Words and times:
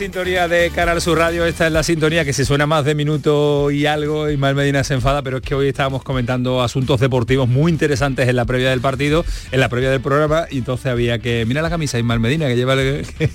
Sintonía 0.00 0.48
de 0.48 0.70
Canal 0.70 0.98
Sur 1.02 1.18
Radio, 1.18 1.44
esta 1.44 1.66
es 1.66 1.72
la 1.74 1.82
sintonía 1.82 2.24
que 2.24 2.32
se 2.32 2.46
suena 2.46 2.66
más 2.66 2.86
de 2.86 2.94
minuto 2.94 3.70
y 3.70 3.84
algo, 3.84 4.30
y 4.30 4.38
Mal 4.38 4.54
Medina 4.54 4.82
se 4.82 4.94
enfada, 4.94 5.20
pero 5.20 5.36
es 5.36 5.42
que 5.42 5.54
hoy 5.54 5.68
estábamos 5.68 6.02
comentando 6.02 6.62
asuntos 6.62 7.00
deportivos 7.00 7.50
muy 7.50 7.70
interesantes 7.70 8.26
en 8.26 8.34
la 8.34 8.46
previa 8.46 8.70
del 8.70 8.80
partido, 8.80 9.26
en 9.52 9.60
la 9.60 9.68
previa 9.68 9.90
del 9.90 10.00
programa, 10.00 10.46
y 10.50 10.56
entonces 10.56 10.86
había 10.86 11.18
que, 11.18 11.44
mira 11.46 11.60
la 11.60 11.68
camisa 11.68 11.98
Ismael 11.98 12.18
Medina, 12.18 12.46
que 12.46 12.56
lleva, 12.56 12.76
que 12.78 13.28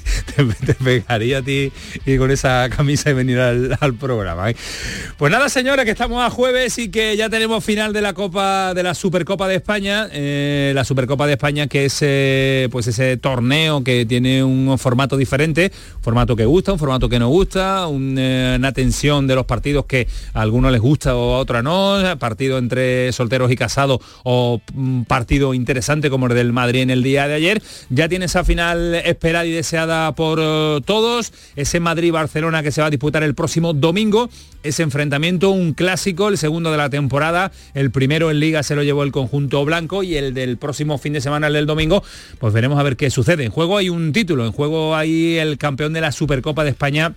te, 0.66 0.73
pegaría 0.73 1.38
a 1.38 1.41
ti 1.44 1.72
y 2.03 2.17
con 2.17 2.31
esa 2.31 2.67
camisa 2.75 3.11
y 3.11 3.13
venir 3.13 3.38
al, 3.39 3.94
programa. 4.00 4.50
¿eh? 4.50 4.55
Pues 5.19 5.31
nada, 5.31 5.50
señora, 5.50 5.85
que 5.85 5.91
estamos 5.91 6.25
a 6.25 6.31
jueves 6.31 6.79
y 6.79 6.89
que 6.89 7.16
ya 7.16 7.29
tenemos 7.29 7.63
final 7.63 7.94
de 7.94 8.02
la 8.02 8.13
Copa, 8.13 8.73
de 8.73 8.81
la 8.81 8.95
Supercopa 8.95 9.47
de 9.47 9.53
España, 9.57 10.07
eh, 10.11 10.72
la 10.73 10.83
Supercopa 10.83 11.27
de 11.27 11.33
España 11.33 11.67
que 11.67 11.85
es 11.85 12.00
eh, 12.02 12.69
pues 12.72 12.88
ese 12.88 13.17
torneo 13.17 13.83
que 13.83 14.07
tiene 14.07 14.44
un 14.44 14.79
formato 14.79 15.16
diferente, 15.16 15.72
formato 16.02 16.35
que 16.35 16.54
gusta, 16.55 16.71
un 16.71 16.79
formato 16.79 17.09
que 17.09 17.19
no 17.19 17.27
gusta, 17.27 17.85
eh, 17.89 18.55
una 18.57 18.71
tensión 18.71 19.27
de 19.27 19.35
los 19.35 19.45
partidos 19.45 19.87
que 19.87 20.07
a 20.33 20.39
algunos 20.39 20.71
les 20.71 20.79
gusta 20.79 21.13
o 21.13 21.35
a 21.35 21.39
otros 21.39 21.61
no, 21.61 21.97
partido 22.17 22.57
entre 22.57 23.11
solteros 23.11 23.51
y 23.51 23.57
casados 23.57 23.99
o 24.23 24.61
mm, 24.73 25.01
partido 25.01 25.53
interesante 25.53 26.09
como 26.09 26.27
el 26.27 26.33
del 26.33 26.53
Madrid 26.53 26.83
en 26.83 26.91
el 26.91 27.03
día 27.03 27.27
de 27.27 27.33
ayer. 27.33 27.61
Ya 27.89 28.07
tiene 28.07 28.25
esa 28.25 28.45
final 28.45 28.95
esperada 28.95 29.45
y 29.45 29.51
deseada 29.51 30.15
por 30.15 30.39
eh, 30.41 30.79
todos, 30.85 31.33
ese 31.57 31.81
Madrid-Barcelona 31.81 32.63
que 32.63 32.71
se 32.71 32.79
va 32.79 32.87
a 32.87 32.89
disputar 32.89 33.23
el 33.23 33.35
próximo 33.35 33.73
domingo, 33.73 34.29
ese 34.66 34.83
enfrentamiento, 34.83 35.52
un 35.52 35.73
clásico, 35.73 36.27
el 36.27 36.38
segundo 36.38 36.71
de 36.71 36.77
la 36.77 36.89
temporada, 36.89 37.52
el 37.73 37.91
primero 37.91 38.31
en 38.31 38.39
liga 38.39 38.63
se 38.63 38.75
lo 38.75 38.83
llevó 38.83 39.03
el 39.03 39.11
conjunto 39.11 39.63
blanco 39.63 40.03
y 40.03 40.16
el 40.16 40.33
del 40.33 40.57
próximo 40.57 40.97
fin 40.97 41.13
de 41.13 41.22
semana, 41.22 41.47
el 41.47 41.53
del 41.53 41.66
domingo, 41.66 42.03
pues 42.39 42.53
veremos 42.53 42.79
a 42.79 42.84
ver 42.84 42.97
qué 42.97 43.09
sucede. 43.09 43.45
En 43.45 43.51
juego 43.51 43.78
hay 43.78 43.89
un 43.89 44.12
título, 44.12 44.45
en 44.45 44.51
juego 44.51 44.95
hay 44.95 45.38
el 45.38 45.57
campeón 45.57 45.94
de 45.94 46.01
la 46.01 46.12
Supercopa 46.12 46.63
de 46.63 46.72
España 46.72 47.13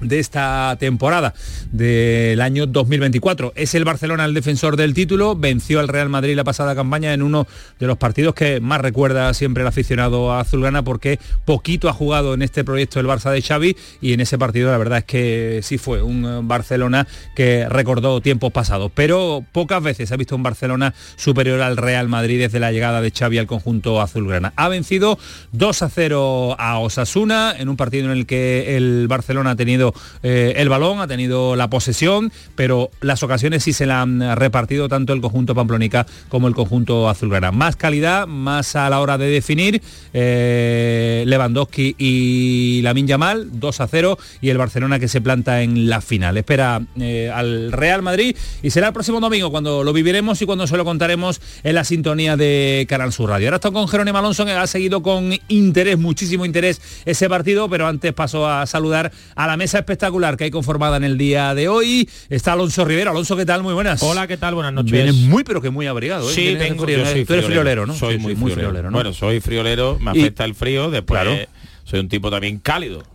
de 0.00 0.18
esta 0.18 0.76
temporada 0.78 1.34
del 1.70 2.40
año 2.40 2.66
2024. 2.66 3.52
Es 3.56 3.74
el 3.74 3.84
Barcelona 3.84 4.24
el 4.24 4.34
defensor 4.34 4.76
del 4.76 4.94
título, 4.94 5.36
venció 5.36 5.80
al 5.80 5.88
Real 5.88 6.08
Madrid 6.08 6.36
la 6.36 6.44
pasada 6.44 6.74
campaña 6.74 7.14
en 7.14 7.22
uno 7.22 7.46
de 7.78 7.86
los 7.86 7.98
partidos 7.98 8.34
que 8.34 8.60
más 8.60 8.80
recuerda 8.80 9.32
siempre 9.34 9.62
el 9.62 9.66
aficionado 9.66 10.32
a 10.32 10.40
azulgrana 10.40 10.82
porque 10.82 11.18
poquito 11.44 11.88
ha 11.88 11.92
jugado 11.92 12.34
en 12.34 12.42
este 12.42 12.64
proyecto 12.64 13.00
el 13.00 13.06
Barça 13.06 13.30
de 13.30 13.42
Xavi 13.42 13.76
y 14.00 14.12
en 14.12 14.20
ese 14.20 14.38
partido 14.38 14.70
la 14.70 14.78
verdad 14.78 14.98
es 14.98 15.04
que 15.04 15.60
sí 15.62 15.78
fue 15.78 16.02
un 16.02 16.46
Barcelona 16.48 17.06
que 17.34 17.66
recordó 17.68 18.20
tiempos 18.20 18.52
pasados, 18.52 18.90
pero 18.94 19.44
pocas 19.52 19.82
veces 19.82 20.12
ha 20.12 20.16
visto 20.16 20.36
un 20.36 20.42
Barcelona 20.42 20.94
superior 21.16 21.60
al 21.60 21.76
Real 21.76 22.08
Madrid 22.08 22.40
desde 22.40 22.60
la 22.60 22.72
llegada 22.72 23.00
de 23.00 23.10
Xavi 23.10 23.38
al 23.38 23.46
conjunto 23.46 24.00
azulgrana. 24.00 24.52
Ha 24.56 24.68
vencido 24.68 25.18
2 25.52 25.82
a 25.82 25.88
0 25.88 26.56
a 26.58 26.78
Osasuna 26.78 27.54
en 27.58 27.68
un 27.68 27.76
partido 27.76 28.06
en 28.06 28.12
el 28.12 28.26
que 28.26 28.76
el 28.76 29.06
Barcelona 29.08 29.52
ha 29.52 29.56
tenido 29.56 29.91
eh, 30.22 30.54
el 30.56 30.68
balón, 30.68 31.00
ha 31.00 31.06
tenido 31.06 31.56
la 31.56 31.68
posesión, 31.68 32.32
pero 32.54 32.90
las 33.00 33.22
ocasiones 33.22 33.62
sí 33.62 33.72
se 33.72 33.86
la 33.86 34.02
han 34.02 34.36
repartido 34.36 34.88
tanto 34.88 35.12
el 35.12 35.20
conjunto 35.20 35.54
Pamplónica 35.54 36.06
como 36.28 36.48
el 36.48 36.54
conjunto 36.54 37.08
azulgrana. 37.08 37.52
Más 37.52 37.76
calidad, 37.76 38.26
más 38.26 38.76
a 38.76 38.88
la 38.90 39.00
hora 39.00 39.18
de 39.18 39.26
definir. 39.26 39.82
Eh, 40.12 41.24
Lewandowski 41.26 41.94
y 41.98 42.80
Lamin 42.82 43.06
Yamal, 43.06 43.48
2 43.52 43.80
a 43.80 43.86
0, 43.86 44.18
y 44.40 44.50
el 44.50 44.58
Barcelona 44.58 44.98
que 44.98 45.08
se 45.08 45.20
planta 45.20 45.62
en 45.62 45.88
la 45.88 46.00
final. 46.00 46.36
Espera 46.36 46.80
eh, 46.98 47.30
al 47.32 47.72
Real 47.72 48.02
Madrid 48.02 48.36
y 48.62 48.70
será 48.70 48.88
el 48.88 48.92
próximo 48.92 49.20
domingo 49.20 49.50
cuando 49.50 49.84
lo 49.84 49.92
viviremos 49.92 50.40
y 50.42 50.46
cuando 50.46 50.66
se 50.66 50.76
lo 50.76 50.84
contaremos 50.84 51.40
en 51.62 51.74
la 51.74 51.84
sintonía 51.84 52.36
de 52.36 52.86
Canal 52.88 53.12
Radio. 53.12 53.48
Ahora 53.48 53.56
estoy 53.56 53.72
con 53.72 53.88
Jerónimo 53.88 54.18
Alonso, 54.18 54.44
que 54.44 54.52
ha 54.52 54.66
seguido 54.66 55.02
con 55.02 55.32
interés, 55.48 55.98
muchísimo 55.98 56.44
interés 56.44 56.80
ese 57.04 57.28
partido, 57.28 57.68
pero 57.68 57.86
antes 57.86 58.12
paso 58.12 58.48
a 58.48 58.66
saludar 58.66 59.12
a 59.34 59.46
la 59.46 59.56
mesa 59.56 59.71
espectacular 59.78 60.36
que 60.36 60.44
hay 60.44 60.50
conformada 60.50 60.96
en 60.96 61.04
el 61.04 61.18
día 61.18 61.54
de 61.54 61.68
hoy. 61.68 62.08
Está 62.28 62.52
Alonso 62.52 62.84
Rivera. 62.84 63.10
Alonso, 63.10 63.36
¿qué 63.36 63.46
tal? 63.46 63.62
Muy 63.62 63.74
buenas. 63.74 64.02
Hola, 64.02 64.26
¿qué 64.26 64.36
tal? 64.36 64.54
Buenas 64.54 64.72
noches. 64.72 64.92
Vienes 64.92 65.14
muy, 65.14 65.44
pero 65.44 65.60
que 65.60 65.70
muy 65.70 65.86
abrigado. 65.86 66.28
¿eh? 66.30 66.34
Sí, 66.34 66.54
vengo, 66.54 66.86
yo 66.86 67.04
soy 67.06 67.24
Tú 67.24 67.32
eres 67.34 67.46
friolero, 67.46 67.86
¿no? 67.86 67.94
Soy 67.94 68.18
muy, 68.18 68.34
friolero. 68.34 68.90
Bueno, 68.90 69.12
soy 69.12 69.40
friolero, 69.40 69.98
me 70.00 70.10
afecta 70.10 70.44
el 70.44 70.54
frío, 70.54 70.90
después 70.90 71.48
soy 71.84 72.00
un 72.00 72.08
tipo 72.08 72.30
también 72.30 72.58
cálido 72.58 73.11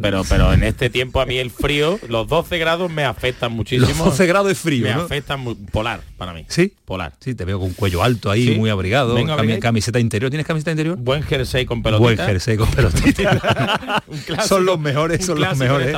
pero, 0.00 0.22
pero 0.28 0.52
en 0.52 0.62
este 0.62 0.90
tiempo 0.90 1.20
a 1.20 1.26
mí 1.26 1.38
el 1.38 1.50
frío, 1.50 1.98
los 2.08 2.28
12 2.28 2.58
grados 2.58 2.90
me 2.90 3.04
afectan 3.04 3.52
muchísimo. 3.52 3.88
Los 3.88 3.98
12 3.98 4.26
grados 4.26 4.52
es 4.52 4.58
frío. 4.58 4.84
Me 4.84 4.92
afectan 4.92 5.44
polar 5.72 6.00
para 6.16 6.32
mí. 6.32 6.44
¿Sí? 6.48 6.74
Polar. 6.84 7.12
Sí, 7.20 7.34
te 7.34 7.44
veo 7.44 7.58
con 7.58 7.72
cuello 7.72 8.02
alto 8.02 8.30
ahí, 8.30 8.56
muy 8.56 8.70
abrigado. 8.70 9.16
camiseta 9.60 9.98
interior. 9.98 10.30
¿Tienes 10.30 10.46
camiseta 10.46 10.70
interior? 10.70 10.96
Buen 10.96 11.22
jersey 11.22 11.64
con 11.64 11.82
pelotita. 11.82 12.04
Buen 12.04 12.18
jersey 12.18 12.56
con 12.56 12.70
pelotita. 12.70 14.02
son 14.46 14.64
los 14.64 14.78
mejores, 14.78 15.24
son 15.24 15.40
los 15.40 15.56
mejores. 15.56 15.96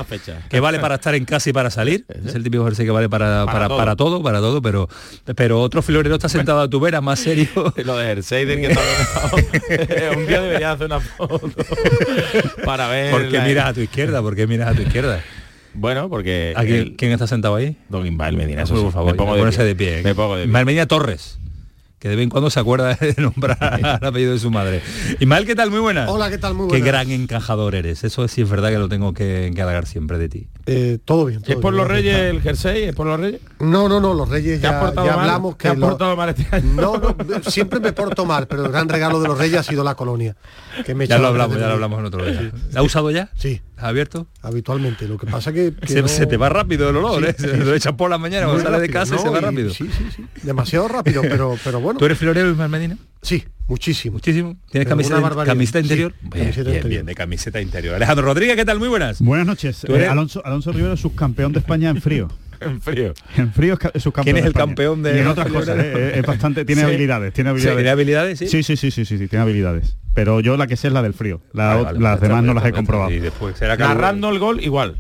Que 0.49 0.61
vale 0.61 0.79
para 0.79 0.97
estar 0.97 1.15
en 1.15 1.25
casa 1.25 1.51
y 1.51 1.53
para 1.53 1.71
salir. 1.71 2.05
Es 2.25 2.35
el 2.35 2.43
típico 2.43 2.65
jersey 2.65 2.87
que 2.87 2.93
vale 2.93 3.09
para, 3.09 3.47
para, 3.47 3.69
para, 3.69 3.97
todo. 3.97 4.23
para 4.23 4.41
todo, 4.41 4.63
pero 4.63 4.89
pero 5.37 5.61
otro 5.61 5.83
florero 5.83 6.15
está 6.15 6.29
sentado 6.29 6.61
a 6.61 6.69
tu 6.69 6.81
vera, 6.81 7.01
más 7.01 7.21
serio. 7.21 7.49
Lo 7.85 7.97
de 7.97 8.07
jersey 8.07 8.45
del 8.45 8.61
que 8.61 8.69
Un 10.17 10.27
día 10.27 10.41
debería 10.41 10.73
hacer 10.73 10.87
una 10.87 11.01
foto 11.01 11.51
para 12.65 12.89
ver 12.89 13.32
qué 13.33 13.41
miras 13.41 13.67
a 13.67 13.73
tu 13.73 13.81
izquierda? 13.81 14.23
¿Por 14.23 14.37
qué 14.37 14.47
miras 14.47 14.69
a 14.69 14.75
tu 14.75 14.83
izquierda? 14.83 15.21
Bueno, 15.75 16.09
porque... 16.09 16.55
¿Quién 16.97 17.13
está 17.13 17.27
sentado 17.27 17.57
ahí? 17.57 17.77
Don 17.89 18.07
Ismael 18.07 18.37
Medina, 18.37 18.63
eso 18.63 18.75
por 18.75 18.93
favor. 18.93 19.13
Me 19.13 19.17
pongo 19.17 19.35
de, 19.35 19.75
pie. 19.75 20.01
¿eh? 20.01 20.03
Me 20.03 20.15
pongo 20.15 20.37
de 20.37 20.43
pie. 20.43 20.49
Ismael 20.49 20.67
Medina 20.67 20.87
Torres 20.87 21.39
que 22.03 22.09
de 22.09 22.17
vez 22.17 22.25
en 22.25 22.31
cuando 22.31 22.51
se 22.51 22.59
acuerda 22.59 22.95
de 23.01 23.15
nombrar 23.17 23.79
el 24.03 24.09
apellido 24.09 24.33
de 24.33 24.41
su 24.41 24.51
madre. 24.51 24.83
Y 25.21 25.27
mal, 25.27 25.47
¿qué 25.47 25.55
tal? 25.55 25.71
Muy 25.71 25.79
buena. 25.79 26.11
Hola, 26.11 26.31
¿qué 26.31 26.39
tal? 26.39 26.55
Muy 26.55 26.67
buena. 26.67 26.85
Qué 26.85 26.85
gran 26.85 27.13
encajador 27.13 27.77
eres. 27.77 28.03
Eso 28.03 28.27
sí 28.27 28.43
es 28.43 28.51
verdad 28.51 28.71
que 28.71 28.79
lo 28.79 28.89
tengo 28.89 29.15
que 29.15 29.47
encargar 29.47 29.87
siempre 29.87 30.19
de 30.19 30.29
ti. 30.29 30.49
Eh, 30.67 30.99
todo 31.05 31.27
bien. 31.27 31.43
¿Es 31.47 31.55
por 31.57 31.73
los 31.73 31.87
reyes 31.87 32.17
el 32.17 32.43
jersey? 32.43 32.83
¿Es 32.83 32.95
por 32.97 33.07
los 33.07 33.21
reyes? 33.21 33.41
No, 33.61 33.89
no, 33.89 34.01
no, 34.01 34.15
los 34.15 34.29
reyes 34.29 34.61
ya, 34.61 34.81
hablamos 34.81 35.55
que... 35.55 35.69
¿Te 35.69 35.75
has 35.75 35.79
portado 35.79 36.17
mal 36.17 36.31
este 36.31 36.45
año? 36.51 36.73
No, 36.75 36.99
no, 36.99 37.15
siempre 37.49 37.79
me 37.79 37.93
porto 37.93 38.27
mal, 38.27 38.49
pero 38.49 38.65
el 38.65 38.73
gran 38.73 38.89
regalo 38.89 39.21
de 39.21 39.29
los 39.29 39.39
reyes 39.39 39.61
ha 39.61 39.63
sido 39.63 39.85
la 39.85 39.95
colonia. 39.95 40.35
Que 40.85 40.97
me 40.97 41.07
ya 41.07 41.19
lo 41.19 41.29
hablamos, 41.29 41.57
ya 41.57 41.69
lo 41.69 41.75
hablamos 41.75 42.01
en 42.01 42.05
otro 42.07 42.25
día. 42.25 42.51
¿La 42.73 42.81
ha 42.81 42.83
usado 42.83 43.13
ya? 43.13 43.31
Sí. 43.37 43.61
¿Ha 43.77 43.89
abierto? 43.89 44.29
Habitualmente. 44.43 45.09
Lo 45.09 45.19
que 45.19 45.27
pasa 45.27 45.53
que... 45.53 45.75
que 45.75 46.09
se, 46.09 46.27
te 46.27 46.37
va 46.37 46.49
rápido 46.49 46.89
el 46.91 46.97
olor, 46.97 47.25
¿eh? 47.25 47.35
Se 47.37 47.57
lo 47.57 47.75
echas 47.75 47.95
por 47.95 48.11
la 48.11 48.19
mañana 48.19 48.47
cuando 48.47 48.63
sale 48.63 48.81
de 48.81 48.89
casa 48.89 49.17
y 49.17 49.19
se 49.19 49.29
va 49.29 49.41
rápido. 49.41 49.71
Sí, 49.71 49.89
sí, 49.97 50.07
sí. 50.15 50.25
Demasiado 50.43 50.87
rápido, 50.89 51.23
pero, 51.23 51.57
pero 51.65 51.81
bueno. 51.81 51.92
¿Tú 51.99 52.05
eres 52.05 52.19
florero 52.19 52.51
y 52.51 52.69
Medina? 52.69 52.97
Sí, 53.23 53.45
muchísimo. 53.69 54.15
Muchísimo. 54.15 54.57
¿Tienes 54.71 54.89
camiseta, 54.89 55.45
camiseta 55.45 55.81
interior? 55.81 56.15
bien, 56.23 56.89
bien, 56.89 57.07
de 57.07 57.15
camiseta 57.15 57.61
interior. 57.61 57.95
Alejandro 57.95 58.27
Rodríguez, 58.27 58.57
¿qué 58.57 58.65
tal? 58.65 58.79
Muy 58.79 58.89
buenas. 58.89 59.21
Buenas 59.21 59.47
noches. 59.47 59.85
Eh, 59.85 60.07
Alonso, 60.07 60.45
Alonso 60.45 60.73
Rivera, 60.73 60.97
subcampeón 60.97 61.53
de 61.53 61.61
España 61.61 61.91
en 61.91 62.01
frío. 62.01 62.29
en 62.61 62.81
frío. 62.81 63.15
En 63.37 63.53
frío 63.53 63.79
es 63.95 64.03
subcampeón. 64.03 64.35
¿Quién 64.35 64.37
es 64.39 64.45
el 64.45 64.53
campeón 64.53 65.03
de.? 65.03 65.17
Y 65.17 65.21
en 65.21 65.27
otras 65.29 65.49
cosas. 65.49 65.79
Eh, 65.79 66.19
es 66.19 66.27
bastante. 66.27 66.65
Tiene 66.67 66.83
habilidades. 66.83 67.33
Tiene 67.33 67.51
habilidades. 67.51 67.77
¿Tiene 67.77 67.91
habilidades? 67.91 68.39
Sí. 68.39 68.49
Sí, 68.49 68.63
sí, 68.63 68.77
sí, 68.77 68.91
sí, 68.91 69.05
sí, 69.05 69.29
tiene 69.29 69.43
habilidades. 69.43 69.97
Pero 70.15 70.41
yo 70.41 70.57
la 70.57 70.67
que 70.67 70.77
sé 70.77 70.89
es 70.89 70.93
la 70.93 71.03
del 71.03 71.15
frío. 71.15 71.41
las 71.53 72.21
demás 72.21 72.43
no 72.43 72.55
las 72.55 72.65
he 72.67 72.73
comprobado. 72.73 73.11
Y 73.11 73.21
después 73.21 73.57
será 73.57 73.77
Narrando 73.77 74.31
el 74.31 74.39
gol 74.39 74.63
igual. 74.63 74.97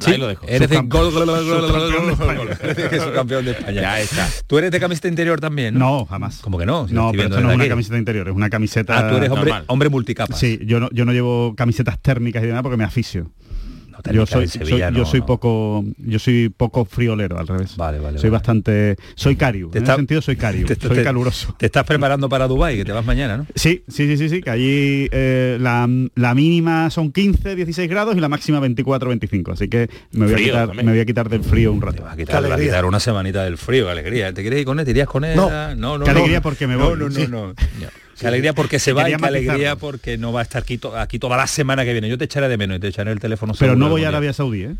Sí, 0.00 0.12
Ahí 0.12 0.18
lo 0.18 0.26
dejo. 0.26 0.46
Eres 0.48 0.68
de 0.70 0.78
Subcampe- 0.78 0.88
gol, 0.88 1.12
gol, 1.12 1.26
gol, 1.26 1.44
gol, 1.46 1.70
gol, 1.70 3.00
subcampeón 3.00 3.44
gol, 3.44 3.44
de 3.44 3.50
España. 3.52 3.80
Ya 3.82 4.00
está. 4.00 4.26
Tú 4.46 4.58
eres 4.58 4.70
de 4.70 4.80
camiseta 4.80 5.08
interior 5.08 5.38
también, 5.38 5.74
¿no? 5.74 5.80
No, 6.00 6.06
jamás. 6.06 6.38
¿Cómo 6.38 6.58
que 6.58 6.64
no? 6.66 6.88
Si 6.88 6.94
no, 6.94 7.10
pero 7.10 7.22
viendo 7.22 7.36
esto 7.36 7.46
no 7.46 7.50
es 7.50 7.56
una 7.56 7.68
camiseta 7.68 7.98
interior, 7.98 8.28
es 8.28 8.34
una 8.34 8.48
camiseta... 8.50 8.98
Ah, 8.98 9.10
tú 9.10 9.16
eres 9.16 9.30
hombre, 9.30 9.50
normal. 9.50 9.64
hombre 9.68 9.88
multicapa. 9.90 10.34
Sí, 10.34 10.58
yo 10.64 10.80
no, 10.80 10.88
yo 10.92 11.04
no 11.04 11.12
llevo 11.12 11.54
camisetas 11.56 11.98
térmicas 12.00 12.42
y 12.42 12.46
demás 12.46 12.62
porque 12.62 12.78
me 12.78 12.84
aficio. 12.84 13.30
Yo 14.10 14.26
soy, 14.26 14.44
en 14.44 14.48
Sevilla, 14.48 14.86
soy- 14.88 14.92
no, 14.92 14.98
yo 14.98 15.04
soy 15.06 15.20
no. 15.20 15.26
poco 15.26 15.84
yo 15.98 16.18
soy 16.18 16.48
poco 16.48 16.84
friolero 16.84 17.38
al 17.38 17.46
revés. 17.46 17.76
Vale, 17.76 17.98
vale, 17.98 18.18
Soy 18.18 18.30
vale. 18.30 18.38
bastante 18.38 18.96
soy 19.14 19.36
cariu. 19.36 19.70
Te 19.70 19.78
en 19.78 19.84
está- 19.84 19.92
ese 19.94 20.00
sentido 20.00 20.22
soy 20.22 20.36
cariu. 20.36 20.66
Te- 20.66 20.74
soy 20.76 20.96
te- 20.96 21.02
caluroso. 21.04 21.54
Te 21.58 21.66
estás 21.66 21.84
preparando 21.84 22.28
para 22.28 22.48
Dubai, 22.48 22.76
que 22.76 22.84
te 22.84 22.92
vas 22.92 23.04
mañana, 23.04 23.36
¿no? 23.36 23.46
Sí, 23.54 23.84
sí, 23.88 24.06
sí, 24.08 24.16
sí, 24.16 24.28
sí, 24.28 24.40
que 24.40 24.50
allí 24.50 25.08
eh, 25.12 25.58
la, 25.60 25.88
la 26.14 26.34
mínima 26.34 26.90
son 26.90 27.12
15, 27.12 27.54
16 27.56 27.88
grados 27.88 28.16
y 28.16 28.20
la 28.20 28.28
máxima 28.28 28.58
24, 28.60 29.08
25. 29.08 29.52
Así 29.52 29.68
que 29.68 29.88
me 30.12 30.26
voy, 30.26 30.34
a 30.34 30.36
quitar, 30.38 30.74
me 30.74 30.82
voy 30.84 31.00
a 31.00 31.04
quitar 31.04 31.28
del 31.28 31.44
frío 31.44 31.72
un 31.72 31.80
Te 31.80 31.86
rato. 31.86 32.02
vas 32.02 32.14
a 32.14 32.16
quitar, 32.16 32.36
te 32.36 32.42
vas 32.42 32.50
a 32.50 32.54
alegría. 32.54 32.72
quitar 32.72 32.84
una 32.86 33.00
semanita 33.00 33.44
del 33.44 33.58
frío, 33.58 33.84
qué 33.86 33.90
alegría. 33.92 34.32
¿Te 34.32 34.42
quieres 34.42 34.60
ir 34.60 34.66
con 34.66 34.78
él? 34.78 34.84
¿Te 34.84 34.90
irías 34.92 35.08
con 35.08 35.24
él? 35.24 35.36
No. 35.36 35.48
no, 35.76 35.98
no. 35.98 36.04
Qué 36.04 36.12
no. 36.12 36.18
alegría 36.18 36.40
porque 36.40 36.66
me 36.66 36.74
No, 36.76 36.90
voy, 36.90 36.98
no, 36.98 37.08
no, 37.08 37.28
no. 37.48 37.54
Qué 38.18 38.26
alegría 38.26 38.52
porque 38.52 38.78
se 38.78 38.92
va 38.92 39.08
y 39.10 39.16
qué 39.16 39.26
alegría 39.26 39.76
porque 39.76 40.18
no 40.18 40.32
va 40.32 40.40
a 40.40 40.42
estar 40.42 40.62
aquí, 40.62 40.78
to- 40.78 40.96
aquí 40.96 41.18
toda 41.18 41.36
la 41.36 41.46
semana 41.46 41.84
que 41.84 41.92
viene. 41.92 42.08
Yo 42.08 42.18
te 42.18 42.24
echaré 42.24 42.48
de 42.48 42.56
menos 42.56 42.76
y 42.76 42.80
te 42.80 42.88
echaré 42.88 43.10
el 43.12 43.20
teléfono 43.20 43.52
Pero 43.58 43.74
no 43.76 43.88
voy 43.88 44.04
a. 44.04 44.08
Arabia 44.08 44.32
Saudí, 44.32 44.64
¿eh? 44.64 44.74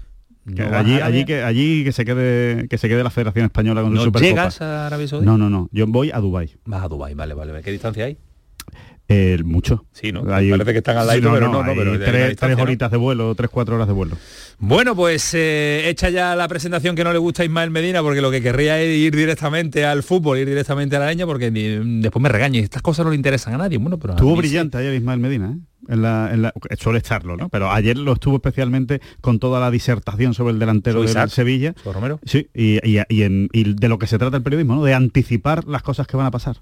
Que 0.47 0.63
¿No 0.65 0.71
vas 0.71 0.85
a 0.87 1.07
allí, 1.07 1.25
que 1.25 1.43
allí 1.43 1.85
que 1.85 1.93
se 1.93 2.05
quede 2.05 2.67
que 2.69 2.77
se 2.77 2.89
quede 2.89 3.05
la 3.05 3.11
Federación 3.11 3.45
Española 3.45 3.81
con 3.83 3.91
su 3.91 3.97
¿No 3.97 4.03
Supercopa. 4.03 4.29
llegas 4.29 4.61
a 4.61 4.87
Arabia 4.89 5.07
Saudí? 5.09 5.25
No, 5.25 5.39
no, 5.39 5.49
no. 5.49 5.69
Yo 5.73 5.87
voy 5.87 6.11
a 6.11 6.19
Dubai. 6.19 6.51
Vas 6.65 6.83
a 6.83 6.89
Dubai, 6.89 7.15
vale. 7.15 7.35
vale. 7.35 7.63
¿Qué 7.63 7.71
distancia 7.71 8.05
hay? 8.07 8.19
Eh, 9.13 9.39
mucho. 9.45 9.85
Sí, 9.93 10.11
¿no? 10.13 10.23
Ahí- 10.33 10.51
Parece 10.51 10.73
que 10.73 10.79
están 10.79 10.97
al 10.97 11.09
Sí, 11.11 11.19
pero 11.21 11.41
no, 11.49 11.63
no, 11.63 11.75
pero 11.75 11.99
tres, 11.99 12.39
horitas 12.59 12.91
de 12.91 12.97
vuelo, 12.97 13.35
tres, 13.35 13.51
cuatro 13.51 13.75
horas 13.77 13.87
de 13.87 13.93
vuelo. 13.95 14.17
Bueno, 14.59 14.95
pues 14.95 15.35
eh, 15.35 15.89
echa 15.89 16.09
ya 16.11 16.35
la 16.37 16.47
presentación 16.49 16.95
que 16.95 17.05
no 17.05 17.13
le 17.13 17.19
gusta 17.19 17.43
a 17.43 17.45
Ismael 17.47 17.71
Medina, 17.71 18.01
porque 18.03 18.21
lo 18.21 18.31
que 18.31 18.41
querría 18.43 18.81
es 18.81 18.97
ir 18.97 19.15
directamente 19.17 19.85
al 19.85 20.03
fútbol, 20.03 20.39
ir 20.39 20.49
directamente 20.49 20.97
a 20.97 21.01
la 21.01 21.07
leña, 21.07 21.27
porque 21.27 21.51
ni- 21.51 22.01
después 22.01 22.23
me 22.23 22.29
regaña 22.29 22.61
y 22.61 22.63
estas 22.63 22.81
cosas 22.83 23.05
no 23.05 23.11
le 23.11 23.17
interesan 23.17 23.55
a 23.55 23.59
nadie. 23.59 23.79
Bueno, 23.79 23.99
pero 23.99 24.13
a 24.13 24.17
Estuvo 24.17 24.35
sí. 24.35 24.39
brillante 24.39 24.79
ayer 24.79 24.95
Ismael 24.95 25.19
Medina, 25.21 25.53
¿eh? 25.57 25.59
En 25.89 26.01
la, 26.03 26.31
en 26.33 26.43
la- 26.43 26.55
suele 26.79 26.99
estarlo, 26.99 27.37
¿no? 27.37 27.49
Pero 27.49 27.73
ayer 27.73 27.99
lo 27.99 28.13
estuvo 28.13 28.37
especialmente 28.37 29.01
con 29.21 29.41
toda 29.41 29.59
la 29.59 29.69
disertación 29.73 30.33
sobre 30.33 30.53
el 30.53 30.61
delantero 30.61 31.03
Isaac. 31.03 31.31
Sevilla. 31.31 31.75
Romero. 31.85 32.21
Sí, 32.25 32.49
y, 32.55 32.79
y- 32.89 33.03
y 33.09 33.23
en- 33.25 33.49
y 33.53 33.75
de 33.75 33.89
lo 33.89 33.99
que 33.99 34.07
se 34.07 34.17
trata 34.17 34.37
el 34.37 34.45
periodismo, 34.45 34.77
¿no? 34.77 34.85
De 34.85 34.95
anticipar 34.95 35.67
las 35.67 35.83
cosas 35.83 36.07
que 36.07 36.17
van 36.17 36.27
a 36.27 36.31
pasar. 36.31 36.59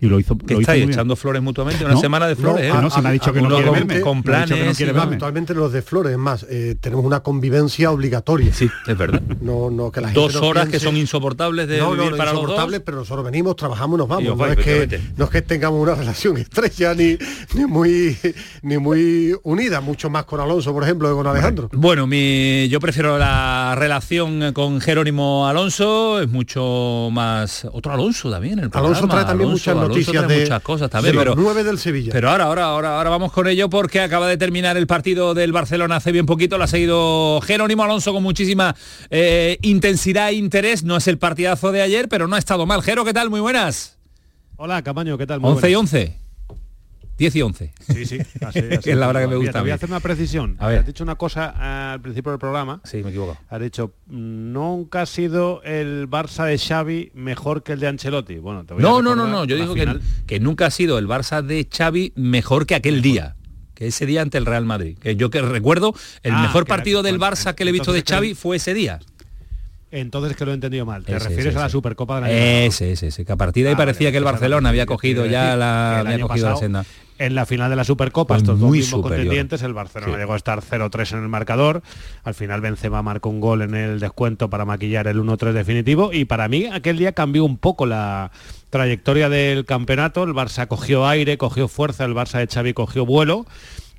Y 0.00 0.06
lo 0.06 0.20
hizo, 0.20 0.38
¿Qué 0.38 0.44
lo 0.46 0.52
hizo 0.52 0.60
estáis 0.60 0.80
bien. 0.82 0.90
echando 0.92 1.16
flores 1.16 1.42
mutuamente? 1.42 1.84
Una 1.84 1.94
No, 1.94 2.00
semana 2.00 2.28
de 2.28 2.36
flores, 2.36 2.64
¿eh? 2.66 2.70
Ah, 2.72 2.80
no, 2.80 2.88
si 2.88 3.00
me 3.00 3.08
ha 3.08 3.12
dicho 3.12 3.32
que 3.32 3.42
no 3.42 3.48
quiere 3.48 3.64
con- 3.64 3.74
verme. 3.74 4.00
con 4.00 4.22
Me 4.24 4.34
ha 4.36 4.40
dicho 4.42 4.54
que 4.54 4.60
no 4.60 4.62
planes 4.62 4.76
quiere 4.76 4.92
y- 4.92 4.94
verme. 4.94 5.12
Actualmente 5.14 5.54
los 5.54 5.72
de 5.72 5.82
Flores, 5.82 6.12
es 6.12 6.18
más, 6.18 6.46
eh, 6.48 6.76
tenemos 6.80 7.04
una 7.04 7.20
convivencia 7.20 7.90
obligatoria. 7.90 8.52
Sí, 8.54 8.68
es 8.86 8.96
verdad. 8.98 9.20
No, 9.40 9.70
no, 9.70 9.90
que 9.90 10.00
la 10.00 10.08
gente 10.08 10.20
Dos 10.20 10.34
no 10.34 10.42
horas 10.48 10.68
que 10.68 10.78
son 10.78 10.96
insoportables 10.96 11.66
de 11.68 11.78
no, 11.78 11.86
no, 11.86 11.90
vivir 11.94 12.10
no, 12.12 12.16
para 12.16 12.32
los 12.32 12.40
insoportable, 12.42 12.76
dos. 12.78 12.82
pero 12.84 12.96
nosotros 12.98 13.24
venimos, 13.24 13.56
trabajamos 13.56 13.96
y 13.96 13.98
nos 13.98 14.08
vamos. 14.08 14.24
os 14.24 14.28
No 14.30 14.36
vais, 14.36 14.58
es, 14.58 14.64
que, 14.64 15.00
no 15.16 15.24
es 15.24 15.30
que 15.30 15.42
tengamos 15.42 15.80
una 15.80 15.94
relación 15.96 16.36
estrecha 16.36 16.94
ni, 16.94 17.16
ni 17.54 17.66
muy 17.66 18.16
ni 18.62 18.78
muy 18.78 19.34
unida, 19.44 19.80
mucho 19.80 20.10
más 20.10 20.24
con 20.24 20.38
Alonso, 20.40 20.72
por 20.72 20.82
ejemplo, 20.84 21.08
que 21.08 21.14
con 21.14 21.26
Alejandro. 21.26 21.68
Bueno, 21.72 22.06
mi, 22.06 22.68
yo 22.68 22.78
prefiero 22.80 23.18
la 23.18 23.74
relación 23.76 24.52
con 24.52 24.80
Jerónimo 24.80 25.46
Alonso, 25.48 26.20
es 26.20 26.28
mucho 26.28 27.08
más... 27.12 27.66
Otro 27.72 27.92
Alonso 27.92 28.30
también, 28.30 28.58
el 28.58 28.70
Alonso 28.72 29.00
programa. 29.00 29.08
trae 29.08 29.24
también 29.24 29.48
Alonso- 29.50 29.52
muchas 29.52 29.68
Alonso 29.76 29.87
noticias 29.88 30.28
de, 30.28 30.40
muchas 30.40 30.62
cosas 30.62 30.90
también, 30.90 31.14
de 31.14 31.18
pero, 31.18 31.34
los 31.34 31.42
nueve 31.42 31.64
del 31.64 31.78
Sevilla. 31.78 32.12
pero 32.12 32.30
ahora, 32.30 32.44
ahora, 32.44 32.64
ahora, 32.64 32.96
ahora 32.98 33.10
vamos 33.10 33.32
con 33.32 33.48
ello 33.48 33.68
porque 33.68 34.00
acaba 34.00 34.28
de 34.28 34.36
terminar 34.36 34.76
el 34.76 34.86
partido 34.86 35.34
del 35.34 35.52
Barcelona 35.52 35.96
hace 35.96 36.12
bien 36.12 36.26
poquito, 36.26 36.58
lo 36.58 36.64
ha 36.64 36.68
seguido 36.68 37.40
Jerónimo 37.40 37.82
Alonso 37.82 38.12
con 38.12 38.22
muchísima 38.22 38.74
eh, 39.10 39.58
intensidad 39.62 40.28
e 40.30 40.34
interés, 40.34 40.84
no 40.84 40.96
es 40.96 41.08
el 41.08 41.18
partidazo 41.18 41.72
de 41.72 41.82
ayer, 41.82 42.08
pero 42.08 42.28
no 42.28 42.36
ha 42.36 42.38
estado 42.38 42.66
mal. 42.66 42.82
Jero, 42.82 43.04
¿qué 43.04 43.12
tal? 43.12 43.30
Muy 43.30 43.40
buenas. 43.40 43.98
Hola, 44.56 44.82
Camaño, 44.82 45.16
¿qué 45.18 45.26
tal? 45.26 45.40
Muy 45.40 45.52
11 45.52 45.70
y 45.70 45.74
buenas. 45.74 45.94
11. 45.94 46.27
10 47.18 47.36
y 47.36 47.42
11. 47.42 47.72
Sí, 47.92 48.06
sí, 48.06 48.18
así, 48.46 48.58
así. 48.78 48.90
Es 48.90 48.96
la 48.96 49.08
hora 49.08 49.20
que 49.20 49.26
me 49.26 49.34
Mira, 49.34 49.38
gusta 49.46 49.52
Te 49.58 49.60
voy 49.62 49.70
a 49.70 49.74
hacer 49.74 49.88
una 49.90 50.00
precisión. 50.00 50.56
A 50.60 50.68
ver. 50.68 50.78
Has 50.80 50.86
dicho 50.86 51.02
una 51.04 51.16
cosa 51.16 51.52
eh, 51.58 51.92
al 51.94 52.00
principio 52.00 52.30
del 52.32 52.38
programa. 52.38 52.80
Sí, 52.84 53.02
me 53.02 53.10
equivoco. 53.10 53.36
Has 53.50 53.60
dicho, 53.60 53.92
mm, 54.06 54.52
nunca 54.52 55.02
ha 55.02 55.06
sido 55.06 55.60
el 55.64 56.08
Barça 56.08 56.46
de 56.46 56.56
Xavi 56.58 57.10
mejor 57.14 57.62
que 57.62 57.72
el 57.72 57.80
de 57.80 57.88
Ancelotti. 57.88 58.36
Bueno, 58.38 58.64
te 58.64 58.74
voy 58.74 58.82
a 58.82 58.86
No, 58.86 59.02
no, 59.02 59.14
no, 59.16 59.26
no. 59.26 59.44
Yo 59.44 59.56
la 59.56 59.62
digo 59.62 59.74
que, 59.74 59.98
que 60.26 60.40
nunca 60.40 60.66
ha 60.66 60.70
sido 60.70 60.98
el 60.98 61.06
Barça 61.08 61.42
de 61.42 61.68
Xavi 61.70 62.12
mejor 62.16 62.66
que 62.66 62.74
aquel 62.76 63.02
día. 63.02 63.34
Que 63.74 63.88
ese 63.88 64.06
día 64.06 64.22
ante 64.22 64.38
el 64.38 64.46
Real 64.46 64.64
Madrid. 64.64 64.96
Que 64.98 65.14
yo 65.16 65.30
que 65.30 65.40
recuerdo, 65.42 65.94
el 66.22 66.32
Ah, 66.32 66.42
mejor 66.42 66.62
la- 66.68 66.76
partido 66.76 67.02
del 67.02 67.18
bueno, 67.18 67.32
Barça 67.34 67.54
que 67.54 67.64
le 67.64 67.70
he 67.70 67.72
visto 67.72 67.92
de 67.92 68.02
Xavi 68.02 68.30
que- 68.30 68.34
fue 68.34 68.56
ese 68.56 68.74
día. 68.74 69.00
Entonces 69.90 70.36
que 70.36 70.44
lo 70.44 70.50
he 70.50 70.54
entendido 70.54 70.84
mal. 70.84 71.02
Te 71.04 71.16
Ese, 71.16 71.28
refieres 71.28 71.46
ese, 71.52 71.58
a 71.58 71.62
la. 71.62 71.68
Supercopa 71.70 72.18
año 72.18 72.26
pasado. 72.26 72.38
Ese, 72.40 72.92
ese, 72.92 73.06
ese. 73.06 73.24
Que 73.24 73.32
a 73.32 73.36
partir 73.36 73.62
de 73.64 73.70
ahí 73.70 73.74
Ah, 73.74 73.78
parecía 73.78 74.08
vale, 74.08 74.12
que 74.12 74.18
el 74.18 74.24
la 74.24 74.30
Barcelona 74.32 74.68
había 74.68 74.84
cogido 74.84 75.24
ya 75.26 75.56
la, 75.56 76.00
había 76.00 76.20
cogido 76.20 76.50
la 76.50 76.56
senda. 76.56 76.84
En 77.18 77.34
la 77.34 77.46
final 77.46 77.68
de 77.68 77.76
la 77.76 77.84
Supercopa, 77.84 78.36
estos 78.36 78.60
dos 78.60 78.70
mismos 78.70 78.90
superior. 79.02 79.18
contendientes, 79.18 79.62
el 79.62 79.74
Barcelona 79.74 80.12
Sí. 80.14 80.18
llegó 80.18 80.34
a 80.34 80.36
estar 80.36 80.62
0-3 80.62 81.12
en 81.12 81.22
el 81.22 81.28
marcador. 81.28 81.82
Al 82.24 82.34
final 82.34 82.60
Benzema 82.60 83.02
marcó 83.02 83.28
un 83.28 83.40
gol 83.40 83.62
en 83.62 83.74
el 83.74 83.98
descuento 83.98 84.48
para 84.48 84.64
maquillar 84.64 85.08
el 85.08 85.18
1-3 85.18 85.52
definitivo. 85.52 86.12
Y 86.12 86.24
para 86.26 86.46
mí 86.48 86.66
aquel 86.66 86.96
día 86.96 87.12
cambió 87.12 87.44
un 87.44 87.58
poco 87.58 87.86
la 87.86 88.30
trayectoria 88.70 89.28
del 89.28 89.64
campeonato. 89.64 90.22
El 90.22 90.30
Barça 90.32 90.68
cogió 90.68 91.06
aire, 91.08 91.38
cogió 91.38 91.66
fuerza, 91.68 92.04
el 92.04 92.14
Barça 92.14 92.38
de 92.38 92.46
Xavi 92.46 92.72
cogió 92.72 93.04
vuelo 93.04 93.46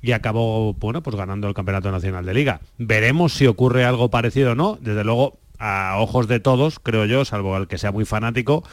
y 0.02 0.12
acabó 0.12 0.72
bueno 0.72 1.02
pues 1.02 1.14
ganando 1.14 1.46
el 1.46 1.52
campeonato 1.52 1.92
nacional 1.92 2.24
de 2.24 2.32
liga 2.32 2.62
veremos 2.78 3.34
si 3.34 3.46
ocurre 3.46 3.84
algo 3.84 4.08
parecido 4.08 4.52
o 4.52 4.54
no 4.54 4.78
desde 4.80 5.04
luego 5.04 5.36
a 5.58 5.96
ojos 5.98 6.26
de 6.26 6.40
todos 6.40 6.78
creo 6.80 7.04
yo 7.04 7.26
salvo 7.26 7.54
al 7.54 7.68
que 7.68 7.76
sea 7.76 7.92
muy 7.92 8.06
fanático 8.06 8.64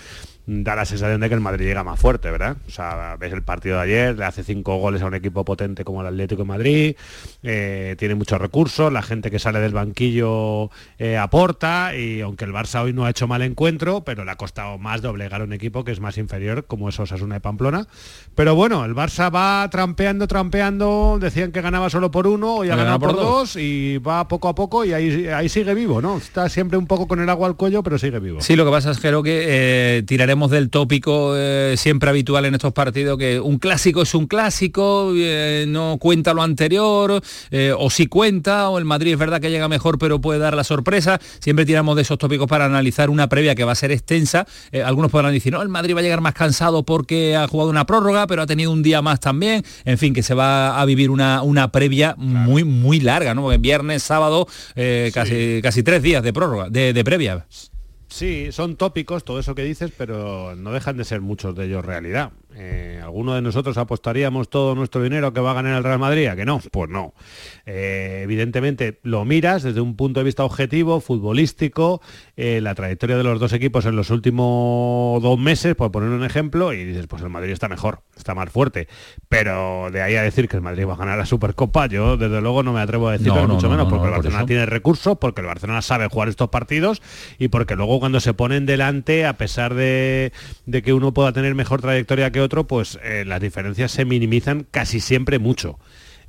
da 0.47 0.77
la 0.77 0.85
sensación 0.85 1.19
de 1.19 1.27
que 1.27 1.35
el 1.35 1.41
Madrid 1.41 1.65
llega 1.65 1.83
más 1.83 1.99
fuerte, 1.99 2.31
¿verdad? 2.31 2.55
O 2.67 2.71
sea, 2.71 3.17
ves 3.19 3.33
el 3.33 3.43
partido 3.43 3.75
de 3.75 3.83
ayer, 3.83 4.17
le 4.17 4.23
hace 4.23 4.45
cinco 4.45 4.77
goles 4.77 5.01
a 5.01 5.05
un 5.05 5.13
equipo 5.13 5.43
potente 5.43 5.83
como 5.83 5.99
el 5.99 6.07
Atlético 6.07 6.43
de 6.43 6.47
Madrid, 6.47 6.95
eh, 7.43 7.97
tiene 7.99 8.15
muchos 8.15 8.39
recursos, 8.39 8.91
la 8.91 9.01
gente 9.01 9.29
que 9.29 9.39
sale 9.39 9.59
del 9.59 9.73
banquillo 9.73 10.71
eh, 10.99 11.17
aporta 11.17 11.97
y 11.97 12.21
aunque 12.21 12.45
el 12.45 12.53
Barça 12.53 12.81
hoy 12.81 12.93
no 12.93 13.03
ha 13.03 13.09
hecho 13.09 13.27
mal 13.27 13.41
encuentro, 13.41 14.05
pero 14.05 14.23
le 14.23 14.31
ha 14.31 14.37
costado 14.37 14.77
más 14.77 15.01
doblegar 15.01 15.41
a 15.41 15.43
un 15.43 15.51
equipo 15.51 15.83
que 15.83 15.91
es 15.91 15.99
más 15.99 16.17
inferior 16.17 16.65
como 16.65 16.87
es 16.87 16.97
Osasuna 16.97 17.35
de 17.35 17.41
Pamplona. 17.41 17.85
Pero 18.33 18.55
bueno, 18.55 18.85
el 18.85 18.95
Barça 18.95 19.33
va 19.33 19.69
trampeando, 19.69 20.27
trampeando, 20.27 21.17
decían 21.19 21.51
que 21.51 21.59
ganaba 21.59 21.89
solo 21.89 22.09
por 22.09 22.25
uno, 22.25 22.55
hoy 22.55 22.69
ha 22.69 22.77
ganado 22.77 22.99
por 22.99 23.07
por 23.07 23.21
dos 23.21 23.57
y 23.57 23.97
va 23.97 24.29
poco 24.29 24.47
a 24.47 24.55
poco 24.55 24.85
y 24.85 24.93
ahí, 24.93 25.27
ahí 25.27 25.49
sigue 25.49 25.73
vivo, 25.73 26.01
¿no? 26.01 26.17
Está 26.17 26.47
siempre 26.47 26.77
un 26.77 26.87
poco 26.87 27.05
con 27.05 27.19
el 27.19 27.29
agua 27.29 27.47
al 27.47 27.57
cuello, 27.57 27.83
pero 27.83 27.97
sigue 27.97 28.19
vivo. 28.19 28.39
Sí, 28.39 28.55
lo 28.55 28.63
que 28.63 28.71
pasa 28.71 28.91
es 28.91 28.99
que 28.99 29.09
eh, 29.09 30.03
tiraremos 30.05 30.36
del 30.45 30.69
tópico 30.69 31.33
eh, 31.35 31.73
siempre 31.77 32.09
habitual 32.09 32.45
en 32.45 32.53
estos 32.53 32.71
partidos, 32.71 33.17
que 33.17 33.39
un 33.39 33.57
clásico 33.57 34.03
es 34.03 34.13
un 34.13 34.27
clásico, 34.27 35.11
eh, 35.15 35.65
no 35.67 35.97
cuenta 35.99 36.33
lo 36.35 36.43
anterior, 36.43 37.21
eh, 37.49 37.73
o 37.75 37.89
si 37.89 38.05
cuenta, 38.05 38.69
o 38.69 38.77
el 38.77 38.85
Madrid 38.85 39.13
es 39.13 39.19
verdad 39.19 39.41
que 39.41 39.49
llega 39.49 39.67
mejor, 39.67 39.97
pero 39.97 40.21
puede 40.21 40.39
dar 40.39 40.55
la 40.55 40.63
sorpresa. 40.63 41.19
Siempre 41.39 41.65
tiramos 41.65 41.95
de 41.95 42.03
esos 42.03 42.19
tópicos 42.19 42.47
para 42.47 42.65
analizar 42.65 43.09
una 43.09 43.27
previa 43.27 43.55
que 43.55 43.63
va 43.63 43.71
a 43.71 43.75
ser 43.75 43.91
extensa. 43.91 44.45
Algunos 44.85 45.11
podrán 45.11 45.33
decir, 45.33 45.51
no, 45.51 45.61
el 45.61 45.69
Madrid 45.69 45.95
va 45.95 46.01
a 46.01 46.03
llegar 46.03 46.21
más 46.21 46.33
cansado 46.33 46.83
porque 46.83 47.35
ha 47.35 47.47
jugado 47.47 47.71
una 47.71 47.85
prórroga, 47.85 48.27
pero 48.27 48.43
ha 48.43 48.45
tenido 48.45 48.71
un 48.71 48.83
día 48.83 49.01
más 49.01 49.19
también. 49.19 49.63
En 49.85 49.97
fin, 49.97 50.13
que 50.13 50.21
se 50.21 50.35
va 50.35 50.79
a 50.79 50.85
vivir 50.85 51.09
una, 51.09 51.41
una 51.41 51.71
previa 51.71 52.13
muy, 52.17 52.63
muy 52.63 52.99
larga, 52.99 53.33
¿no? 53.33 53.41
Porque 53.41 53.57
viernes, 53.57 54.03
sábado, 54.03 54.47
casi, 55.13 55.61
casi 55.63 55.83
tres 55.83 56.03
días 56.03 56.21
de 56.21 56.33
prórroga, 56.33 56.69
de, 56.69 56.93
de 56.93 57.03
previa. 57.03 57.45
Sí, 58.09 58.51
son 58.51 58.77
tópicos, 58.77 59.25
todo 59.25 59.39
eso 59.39 59.53
que 59.53 59.63
dices, 59.63 59.91
pero 59.97 60.55
no 60.55 60.71
dejan 60.71 60.97
de 60.97 61.03
ser 61.03 61.21
muchos 61.21 61.55
de 61.55 61.65
ellos 61.65 61.85
realidad. 61.85 62.31
Eh, 62.59 62.99
¿Alguno 63.03 63.35
de 63.35 63.41
nosotros 63.43 63.77
apostaríamos 63.77 64.49
todo 64.49 64.73
nuestro 64.73 65.03
dinero 65.03 65.31
que 65.31 65.39
va 65.39 65.51
a 65.51 65.53
ganar 65.53 65.77
el 65.77 65.83
Real 65.83 65.99
Madrid? 65.99 66.27
¿A 66.27 66.35
que 66.35 66.43
no? 66.43 66.59
Pues 66.71 66.89
no. 66.89 67.13
Eh, 67.67 68.21
evidentemente 68.23 68.99
lo 69.03 69.25
miras 69.25 69.61
desde 69.61 69.79
un 69.79 69.95
punto 69.95 70.21
de 70.21 70.23
vista 70.23 70.43
objetivo, 70.43 70.99
futbolístico, 70.99 72.01
eh, 72.35 72.59
la 72.61 72.73
trayectoria 72.73 73.15
de 73.15 73.23
los 73.23 73.39
dos 73.39 73.53
equipos 73.53 73.85
en 73.85 73.95
los 73.95 74.09
últimos 74.09 75.21
dos 75.21 75.37
meses, 75.37 75.75
por 75.75 75.91
poner 75.91 76.09
un 76.09 76.23
ejemplo, 76.23 76.73
y 76.73 76.83
dices, 76.83 77.05
pues 77.05 77.21
el 77.21 77.29
Madrid 77.29 77.51
está 77.51 77.67
mejor, 77.67 78.01
está 78.15 78.33
más 78.33 78.49
fuerte. 78.49 78.87
Pero 79.29 79.89
de 79.91 80.01
ahí 80.01 80.15
a 80.15 80.23
decir 80.23 80.49
que 80.49 80.55
el 80.55 80.63
Madrid 80.63 80.87
va 80.87 80.93
a 80.93 80.97
ganar 80.97 81.19
la 81.19 81.27
Supercopa, 81.27 81.85
yo 81.85 82.17
desde 82.17 82.41
luego 82.41 82.63
no 82.63 82.73
me 82.73 82.81
atrevo 82.81 83.09
a 83.09 83.11
decirlo, 83.11 83.35
No, 83.35 83.41
ni 83.41 83.47
no, 83.49 83.53
mucho 83.53 83.67
no, 83.67 83.71
menos, 83.73 83.85
no, 83.85 83.89
porque 83.91 84.05
el 84.07 84.13
Barcelona 84.13 84.45
tiene 84.47 84.65
recursos, 84.65 85.17
porque 85.19 85.41
el 85.41 85.47
Barcelona 85.47 85.83
sabe 85.83 86.07
jugar 86.07 86.27
estos 86.29 86.49
partidos 86.49 87.03
y 87.37 87.49
porque 87.49 87.75
luego 87.75 87.99
cuando 87.99 88.19
se 88.19 88.33
ponen 88.33 88.65
delante, 88.65 89.27
a 89.27 89.37
pesar 89.37 89.75
de, 89.75 90.31
de 90.65 90.81
que 90.81 90.93
uno 90.93 91.13
pueda 91.13 91.31
tener 91.33 91.53
mejor 91.53 91.81
trayectoria 91.81 92.31
que 92.31 92.41
otro, 92.41 92.46
pues 92.49 92.99
eh, 93.03 93.23
las 93.25 93.41
diferencias 93.41 93.91
se 93.91 94.05
minimizan 94.05 94.65
casi 94.69 94.99
siempre 94.99 95.39
mucho. 95.39 95.77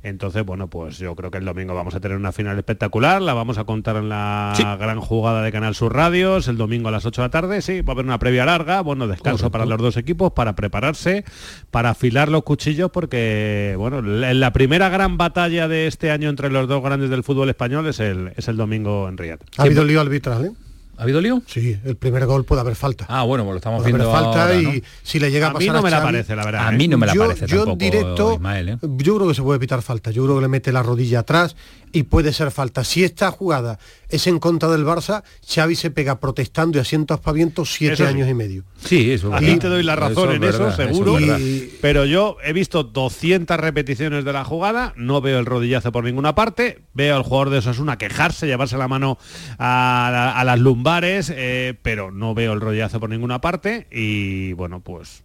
Entonces, 0.01 0.45
bueno, 0.45 0.69
pues 0.69 0.97
yo 0.97 1.13
creo 1.15 1.29
que 1.29 1.39
el 1.39 1.45
domingo 1.45 1.75
vamos 1.75 1.93
a 1.93 1.99
tener 1.99 2.15
una 2.15 2.31
final 2.31 2.57
espectacular, 2.57 3.21
la 3.21 3.33
vamos 3.33 3.57
a 3.57 3.65
contar 3.65 3.97
en 3.97 4.07
la 4.07 4.77
gran 4.79 5.01
jugada 5.01 5.41
de 5.43 5.51
Canal 5.51 5.75
Sur 5.75 5.93
Radios, 5.93 6.47
el 6.47 6.55
domingo 6.55 6.87
a 6.87 6.91
las 6.91 7.05
8 7.05 7.21
de 7.21 7.27
la 7.27 7.31
tarde, 7.31 7.61
sí, 7.61 7.81
va 7.81 7.91
a 7.91 7.93
haber 7.95 8.05
una 8.05 8.17
previa 8.17 8.45
larga, 8.45 8.79
bueno, 8.79 9.07
descanso 9.07 9.51
para 9.51 9.65
los 9.65 9.77
dos 9.77 9.97
equipos, 9.97 10.31
para 10.31 10.55
prepararse, 10.55 11.25
para 11.69 11.89
afilar 11.89 12.29
los 12.29 12.43
cuchillos, 12.43 12.91
porque, 12.91 13.75
bueno, 13.77 14.01
la, 14.01 14.33
la 14.33 14.53
primera 14.53 14.87
gran 14.87 15.17
batalla 15.17 15.67
de 15.67 15.87
este 15.87 16.11
año 16.11 16.29
entre 16.29 16.49
los 16.49 16.69
dos 16.69 16.81
grandes 16.81 17.09
del 17.09 17.23
fútbol 17.23 17.49
español 17.49 17.85
es 17.87 17.99
el, 17.99 18.31
es 18.37 18.47
el 18.47 18.55
domingo 18.55 19.09
en 19.09 19.17
Riyadh. 19.17 19.41
Ha 19.57 19.63
habido 19.63 19.83
lío 19.83 19.99
arbitral, 19.99 20.45
¿eh? 20.45 20.51
¿Ha 20.99 21.03
habido 21.03 21.21
lío? 21.21 21.41
Sí, 21.45 21.77
el 21.85 21.95
primer 21.95 22.25
gol 22.25 22.43
puede 22.43 22.59
haber 22.59 22.75
falta. 22.75 23.05
Ah, 23.07 23.23
bueno, 23.23 23.45
pues 23.45 23.53
lo 23.53 23.57
estamos 23.59 23.81
Puede 23.83 23.95
haber 23.95 24.05
viendo 24.05 24.19
falta 24.19 24.41
ahora, 24.43 24.55
y 24.61 24.83
si 25.01 25.17
le 25.17 25.31
llega 25.31 25.47
a, 25.47 25.51
A 25.51 25.53
mí 25.53 25.59
pasar 25.65 25.75
no 25.75 25.81
me 25.81 25.89
la 25.89 26.01
parece, 26.01 26.35
la 26.35 26.43
verdad. 26.43 26.67
A 26.67 26.73
¿eh? 26.73 26.77
mí 26.77 26.89
no 26.89 26.97
me 26.97 27.05
la 27.05 27.13
yo, 27.13 27.21
parece 27.21 27.47
yo 27.47 27.59
en 27.59 27.65
tampoco, 27.67 27.77
directo, 27.77 28.33
Ismael, 28.33 28.69
¿eh? 28.69 28.77
yo 28.81 29.15
creo 29.15 29.27
que 29.29 29.33
se 29.33 29.41
puede 29.41 29.59
pitar 29.59 29.81
falta. 29.81 30.11
Yo 30.11 30.25
creo 30.25 30.35
que 30.35 30.41
le 30.41 30.47
mete 30.49 30.73
la 30.73 30.83
rodilla 30.83 31.19
atrás 31.19 31.55
y 31.91 32.03
puede 32.03 32.33
ser 32.33 32.51
falta. 32.51 32.83
Si 32.83 33.03
esta 33.03 33.31
jugada 33.31 33.79
es 34.09 34.27
en 34.27 34.39
contra 34.39 34.69
del 34.69 34.85
Barça, 34.85 35.23
Xavi 35.47 35.75
se 35.75 35.91
pega 35.91 36.19
protestando 36.19 36.77
y 36.77 36.81
haciendo 36.81 37.13
aspavientos 37.13 37.73
siete 37.73 37.93
Eso 37.95 38.03
sí. 38.05 38.09
años 38.09 38.27
y 38.29 38.33
medio. 38.33 38.63
Sí, 38.83 39.11
eso 39.11 39.29
es 39.29 39.33
A 39.35 39.39
ti 39.39 39.57
te 39.57 39.67
doy 39.67 39.83
la 39.83 39.95
razón 39.95 40.31
en 40.33 40.43
eso, 40.43 40.59
verdad, 40.59 40.75
seguro. 40.75 41.17
es 41.17 41.27
verdad. 41.27 41.39
Y- 41.39 41.69
Pero 41.81 42.05
yo 42.05 42.37
he 42.43 42.53
visto 42.53 42.83
200 42.83 43.57
repeticiones 43.59 44.25
de 44.25 44.33
la 44.33 44.43
jugada, 44.43 44.93
no 44.95 45.21
veo 45.21 45.39
el 45.39 45.45
rodillazo 45.45 45.91
por 45.91 46.03
ninguna 46.03 46.35
parte, 46.35 46.79
veo 46.93 47.15
al 47.15 47.23
jugador 47.23 47.49
de 47.51 47.57
Osasuna 47.59 47.97
quejarse, 47.97 48.47
llevarse 48.47 48.77
la 48.77 48.87
mano 48.87 49.17
a, 49.57 50.09
la- 50.11 50.31
a 50.39 50.43
las 50.43 50.59
lumbares, 50.59 51.31
eh, 51.35 51.75
pero 51.81 52.11
no 52.11 52.33
veo 52.33 52.53
el 52.53 52.61
rodillazo 52.61 52.99
por 52.99 53.09
ninguna 53.09 53.41
parte 53.41 53.87
y 53.91 54.53
bueno, 54.53 54.79
pues 54.81 55.23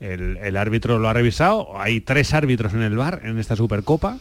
el, 0.00 0.36
el 0.38 0.56
árbitro 0.56 0.98
lo 0.98 1.08
ha 1.08 1.12
revisado, 1.12 1.78
hay 1.78 2.00
tres 2.00 2.34
árbitros 2.34 2.74
en 2.74 2.82
el 2.82 2.96
bar 2.96 3.20
en 3.24 3.38
esta 3.38 3.56
Supercopa. 3.56 4.18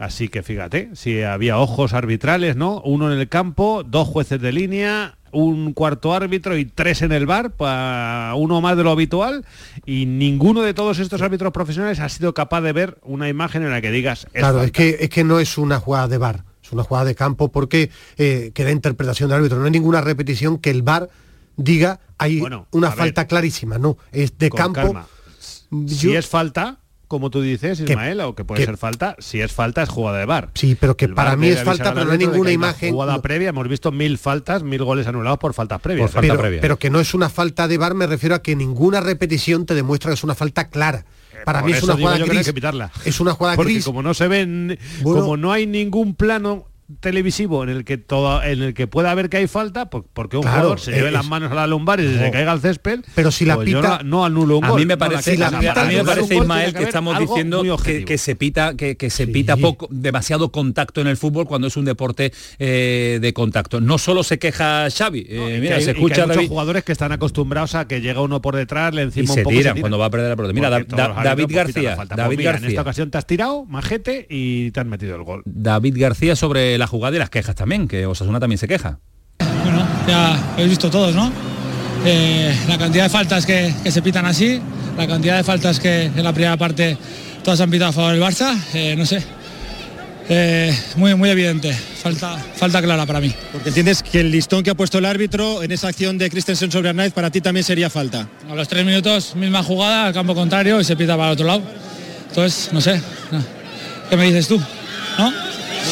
Así 0.00 0.28
que 0.30 0.42
fíjate, 0.42 0.88
si 0.94 1.22
había 1.22 1.58
ojos 1.58 1.92
arbitrales, 1.92 2.56
¿no? 2.56 2.80
Uno 2.86 3.12
en 3.12 3.20
el 3.20 3.28
campo, 3.28 3.82
dos 3.86 4.08
jueces 4.08 4.40
de 4.40 4.50
línea, 4.50 5.18
un 5.30 5.74
cuarto 5.74 6.14
árbitro 6.14 6.56
y 6.56 6.64
tres 6.64 7.02
en 7.02 7.12
el 7.12 7.26
bar, 7.26 7.50
pa- 7.52 8.32
uno 8.34 8.62
más 8.62 8.76
de 8.78 8.82
lo 8.82 8.92
habitual, 8.92 9.44
y 9.84 10.06
ninguno 10.06 10.62
de 10.62 10.72
todos 10.72 10.98
estos 11.00 11.20
árbitros 11.20 11.52
profesionales 11.52 12.00
ha 12.00 12.08
sido 12.08 12.32
capaz 12.32 12.62
de 12.62 12.72
ver 12.72 12.98
una 13.02 13.28
imagen 13.28 13.62
en 13.62 13.70
la 13.70 13.82
que 13.82 13.90
digas 13.90 14.24
es 14.32 14.40
claro, 14.40 14.58
falta". 14.60 14.64
es 14.66 14.72
que, 14.72 15.04
es 15.04 15.10
que 15.10 15.22
no 15.22 15.38
es 15.38 15.58
una 15.58 15.78
jugada 15.78 16.08
de 16.08 16.16
bar, 16.16 16.44
es 16.64 16.72
una 16.72 16.82
jugada 16.82 17.04
de 17.04 17.14
campo 17.14 17.52
porque 17.52 17.90
eh, 18.16 18.52
queda 18.54 18.70
interpretación 18.70 19.28
del 19.28 19.36
árbitro. 19.38 19.58
No 19.58 19.66
hay 19.66 19.70
ninguna 19.70 20.00
repetición 20.00 20.56
que 20.58 20.70
el 20.70 20.80
bar 20.82 21.10
diga 21.56 22.00
hay 22.16 22.40
Bueno, 22.40 22.66
una 22.72 22.88
ver. 22.88 22.96
falta 22.98 23.26
clarísima, 23.26 23.76
no, 23.78 23.98
es 24.12 24.36
de 24.38 24.48
campo. 24.50 24.80
calma. 24.80 25.06
Si 25.86 26.16
es 26.16 26.26
falta, 26.26 26.79
como 27.10 27.28
tú 27.28 27.42
dices, 27.42 27.82
Que- 27.82 27.90
Ismael, 27.94 28.20
o 28.20 28.36
que 28.36 28.44
puede 28.44 28.60
que- 28.60 28.66
ser 28.66 28.76
falta, 28.76 29.16
si 29.18 29.40
es 29.40 29.50
falta 29.52 29.82
es 29.82 29.88
jugada 29.88 30.18
de 30.18 30.26
bar. 30.26 30.50
Sí, 30.54 30.76
pero 30.78 30.96
que 30.96 31.06
El 31.06 31.14
para 31.14 31.34
mí 31.34 31.48
es 31.48 31.60
falta, 31.64 31.92
pero 31.92 32.06
no 32.06 32.12
hay 32.12 32.18
ninguna 32.18 32.36
que 32.36 32.40
una 32.40 32.52
imagen. 32.52 32.92
Jugada 32.92 33.14
no. 33.14 33.20
previa, 33.22 33.48
hemos 33.48 33.68
visto 33.68 33.90
mil 33.90 34.16
faltas, 34.16 34.62
mil 34.62 34.84
goles 34.84 35.08
anulados 35.08 35.40
por 35.40 35.52
faltas 35.52 35.80
previas. 35.80 36.04
Por 36.04 36.12
falta 36.22 36.28
pero, 36.34 36.40
previa. 36.40 36.60
pero 36.60 36.78
que 36.78 36.88
no 36.88 37.00
es 37.00 37.12
una 37.12 37.28
falta 37.28 37.66
de 37.66 37.78
bar, 37.78 37.94
me 37.94 38.06
refiero 38.06 38.36
a 38.36 38.42
que 38.42 38.54
ninguna 38.54 39.00
repetición 39.00 39.66
te 39.66 39.74
demuestra 39.74 40.10
que 40.10 40.14
es 40.14 40.22
una 40.22 40.36
falta 40.36 40.68
clara. 40.68 41.04
Para 41.44 41.58
Eh, 41.58 41.62
Por 41.62 41.70
mí 41.70 41.76
es 41.76 41.82
una 41.82 41.96
jugada 41.96 42.18
que 42.18 42.24
gris. 42.26 42.46
que 42.46 42.52
pitarla. 42.52 42.92
Es 43.04 43.18
una 43.18 43.32
jugada 43.32 43.56
Porque 43.56 43.72
gris. 43.72 43.84
como 43.84 44.02
no 44.02 44.14
se 44.14 44.28
ven, 44.28 44.78
Bueno. 45.02 45.20
como 45.22 45.36
no 45.36 45.52
hay 45.52 45.66
ningún 45.66 46.14
plano 46.14 46.66
televisivo 47.00 47.62
en 47.62 47.68
el 47.70 47.84
que 47.84 47.98
todo, 47.98 48.42
en 48.42 48.62
el 48.62 48.74
que 48.74 48.86
pueda 48.86 49.14
ver 49.14 49.28
que 49.30 49.36
hay 49.38 49.46
falta, 49.46 49.88
pues 49.90 50.04
porque 50.12 50.36
un 50.36 50.42
Claro, 50.42 50.56
jugador 50.58 50.80
se 50.80 50.92
lleve 50.92 51.08
es- 51.08 51.12
las 51.12 51.26
manos 51.26 51.52
a 51.52 51.54
la 51.54 51.66
lumbar 51.66 52.00
y 52.00 52.08
se 52.14 52.26
No. 52.26 52.30
caiga 52.32 52.52
al 52.52 52.60
césped, 52.60 53.00
Pero 53.14 53.30
si 53.30 53.44
la 53.44 53.54
pues 53.56 53.66
pita- 53.66 54.00
no, 54.02 54.18
no 54.20 54.24
anulo 54.24 54.58
un 54.58 54.64
A 54.64 54.70
gol. 54.70 54.80
mí 54.80 54.86
me 54.86 54.94
No, 54.94 54.98
parece, 54.98 55.36
la 55.36 55.48
a 55.48 55.50
mí- 55.52 55.58
pita- 55.60 55.82
a 55.82 55.84
mí 55.84 55.94
me 55.94 56.04
parece 56.04 56.34
Ismael 56.34 56.70
que 56.72 56.76
haber 56.78 56.88
estamos 56.88 57.18
diciendo 57.18 57.62
que, 57.82 58.18
se 58.18 58.36
pita 58.36 58.74
que, 58.76 58.96
que 58.96 59.10
se 59.10 59.26
Sí. 59.26 59.32
pita 59.32 59.56
poco 59.56 59.88
demasiado 59.90 60.50
contacto 60.50 61.00
en 61.00 61.06
el 61.06 61.16
fútbol 61.16 61.46
cuando 61.46 61.68
es 61.68 61.76
un 61.76 61.84
deporte 61.84 62.32
eh, 62.58 63.18
de 63.20 63.32
contacto. 63.32 63.80
No 63.80 63.98
solo 63.98 64.22
se 64.22 64.38
queja 64.38 64.88
Xavi, 64.90 65.26
eh, 65.28 65.58
mira, 65.60 65.76
hay- 65.76 65.82
se 65.84 65.92
escucha 65.92 66.22
hay 66.22 66.28
David 66.28 66.48
jugadores 66.48 66.84
que 66.84 66.92
están 66.92 67.12
acostumbrados 67.12 67.74
a 67.74 67.86
que 67.86 68.00
llega 68.00 68.20
uno 68.20 68.40
por 68.42 68.56
detrás, 68.56 68.94
le 68.94 69.02
y 69.02 69.04
encima 69.04 69.32
se 69.34 69.40
un 69.40 69.44
poco 69.44 69.56
tiran 69.56 69.74
se 69.74 69.80
cuando 69.80 69.98
va 69.98 70.06
a 70.06 70.10
perder 70.10 70.28
la 70.30 70.36
pelota. 70.36 70.52
Mira, 70.54 70.70
Da- 70.70 70.80
Da- 70.80 71.22
David 71.22 71.44
pues, 71.44 71.56
García, 71.56 71.96
David 72.16 72.38
mira, 72.38 72.50
En 72.50 72.56
esta 72.56 72.62
García. 72.66 72.80
ocasión 72.82 73.10
te 73.10 73.18
has 73.18 73.26
tirado, 73.26 73.64
majete, 73.66 74.26
y 74.28 74.70
te 74.70 74.80
has 74.80 74.86
metido 74.86 75.16
el 75.16 75.22
gol. 75.22 75.42
David 75.44 75.96
García 75.98 76.36
sobre 76.36 76.78
la 76.80 76.88
jugada 76.88 77.14
y 77.14 77.18
las 77.20 77.30
quejas 77.30 77.54
también, 77.54 77.86
que 77.86 78.06
Osasuna 78.06 78.40
también 78.40 78.58
se 78.58 78.66
queja. 78.66 78.98
Bueno, 79.38 79.86
ya 80.08 80.34
lo 80.34 80.52
habéis 80.54 80.70
visto 80.70 80.90
todos, 80.90 81.14
¿no? 81.14 81.30
Eh, 82.04 82.52
la 82.66 82.78
cantidad 82.78 83.04
de 83.04 83.10
faltas 83.10 83.46
que, 83.46 83.72
que 83.84 83.92
se 83.92 84.02
pitan 84.02 84.26
así, 84.26 84.60
la 84.96 85.06
cantidad 85.06 85.36
de 85.36 85.44
faltas 85.44 85.78
que 85.78 86.04
en 86.06 86.24
la 86.24 86.32
primera 86.32 86.56
parte 86.56 86.96
todas 87.44 87.60
han 87.60 87.70
pitado 87.70 87.90
a 87.90 87.92
favor 87.92 88.12
del 88.12 88.22
Barça, 88.22 88.58
eh, 88.74 88.96
no 88.96 89.06
sé. 89.06 89.22
Eh, 90.32 90.72
muy, 90.96 91.14
muy 91.16 91.28
evidente, 91.28 91.72
falta, 91.72 92.38
falta 92.38 92.80
clara 92.80 93.04
para 93.04 93.20
mí. 93.20 93.34
Porque 93.52 93.68
entiendes 93.68 94.02
que 94.02 94.20
el 94.20 94.30
listón 94.30 94.62
que 94.62 94.70
ha 94.70 94.74
puesto 94.74 94.98
el 94.98 95.04
árbitro 95.04 95.62
en 95.62 95.72
esa 95.72 95.88
acción 95.88 96.18
de 96.18 96.30
Christensen 96.30 96.70
sobre 96.70 96.88
Arnaiz 96.88 97.12
para 97.12 97.30
ti 97.30 97.40
también 97.40 97.64
sería 97.64 97.90
falta. 97.90 98.28
A 98.48 98.54
los 98.54 98.68
tres 98.68 98.86
minutos, 98.86 99.34
misma 99.34 99.62
jugada, 99.62 100.06
al 100.06 100.14
campo 100.14 100.34
contrario 100.34 100.80
y 100.80 100.84
se 100.84 100.96
pita 100.96 101.16
para 101.16 101.28
el 101.28 101.32
otro 101.32 101.46
lado. 101.46 101.62
Entonces, 102.28 102.70
no 102.72 102.80
sé. 102.80 103.02
¿qué 104.08 104.16
me 104.16 104.24
dices 104.24 104.48
tú? 104.48 104.60
¿No? 105.18 105.32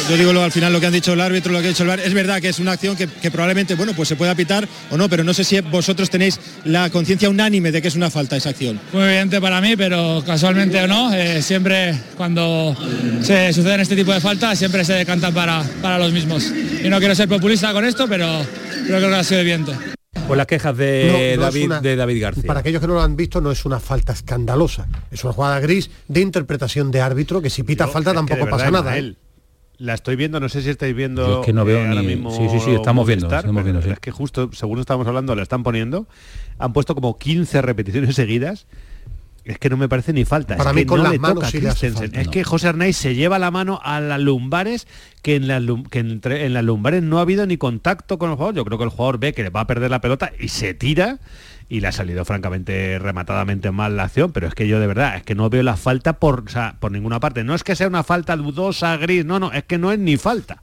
Yo 0.09 0.17
digo 0.17 0.33
lo, 0.33 0.43
al 0.43 0.51
final 0.53 0.73
lo 0.73 0.81
que 0.81 0.87
han 0.87 0.93
dicho 0.93 1.13
el 1.13 1.21
árbitro, 1.21 1.53
lo 1.53 1.61
que 1.61 1.67
ha 1.67 1.69
dicho 1.69 1.83
el 1.83 1.89
VAR. 1.91 2.01
Es 2.01 2.15
verdad 2.15 2.41
que 2.41 2.49
es 2.49 2.59
una 2.59 2.73
acción 2.73 2.97
que, 2.97 3.07
que 3.07 3.31
probablemente, 3.31 3.75
bueno, 3.75 3.93
pues 3.95 4.09
se 4.09 4.17
pueda 4.17 4.35
pitar 4.35 4.67
o 4.91 4.97
no, 4.97 5.07
pero 5.09 5.23
no 5.23 5.35
sé 5.35 5.45
si 5.45 5.61
vosotros 5.61 6.09
tenéis 6.09 6.41
la 6.65 6.89
conciencia 6.89 7.29
unánime 7.29 7.71
de 7.73 7.83
que 7.83 7.89
es 7.89 7.95
una 7.95 8.09
falta 8.11 8.35
esa 8.37 8.49
acción. 8.49 8.81
Muy 8.95 9.03
evidente 9.03 9.39
para 9.39 9.61
mí, 9.61 9.77
pero 9.77 10.23
casualmente 10.25 10.83
o 10.83 10.87
no, 10.87 11.13
eh, 11.13 11.43
siempre 11.43 11.95
cuando 12.17 12.75
se 13.23 13.53
suceden 13.53 13.81
este 13.81 13.97
tipo 13.97 14.13
de 14.15 14.21
faltas, 14.21 14.59
siempre 14.59 14.83
se 14.83 14.95
decantan 14.95 15.35
para, 15.35 15.63
para 15.83 15.99
los 15.99 16.11
mismos. 16.11 16.51
Y 16.83 16.89
no 16.89 16.99
quiero 17.01 17.15
ser 17.15 17.29
populista 17.29 17.73
con 17.75 17.85
esto, 17.85 18.07
pero, 18.09 18.27
creo 18.87 19.01
que 19.01 19.15
ha 19.15 19.25
sido 19.25 19.41
evidente. 19.43 19.73
Pues 20.27 20.39
las 20.39 20.47
quejas 20.47 20.75
de, 20.75 21.37
No, 21.37 21.43
no 21.43 21.43
David, 21.49 21.65
una- 21.67 21.81
de 21.83 21.97
David 21.97 22.23
García. 22.23 22.45
Para 22.47 22.61
aquellos 22.61 22.81
que 22.81 22.87
no 22.89 22.95
lo 22.95 23.03
han 23.03 23.15
visto, 23.15 23.43
no 23.43 23.53
es 23.53 23.65
una 23.67 23.79
falta 23.79 24.15
escandalosa. 24.15 24.87
Es 25.11 25.23
una 25.25 25.35
jugada 25.35 25.61
gris 25.61 25.91
de 26.09 26.21
interpretación 26.23 26.91
de 26.91 27.03
árbitro 27.03 27.43
que 27.43 27.51
si 27.51 27.63
pita 27.63 27.85
Yo, 27.87 27.93
falta 27.93 28.15
tampoco 28.15 28.49
pasa 28.49 28.71
nada. 28.71 28.97
¿eh? 28.99 29.15
La 29.79 29.95
estoy 29.95 30.17
viendo, 30.17 30.41
no 30.41 30.49
sé 30.49 30.61
si 30.63 30.71
estáis 30.71 30.95
viendo. 30.95 31.25
Yo 31.27 31.41
es 31.41 31.47
que 31.47 31.53
no 31.53 31.65
veo 31.65 31.79
eh, 31.79 31.87
ahora 31.89 32.01
ni- 32.03 32.09
mismo 32.09 32.31
sí, 32.33 32.49
sí, 32.51 32.59
sí, 32.61 32.71
estamos 32.73 33.07
viendo, 33.07 33.27
estamos 33.33 33.65
sí. 33.85 33.91
Es 33.91 34.01
que 34.01 34.11
justo, 34.11 34.51
según 34.53 34.81
estábamos 34.81 35.07
hablando, 35.07 35.35
la 35.37 35.43
están 35.43 35.63
poniendo. 35.63 36.09
Han 36.59 36.73
puesto 36.73 36.95
como 36.97 37.17
15 37.17 37.63
repeticiones 37.63 38.15
seguidas. 38.17 38.67
Es 39.45 39.59
que 39.59 39.71
no 39.71 39.79
me 39.79 39.89
parece 39.89 40.13
ni 40.13 40.27
falta. 40.27 40.57
Para 40.59 40.71
es 40.71 40.77
mí 40.77 40.83
que 40.83 40.87
con 40.89 40.99
no 40.99 41.05
las 41.05 41.13
le 41.13 41.19
manos 41.21 41.37
toca 41.37 41.51
sí 41.51 41.59
Christensen. 41.61 41.95
falta, 42.11 42.21
Es 42.21 42.29
que 42.29 42.45
José 42.45 42.69
Arnaiz 42.69 42.97
se 42.99 43.15
lleva 43.15 43.39
la 43.39 43.51
mano 43.51 43.81
a 43.83 43.99
las 44.01 44.21
lumbares, 44.21 44.87
que 45.23 45.37
en 45.37 45.49
las, 45.49 45.63
lum- 45.63 45.89
que 45.89 46.01
entre- 46.01 46.45
en 46.45 46.53
las 46.53 46.65
lumbares 46.65 47.03
no 47.03 47.19
ha 47.19 47.23
habido 47.23 47.47
ni 47.47 47.57
contacto 47.57 48.19
con 48.19 48.29
el 48.31 48.37
jugador. 48.37 48.57
Yo 48.57 48.65
creo 48.67 48.77
que 48.77 48.85
el 48.85 48.91
jugador 48.91 49.19
ve 49.19 49.33
que 49.33 49.45
le 49.45 49.49
va 49.51 49.61
a 49.61 49.67
perder 49.67 49.91
la 49.91 50.03
pelota 50.03 50.33
y 50.39 50.49
se 50.49 50.75
tira 50.75 51.19
y 51.69 51.81
le 51.81 51.89
ha 51.89 51.93
salido 51.93 52.25
francamente 52.25 52.99
rematadamente 52.99 53.71
mal 53.71 53.97
la 53.97 54.05
acción, 54.05 54.33
pero 54.33 54.47
es 54.47 54.55
que 54.55 54.67
yo 54.67 54.81
de 54.81 54.87
verdad, 54.87 55.17
es 55.17 55.23
que 55.23 55.35
no 55.35 55.51
veo 55.51 55.63
la 55.63 55.77
falta 55.77 56.15
por, 56.15 56.45
o 56.47 56.49
sea, 56.49 56.77
por 56.81 56.93
ninguna 56.93 57.21
parte. 57.21 57.45
No 57.45 57.55
es 57.55 57.63
que 57.63 57.77
sea 57.77 57.89
una 57.89 58.03
falta 58.03 58.37
dudosa, 58.37 58.97
gris, 58.97 59.25
no, 59.25 59.39
no, 59.39 59.53
es 59.53 59.65
que 59.65 59.79
no 59.79 59.93
es 59.93 59.99
ni 59.99 60.17
falta. 60.17 60.63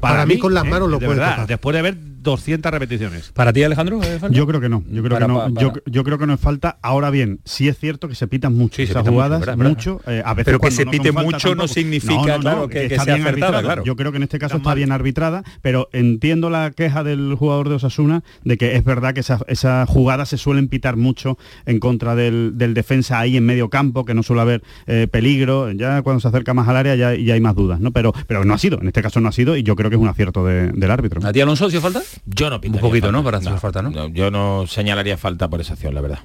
Para, 0.00 0.26
mí, 0.26 0.38
con 0.38 0.52
las 0.52 0.64
¿eh? 0.64 0.68
manos 0.68 0.90
lo 0.90 0.98
puede 0.98 1.10
verdad, 1.10 1.30
tocar. 1.30 1.46
después 1.46 1.76
de 1.76 1.82
ver 1.82 1.96
200 2.26 2.70
repeticiones. 2.72 3.30
¿Para 3.32 3.52
ti, 3.52 3.62
Alejandro? 3.62 4.00
eh? 4.02 4.18
Yo 4.30 4.46
creo 4.46 4.60
que 4.60 4.68
no, 4.68 4.82
yo 4.90 5.02
creo 5.02 5.14
Para- 5.14 5.26
que 5.26 5.32
no. 5.32 5.38
para- 5.38 5.50
Yo, 5.60 5.68
para- 5.72 5.82
yo 5.86 6.04
creo 6.04 6.18
que 6.18 6.26
no 6.26 6.34
es 6.34 6.40
falta. 6.40 6.78
Ahora 6.82 7.10
bien, 7.10 7.40
sí 7.44 7.68
es 7.68 7.78
cierto 7.78 8.08
que 8.08 8.14
se 8.14 8.26
pitan 8.26 8.54
mucho 8.54 8.76
Sí, 8.76 8.86
se 8.86 8.92
esas 8.92 9.02
pitan 9.02 9.14
mucho, 9.14 9.24
jugadas, 9.24 9.40
verdad. 9.40 9.56
mucho. 9.56 10.00
eh, 10.06 10.22
a 10.24 10.34
veces 10.34 10.44
Pero 10.46 10.58
que 10.58 10.60
cuando 10.60 10.76
se 10.76 10.84
no 10.84 10.90
pite 10.90 11.12
mucho 11.12 11.22
no 11.30 11.38
tampoco. 11.62 11.68
significa, 11.68 12.38
claro, 12.40 12.68
que- 12.68 12.80
que 12.88 12.94
está 12.94 13.04
sea 13.04 13.14
bien 13.14 13.26
acertada, 13.26 13.46
arbitrada. 13.58 13.62
claro. 13.62 13.84
Yo 13.84 13.96
creo 13.96 14.10
que 14.12 14.16
en 14.16 14.22
este 14.24 14.38
caso 14.38 14.56
está 14.56 14.70
mal. 14.70 14.76
bien 14.76 14.92
arbitrada, 14.92 15.44
pero 15.62 15.88
entiendo 15.92 16.50
la 16.50 16.70
queja 16.72 17.04
del 17.04 17.34
jugador 17.38 17.68
de 17.68 17.76
Osasuna 17.76 18.22
de 18.44 18.58
que 18.58 18.76
es 18.76 18.84
verdad 18.84 19.14
que 19.14 19.20
esas 19.20 19.88
jugadas 19.88 20.28
se 20.28 20.36
suelen 20.36 20.68
pitar 20.68 20.96
mucho 20.96 21.38
en 21.64 21.78
contra 21.78 22.14
del, 22.16 22.52
del 22.56 22.74
defensa 22.74 23.20
ahí 23.20 23.36
en 23.36 23.46
medio 23.46 23.70
campo, 23.70 24.04
que 24.04 24.14
no 24.14 24.22
suele 24.22 24.42
haber 24.42 24.62
eh, 24.86 25.06
peligro. 25.10 25.70
Ya 25.72 26.02
cuando 26.02 26.20
se 26.20 26.28
acerca 26.28 26.54
más 26.54 26.66
al 26.68 26.76
área 26.76 26.94
ya, 26.96 27.14
ya 27.14 27.34
hay 27.34 27.40
más 27.40 27.54
dudas, 27.54 27.80
¿no? 27.80 27.92
Pero, 27.92 28.12
pero 28.26 28.44
no 28.44 28.52
ha 28.54 28.58
sido, 28.58 28.80
en 28.80 28.88
este 28.88 29.02
caso 29.02 29.20
no 29.20 29.28
ha 29.28 29.32
sido 29.32 29.56
y 29.56 29.62
yo 29.62 29.76
creo 29.76 29.90
que 29.90 29.96
es 29.96 30.02
un 30.02 30.08
acierto 30.08 30.44
de- 30.44 30.72
del 30.72 30.90
árbitro. 30.90 31.20
¿A 31.26 31.32
ti, 31.32 31.40
Alonso, 31.40 31.70
si 31.70 31.78
falta? 31.78 32.02
Yo 32.24 32.48
no 32.50 32.56
Un 32.56 32.60
pintaría 32.62 32.88
poquito, 32.88 33.12
¿no? 33.12 33.22
falta. 33.22 33.24
Para 33.24 33.38
hacer 33.38 33.60
falta, 33.60 33.82
¿no? 33.82 34.08
Yo 34.08 34.30
no 34.30 34.66
señalaría 34.66 35.16
falta 35.16 35.48
por 35.48 35.60
esa 35.60 35.74
acción, 35.74 35.94
la 35.94 36.00
verdad. 36.00 36.20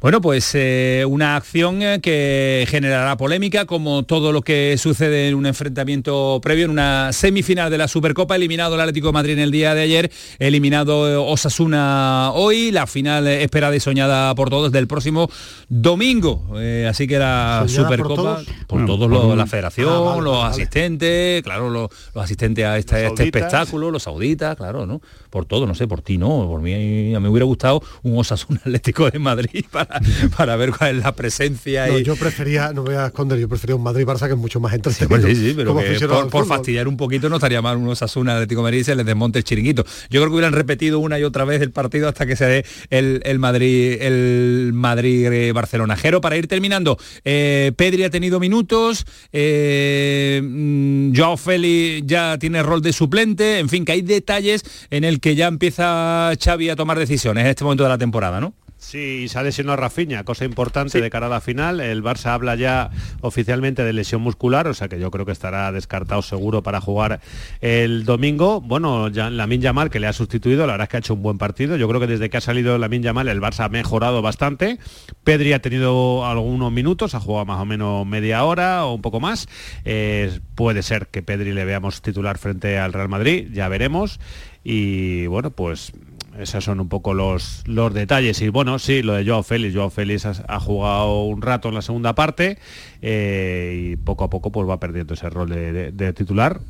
Bueno, 0.00 0.22
pues 0.22 0.50
eh, 0.54 1.04
una 1.06 1.36
acción 1.36 1.82
eh, 1.82 2.00
que 2.00 2.64
generará 2.70 3.18
polémica, 3.18 3.66
como 3.66 4.02
todo 4.04 4.32
lo 4.32 4.40
que 4.40 4.76
sucede 4.78 5.28
en 5.28 5.34
un 5.34 5.44
enfrentamiento 5.44 6.40
previo, 6.42 6.64
en 6.64 6.70
una 6.70 7.12
semifinal 7.12 7.70
de 7.70 7.76
la 7.76 7.86
Supercopa, 7.86 8.34
eliminado 8.34 8.76
el 8.76 8.80
Atlético 8.80 9.08
de 9.08 9.12
Madrid 9.12 9.32
en 9.34 9.40
el 9.40 9.50
día 9.50 9.74
de 9.74 9.82
ayer, 9.82 10.10
eliminado 10.38 11.06
eh, 11.06 11.16
Osasuna 11.16 12.30
hoy, 12.32 12.70
la 12.70 12.86
final 12.86 13.26
esperada 13.28 13.76
y 13.76 13.80
soñada 13.80 14.34
por 14.34 14.48
todos 14.48 14.72
del 14.72 14.86
próximo 14.86 15.28
domingo. 15.68 16.48
Eh, 16.56 16.86
así 16.88 17.06
que 17.06 17.18
la 17.18 17.64
¿Soñada 17.66 17.88
por 17.88 17.96
Supercopa, 17.98 18.22
todos? 18.22 18.46
por 18.68 18.86
todos 18.86 19.10
los- 19.10 19.36
la 19.36 19.46
federación, 19.46 19.88
Ah, 19.92 19.98
vale, 20.00 20.22
los 20.22 20.38
vale, 20.38 20.50
asistentes, 20.50 21.42
claro, 21.42 21.68
los, 21.68 21.90
los 22.14 22.24
asistentes 22.24 22.64
a 22.64 22.78
este, 22.78 23.06
este 23.06 23.24
espectáculo, 23.24 23.90
los 23.90 24.04
sauditas, 24.04 24.56
claro, 24.56 24.86
¿no? 24.86 25.02
Por 25.28 25.44
todo, 25.44 25.66
no 25.66 25.74
sé, 25.74 25.86
por 25.86 26.00
ti 26.00 26.16
no, 26.16 26.46
por 26.48 26.62
mí 26.62 26.72
a 27.14 27.20
mí 27.20 27.22
me 27.22 27.28
hubiera 27.28 27.44
gustado 27.44 27.82
un 28.02 28.18
Osasuna 28.18 28.60
Atlético 28.64 29.10
de 29.10 29.18
Madrid 29.18 29.64
para, 29.70 29.89
para, 30.36 30.56
ver 30.56 30.72
cuál 30.72 30.96
es 30.96 31.04
la 31.04 31.12
presencia. 31.12 31.86
No, 31.86 31.98
y... 31.98 32.04
yo 32.04 32.16
prefería, 32.16 32.72
no 32.72 32.82
voy 32.82 32.94
a 32.94 33.06
esconder, 33.06 33.38
yo 33.38 33.48
prefería 33.48 33.76
un 33.76 33.82
Madrid-Barça 33.82 34.26
que 34.26 34.32
es 34.32 34.38
mucho 34.38 34.60
más 34.60 34.74
entretenido. 34.74 35.28
Sí, 35.28 35.34
sí, 35.34 35.48
sí, 35.50 35.54
pero 35.56 35.76
que 35.76 36.06
por, 36.30 36.46
fastidiar 36.46 36.88
un 36.88 36.96
poquito 36.96 37.28
no 37.28 37.36
estaría 37.36 37.62
mal 37.62 37.76
unos 37.76 38.02
Asuna 38.02 38.34
Atlético 38.34 38.60
de 38.60 38.64
Madrid 38.64 38.80
y 38.80 38.84
se 38.84 38.94
les 38.94 39.06
desmonte 39.06 39.38
el 39.38 39.44
chiringuito. 39.44 39.84
Yo 40.10 40.20
creo 40.20 40.26
que 40.26 40.34
hubieran 40.34 40.52
repetido 40.52 40.98
una 40.98 41.18
y 41.18 41.24
otra 41.24 41.44
vez 41.44 41.62
el 41.62 41.70
partido 41.70 42.08
hasta 42.08 42.26
que 42.26 42.36
se 42.36 42.44
dé 42.46 42.64
el, 42.90 43.20
el 43.24 43.38
Madrid 43.38 43.98
el 44.00 44.72
Madrid 44.74 45.26
eh, 45.26 45.52
Barcelona. 45.52 45.96
Jero, 45.96 46.20
para 46.20 46.36
ir 46.36 46.46
terminando, 46.46 46.98
eh, 47.24 47.72
Pedri 47.76 48.04
ha 48.04 48.10
tenido 48.10 48.40
minutos, 48.40 49.06
eh, 49.32 50.40
mm, 50.42 51.16
Joao 51.16 51.36
Félix 51.36 52.06
ya 52.06 52.38
tiene 52.38 52.62
rol 52.62 52.82
de 52.82 52.92
suplente, 52.92 53.58
en 53.58 53.68
fin, 53.68 53.84
que 53.84 53.92
hay 53.92 54.02
detalles 54.02 54.64
en 54.90 55.04
el 55.04 55.20
que 55.20 55.34
ya 55.34 55.46
empieza 55.46 56.32
Xavi 56.42 56.70
a 56.70 56.76
tomar 56.76 56.98
decisiones 56.98 57.44
en 57.44 57.50
este 57.50 57.64
momento 57.64 57.84
de 57.84 57.88
la 57.88 57.98
temporada, 57.98 58.40
¿no? 58.40 58.54
Sí, 58.80 59.28
se 59.28 59.38
ha 59.38 59.42
lesionado 59.42 59.76
Rafinha, 59.76 60.24
cosa 60.24 60.46
importante 60.46 61.02
de 61.02 61.10
cara 61.10 61.26
a 61.26 61.28
la 61.28 61.42
final. 61.42 61.80
El 61.80 62.02
Barça 62.02 62.30
habla 62.32 62.56
ya 62.56 62.90
oficialmente 63.20 63.84
de 63.84 63.92
lesión 63.92 64.22
muscular, 64.22 64.66
o 64.66 64.72
sea 64.72 64.88
que 64.88 64.98
yo 64.98 65.10
creo 65.10 65.26
que 65.26 65.32
estará 65.32 65.70
descartado 65.70 66.22
seguro 66.22 66.62
para 66.62 66.80
jugar 66.80 67.20
el 67.60 68.06
domingo. 68.06 68.62
Bueno, 68.62 69.08
ya 69.08 69.28
Lamin 69.28 69.60
Yamal, 69.60 69.90
que 69.90 70.00
le 70.00 70.06
ha 70.06 70.14
sustituido, 70.14 70.66
la 70.66 70.72
verdad 70.72 70.84
es 70.84 70.88
que 70.88 70.96
ha 70.96 71.00
hecho 71.00 71.12
un 71.12 71.22
buen 71.22 71.36
partido. 71.36 71.76
Yo 71.76 71.88
creo 71.88 72.00
que 72.00 72.06
desde 72.06 72.30
que 72.30 72.38
ha 72.38 72.40
salido 72.40 72.78
Lamin 72.78 73.02
Yamal 73.02 73.28
el 73.28 73.42
Barça 73.42 73.66
ha 73.66 73.68
mejorado 73.68 74.22
bastante. 74.22 74.78
Pedri 75.24 75.52
ha 75.52 75.60
tenido 75.60 76.24
algunos 76.24 76.72
minutos, 76.72 77.14
ha 77.14 77.20
jugado 77.20 77.44
más 77.44 77.60
o 77.60 77.66
menos 77.66 78.06
media 78.06 78.44
hora 78.44 78.86
o 78.86 78.94
un 78.94 79.02
poco 79.02 79.20
más. 79.20 79.46
Eh, 79.84 80.40
puede 80.54 80.82
ser 80.82 81.08
que 81.08 81.22
Pedri 81.22 81.52
le 81.52 81.66
veamos 81.66 82.00
titular 82.00 82.38
frente 82.38 82.78
al 82.78 82.94
Real 82.94 83.10
Madrid, 83.10 83.50
ya 83.52 83.68
veremos. 83.68 84.20
Y 84.64 85.26
bueno, 85.26 85.50
pues 85.50 85.92
esos 86.40 86.64
son 86.64 86.80
un 86.80 86.88
poco 86.88 87.14
los, 87.14 87.62
los 87.66 87.92
detalles. 87.94 88.40
Y 88.42 88.48
bueno, 88.48 88.78
sí, 88.78 89.02
lo 89.02 89.14
de 89.14 89.24
Joao 89.24 89.42
Félix. 89.42 89.74
Joao 89.74 89.90
Félix 89.90 90.26
ha, 90.26 90.60
jugado 90.60 91.24
un 91.24 91.42
rato 91.42 91.68
en 91.68 91.74
la 91.74 91.82
segunda 91.82 92.14
parte 92.14 92.58
eh, 93.02 93.92
y 93.92 93.96
poco 93.96 94.24
a 94.24 94.30
poco 94.30 94.50
pues 94.50 94.68
va 94.68 94.80
perdiendo 94.80 95.14
ese 95.14 95.30
rol 95.30 95.50
de 95.50 96.12
titular. 96.14 96.60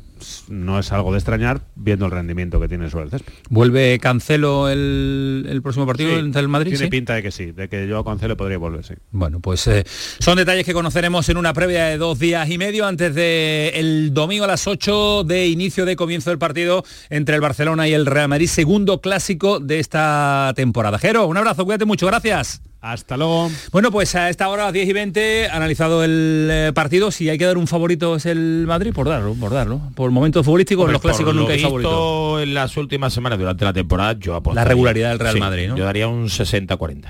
No 0.49 0.79
es 0.79 0.91
algo 0.91 1.11
de 1.11 1.17
extrañar 1.17 1.61
viendo 1.75 2.05
el 2.05 2.11
rendimiento 2.11 2.59
que 2.59 2.67
tiene 2.67 2.89
sobre 2.89 3.05
el 3.05 3.11
césped. 3.11 3.33
¿Vuelve 3.49 3.99
Cancelo 3.99 4.69
el, 4.69 5.45
el 5.49 5.61
próximo 5.61 5.85
partido 5.85 6.11
Sí, 6.11 6.19
entre 6.19 6.41
el 6.41 6.47
Madrid? 6.47 6.71
Tiene 6.71 6.85
¿sí? 6.85 6.89
pinta 6.89 7.15
de 7.15 7.23
que 7.23 7.31
sí, 7.31 7.51
de 7.51 7.69
que 7.69 7.87
Joao 7.89 8.03
Cancelo 8.03 8.37
podría 8.37 8.57
volver, 8.57 8.85
sí. 8.85 8.93
Bueno, 9.11 9.39
pues 9.39 9.65
eh, 9.67 9.83
son 10.19 10.37
detalles 10.37 10.65
que 10.65 10.73
conoceremos 10.73 11.27
en 11.29 11.37
una 11.37 11.53
previa 11.53 11.85
de 11.85 11.97
dos 11.97 12.19
días 12.19 12.49
y 12.49 12.57
medio 12.57 12.85
antes 12.85 13.13
de 13.15 13.71
el 13.75 14.13
domingo 14.13 14.45
a 14.45 14.47
las 14.47 14.67
8 14.67 15.23
de 15.23 15.47
inicio 15.47 15.85
de 15.85 15.95
comienzo 15.95 16.29
del 16.29 16.39
partido 16.39 16.83
entre 17.09 17.35
el 17.35 17.41
Barcelona 17.41 17.87
y 17.87 17.93
el 17.93 18.05
Real 18.05 18.27
Madrid, 18.27 18.47
segundo 18.47 19.01
clásico 19.01 19.59
de 19.59 19.79
esta 19.79 20.53
temporada. 20.55 20.99
Jero, 20.99 21.27
un 21.27 21.37
abrazo, 21.37 21.65
cuídate 21.65 21.85
mucho, 21.85 22.07
gracias. 22.07 22.61
Hasta 22.81 23.15
luego. 23.15 23.51
Bueno, 23.71 23.91
pues 23.91 24.15
a 24.15 24.29
esta 24.31 24.49
hora, 24.49 24.63
a 24.63 24.65
las 24.65 24.73
10 24.73 24.89
y 24.89 24.93
20, 24.93 25.49
analizado 25.49 26.03
el 26.03 26.47
eh, 26.51 26.71
partido. 26.73 27.11
Si 27.11 27.29
hay 27.29 27.37
que 27.37 27.45
dar 27.45 27.59
un 27.59 27.67
favorito 27.67 28.15
es 28.15 28.25
el 28.25 28.65
Madrid, 28.65 28.91
por 28.91 29.07
darlo, 29.07 29.35
por 29.35 29.51
darlo. 29.51 29.79
Por 29.93 30.07
el 30.07 30.11
momento 30.11 30.43
futbolístico, 30.43 30.87
en 30.87 30.93
los 30.93 31.01
clásicos 31.01 31.35
lo 31.35 31.41
nunca 31.41 31.53
hay 31.53 31.57
visto 31.59 31.69
favorito. 31.69 32.41
en 32.41 32.55
las 32.55 32.75
últimas 32.77 33.13
semanas 33.13 33.37
durante 33.37 33.65
la 33.65 33.73
temporada 33.73 34.13
yo 34.19 34.33
apostaría. 34.35 34.65
La 34.65 34.69
regularidad 34.69 35.09
del 35.09 35.19
Real 35.19 35.33
Sí, 35.35 35.39
Madrid, 35.39 35.67
¿no? 35.69 35.77
Yo 35.77 35.85
daría 35.85 36.07
un 36.07 36.25
60-40. 36.27 37.05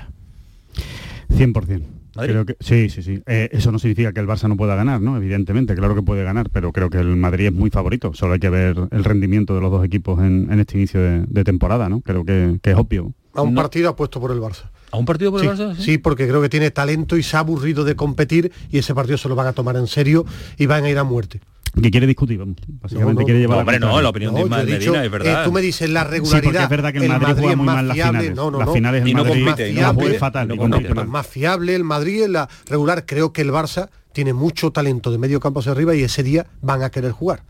100%. 1.30 1.82
¿Madrid? 2.14 2.30
Creo 2.32 2.44
que, 2.44 2.56
sí, 2.60 2.90
sí, 2.90 3.02
sí. 3.02 3.22
Eh, 3.26 3.48
eso 3.52 3.72
no 3.72 3.78
significa 3.78 4.12
que 4.12 4.20
el 4.20 4.26
Barça 4.26 4.46
no 4.46 4.58
pueda 4.58 4.74
ganar, 4.76 5.00
¿no? 5.00 5.16
Evidentemente, 5.16 5.74
claro 5.74 5.94
que 5.94 6.02
puede 6.02 6.22
ganar, 6.22 6.50
pero 6.50 6.70
creo 6.70 6.90
que 6.90 6.98
el 6.98 7.16
Madrid 7.16 7.46
es 7.46 7.52
muy 7.54 7.70
favorito. 7.70 8.12
Solo 8.12 8.34
hay 8.34 8.40
que 8.40 8.50
ver 8.50 8.76
el 8.90 9.04
rendimiento 9.04 9.54
de 9.54 9.62
los 9.62 9.70
dos 9.70 9.82
equipos 9.86 10.20
en, 10.20 10.48
en 10.52 10.60
este 10.60 10.76
inicio 10.76 11.00
de, 11.00 11.24
de 11.26 11.44
temporada, 11.44 11.88
¿no? 11.88 12.02
Creo 12.02 12.26
que, 12.26 12.58
que 12.62 12.72
es 12.72 12.76
obvio. 12.76 13.14
A 13.34 13.42
un 13.42 13.54
No. 13.54 13.60
partido 13.62 13.88
apuesto 13.88 14.20
por 14.20 14.30
el 14.30 14.38
Barça. 14.40 14.70
¿A 14.90 14.96
un 14.98 15.04
partido 15.06 15.30
por 15.30 15.40
Sí, 15.40 15.46
el 15.46 15.52
Barça? 15.56 15.76
sí, 15.76 15.98
porque 15.98 16.28
creo 16.28 16.42
que 16.42 16.48
tiene 16.50 16.70
talento 16.70 17.16
y 17.16 17.22
se 17.22 17.36
ha 17.36 17.40
aburrido 17.40 17.82
de 17.84 17.96
competir 17.96 18.52
y 18.70 18.78
ese 18.78 18.94
partido 18.94 19.16
se 19.16 19.28
lo 19.28 19.34
van 19.34 19.46
a 19.46 19.52
tomar 19.52 19.76
en 19.76 19.86
serio 19.86 20.24
y 20.58 20.66
van 20.66 20.84
a 20.84 20.90
ir 20.90 20.98
a 20.98 21.04
muerte. 21.04 21.40
Que 21.80 21.90
quiere 21.90 22.06
discutir. 22.06 22.38
Básicamente 22.38 23.14
No, 23.14 23.20
no, 23.20 23.24
quiere 23.24 23.32
no, 23.32 23.38
llevar 23.40 23.58
hombre, 23.60 23.78
no, 23.80 23.86
contraria. 23.86 24.02
la 24.02 24.08
opinión 24.10 24.34
de 24.34 24.40
Ismael 24.42 24.66
Medina, 24.68 25.04
es 25.06 25.10
verdad. 25.10 25.40
eh, 25.40 25.44
tú 25.46 25.52
me 25.52 25.62
dices 25.62 25.88
la 25.88 26.02
Sí, 26.04 26.10
regularidad. 26.10 26.42
porque 26.52 26.62
es 26.64 26.68
verdad 26.68 26.92
que 26.92 26.98
el, 26.98 27.08
Madrid, 27.08 27.34
juega 27.38 27.56
muy 27.56 27.66
más 27.66 27.74
mal 27.76 27.88
las 27.88 27.94
fiable. 27.94 28.18
finales. 28.20 28.36
No, 28.36 28.50
no, 28.50 28.58
las 28.58 28.66
no. 28.66 28.74
finales 28.74 29.02
el 29.02 29.08
Y 29.08 29.14
no 29.14 29.24
Madrid 29.24 29.44
compite, 29.46 29.70
y 29.70 29.74
no 29.76 29.86
compite, 29.94 30.18
fatal. 30.18 30.48
no 30.48 30.56
compite, 30.58 30.88
compite 30.88 31.06
más 31.06 31.26
fiable 31.26 31.74
el 31.74 31.84
Madrid 31.84 32.24
en 32.24 32.32
la 32.34 32.48
regular. 32.66 33.06
Creo 33.06 33.32
que 33.32 33.40
el 33.40 33.50
Barça 33.50 33.88
tiene 34.12 34.34
mucho 34.34 34.70
talento 34.72 35.10
de 35.10 35.16
medio 35.16 35.40
campo 35.40 35.60
hacia 35.60 35.72
arriba 35.72 35.94
y 35.94 36.02
ese 36.02 36.22
día 36.22 36.46
van 36.60 36.82
a 36.82 36.90
querer 36.90 37.12
jugar. 37.12 37.44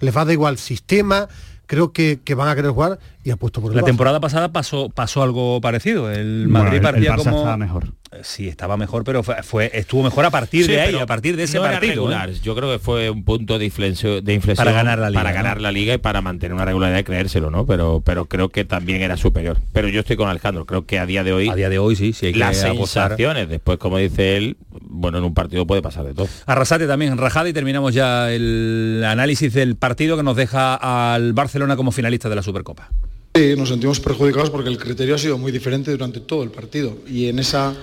Les 0.00 0.14
va 0.14 0.20
a 0.20 0.24
dar 0.26 0.34
igual 0.34 0.58
sistema, 0.58 1.26
creo 1.66 1.92
que, 1.92 2.20
que 2.24 2.34
van 2.34 2.48
a 2.48 2.54
querer 2.54 2.70
jugar 2.70 2.98
y 3.24 3.30
apuesto 3.30 3.60
por 3.60 3.70
el 3.72 3.76
La 3.76 3.82
Barça. 3.82 3.86
temporada 3.86 4.20
pasada 4.20 4.52
pasó, 4.52 4.88
pasó 4.90 5.22
algo 5.22 5.60
parecido. 5.60 6.10
El 6.10 6.46
Bueno, 6.48 6.64
Madrid 6.64 6.70
el- 6.70 6.76
el 6.76 6.82
partía 6.92 7.14
Barça 7.14 7.24
como... 7.24 7.36
estaba 7.38 7.56
mejor. 7.56 7.92
Sí, 8.22 8.48
estaba 8.48 8.76
mejor, 8.76 9.04
pero 9.04 9.22
fue, 9.22 9.42
fue- 9.42 9.70
estuvo 9.74 10.02
mejor 10.02 10.24
a 10.24 10.30
partir 10.30 10.64
Sí, 10.66 10.72
de 10.72 10.80
ahí, 10.80 10.94
a 10.94 11.06
partir 11.06 11.36
de 11.36 11.44
ese 11.44 11.56
no 11.58 11.62
partido. 11.64 12.10
¿eh? 12.12 12.34
Yo 12.42 12.54
creo 12.54 12.70
que 12.72 12.78
fue 12.78 13.10
un 13.10 13.24
punto 13.24 13.58
de 13.58 13.64
inflexión, 13.64 14.24
de 14.24 14.34
inflexión 14.34 14.64
Para 14.64 14.76
ganar 14.76 14.98
la 14.98 15.10
liga, 15.10 15.20
para 15.22 15.30
¿no? 15.30 15.36
ganar 15.36 15.60
la 15.60 15.72
liga 15.72 15.94
y 15.94 15.98
para 15.98 16.20
mantener 16.22 16.54
una 16.54 16.64
regularidad 16.64 16.98
y 17.00 17.04
creérselo, 17.04 17.50
¿no? 17.50 17.66
Pero, 17.66 18.02
pero 18.04 18.26
creo 18.26 18.48
que 18.50 18.64
también 18.64 19.02
era 19.02 19.16
superior. 19.16 19.58
Pero 19.72 19.88
yo 19.88 20.00
estoy 20.00 20.16
con 20.16 20.28
Alejandro. 20.28 20.64
Creo 20.66 20.86
que 20.86 20.98
a 20.98 21.06
día 21.06 21.24
de 21.24 21.32
hoy 21.32 21.48
A 21.48 21.54
día 21.54 21.68
de 21.68 21.78
hoy 21.78 21.96
sí, 21.96 22.12
sí 22.12 22.26
hay 22.26 22.32
que 22.32 22.38
las 22.38 22.62
apostar. 22.64 23.10
sensaciones, 23.10 23.48
después 23.48 23.78
como 23.78 23.98
dice 23.98 24.36
él, 24.36 24.56
bueno, 24.82 25.18
en 25.18 25.24
un 25.24 25.34
partido 25.34 25.66
puede 25.66 25.82
pasar 25.82 26.04
de 26.04 26.14
todo. 26.14 26.28
Arrasate 26.46 26.86
también, 26.86 27.16
rajada 27.18 27.48
y 27.48 27.52
terminamos 27.52 27.94
ya 27.94 28.30
el 28.32 29.02
análisis 29.06 29.52
del 29.52 29.76
partido 29.76 30.16
que 30.16 30.22
nos 30.22 30.36
deja 30.36 30.74
al 31.14 31.32
Barcelona 31.32 31.76
como 31.76 31.90
finalista 31.92 32.28
de 32.28 32.36
la 32.36 32.42
Supercopa. 32.42 32.90
Sí, 33.36 33.56
nos 33.56 33.68
sentimos 33.68 33.98
perjudicados 33.98 34.48
porque 34.48 34.68
el 34.68 34.78
criterio 34.78 35.16
ha 35.16 35.18
sido 35.18 35.36
muy 35.38 35.50
diferente 35.50 35.90
durante 35.90 36.20
todo 36.20 36.44
el 36.44 36.50
partido 36.50 36.98
y 37.04 37.26
en 37.26 37.40
esa 37.40 37.74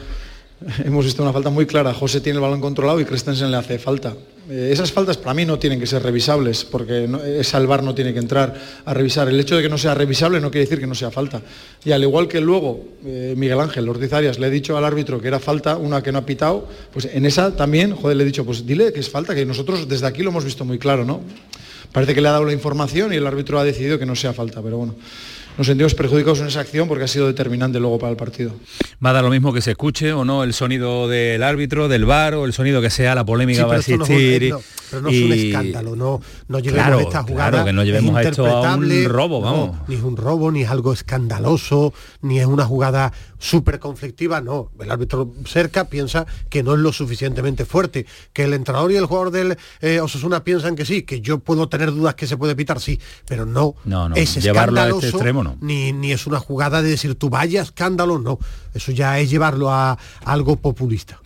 hemos 0.86 1.04
visto 1.04 1.22
una 1.22 1.34
falta 1.34 1.50
muy 1.50 1.66
clara. 1.66 1.94
José 1.94 2.22
tiene 2.22 2.38
el 2.38 2.42
balón 2.42 2.62
controlado 2.62 3.02
y 3.02 3.04
Christensen 3.04 3.52
le 3.52 3.58
hace 3.58 3.78
falta. 3.78 4.16
Eh, 4.50 4.70
esas 4.72 4.94
faltas 4.94 5.18
para 5.18 5.34
mí 5.34 5.44
no 5.44 5.60
tienen 5.60 5.78
que 5.78 5.88
ser 5.88 6.04
revisables 6.04 6.64
porque 6.64 7.06
no, 7.06 7.22
esa 7.22 7.58
el 7.58 7.68
VAR 7.68 7.84
no 7.84 7.94
tiene 7.94 8.14
que 8.14 8.20
entrar 8.20 8.56
a 8.86 8.94
revisar. 8.94 9.28
El 9.28 9.38
hecho 9.42 9.58
de 9.58 9.62
que 9.62 9.68
no 9.68 9.78
sea 9.78 9.94
revisable 9.94 10.40
no 10.40 10.52
quiere 10.52 10.64
decir 10.64 10.80
que 10.80 10.88
no 10.88 10.96
sea 10.96 11.12
falta. 11.12 11.42
Y 11.84 11.92
al 11.92 12.02
igual 12.02 12.30
que 12.30 12.40
luego 12.40 12.86
eh, 13.06 13.34
Miguel 13.36 13.60
Ángel 13.60 13.90
Ortiz 13.90 14.14
Arias 14.14 14.40
le 14.40 14.48
he 14.48 14.52
dicho 14.52 14.78
al 14.78 14.86
árbitro 14.86 15.20
que 15.20 15.28
era 15.28 15.42
falta, 15.42 15.76
una 15.76 16.02
que 16.02 16.14
no 16.14 16.20
ha 16.20 16.26
pitado, 16.26 16.66
pues 16.94 17.10
en 17.12 17.26
esa 17.26 17.58
también, 17.58 17.94
joder, 17.94 18.16
le 18.16 18.24
he 18.24 18.26
dicho, 18.26 18.46
pues 18.46 18.66
dile 18.66 18.94
que 18.94 19.02
es 19.02 19.10
falta, 19.10 19.36
que 19.36 19.46
nosotros 19.46 19.86
desde 19.90 20.08
aquí 20.08 20.24
lo 20.24 20.30
hemos 20.30 20.46
visto 20.46 20.64
muy 20.64 20.80
claro, 20.80 21.04
¿no? 21.04 21.20
Parece 21.92 22.16
que 22.16 22.22
le 22.22 22.30
ha 22.30 22.32
dado 22.32 22.46
la 22.46 22.54
información 22.54 23.12
y 23.12 23.18
el 23.18 23.28
árbitro 23.28 23.60
ha 23.60 23.66
decidido 23.66 24.00
que 24.00 24.06
no 24.06 24.16
sea 24.16 24.32
falta, 24.32 24.62
pero 24.62 24.78
bueno, 24.78 24.96
nos 25.58 25.68
sentimos 25.68 25.94
perjudicados 25.94 26.40
en 26.40 26.48
esa 26.48 26.62
acción 26.62 26.88
porque 26.88 27.04
ha 27.04 27.08
sido 27.08 27.28
determinante 27.28 27.80
luego 27.80 28.00
para 28.00 28.12
el 28.12 28.18
partido. 28.18 28.54
Va 29.04 29.12
a 29.12 29.14
dar 29.14 29.24
lo 29.24 29.30
mismo 29.30 29.54
que 29.54 29.62
se 29.62 29.72
escuche 29.72 30.14
o 30.14 30.24
no 30.26 30.44
el 30.44 30.54
sonido 30.54 31.08
del 31.08 31.44
árbitro, 31.44 31.88
del 31.88 32.06
bar 32.06 32.34
o 32.36 32.46
el 32.46 32.54
sonido 32.54 32.82
que 32.82 32.90
sea, 32.90 33.14
la 33.16 33.26
polémica 33.26 33.58
Sí, 33.60 33.64
va 33.64 33.68
a 33.68 33.70
pero 33.70 33.80
esto 33.82 33.98
no 33.98 34.04
es 34.06 34.10
un- 34.10 34.16
existir. 34.16 34.44
eh, 34.44 34.50
no, 34.50 34.62
pero 34.90 35.02
no 35.04 35.10
es 35.10 35.22
un 35.22 35.32
escándalo, 35.34 35.96
no, 35.96 36.22
no 36.48 36.60
llevemos 36.60 36.86
Claro, 36.86 37.00
esta 37.02 37.24
jugada. 37.24 37.50
claro, 37.52 37.66
que 37.66 37.74
no 37.74 37.84
llevemos 37.84 38.12
es 38.20 38.26
a 38.26 38.30
esto 38.30 38.46
a 38.48 38.76
un 38.76 39.06
robo, 39.06 39.40
no, 39.40 39.46
vamos. 39.46 39.78
ni 39.88 39.96
es 39.96 40.02
un 40.04 40.18
robo, 40.18 40.52
ni 40.52 40.62
es 40.64 40.70
algo 40.70 40.94
escandaloso, 40.94 41.94
ni 42.22 42.40
es 42.40 42.46
una 42.46 42.66
jugada 42.66 43.12
súper 43.42 43.80
conflictiva, 43.80 44.40
no. 44.40 44.72
El 44.80 44.92
árbitro 44.92 45.34
cerca 45.46 45.86
piensa 45.86 46.26
que 46.50 46.62
no 46.62 46.76
es 46.76 46.80
lo 46.80 46.94
suficientemente 46.94 47.66
fuerte, 47.66 48.06
que 48.34 48.44
el 48.44 48.54
entrenador 48.54 48.92
y 48.92 48.96
el 48.96 49.06
jugador 49.06 49.32
del 49.32 49.58
eh, 49.82 50.00
Osasuna 50.00 50.44
piensan 50.44 50.76
que 50.76 50.86
sí, 50.86 51.02
que 51.02 51.22
yo 51.22 51.40
puedo 51.40 51.68
tener 51.68 51.92
dudas 51.92 52.14
que 52.16 52.28
se 52.28 52.38
puede 52.38 52.56
pitar, 52.56 52.80
sí, 52.80 53.00
pero 53.28 53.46
no, 53.46 53.76
No, 53.84 54.08
no, 54.08 54.16
es 54.16 54.36
llevarlo 54.36 54.80
a 54.80 54.84
este 54.84 55.08
escandaloso, 55.08 55.18
extremo, 55.18 55.44
no. 55.44 55.58
Ni, 55.60 55.92
ni 55.92 56.12
es 56.12 56.28
una 56.28 56.40
jugada 56.40 56.82
de 56.84 56.90
decir 56.90 57.16
tú 57.16 57.30
vaya 57.30 57.64
escándalo, 57.64 58.20
no. 58.20 58.40
Eso 58.74 58.92
ya 58.92 59.20
es 59.20 59.30
llevarlo 59.30 59.72
a 59.72 59.98
algo 60.26 60.56
populista. 60.56 61.20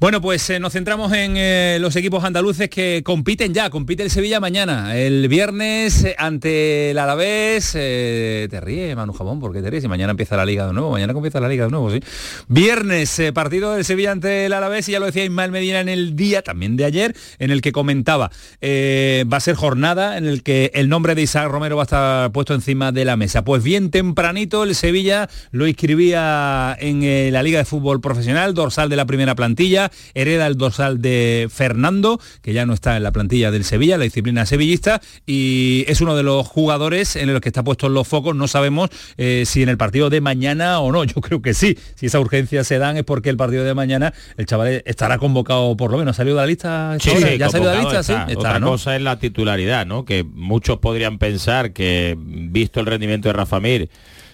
Bueno, 0.00 0.22
pues 0.22 0.48
eh, 0.48 0.58
nos 0.58 0.72
centramos 0.72 1.12
en 1.12 1.34
eh, 1.36 1.76
los 1.78 1.94
equipos 1.94 2.24
andaluces 2.24 2.70
que 2.70 3.02
compiten 3.04 3.52
ya, 3.52 3.68
compite 3.68 4.02
el 4.02 4.08
Sevilla 4.08 4.40
mañana, 4.40 4.96
el 4.96 5.28
viernes 5.28 6.04
eh, 6.04 6.16
ante 6.16 6.92
el 6.92 6.98
Alavés, 6.98 7.72
te 7.72 8.60
ríes 8.62 8.96
Manu 8.96 9.12
Jamón, 9.12 9.40
porque 9.40 9.60
te 9.60 9.68
ríes? 9.68 9.84
Y 9.84 9.88
mañana 9.88 10.12
empieza 10.12 10.38
la 10.38 10.46
Liga 10.46 10.66
de 10.66 10.72
nuevo, 10.72 10.90
mañana 10.90 11.12
comienza 11.12 11.38
la 11.38 11.50
Liga 11.50 11.66
de 11.66 11.70
nuevo, 11.70 11.90
sí. 11.90 12.00
Viernes, 12.48 13.20
partido 13.34 13.74
del 13.74 13.84
Sevilla 13.84 14.12
ante 14.12 14.46
el 14.46 14.54
Alavés, 14.54 14.88
y 14.88 14.92
ya 14.92 15.00
lo 15.00 15.04
decía 15.04 15.22
Ismael 15.22 15.50
Medina 15.50 15.80
en 15.80 15.90
el 15.90 16.16
día 16.16 16.40
también 16.40 16.78
de 16.78 16.86
ayer, 16.86 17.14
en 17.38 17.50
el 17.50 17.60
que 17.60 17.70
comentaba, 17.70 18.30
va 18.62 19.36
a 19.36 19.40
ser 19.40 19.54
jornada 19.54 20.16
en 20.16 20.24
el 20.24 20.42
que 20.42 20.70
el 20.72 20.88
nombre 20.88 21.14
de 21.14 21.20
Isaac 21.20 21.50
Romero 21.50 21.76
va 21.76 21.82
a 21.82 21.84
estar 21.84 22.32
puesto 22.32 22.54
encima 22.54 22.90
de 22.90 23.04
la 23.04 23.18
mesa. 23.18 23.44
Pues 23.44 23.62
bien 23.62 23.90
tempranito 23.90 24.64
el 24.64 24.74
Sevilla 24.74 25.28
lo 25.50 25.66
inscribía 25.66 26.74
en 26.80 26.89
eh, 27.02 27.30
la 27.32 27.42
Liga 27.42 27.58
de 27.58 27.64
Fútbol 27.64 28.00
Profesional, 28.00 28.54
dorsal 28.54 28.88
de 28.88 28.96
la 28.96 29.06
primera 29.06 29.34
plantilla, 29.34 29.90
hereda 30.14 30.46
el 30.46 30.56
dorsal 30.56 31.00
de 31.00 31.48
Fernando, 31.52 32.20
que 32.42 32.52
ya 32.52 32.66
no 32.66 32.74
está 32.74 32.96
en 32.96 33.02
la 33.02 33.12
plantilla 33.12 33.50
del 33.50 33.64
Sevilla, 33.64 33.98
la 33.98 34.04
disciplina 34.04 34.46
sevillista, 34.46 35.00
y 35.26 35.84
es 35.88 36.00
uno 36.00 36.16
de 36.16 36.22
los 36.22 36.46
jugadores 36.46 37.16
en 37.16 37.32
los 37.32 37.40
que 37.40 37.48
está 37.48 37.62
puesto 37.62 37.86
en 37.86 37.94
los 37.94 38.06
focos. 38.06 38.34
No 38.34 38.48
sabemos 38.48 38.90
eh, 39.16 39.44
si 39.46 39.62
en 39.62 39.68
el 39.68 39.76
partido 39.76 40.10
de 40.10 40.20
mañana 40.20 40.80
o 40.80 40.92
no, 40.92 41.04
yo 41.04 41.20
creo 41.20 41.42
que 41.42 41.54
sí. 41.54 41.78
Si 41.94 42.06
esa 42.06 42.20
urgencia 42.20 42.64
se 42.64 42.78
dan 42.78 42.96
es 42.96 43.04
porque 43.04 43.30
el 43.30 43.36
partido 43.36 43.64
de 43.64 43.74
mañana 43.74 44.12
el 44.36 44.46
chaval 44.46 44.82
estará 44.84 45.18
convocado 45.18 45.76
por 45.76 45.90
lo 45.90 45.98
menos. 45.98 46.16
¿Ha 46.16 46.18
salido 46.18 46.36
de 46.36 46.42
la 46.42 46.46
lista? 46.46 46.96
esta 46.96 47.12
hora? 47.12 47.34
¿Ya 47.34 47.46
ha 47.46 47.50
salido 47.50 47.70
de 47.70 47.76
la 47.76 47.82
lista? 47.82 48.00
está. 48.00 48.26
Sí, 48.26 48.32
está, 48.32 48.38
Otra 48.38 48.58
¿no? 48.60 48.66
cosa 48.68 48.96
es 48.96 49.02
la 49.02 49.18
titularidad, 49.18 49.86
¿no? 49.86 50.04
Que 50.04 50.24
muchos 50.24 50.78
podrían 50.78 51.18
pensar 51.18 51.72
que, 51.72 52.16
visto 52.18 52.80
el 52.80 52.86
rendimiento 52.86 53.28
de 53.28 53.32
Rafa 53.34 53.60
Mir, 53.60 53.90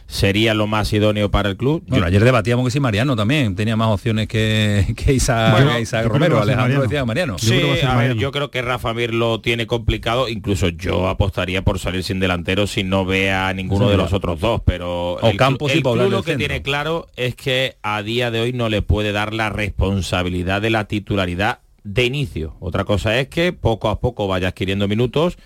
sería 0.08 0.54
lo 0.54 0.66
más 0.66 0.92
idóneo 0.92 1.30
para 1.30 1.48
el 1.50 1.56
club. 1.56 1.82
Bueno, 1.88 2.06
ayer 2.06 2.22
debatíamos 2.22 2.64
que 2.64 2.70
si 2.70 2.78
Mariano 2.80 3.16
también 3.16 3.54
tenía 3.56 3.76
más 3.76 3.88
opciones 3.88 4.28
que, 4.28 4.86
que 4.96 5.12
Isaac, 5.12 5.52
Bueno, 5.52 5.72
que 5.74 5.80
Isaac 5.80 6.04
yo 6.04 6.10
creo 6.10 6.20
que 6.20 6.28
Romero. 6.28 6.42
Alejandro 6.42 6.62
Mariano. 6.64 6.82
decía 6.82 7.04
Mariano. 7.04 7.38
Sí, 7.38 7.60
a 7.84 7.96
ver, 7.96 8.16
yo 8.16 8.30
creo 8.32 8.50
que 8.50 8.62
Rafa 8.62 8.94
Mir 8.94 9.12
lo 9.12 9.40
tiene 9.40 9.66
complicado. 9.66 10.28
Incluso 10.28 10.68
yo 10.68 11.08
apostaría 11.08 11.62
por 11.62 11.78
salir 11.78 12.04
sin 12.04 12.20
delantero 12.20 12.66
si 12.66 12.84
no 12.84 13.04
vea 13.04 13.48
a 13.48 13.54
ninguno 13.54 13.86
Sí, 13.86 13.90
de 13.92 13.96
los 13.96 14.12
otros 14.12 14.40
dos. 14.40 14.60
Pero 14.64 15.14
O 15.14 15.28
el, 15.30 15.36
Campos 15.36 15.72
y 15.74 15.78
el 15.78 15.82
club 15.82 15.96
lo 16.10 16.22
que 16.22 16.32
centro. 16.32 16.36
tiene 16.38 16.62
claro 16.62 17.06
es 17.16 17.34
que 17.34 17.76
a 17.82 18.02
día 18.02 18.30
de 18.30 18.40
hoy 18.40 18.52
no 18.52 18.68
le 18.68 18.82
puede 18.82 19.12
dar 19.12 19.34
la 19.34 19.50
responsabilidad 19.50 20.62
de 20.62 20.70
la 20.70 20.84
titularidad 20.86 21.60
de 21.84 22.04
inicio. 22.04 22.56
Otra 22.60 22.84
cosa 22.84 23.18
es 23.18 23.28
que 23.28 23.52
poco 23.52 23.88
a 23.88 24.00
poco 24.00 24.26
vaya 24.28 24.48
adquiriendo 24.48 24.88
minutos. 24.88 25.36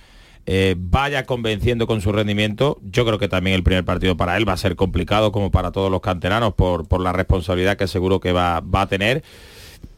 Eh, 0.46 0.74
vaya 0.78 1.26
convenciendo 1.26 1.86
con 1.86 2.00
su 2.00 2.12
rendimiento. 2.12 2.78
Yo 2.82 3.04
creo 3.04 3.18
que 3.18 3.28
también 3.28 3.56
el 3.56 3.62
primer 3.62 3.84
partido 3.84 4.16
para 4.16 4.36
él 4.36 4.48
va 4.48 4.54
a 4.54 4.56
ser 4.56 4.76
complicado 4.76 5.32
como 5.32 5.50
para 5.50 5.72
todos 5.72 5.90
los 5.90 6.00
canteranos 6.00 6.54
por, 6.54 6.88
por 6.88 7.00
la 7.00 7.12
responsabilidad 7.12 7.76
que 7.76 7.86
seguro 7.86 8.20
que 8.20 8.32
va, 8.32 8.60
va 8.60 8.82
a 8.82 8.86
tener 8.88 9.22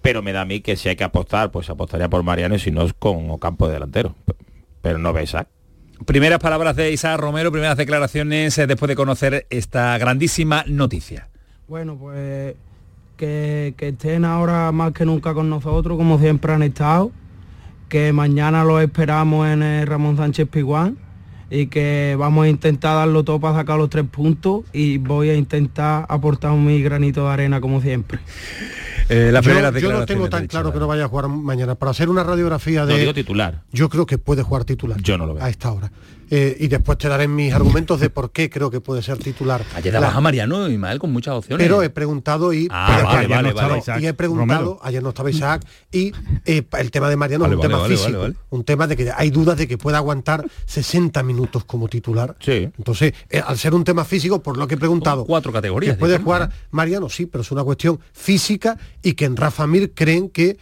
pero 0.03 0.21
me 0.21 0.33
da 0.33 0.43
a 0.43 0.45
mí 0.45 0.61
que 0.61 0.77
si 0.77 0.89
hay 0.89 0.97
que 0.97 1.05
apostar, 1.05 1.51
pues 1.51 1.71
apostaría 1.71 2.11
por 2.11 2.23
Mariano 2.23 2.57
y 2.57 2.59
si 2.59 2.71
no 2.71 2.83
es 2.83 2.93
con 2.93 3.31
Ocampo 3.31 3.69
de 3.69 3.75
delantero. 3.75 4.15
Pero 4.83 4.99
no 4.99 5.13
ves 5.13 5.35
a 5.35 5.47
Primeras 6.05 6.41
palabras 6.41 6.75
de 6.75 6.91
Isaac 6.91 7.21
Romero, 7.21 7.53
primeras 7.53 7.77
declaraciones 7.77 8.59
eh, 8.59 8.67
después 8.67 8.89
de 8.89 8.97
conocer 8.97 9.47
esta 9.51 9.97
grandísima 9.99 10.65
noticia. 10.67 11.29
Bueno, 11.69 11.97
pues 11.97 12.57
que, 13.17 13.75
que 13.77 13.89
estén 13.89 14.25
ahora 14.25 14.73
más 14.73 14.93
que 14.93 15.07
nunca 15.07 15.33
con 15.33 15.49
nosotros, 15.49 15.97
como 15.97 16.19
siempre 16.19 16.53
han 16.53 16.65
estado, 16.65 17.13
que 17.93 18.11
mañana 18.15 18.65
lo 18.65 18.81
esperamos 18.81 19.47
en 19.47 19.63
el 19.63 19.87
Ramón 19.87 20.17
Sánchez 20.17 20.49
Piguán 20.49 20.97
y 21.51 21.67
que 21.67 22.17
vamos 22.19 22.47
a 22.47 22.49
intentar 22.49 22.97
darlo 22.97 23.23
todo 23.23 23.39
para 23.39 23.55
sacar 23.55 23.77
los 23.77 23.91
tres 23.91 24.07
puntos 24.11 24.63
y 24.73 24.97
voy 24.97 25.29
a 25.29 25.35
intentar 25.35 26.07
aportar 26.09 26.55
mi 26.55 26.83
granito 26.83 27.27
de 27.27 27.33
arena 27.35 27.61
como 27.61 27.83
siempre. 27.83 28.19
Eh, 29.11 29.29
las 29.31 29.45
yo, 29.45 29.79
yo 29.79 29.93
no 29.93 30.07
tengo 30.07 30.31
tan 30.31 30.47
claro 30.47 30.73
que 30.73 30.79
no 30.79 30.87
vaya 30.87 31.05
a 31.05 31.09
jugar 31.09 31.29
mañana. 31.29 31.75
Para 31.75 31.91
hacer 31.91 32.09
una 32.09 32.25
radiografía 32.25 32.87
de... 32.87 32.95
No 32.95 32.99
digo 32.99 33.13
titular. 33.13 33.61
Yo 33.73 33.91
creo 33.91 34.07
que 34.07 34.17
puede 34.17 34.43
jugar 34.43 34.65
titular. 34.65 34.99
Yo 35.03 35.19
no 35.19 35.27
lo 35.27 35.35
veo. 35.35 35.45
A 35.45 35.51
esta 35.51 35.71
hora. 35.71 35.93
Eh, 36.35 36.57
y 36.61 36.69
después 36.69 36.97
te 36.97 37.09
daré 37.09 37.29
mis 37.29 37.53
argumentos 37.53 38.01
de 38.01 38.09
por 38.09 38.33
qué 38.33 38.49
creo 38.49 38.71
que 38.71 38.81
puede 38.81 39.03
ser 39.03 39.19
titular. 39.19 39.63
Ayer 39.75 39.93
La- 39.93 40.01
dabas 40.01 40.17
a 40.17 40.21
Mariano 40.23 40.67
y 40.67 40.73
Ismael 40.73 40.99
con 40.99 41.13
muchas 41.13 41.35
opciones. 41.35 41.63
pero 41.63 41.83
he 41.83 41.91
preguntado 41.91 42.55
y, 42.55 42.69
Ah, 42.71 43.03
vale, 43.05 43.19
ayer 43.19 43.29
vale, 43.29 43.43
no 43.43 43.49
estaba- 43.51 43.77
vale. 43.87 44.03
y 44.03 44.07
he 44.07 44.15
preguntado, 44.15 44.61
Romero. 44.65 44.81
ayer 44.83 45.03
no 45.03 45.11
estaba 45.11 45.31
Isaac, 45.31 45.63
y 45.93 46.11
eh, 46.47 46.63
el 46.79 46.91
tema 46.91 47.11
de 47.11 47.17
Mariano 47.17 47.45
es 47.45 47.53
un 47.53 47.61
tema 47.61 47.85
físico, 47.87 48.29
un 48.49 48.65
tema 48.65 48.87
de 48.87 48.97
que 48.97 49.13
hay 49.15 49.29
dudas 49.31 49.59
de 49.59 49.69
que 49.69 49.77
pueda 49.77 49.99
aguantar 49.99 50.47
60 50.65 51.23
minutos 51.23 51.65
como 51.67 51.87
titular. 51.89 52.35
Entonces, 52.47 53.13
eh, 53.29 53.43
al 53.47 53.59
ser 53.59 53.75
un 53.75 53.85
tema 53.85 54.07
físico, 54.07 54.43
por 54.43 54.57
lo 54.57 54.67
que 54.67 54.77
he 54.77 54.79
preguntado, 54.79 55.27
cuatro 55.27 55.53
categorías 55.53 55.97
que 55.97 56.01
puede 56.01 56.17
jugar 56.19 56.51
Mariano, 56.71 57.11
sí, 57.11 57.27
pero 57.27 57.43
es 57.43 57.51
una 57.53 57.63
cuestión 57.63 58.01
física 58.15 58.79
y 59.03 59.13
que 59.13 59.27
en 59.27 59.37
Rafa 59.37 59.67
Mir 59.67 59.93
creen 59.95 60.31
que 60.31 60.57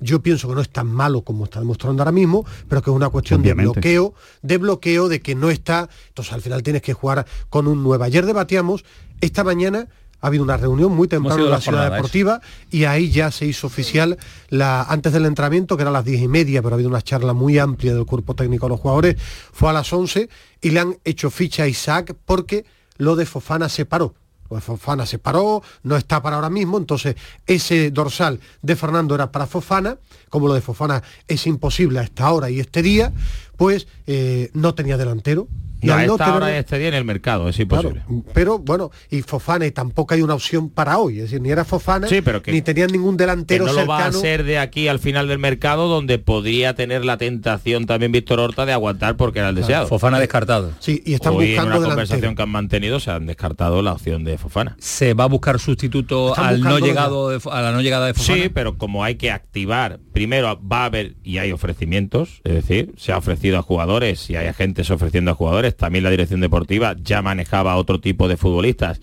yo 0.00 0.20
pienso 0.22 0.48
que 0.48 0.54
no 0.56 0.60
es 0.60 0.70
tan 0.70 0.88
malo 0.88 1.22
como 1.22 1.44
está 1.44 1.60
demostrando 1.60 2.02
ahora 2.02 2.10
mismo, 2.12 2.44
pero 2.68 2.82
que 2.82 2.90
es 2.90 2.96
una 2.96 3.10
cuestión 3.10 3.42
de 3.42 3.54
bloqueo, 3.54 4.12
de 4.42 4.55
bloqueo, 4.58 5.08
de 5.08 5.20
que 5.20 5.34
no 5.34 5.50
está, 5.50 5.88
entonces 6.08 6.32
al 6.32 6.42
final 6.42 6.62
tienes 6.62 6.82
que 6.82 6.92
jugar 6.92 7.26
con 7.48 7.66
un 7.66 7.82
9. 7.82 8.04
Ayer 8.04 8.26
debatíamos, 8.26 8.84
esta 9.20 9.44
mañana 9.44 9.88
ha 10.20 10.28
habido 10.28 10.42
una 10.42 10.56
reunión 10.56 10.92
muy 10.92 11.08
temprano 11.08 11.44
en 11.44 11.50
la 11.50 11.56
la 11.56 11.60
ciudad 11.60 11.78
jornada, 11.78 11.96
deportiva 11.96 12.40
y 12.70 12.84
ahí 12.84 13.10
ya 13.10 13.30
se 13.30 13.46
hizo 13.46 13.66
oficial 13.66 14.16
la 14.48 14.82
antes 14.82 15.12
del 15.12 15.26
entrenamiento 15.26 15.76
que 15.76 15.82
era 15.82 15.90
a 15.90 15.92
las 15.92 16.04
diez 16.04 16.20
y 16.20 16.28
media 16.28 16.62
pero 16.62 16.74
ha 16.74 16.76
habido 16.76 16.88
una 16.88 17.02
charla 17.02 17.32
muy 17.32 17.58
amplia 17.58 17.94
del 17.94 18.06
cuerpo 18.06 18.34
técnico 18.34 18.66
a 18.66 18.68
los 18.70 18.80
jugadores 18.80 19.16
fue 19.52 19.68
a 19.68 19.72
las 19.72 19.92
11 19.92 20.28
y 20.62 20.70
le 20.70 20.80
han 20.80 20.98
hecho 21.04 21.30
ficha 21.30 21.64
a 21.64 21.68
Isaac 21.68 22.14
porque 22.24 22.64
lo 22.96 23.14
de 23.14 23.26
Fofana 23.26 23.68
se 23.68 23.84
paró 23.84 24.14
de 24.54 24.60
Fofana 24.60 25.04
se 25.06 25.18
paró, 25.18 25.62
no 25.82 25.96
está 25.96 26.22
para 26.22 26.36
ahora 26.36 26.50
mismo, 26.50 26.78
entonces 26.78 27.16
ese 27.46 27.90
dorsal 27.90 28.40
de 28.62 28.76
Fernando 28.76 29.14
era 29.14 29.32
para 29.32 29.46
Fofana, 29.46 29.98
como 30.30 30.48
lo 30.48 30.54
de 30.54 30.60
Fofana 30.60 31.02
es 31.26 31.46
imposible 31.46 31.98
a 31.98 32.02
esta 32.02 32.30
hora 32.30 32.48
y 32.50 32.60
este 32.60 32.82
día, 32.82 33.12
pues 33.56 33.86
eh, 34.06 34.50
no 34.54 34.74
tenía 34.74 34.96
delantero. 34.96 35.48
Y 35.80 35.88
No, 35.88 35.94
a 35.94 36.04
esta 36.04 36.16
tener- 36.16 36.32
hora 36.34 36.50
y 36.52 36.58
este 36.58 36.78
día 36.78 36.88
en 36.88 36.94
el 36.94 37.04
mercado, 37.04 37.48
es 37.48 37.58
imposible. 37.60 38.02
pero 38.32 38.58
bueno, 38.58 38.90
y 39.10 39.22
Fofana 39.22 39.66
y 39.66 39.70
tampoco 39.72 40.14
hay 40.14 40.22
una 40.22 40.34
opción 40.34 40.70
para 40.70 40.98
hoy, 40.98 41.16
es 41.16 41.22
decir, 41.24 41.40
ni 41.40 41.50
era 41.50 41.64
Fofana, 41.64 42.08
Sí, 42.08 42.22
pero 42.22 42.42
que- 42.42 42.50
ni 42.52 42.62
tenían 42.62 42.90
ningún 42.90 43.16
que 43.16 43.24
delantero 43.24 43.66
no 43.66 43.72
lo 43.72 43.86
va 43.86 44.06
a 44.06 44.12
ser 44.12 44.44
de 44.44 44.58
aquí 44.58 44.88
al 44.88 44.98
final 44.98 45.28
del 45.28 45.38
mercado 45.38 45.88
donde 45.88 46.18
podría 46.18 46.74
tener 46.74 47.04
la 47.04 47.18
tentación 47.18 47.84
también 47.86 48.10
Víctor 48.12 48.40
Horta 48.40 48.64
de 48.64 48.72
aguantar 48.72 49.16
porque 49.16 49.40
era 49.40 49.50
el 49.50 49.54
deseado. 49.54 49.86
Fofana 49.86 50.18
descartado. 50.18 50.72
Sí, 50.80 51.02
y 51.04 51.14
están 51.14 51.34
Hoy 51.34 51.44
en 51.44 51.50
buscando 51.50 51.66
una 51.70 51.74
delantero. 51.74 51.90
conversación 51.90 52.36
que 52.36 52.42
han 52.42 52.48
mantenido 52.50 53.00
se 53.00 53.10
han 53.10 53.26
descartado 53.26 53.82
la 53.82 53.92
opción 53.92 54.24
de 54.24 54.38
Fofana. 54.38 54.76
Se 54.78 55.12
va 55.14 55.24
a 55.24 55.28
buscar 55.28 55.58
sustituto 55.58 56.36
al 56.38 56.60
no 56.62 56.78
llegado 56.78 57.28
de, 57.30 57.40
a 57.50 57.60
la 57.60 57.72
no 57.72 57.80
llegada 57.82 58.06
de 58.06 58.14
Fofana. 58.14 58.42
Sí, 58.44 58.48
pero 58.48 58.78
como 58.78 59.04
hay 59.04 59.16
que 59.16 59.30
activar, 59.30 60.00
primero 60.12 60.58
va 60.66 60.82
a 60.82 60.84
haber 60.86 61.16
y 61.22 61.38
hay 61.38 61.52
ofrecimientos, 61.52 62.40
es 62.44 62.54
decir, 62.54 62.92
se 62.96 63.12
ha 63.12 63.18
ofrecido 63.18 63.58
a 63.58 63.62
jugadores 63.62 64.28
y 64.30 64.36
hay 64.36 64.46
agentes 64.46 64.90
ofreciendo 64.90 65.30
a 65.30 65.34
jugadores, 65.34 65.65
también 65.74 66.04
la 66.04 66.10
dirección 66.10 66.40
deportiva 66.40 66.94
ya 67.02 67.22
manejaba 67.22 67.76
otro 67.76 68.00
tipo 68.00 68.28
de 68.28 68.36
futbolistas 68.36 69.00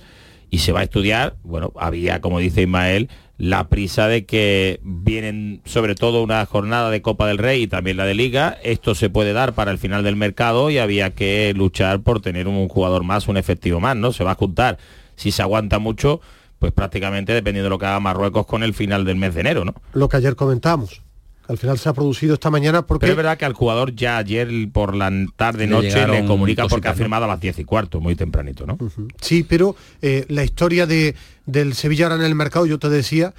y 0.50 0.60
se 0.60 0.72
va 0.72 0.82
a 0.82 0.84
estudiar, 0.84 1.36
bueno, 1.44 1.74
había, 1.76 2.22
como 2.22 2.38
dice 2.38 2.62
Ismael, 2.62 3.10
la 3.40 3.68
prisa 3.70 4.08
de 4.08 4.26
que 4.26 4.80
vienen 4.84 5.62
sobre 5.66 5.96
todo 5.96 6.22
una 6.22 6.46
jornada 6.46 6.92
de 6.92 7.02
Copa 7.02 7.28
del 7.28 7.40
Rey 7.40 7.64
y 7.64 7.68
también 7.68 7.98
la 7.98 8.06
de 8.06 8.14
Liga, 8.14 8.58
esto 8.64 8.94
se 8.96 9.10
puede 9.10 9.34
dar 9.34 9.54
para 9.54 9.72
el 9.72 9.80
final 9.80 10.04
del 10.04 10.16
mercado 10.16 10.70
y 10.70 10.78
había 10.78 11.10
que 11.10 11.54
luchar 11.56 12.02
por 12.02 12.22
tener 12.22 12.48
un 12.48 12.68
jugador 12.70 13.04
más, 13.04 13.28
un 13.28 13.38
efectivo 13.38 13.80
más, 13.80 13.98
¿no? 13.98 14.12
Se 14.12 14.24
va 14.24 14.32
a 14.32 14.36
juntar, 14.36 14.78
si 15.16 15.32
se 15.32 15.42
aguanta 15.42 15.80
mucho, 15.80 16.22
pues 16.60 16.72
prácticamente 16.72 17.34
dependiendo 17.34 17.66
de 17.66 17.70
lo 17.72 17.80
que 17.80 17.88
haga 17.88 18.00
Marruecos 18.00 18.46
con 18.46 18.64
el 18.64 18.74
final 18.74 19.04
del 19.04 19.18
mes 19.18 19.34
de 19.34 19.42
enero, 19.42 19.66
¿no? 19.66 19.74
Lo 19.94 20.08
que 20.08 20.18
ayer 20.18 20.36
comentábamos. 20.36 21.03
Al 21.48 21.58
final 21.58 21.78
se 21.78 21.90
ha 21.90 21.94
producido 21.94 22.36
esta 22.36 22.50
mañana 22.50 22.86
porque 22.86 23.02
Pero 23.02 23.14
es 23.14 23.18
verdad 23.18 23.38
que 23.38 23.46
al 23.46 23.54
jugador 23.54 23.94
ya 23.96 24.18
ayer 24.18 24.50
por 24.72 24.96
la 24.96 25.12
tarde 25.36 25.66
Le 25.66 25.72
noche 25.72 25.88
le 25.88 25.94
llegaron 25.94 26.28
comunica 26.28 26.68
porque 26.68 26.88
ha 26.88 26.94
firmado 26.94 27.26
a 27.26 27.28
las 27.28 27.40
10 27.40 27.60
y 27.60 27.66
cuarto, 27.66 28.00
muy 28.00 28.16
tempranito, 28.16 28.66
¿no? 28.66 28.78
Sí, 29.22 29.44
pero 29.44 29.76
eh, 30.02 30.26
la 30.30 30.44
historia 30.44 30.86
de, 30.86 31.16
del 31.46 31.74
Sevilla 31.74 32.06
ahora 32.06 32.16
en 32.16 32.24
el 32.24 32.36
mercado, 32.36 32.66
yo 32.66 32.80
te 32.80 32.90
decía, 32.90 33.34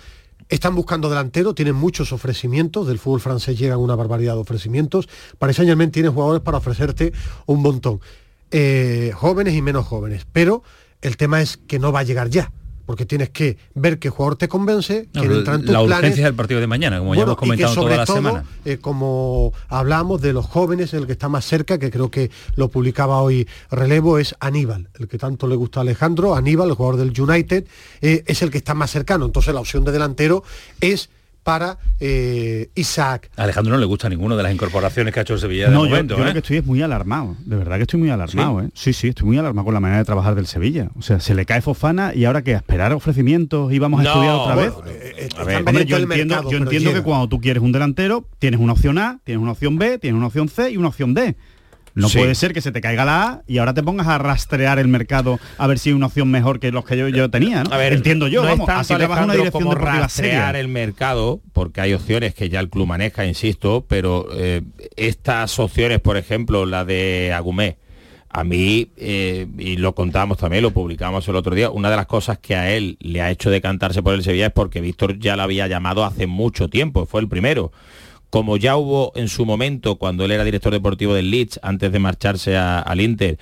están 0.48 0.74
buscando 0.74 1.08
delantero, 1.08 1.54
tienen 1.54 1.74
muchos 1.74 2.12
ofrecimientos, 2.12 2.86
del 2.86 2.98
fútbol 2.98 3.20
francés 3.20 3.58
llegan 3.58 3.78
una 3.78 3.94
barbaridad 3.94 4.34
de 4.34 4.40
ofrecimientos, 4.40 5.08
Paris 5.38 5.56
Saint 5.56 5.70
Germain 5.70 5.90
tiene 5.90 6.10
jugadores 6.10 6.42
para 6.42 6.58
ofrecerte 6.58 7.12
un 7.46 7.62
montón, 7.62 8.00
Eh, 8.50 9.10
jóvenes 9.14 9.54
y 9.54 9.62
menos 9.62 9.86
jóvenes, 9.86 10.26
pero 10.30 10.62
el 11.00 11.16
tema 11.16 11.40
es 11.40 11.56
que 11.56 11.78
no 11.78 11.90
va 11.90 12.00
a 12.00 12.04
llegar 12.04 12.28
ya, 12.28 12.52
porque 12.86 13.06
tienes 13.06 13.30
que 13.30 13.56
ver 13.74 13.98
qué 13.98 14.10
jugador 14.10 14.36
te 14.36 14.48
convence, 14.48 15.08
No, 15.14 15.20
quién 15.22 15.32
entra 15.32 15.54
en 15.54 15.60
tus 15.62 15.70
la 15.70 15.78
planes. 15.84 15.98
urgencia 16.04 16.24
del 16.24 16.34
partido 16.34 16.60
de 16.60 16.66
mañana, 16.66 16.98
como 16.98 17.14
ya 17.14 17.22
hemos 17.22 17.36
comentado 17.36 17.72
y 17.72 17.74
que 17.74 17.80
sobre 17.80 17.94
toda 17.94 17.96
la 17.98 18.06
todo, 18.06 18.16
semana. 18.16 18.44
eh, 18.64 18.78
como 18.78 19.52
hablamos 19.68 20.20
de 20.20 20.32
los 20.32 20.46
jóvenes, 20.46 20.92
el 20.94 21.06
que 21.06 21.12
está 21.12 21.28
más 21.28 21.44
cerca, 21.44 21.78
que 21.78 21.90
creo 21.90 22.10
que 22.10 22.30
lo 22.56 22.68
publicaba 22.68 23.20
hoy 23.22 23.48
Relevo, 23.70 24.18
es 24.18 24.34
Aníbal, 24.40 24.88
el 24.98 25.08
que 25.08 25.18
tanto 25.18 25.46
le 25.46 25.56
gusta 25.56 25.80
a 25.80 25.82
Alejandro. 25.82 26.34
Aníbal, 26.34 26.68
el 26.68 26.74
jugador 26.74 26.98
del 26.98 27.18
United, 27.20 27.64
eh, 28.00 28.22
es 28.26 28.42
el 28.42 28.50
que 28.50 28.58
está 28.58 28.74
más 28.74 28.90
cercano. 28.90 29.24
Entonces 29.26 29.54
la 29.54 29.60
opción 29.60 29.84
de 29.84 29.92
delantero 29.92 30.42
es 30.80 31.08
para 31.44 31.78
eh, 32.00 32.70
Isaac. 32.74 33.30
A 33.36 33.44
Alejandro 33.44 33.74
no 33.74 33.78
le 33.78 33.86
gusta 33.86 34.08
ninguno 34.08 34.36
de 34.36 34.42
las 34.42 34.52
incorporaciones 34.52 35.14
que 35.14 35.20
ha 35.20 35.22
hecho 35.22 35.34
el 35.34 35.40
Sevilla 35.40 35.66
de 35.68 35.74
No, 35.74 35.84
yo, 35.84 35.90
momento. 35.90 36.16
yo 36.16 36.24
¿eh? 36.24 36.26
lo 36.26 36.32
que 36.32 36.38
estoy 36.40 36.56
es 36.56 36.66
muy 36.66 36.82
alarmado, 36.82 37.36
de 37.44 37.56
verdad 37.56 37.76
que 37.76 37.82
estoy 37.82 38.00
muy 38.00 38.10
alarmado, 38.10 38.62
¿eh? 38.62 38.70
Sí, 38.74 38.92
sí, 38.92 39.08
estoy 39.08 39.26
muy 39.26 39.38
alarmado 39.38 39.66
con 39.66 39.74
la 39.74 39.80
manera 39.80 39.98
de 39.98 40.04
trabajar 40.04 40.34
del 40.34 40.46
Sevilla. 40.46 40.88
O 40.98 41.02
sea, 41.02 41.20
se 41.20 41.34
le 41.34 41.46
cae 41.46 41.60
Fofana 41.62 42.12
y 42.14 42.24
ahora 42.24 42.42
que 42.42 42.54
a 42.54 42.56
esperar 42.56 42.92
ofrecimientos 42.92 43.72
y 43.72 43.78
vamos 43.78 44.00
a 44.00 44.02
No, 44.02 44.08
estudiar 44.10 44.34
otra 44.34 44.54
vez. 44.56 44.72
bueno, 44.74 44.90
eh, 44.90 45.28
A 45.38 45.44
ver, 45.44 45.62
Hombre, 45.66 45.84
yo 45.84 45.96
entiendo, 45.98 46.50
yo 46.50 46.58
entiendo 46.58 46.92
que 46.92 47.02
cuando 47.02 47.28
tú 47.28 47.40
quieres 47.40 47.62
un 47.62 47.70
delantero, 47.72 48.26
tienes 48.38 48.58
una 48.58 48.72
opción 48.72 48.98
A, 48.98 49.20
tienes 49.24 49.42
una 49.42 49.52
opción 49.52 49.76
B, 49.78 49.98
tienes 49.98 50.16
una 50.16 50.26
opción 50.26 50.48
C 50.48 50.70
y 50.70 50.76
una 50.78 50.88
opción 50.88 51.14
D. 51.14 51.36
No 51.96 52.08
Sí. 52.08 52.18
puede 52.18 52.34
ser 52.34 52.52
que 52.52 52.60
se 52.60 52.72
te 52.72 52.80
caiga 52.80 53.04
la 53.04 53.22
A 53.22 53.42
y 53.46 53.58
ahora 53.58 53.72
te 53.72 53.82
pongas 53.82 54.08
a 54.08 54.18
rastrear 54.18 54.78
el 54.80 54.88
mercado 54.88 55.38
a 55.58 55.66
ver 55.68 55.78
si 55.78 55.90
hay 55.90 55.94
una 55.94 56.06
opción 56.06 56.28
mejor 56.30 56.58
que 56.58 56.72
los 56.72 56.84
que 56.84 56.96
yo, 56.96 57.08
yo 57.08 57.30
tenía, 57.30 57.62
¿no? 57.62 57.72
A 57.72 57.76
ver, 57.76 57.92
entiendo 57.92 58.26
yo, 58.26 58.42
no 58.42 58.48
vamos, 58.48 58.60
es 58.62 58.66
tanto, 58.66 58.80
así 58.80 58.94
trabaja 58.96 59.24
una 59.24 59.34
dirección 59.34 59.62
como 59.62 59.74
rastrear 59.76 60.10
seria. 60.10 60.60
el 60.60 60.68
mercado, 60.68 61.40
porque 61.52 61.80
hay 61.80 61.94
opciones 61.94 62.34
que 62.34 62.48
ya 62.48 62.58
el 62.60 62.68
club 62.68 62.88
maneja, 62.88 63.24
insisto, 63.26 63.84
pero 63.88 64.26
eh, 64.34 64.62
estas 64.96 65.56
opciones, 65.60 66.00
por 66.00 66.16
ejemplo, 66.16 66.66
la 66.66 66.84
de 66.84 67.32
Agumé, 67.32 67.76
a 68.28 68.42
mí, 68.42 68.88
eh, 68.96 69.46
y 69.58 69.76
lo 69.76 69.94
contábamos 69.94 70.38
también, 70.38 70.64
lo 70.64 70.72
publicamos 70.72 71.28
el 71.28 71.36
otro 71.36 71.54
día, 71.54 71.70
una 71.70 71.90
de 71.90 71.96
las 71.96 72.06
cosas 72.06 72.38
que 72.38 72.56
a 72.56 72.72
él 72.72 72.96
le 72.98 73.22
ha 73.22 73.30
hecho 73.30 73.48
decantarse 73.50 74.02
por 74.02 74.14
el 74.14 74.24
Sevilla 74.24 74.46
es 74.46 74.52
porque 74.52 74.80
Víctor 74.80 75.20
ya 75.20 75.36
lo 75.36 75.44
había 75.44 75.68
llamado 75.68 76.04
hace 76.04 76.26
mucho 76.26 76.68
tiempo, 76.68 77.06
fue 77.06 77.20
el 77.20 77.28
primero. 77.28 77.70
Como 78.34 78.56
ya 78.56 78.76
hubo 78.76 79.12
en 79.14 79.28
su 79.28 79.46
momento, 79.46 79.94
cuando 79.94 80.24
él 80.24 80.32
era 80.32 80.42
director 80.42 80.72
deportivo 80.72 81.14
del 81.14 81.30
Leeds, 81.30 81.60
antes 81.62 81.92
de 81.92 82.00
marcharse 82.00 82.56
a- 82.56 82.80
al 82.80 83.00
Inter, 83.00 83.38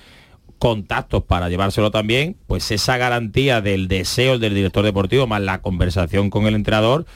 contactos 0.59 1.23
para 1.23 1.49
llevárselo 1.49 1.91
también, 1.91 2.37
pues 2.47 2.71
esa 2.71 2.99
garantía 2.99 3.63
del 3.63 3.89
deseo 3.89 4.39
del 4.39 4.53
director 4.55 4.85
deportivo 4.85 5.27
más 5.27 5.41
la 5.41 5.63
conversación 5.63 6.29
con 6.29 6.47
el 6.47 6.55
entrenador 6.55 7.07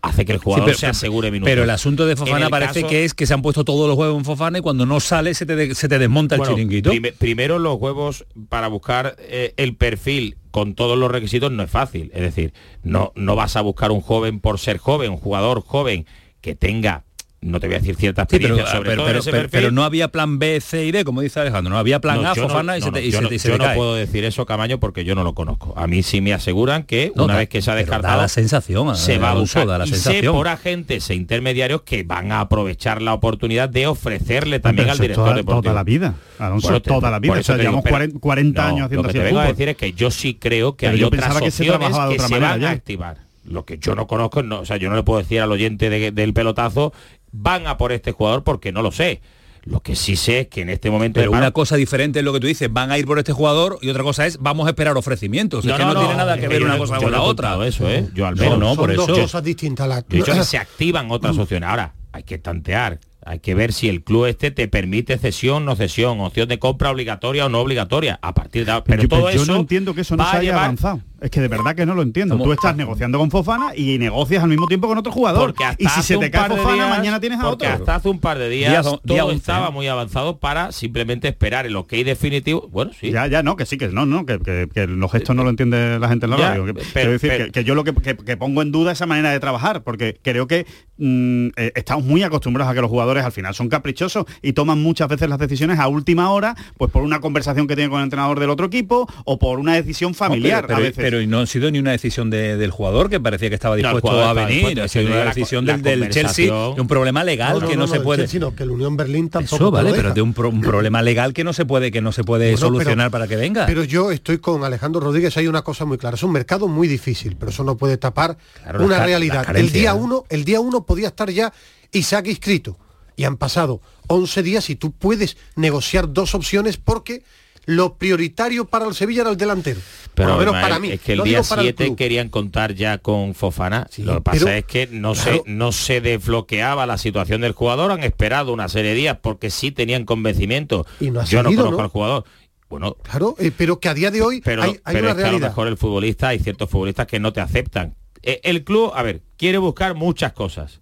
hace 0.00 0.24
que 0.24 0.30
el 0.30 0.38
Sí, 0.38 0.44
jugador 0.44 0.66
pero- 0.66 0.78
se 0.78 0.86
asegure 0.86 1.32
minutos. 1.32 1.50
Pero 1.50 1.64
el 1.64 1.70
asunto 1.70 2.06
de 2.06 2.14
Fofana 2.14 2.48
parece 2.50 2.82
caso- 2.82 2.86
que 2.88 3.04
es 3.04 3.14
que 3.14 3.26
se 3.26 3.34
han 3.34 3.42
puesto 3.42 3.64
todos 3.64 3.88
los 3.88 3.98
huevos 3.98 4.16
en 4.16 4.24
Fofana 4.24 4.58
y 4.58 4.60
cuando 4.60 4.86
no 4.86 5.00
sale 5.00 5.34
se 5.34 5.44
te, 5.44 5.56
de- 5.56 5.74
se 5.74 5.88
te 5.88 5.98
desmonta 5.98 6.36
el 6.36 6.38
Bueno, 6.38 6.54
chiringuito. 6.54 6.90
prime- 6.90 7.10
primero 7.14 7.58
los 7.58 7.80
huevos 7.80 8.26
para 8.48 8.68
buscar 8.68 9.16
eh, 9.18 9.54
el 9.56 9.74
perfil 9.74 10.36
con 10.52 10.76
todos 10.76 10.96
los 10.96 11.10
requisitos 11.10 11.50
no 11.50 11.64
es 11.64 11.70
fácil. 11.70 12.12
Es 12.14 12.20
decir, 12.20 12.54
no, 12.84 13.10
no 13.16 13.34
vas 13.34 13.56
a 13.56 13.60
buscar 13.60 13.90
un 13.90 14.02
joven 14.02 14.38
por 14.38 14.60
ser 14.60 14.78
joven, 14.78 15.10
un 15.10 15.16
jugador 15.18 15.62
joven 15.66 16.06
que 16.40 16.54
tenga, 16.54 17.02
no 17.44 17.60
te 17.60 17.66
voy 17.66 17.76
a 17.76 17.78
decir 17.78 17.94
cierta 17.96 18.26
Sí, 18.28 18.38
pero, 18.38 18.56
sobre 18.66 18.90
pero- 18.90 18.96
todo 18.96 19.06
pero- 19.06 19.18
ese 19.20 19.48
pero- 19.50 19.70
no 19.70 19.84
había 19.84 20.08
plan 20.08 20.38
B, 20.38 20.60
C 20.60 20.84
y 20.86 20.92
D, 20.92 21.04
como 21.04 21.20
dice 21.20 21.40
Alejandro. 21.40 21.70
No 21.72 21.78
había 21.78 22.00
plan 22.00 22.22
No, 22.22 22.30
A, 22.30 22.34
yo 22.34 22.42
no- 22.42 22.48
Fofana 22.48 22.76
y 22.76 22.80
no, 22.80 22.86
se 22.86 22.90
no, 22.90 22.94
te, 22.98 23.04
y 23.04 23.10
yo 23.10 23.18
se 23.18 23.22
no- 23.22 23.28
te- 23.28 23.34
y 23.34 23.38
se 23.38 23.48
yo 23.48 23.54
te 23.54 23.58
no 23.58 23.64
cae. 23.64 23.76
puedo 23.76 23.94
decir 23.94 24.24
eso, 24.24 24.46
Camaño, 24.46 24.80
porque 24.80 25.04
yo 25.04 25.14
no 25.14 25.24
lo 25.24 25.34
conozco. 25.34 25.74
A 25.76 25.86
mí 25.86 26.02
sí 26.02 26.20
me 26.20 26.32
aseguran 26.32 26.84
que 26.84 27.12
No, 27.14 27.24
una 27.24 27.34
da- 27.34 27.38
vez 27.40 27.48
que 27.48 27.60
se 27.62 27.70
ha 27.70 27.74
pero 27.74 27.86
da 27.86 27.96
descartado, 27.96 28.22
la 28.22 28.28
sensación, 28.28 28.96
se 28.96 29.14
eh, 29.14 29.18
va 29.18 29.30
a 29.30 29.34
buscar. 29.34 29.66
da 29.66 29.78
la 29.78 29.84
y 29.84 29.88
sé 29.88 29.94
sensación. 29.96 30.34
por 30.34 30.48
agentes 30.48 31.10
e 31.10 31.14
intermediarios 31.14 31.82
que 31.82 32.02
van 32.02 32.32
a 32.32 32.40
aprovechar 32.40 33.02
la 33.02 33.12
oportunidad 33.14 33.68
de 33.68 33.86
ofrecerle 33.86 34.60
también 34.60 34.88
al 34.90 34.98
director 34.98 35.24
toda, 35.26 35.36
deportivo. 35.36 35.62
toda 35.62 35.74
la 35.74 35.84
vida. 35.84 36.14
Alonso, 36.38 36.68
Bueno, 36.68 36.80
toda 36.82 37.10
la 37.10 37.18
vida. 37.20 37.30
por 37.30 37.36
O 37.36 37.40
eso 37.40 37.46
sea, 37.46 37.54
digo, 37.56 37.62
llevamos 37.64 37.82
pero- 37.84 37.94
40, 37.94 38.18
40 38.20 38.62
no, 38.62 38.68
años 38.68 38.84
haciendo 38.86 39.02
Lo 39.02 39.12
que 39.12 39.18
te 39.18 39.24
vengo 39.24 39.40
a 39.40 39.46
decir 39.46 39.68
es 39.68 39.76
que 39.76 39.92
yo 39.92 40.10
sí 40.10 40.34
creo 40.34 40.76
que 40.76 40.88
hay 40.88 41.02
otras 41.02 41.20
pensaba 41.22 41.40
que 41.40 41.50
se 41.50 41.70
opciones 41.70 41.96
que 42.08 42.18
se 42.18 42.38
van 42.38 42.64
a 42.64 42.70
activar. 42.70 43.18
Lo 43.46 43.66
que 43.66 43.76
yo 43.78 43.94
no 43.94 44.06
conozco, 44.06 44.42
no, 44.42 44.60
o 44.60 44.64
sea, 44.64 44.78
yo 44.78 44.88
no 44.88 44.96
le 44.96 45.02
puedo 45.02 45.18
decir 45.20 45.40
al 45.42 45.52
oyente 45.52 45.90
de- 45.90 46.12
del 46.12 46.32
pelotazo, 46.32 46.94
van 47.36 47.66
a 47.66 47.76
por 47.76 47.92
este 47.92 48.12
jugador 48.12 48.44
porque 48.44 48.72
no 48.72 48.80
lo 48.82 48.92
sé. 48.92 49.20
Lo 49.64 49.80
que 49.80 49.96
sí 49.96 50.14
sé 50.16 50.40
es 50.40 50.48
que 50.48 50.60
en 50.60 50.68
este 50.68 50.90
momento 50.90 51.18
Pero 51.20 51.32
una 51.32 51.50
cosa 51.50 51.76
diferente 51.76 52.18
es 52.18 52.24
lo 52.24 52.34
que 52.34 52.40
tú 52.40 52.46
dices, 52.46 52.70
van 52.70 52.92
a 52.92 52.98
ir 52.98 53.06
por 53.06 53.18
este 53.18 53.32
jugador 53.32 53.78
y 53.80 53.88
otra 53.88 54.02
cosa 54.02 54.26
es 54.26 54.36
vamos 54.38 54.66
a 54.66 54.70
esperar 54.70 54.94
ofrecimientos. 54.96 55.64
es 55.64 55.72
que 55.72 55.78
no, 55.84 55.94
tiene 55.98 56.14
nada 56.16 56.36
que 56.36 56.42
es 56.44 56.48
ver 56.50 56.62
una 56.64 56.74
no- 56.74 56.80
cosa 56.80 56.96
con 56.96 57.06
no 57.06 57.10
la 57.10 57.22
otra. 57.22 57.66
eso, 57.66 57.88
¿eh? 57.88 58.06
Yo 58.14 58.26
al 58.26 58.34
No, 58.36 58.42
menos. 58.42 58.58
no, 58.58 58.66
Son 58.68 58.76
por 58.76 58.94
dos 58.94 59.08
eso. 59.08 59.20
cosas 59.22 59.42
distintas. 59.42 59.88
La- 59.88 60.00
Yo 60.00 60.04
he 60.10 60.16
dicho 60.18 60.34
que 60.34 60.44
se 60.44 60.58
activan 60.58 61.10
otras 61.10 61.38
opciones. 61.38 61.66
Ahora, 61.68 61.94
hay 62.12 62.24
que 62.24 62.36
tantear. 62.38 63.00
Hay 63.26 63.38
que 63.38 63.54
ver 63.54 63.72
si 63.72 63.88
el 63.88 64.04
club 64.04 64.26
este 64.26 64.50
te 64.50 64.68
permite 64.68 65.16
cesión, 65.16 65.64
no 65.64 65.74
cesión, 65.76 66.20
opción 66.20 66.46
de 66.46 66.58
compra 66.58 66.90
obligatoria 66.90 67.46
o 67.46 67.48
no 67.48 67.60
obligatoria. 67.60 68.18
A 68.20 68.34
partir 68.34 68.66
de 68.66 68.72
ahora. 68.72 68.84
Pero 68.84 69.02
yo, 69.04 69.08
todo 69.08 69.30
yo 69.30 69.42
eso 69.42 69.50
no 69.50 69.60
entiendo 69.60 69.94
que 69.94 70.02
eso 70.02 70.14
no 70.14 70.24
se 70.30 70.36
haya 70.36 70.50
llevar- 70.50 70.64
avanzado. 70.64 71.00
Es 71.24 71.30
que 71.30 71.40
de 71.40 71.48
verdad 71.48 71.74
que 71.74 71.86
no 71.86 71.94
lo 71.94 72.02
entiendo. 72.02 72.36
Tú 72.36 72.52
estás 72.52 72.76
negociando 72.76 73.18
con 73.18 73.30
Fofana 73.30 73.72
y 73.74 73.96
negocias 73.98 74.42
al 74.42 74.50
mismo 74.50 74.66
tiempo 74.66 74.88
con 74.88 74.98
otro 74.98 75.10
jugador. 75.10 75.40
Porque 75.46 75.64
hasta 75.64 75.82
y 75.82 75.86
si 75.86 76.00
hace 76.00 76.02
se 76.08 76.16
un 76.16 76.20
te 76.22 76.30
cae 76.30 76.42
par 76.42 76.50
de 76.50 76.56
Fofana, 76.58 76.74
días- 76.84 76.90
mañana 76.98 77.18
tienes 77.20 77.40
a 77.40 77.48
otro. 77.48 77.66
hasta 77.66 77.94
hace 77.94 78.08
un 78.10 78.20
par 78.20 78.36
de 78.38 78.50
días 78.50 78.70
Día 78.70 78.82
do- 78.82 78.98
todo 78.98 79.14
día 79.14 79.24
11, 79.24 79.36
estaba 79.38 79.68
¿eh? 79.68 79.72
muy 79.72 79.88
avanzado 79.88 80.36
para 80.38 80.70
simplemente 80.70 81.26
esperar 81.28 81.64
el 81.64 81.76
ok 81.76 81.92
definitivo. 82.04 82.68
Bueno, 82.70 82.90
sí. 83.00 83.10
Ya, 83.10 83.26
ya, 83.26 83.42
no, 83.42 83.56
que 83.56 83.64
sí, 83.64 83.78
que 83.78 83.88
no, 83.88 84.04
no, 84.04 84.26
que, 84.26 84.38
que- 84.38 84.68
que 84.72 84.86
los 84.86 85.10
gestos 85.10 85.34
no 85.34 85.44
lo 85.44 85.48
entiende 85.48 85.98
la 85.98 86.08
gente 86.10 86.26
en 86.26 86.30
la 86.32 86.36
Ya, 86.36 86.48
radio. 86.50 86.66
Que- 86.66 86.74
pero- 86.74 86.88
quiero 86.92 87.10
decir 87.12 87.30
pero- 87.30 87.44
que, 87.46 87.52
que 87.52 87.64
yo 87.64 87.74
lo 87.74 87.84
que, 87.84 87.94
que- 87.94 88.16
que 88.18 88.36
pongo 88.36 88.60
en 88.60 88.70
duda 88.70 88.92
esa 88.92 89.06
manera 89.06 89.30
de 89.30 89.40
trabajar, 89.40 89.82
porque 89.82 90.18
creo 90.22 90.46
que 90.46 90.66
mm, 90.98 91.46
eh, 91.56 91.72
estamos 91.74 92.04
muy 92.04 92.22
acostumbrados 92.22 92.70
a 92.70 92.74
que 92.74 92.80
los 92.82 92.90
jugadores 92.90 93.24
al 93.24 93.32
final 93.32 93.54
son 93.54 93.68
caprichosos 93.70 94.26
y 94.42 94.52
toman 94.52 94.82
muchas 94.82 95.08
veces 95.08 95.28
las 95.28 95.38
decisiones 95.38 95.78
a 95.78 95.88
última 95.88 96.30
hora, 96.30 96.54
pues 96.76 96.90
por 96.90 97.02
una 97.02 97.20
conversación 97.20 97.66
que 97.66 97.74
tienen 97.76 97.90
con 97.90 98.00
el 98.00 98.04
entrenador 98.04 98.38
del 98.38 98.50
otro 98.50 98.66
equipo 98.66 99.08
o 99.24 99.38
por 99.38 99.58
una 99.58 99.72
decisión 99.74 100.14
familiar 100.14 100.62
No, 100.64 100.66
pero, 100.68 100.74
a 100.74 100.76
pero- 100.76 100.88
veces. 100.88 101.13
Pero 101.14 101.22
y 101.22 101.26
no 101.28 101.40
ha 101.40 101.46
sido 101.46 101.70
ni 101.70 101.78
una 101.78 101.92
decisión 101.92 102.28
de- 102.28 102.56
del 102.56 102.70
jugador 102.72 103.08
que 103.08 103.20
parecía 103.20 103.48
que 103.48 103.54
estaba 103.54 103.76
dispuesto 103.76 104.08
jugador 104.10 104.36
a 104.38 104.46
venir, 104.46 104.80
ha 104.80 104.88
sido 104.88 105.06
una 105.06 105.16
de 105.18 105.24
la- 105.24 105.30
decisión 105.34 105.64
la 105.64 105.76
del, 105.78 106.08
Chelsea 106.10 106.46
de 106.52 106.80
un 106.80 106.88
problema 106.88 107.22
legal 107.22 107.64
que 107.66 107.76
no, 107.76 107.86
se 107.86 107.96
el 107.98 108.02
puede. 108.02 108.26
Chelsea 108.26 108.50
que 108.56 108.64
el 108.64 108.70
Unión 108.70 108.96
Berlín 108.96 109.28
tampoco 109.30 109.54
Eso 109.56 109.70
vale, 109.70 109.92
pero 109.94 110.12
de 110.12 110.20
un, 110.22 110.34
pro- 110.34 110.48
un 110.48 110.60
problema 110.60 111.02
legal 111.02 111.32
que 111.32 111.44
no 111.44 111.52
se 111.52 111.64
puede 111.64 111.92
que 111.92 112.00
no 112.00 112.10
se 112.10 112.24
puede 112.24 112.46
Bueno, 112.52 112.58
solucionar 112.58 113.06
pero- 113.06 113.10
para 113.12 113.28
que 113.28 113.36
venga. 113.36 113.64
Pero 113.66 113.84
yo 113.84 114.10
estoy 114.10 114.38
con 114.38 114.64
Alejandro 114.64 115.00
Rodríguez, 115.00 115.36
hay 115.36 115.46
una 115.46 115.62
cosa 115.62 115.84
muy 115.84 115.98
clara, 115.98 116.16
es 116.16 116.22
un 116.24 116.32
mercado 116.32 116.66
muy 116.66 116.88
difícil, 116.88 117.36
pero 117.36 117.50
eso 117.52 117.62
no 117.62 117.76
puede 117.76 117.96
tapar 117.96 118.36
Claro, 118.62 118.84
una 118.84 119.04
realidad. 119.04 119.46
El 119.56 119.70
día 119.70 119.94
uno, 119.94 120.24
el 120.30 120.44
día 120.44 120.58
uno 120.60 120.84
podía 120.84 121.08
estar 121.08 121.30
ya 121.30 121.52
Isaac 121.92 122.26
inscrito 122.26 122.76
y 123.14 123.22
han 123.22 123.36
pasado 123.36 123.80
11 124.08 124.42
días 124.42 124.68
y 124.70 124.74
tú 124.74 124.90
puedes 124.90 125.36
negociar 125.54 126.12
dos 126.12 126.34
opciones 126.34 126.76
porque 126.76 127.22
lo 127.66 127.96
prioritario 127.96 128.66
para 128.66 128.86
el 128.86 128.94
Sevilla 128.94 129.22
era 129.22 129.30
el 129.30 129.36
delantero. 129.36 129.80
Pero 130.14 130.28
Por 130.36 130.44
lo 130.44 130.52
menos 130.52 130.62
para 130.62 130.78
mí. 130.78 130.90
es 130.92 131.00
que 131.00 131.14
el 131.14 131.22
día 131.24 131.38
digo 131.40 131.48
para 131.48 131.62
el 131.62 131.68
7 131.68 131.84
club. 131.86 131.96
querían 131.96 132.28
contar 132.28 132.74
ya 132.74 132.98
con 132.98 133.34
Fofana. 133.34 133.88
Lo 133.98 134.14
que 134.16 134.20
pasa 134.20 134.38
pero- 134.44 134.50
es 134.56 134.64
que 134.64 134.86
no, 134.88 135.12
claro. 135.14 135.42
se, 135.44 135.50
no 135.50 135.72
se 135.72 136.00
desbloqueaba 136.00 136.86
la 136.86 136.98
situación 136.98 137.40
del 137.40 137.52
jugador. 137.52 137.90
Han 137.90 138.04
esperado 138.04 138.52
una 138.52 138.68
serie 138.68 138.90
de 138.90 138.96
días 138.96 139.18
porque 139.20 139.50
sí 139.50 139.70
tenían 139.72 140.04
convencimiento. 140.04 140.86
Y 141.00 141.10
no 141.10 141.24
Yo 141.24 141.42
no 141.42 141.50
conozco 141.54 141.76
¿no? 141.78 141.82
al 141.82 141.88
jugador. 141.88 142.24
Bueno, 142.68 142.96
Claro, 143.02 143.36
eh, 143.38 143.50
pero 143.56 143.78
que 143.80 143.88
a 143.88 143.94
día 143.94 144.10
de 144.10 144.22
hoy 144.22 144.40
pero, 144.40 144.62
hay, 144.62 144.70
hay 144.84 144.94
pero 144.94 144.98
una 145.00 145.10
es 145.10 145.14
que 145.16 145.20
a 145.22 145.24
lo 145.24 145.30
realidad. 145.30 145.48
mejor 145.48 145.68
el 145.68 145.76
futbolista, 145.76 146.28
hay 146.28 146.38
ciertos 146.38 146.70
futbolistas 146.70 147.06
que 147.06 147.20
no 147.20 147.32
te 147.32 147.40
aceptan. 147.40 147.94
Eh, 148.22 148.40
El 148.42 148.64
club, 148.64 148.92
a 148.94 149.02
ver, 149.02 149.22
quiere 149.36 149.58
buscar 149.58 149.94
muchas 149.94 150.32
cosas, 150.32 150.80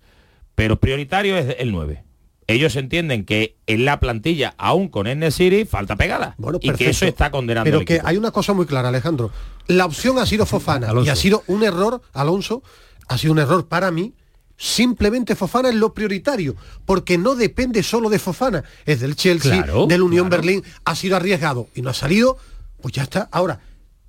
pero 0.54 0.78
prioritario 0.78 1.36
es 1.36 1.56
el 1.58 1.72
9. 1.72 2.04
Ellos 2.52 2.76
entienden 2.76 3.24
que 3.24 3.56
en 3.66 3.84
la 3.84 4.00
plantilla, 4.00 4.54
aún 4.58 4.88
con 4.88 5.06
City, 5.32 5.64
falta 5.64 5.96
pegada. 5.96 6.36
y 6.60 6.72
que 6.72 6.90
eso 6.90 7.06
está 7.06 7.30
condenando 7.30 7.64
Pero 7.66 7.78
al 7.80 7.84
que 7.84 8.00
hay 8.04 8.16
una 8.16 8.30
cosa 8.30 8.52
muy 8.52 8.66
clara, 8.66 8.88
Alejandro. 8.88 9.30
La 9.66 9.86
opción 9.86 10.18
ha 10.18 10.26
sido 10.26 10.46
Fofana 10.46 10.92
y 11.04 11.08
ha 11.08 11.16
sido 11.16 11.42
un 11.46 11.62
error, 11.62 12.02
Alonso, 12.12 12.62
ha 13.08 13.18
sido 13.18 13.32
un 13.32 13.38
error 13.38 13.68
para 13.68 13.90
mí. 13.90 14.14
Simplemente 14.56 15.34
Fofana 15.34 15.70
es 15.70 15.74
lo 15.74 15.92
prioritario, 15.92 16.54
porque 16.84 17.18
no 17.18 17.34
depende 17.34 17.82
solo 17.82 18.08
de 18.10 18.18
Fofana, 18.18 18.62
es 18.86 19.00
del 19.00 19.16
Chelsea, 19.16 19.62
Claro, 19.64 19.86
del 19.86 20.02
Unión 20.02 20.28
claro. 20.28 20.42
Berlín, 20.42 20.62
ha 20.84 20.94
sido 20.94 21.16
arriesgado 21.16 21.68
y 21.74 21.82
no 21.82 21.90
ha 21.90 21.94
salido, 21.94 22.36
pues 22.80 22.94
ya 22.94 23.02
está. 23.02 23.28
Ahora, 23.32 23.60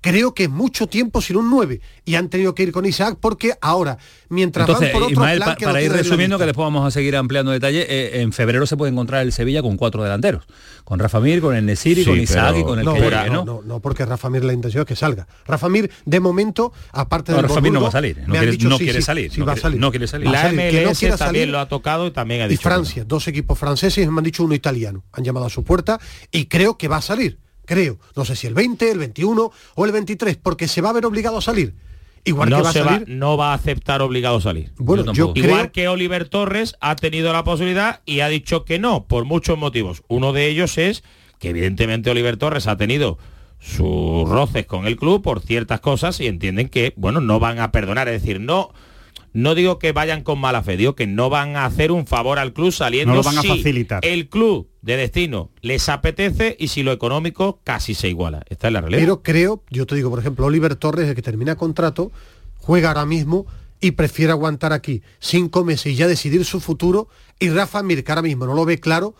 creo 0.04 0.34
que 0.34 0.44
es 0.44 0.50
mucho 0.50 0.86
tiempo 0.86 1.22
sin 1.22 1.36
un 1.36 1.48
9 1.48 1.80
y 2.04 2.14
han 2.16 2.28
tenido 2.28 2.54
que 2.54 2.62
ir 2.62 2.72
con 2.72 2.84
Isaac 2.84 3.16
porque 3.18 3.54
ahora, 3.62 3.96
mientras 4.28 4.68
Entonces, 4.68 4.88
van 4.88 4.92
por 4.92 5.02
otro 5.04 5.12
Ismael, 5.14 5.38
plan 5.38 5.48
pa- 5.48 5.56
que 5.56 5.64
no 5.64 5.70
para 5.72 5.82
ir 5.82 5.90
resumiendo, 5.92 6.36
que 6.38 6.44
después 6.44 6.62
vamos 6.66 6.86
a 6.86 6.90
seguir 6.90 7.16
ampliando 7.16 7.52
detalle, 7.52 7.86
eh, 7.88 8.20
en 8.20 8.30
febrero 8.34 8.66
se 8.66 8.76
puede 8.76 8.92
encontrar 8.92 9.22
el 9.22 9.32
Sevilla 9.32 9.62
con 9.62 9.78
cuatro 9.78 10.02
delanteros, 10.02 10.44
con 10.84 10.98
Rafa 10.98 11.20
Mir, 11.20 11.40
con 11.40 11.56
el 11.56 11.64
Nesiri, 11.64 12.04
Sí, 12.04 12.10
con 12.10 12.20
Isaac 12.20 12.48
pero- 12.50 12.58
y 12.58 12.64
con 12.64 12.78
el 12.80 12.84
no, 12.84 12.92
que 12.92 13.00
llegue, 13.00 13.30
no, 13.30 13.32
¿no? 13.32 13.44
no, 13.46 13.62
no, 13.64 13.80
porque 13.80 14.04
Rafa 14.04 14.28
Mir 14.28 14.44
la 14.44 14.52
intención 14.52 14.82
es 14.82 14.86
que 14.86 14.94
salga. 14.94 15.26
Rafa 15.46 15.70
Mir, 15.70 15.90
de 16.04 16.20
momento, 16.20 16.74
aparte 16.92 17.32
No, 17.32 17.38
del 17.38 17.48
Rafa 17.48 17.60
Mir 17.62 17.72
no 17.72 17.80
va 17.80 17.88
a 17.88 17.92
salir, 17.92 18.18
no 18.26 18.32
quiere- 18.34 18.50
dicho 18.50 18.68
no 18.68 18.76
sí, 18.76 18.84
quiere 18.84 18.98
sí, 18.98 19.06
salir, 19.06 19.32
sí 19.32 19.40
no 19.40 19.46
va 19.46 19.52
quiere- 19.54 19.62
salir. 19.62 19.80
no 19.80 19.90
quiere 19.90 20.06
salir. 20.06 20.26
Va 20.26 20.30
a 20.30 20.34
La 20.34 20.42
salir. 20.42 20.58
Que 20.70 20.82
no 20.82 20.90
MLS 20.90 21.00
también 21.16 21.18
salir. 21.44 21.48
lo 21.48 21.58
ha 21.60 21.68
tocado 21.68 22.06
y 22.06 22.10
también 22.10 22.42
ha 22.42 22.46
y 22.46 22.48
dicho 22.50 22.68
no. 22.68 22.74
Francia, 22.74 23.04
dos 23.06 23.26
equipos 23.26 23.58
franceses, 23.58 24.06
me 24.10 24.18
han 24.18 24.24
dicho 24.24 24.44
uno 24.44 24.54
italiano. 24.54 25.02
Han 25.12 25.24
llamado 25.24 25.46
a 25.46 25.50
su 25.50 25.64
puerta 25.64 25.98
y 26.30 26.44
creo 26.44 26.76
que 26.76 26.88
va 26.88 26.98
a 26.98 27.02
salir. 27.02 27.38
Creo. 27.66 27.98
No 28.16 28.24
sé 28.24 28.36
si 28.36 28.46
el 28.46 28.54
20, 28.54 28.90
el 28.90 28.98
21 28.98 29.50
o 29.74 29.84
el 29.86 29.92
23, 29.92 30.36
porque 30.36 30.68
se 30.68 30.80
va 30.80 30.90
a 30.90 30.92
ver 30.92 31.06
obligado 31.06 31.38
a 31.38 31.42
salir. 31.42 31.74
Igual 32.26 32.48
no, 32.48 32.56
que 32.56 32.62
va 32.62 32.70
a 32.70 32.72
salir. 32.72 33.04
no 33.08 33.36
va 33.36 33.50
a 33.52 33.54
aceptar 33.54 34.00
obligado 34.00 34.36
a 34.36 34.40
salir. 34.40 34.72
Bueno, 34.78 35.12
yo 35.12 35.32
creo- 35.34 35.44
Igual 35.46 35.72
que 35.72 35.88
Oliver 35.88 36.26
Torres 36.28 36.74
ha 36.80 36.96
tenido 36.96 37.32
la 37.32 37.44
posibilidad 37.44 38.00
y 38.06 38.20
ha 38.20 38.28
dicho 38.28 38.64
que 38.64 38.78
no, 38.78 39.04
por 39.04 39.24
muchos 39.26 39.58
motivos. 39.58 40.02
Uno 40.08 40.32
de 40.32 40.48
ellos 40.48 40.78
es 40.78 41.04
que 41.38 41.50
evidentemente 41.50 42.10
Oliver 42.10 42.38
Torres 42.38 42.66
ha 42.66 42.76
tenido 42.78 43.18
sus 43.60 44.28
roces 44.28 44.66
con 44.66 44.86
el 44.86 44.96
club 44.96 45.22
por 45.22 45.40
ciertas 45.40 45.80
cosas 45.80 46.20
y 46.20 46.26
entienden 46.26 46.68
que, 46.68 46.92
bueno, 46.96 47.20
no 47.20 47.40
van 47.40 47.58
a 47.60 47.72
perdonar. 47.72 48.08
Es 48.08 48.22
decir, 48.22 48.40
no, 48.40 48.72
no 49.34 49.54
digo 49.54 49.78
que 49.78 49.92
vayan 49.92 50.22
con 50.22 50.38
mala 50.38 50.62
fe, 50.62 50.76
digo 50.78 50.94
que 50.94 51.06
no 51.06 51.28
van 51.28 51.56
a 51.56 51.66
hacer 51.66 51.92
un 51.92 52.06
favor 52.06 52.38
al 52.38 52.52
club 52.54 52.72
saliendo 52.72 53.12
No 53.12 53.18
lo 53.18 53.22
van 53.22 53.36
a 53.38 53.42
si 53.42 53.48
facilitar. 53.48 54.04
el 54.06 54.28
club 54.28 54.68
de 54.80 54.96
destino 54.96 55.50
les 55.60 55.88
apetece 55.88 56.56
y 56.58 56.68
si 56.68 56.82
lo 56.82 56.92
económico 56.92 57.60
casi 57.64 57.94
se 57.94 58.08
iguala. 58.08 58.42
Esta 58.48 58.68
es 58.68 58.72
la 58.72 58.80
realidad. 58.80 59.00
Pero 59.02 59.22
creo, 59.22 59.62
yo 59.70 59.86
te 59.86 59.94
digo, 59.96 60.08
por 60.08 60.20
ejemplo, 60.20 60.46
Oliver 60.46 60.76
Torres, 60.76 61.08
el 61.08 61.14
que 61.14 61.22
termina 61.22 61.56
contrato, 61.56 62.12
juega 62.58 62.88
ahora 62.88 63.04
mismo 63.06 63.44
y 63.80 63.90
prefiere 63.90 64.30
aguantar 64.32 64.72
aquí 64.72 65.02
cinco 65.18 65.64
meses 65.64 65.86
y 65.92 65.94
ya 65.96 66.06
decidir 66.06 66.44
su 66.44 66.60
futuro. 66.60 67.08
Y 67.40 67.50
Rafa 67.50 67.82
Mir, 67.82 68.04
que 68.04 68.12
ahora 68.12 68.22
mismo 68.22 68.46
no 68.46 68.54
lo 68.54 68.64
ve 68.64 68.78
claro, 68.78 69.14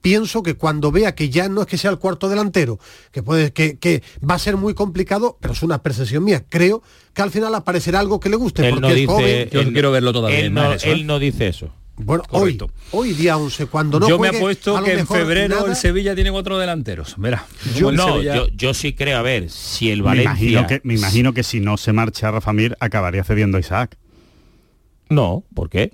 pienso 0.00 0.42
que 0.42 0.54
cuando 0.54 0.90
vea 0.92 1.14
que 1.14 1.28
ya 1.30 1.48
no 1.48 1.60
es 1.62 1.66
que 1.66 1.76
sea 1.78 1.90
el 1.90 1.98
cuarto 1.98 2.28
delantero, 2.28 2.78
que 3.12 3.22
puede, 3.22 3.52
que, 3.52 3.78
que 3.78 4.02
va 4.28 4.34
a 4.34 4.38
ser 4.38 4.56
muy 4.56 4.74
complicado, 4.74 5.38
pero 5.40 5.52
es 5.54 5.62
una 5.62 5.82
percepción 5.82 6.24
mía, 6.24 6.44
creo 6.48 6.82
que 7.14 7.22
al 7.22 7.30
final 7.30 7.54
aparecerá 7.54 8.00
algo 8.00 8.20
que 8.20 8.28
le 8.28 8.36
guste, 8.36 8.62
él 8.66 8.70
porque 8.74 8.80
no 8.80 8.88
es 8.88 8.94
dice, 8.94 9.06
joven. 9.06 9.48
Yo 9.50 9.60
él- 9.60 9.72
quiero 9.72 9.90
verlo 9.92 10.12
todavía, 10.12 10.38
Él 10.40 11.06
no, 11.06 11.18
dice 11.18 11.48
eso. 11.48 11.70
Bueno, 12.00 12.22
hoy, 12.30 12.56
Correcto. 12.56 12.70
hoy 12.92 13.12
día 13.12 13.36
11, 13.36 13.66
cuando 13.66 13.98
no 13.98 14.08
yo 14.08 14.20
me 14.20 14.28
juegue, 14.28 14.38
apuesto 14.38 14.76
a 14.76 14.80
lo 14.82 14.86
que 14.86 14.92
en 15.00 15.06
febrero 15.08 15.56
nada, 15.56 15.68
el 15.70 15.74
Sevilla 15.74 16.14
tiene 16.14 16.30
cuatro 16.30 16.56
delanteros. 16.56 17.14
Verá. 17.18 17.44
Yo, 17.74 17.90
no, 17.90 18.06
Sevilla- 18.14 18.36
yo, 18.36 18.46
yo 18.56 18.72
sí 18.72 18.92
creo, 18.92 19.18
a 19.18 19.22
ver, 19.22 19.50
si 19.50 19.90
el 19.90 19.98
me, 19.98 20.04
Valencia... 20.04 20.30
imagino 20.30 20.66
que, 20.68 20.80
me 20.84 20.94
imagino 20.94 21.34
que 21.34 21.42
si 21.42 21.58
no 21.58 21.76
se 21.76 21.92
marcha 21.92 22.30
Rafa 22.30 22.52
Mir, 22.52 22.76
acabaría 22.78 23.24
cediendo 23.24 23.56
a 23.56 23.60
Isaac. 23.60 23.96
No, 25.08 25.42
¿por 25.54 25.70
qué? 25.70 25.92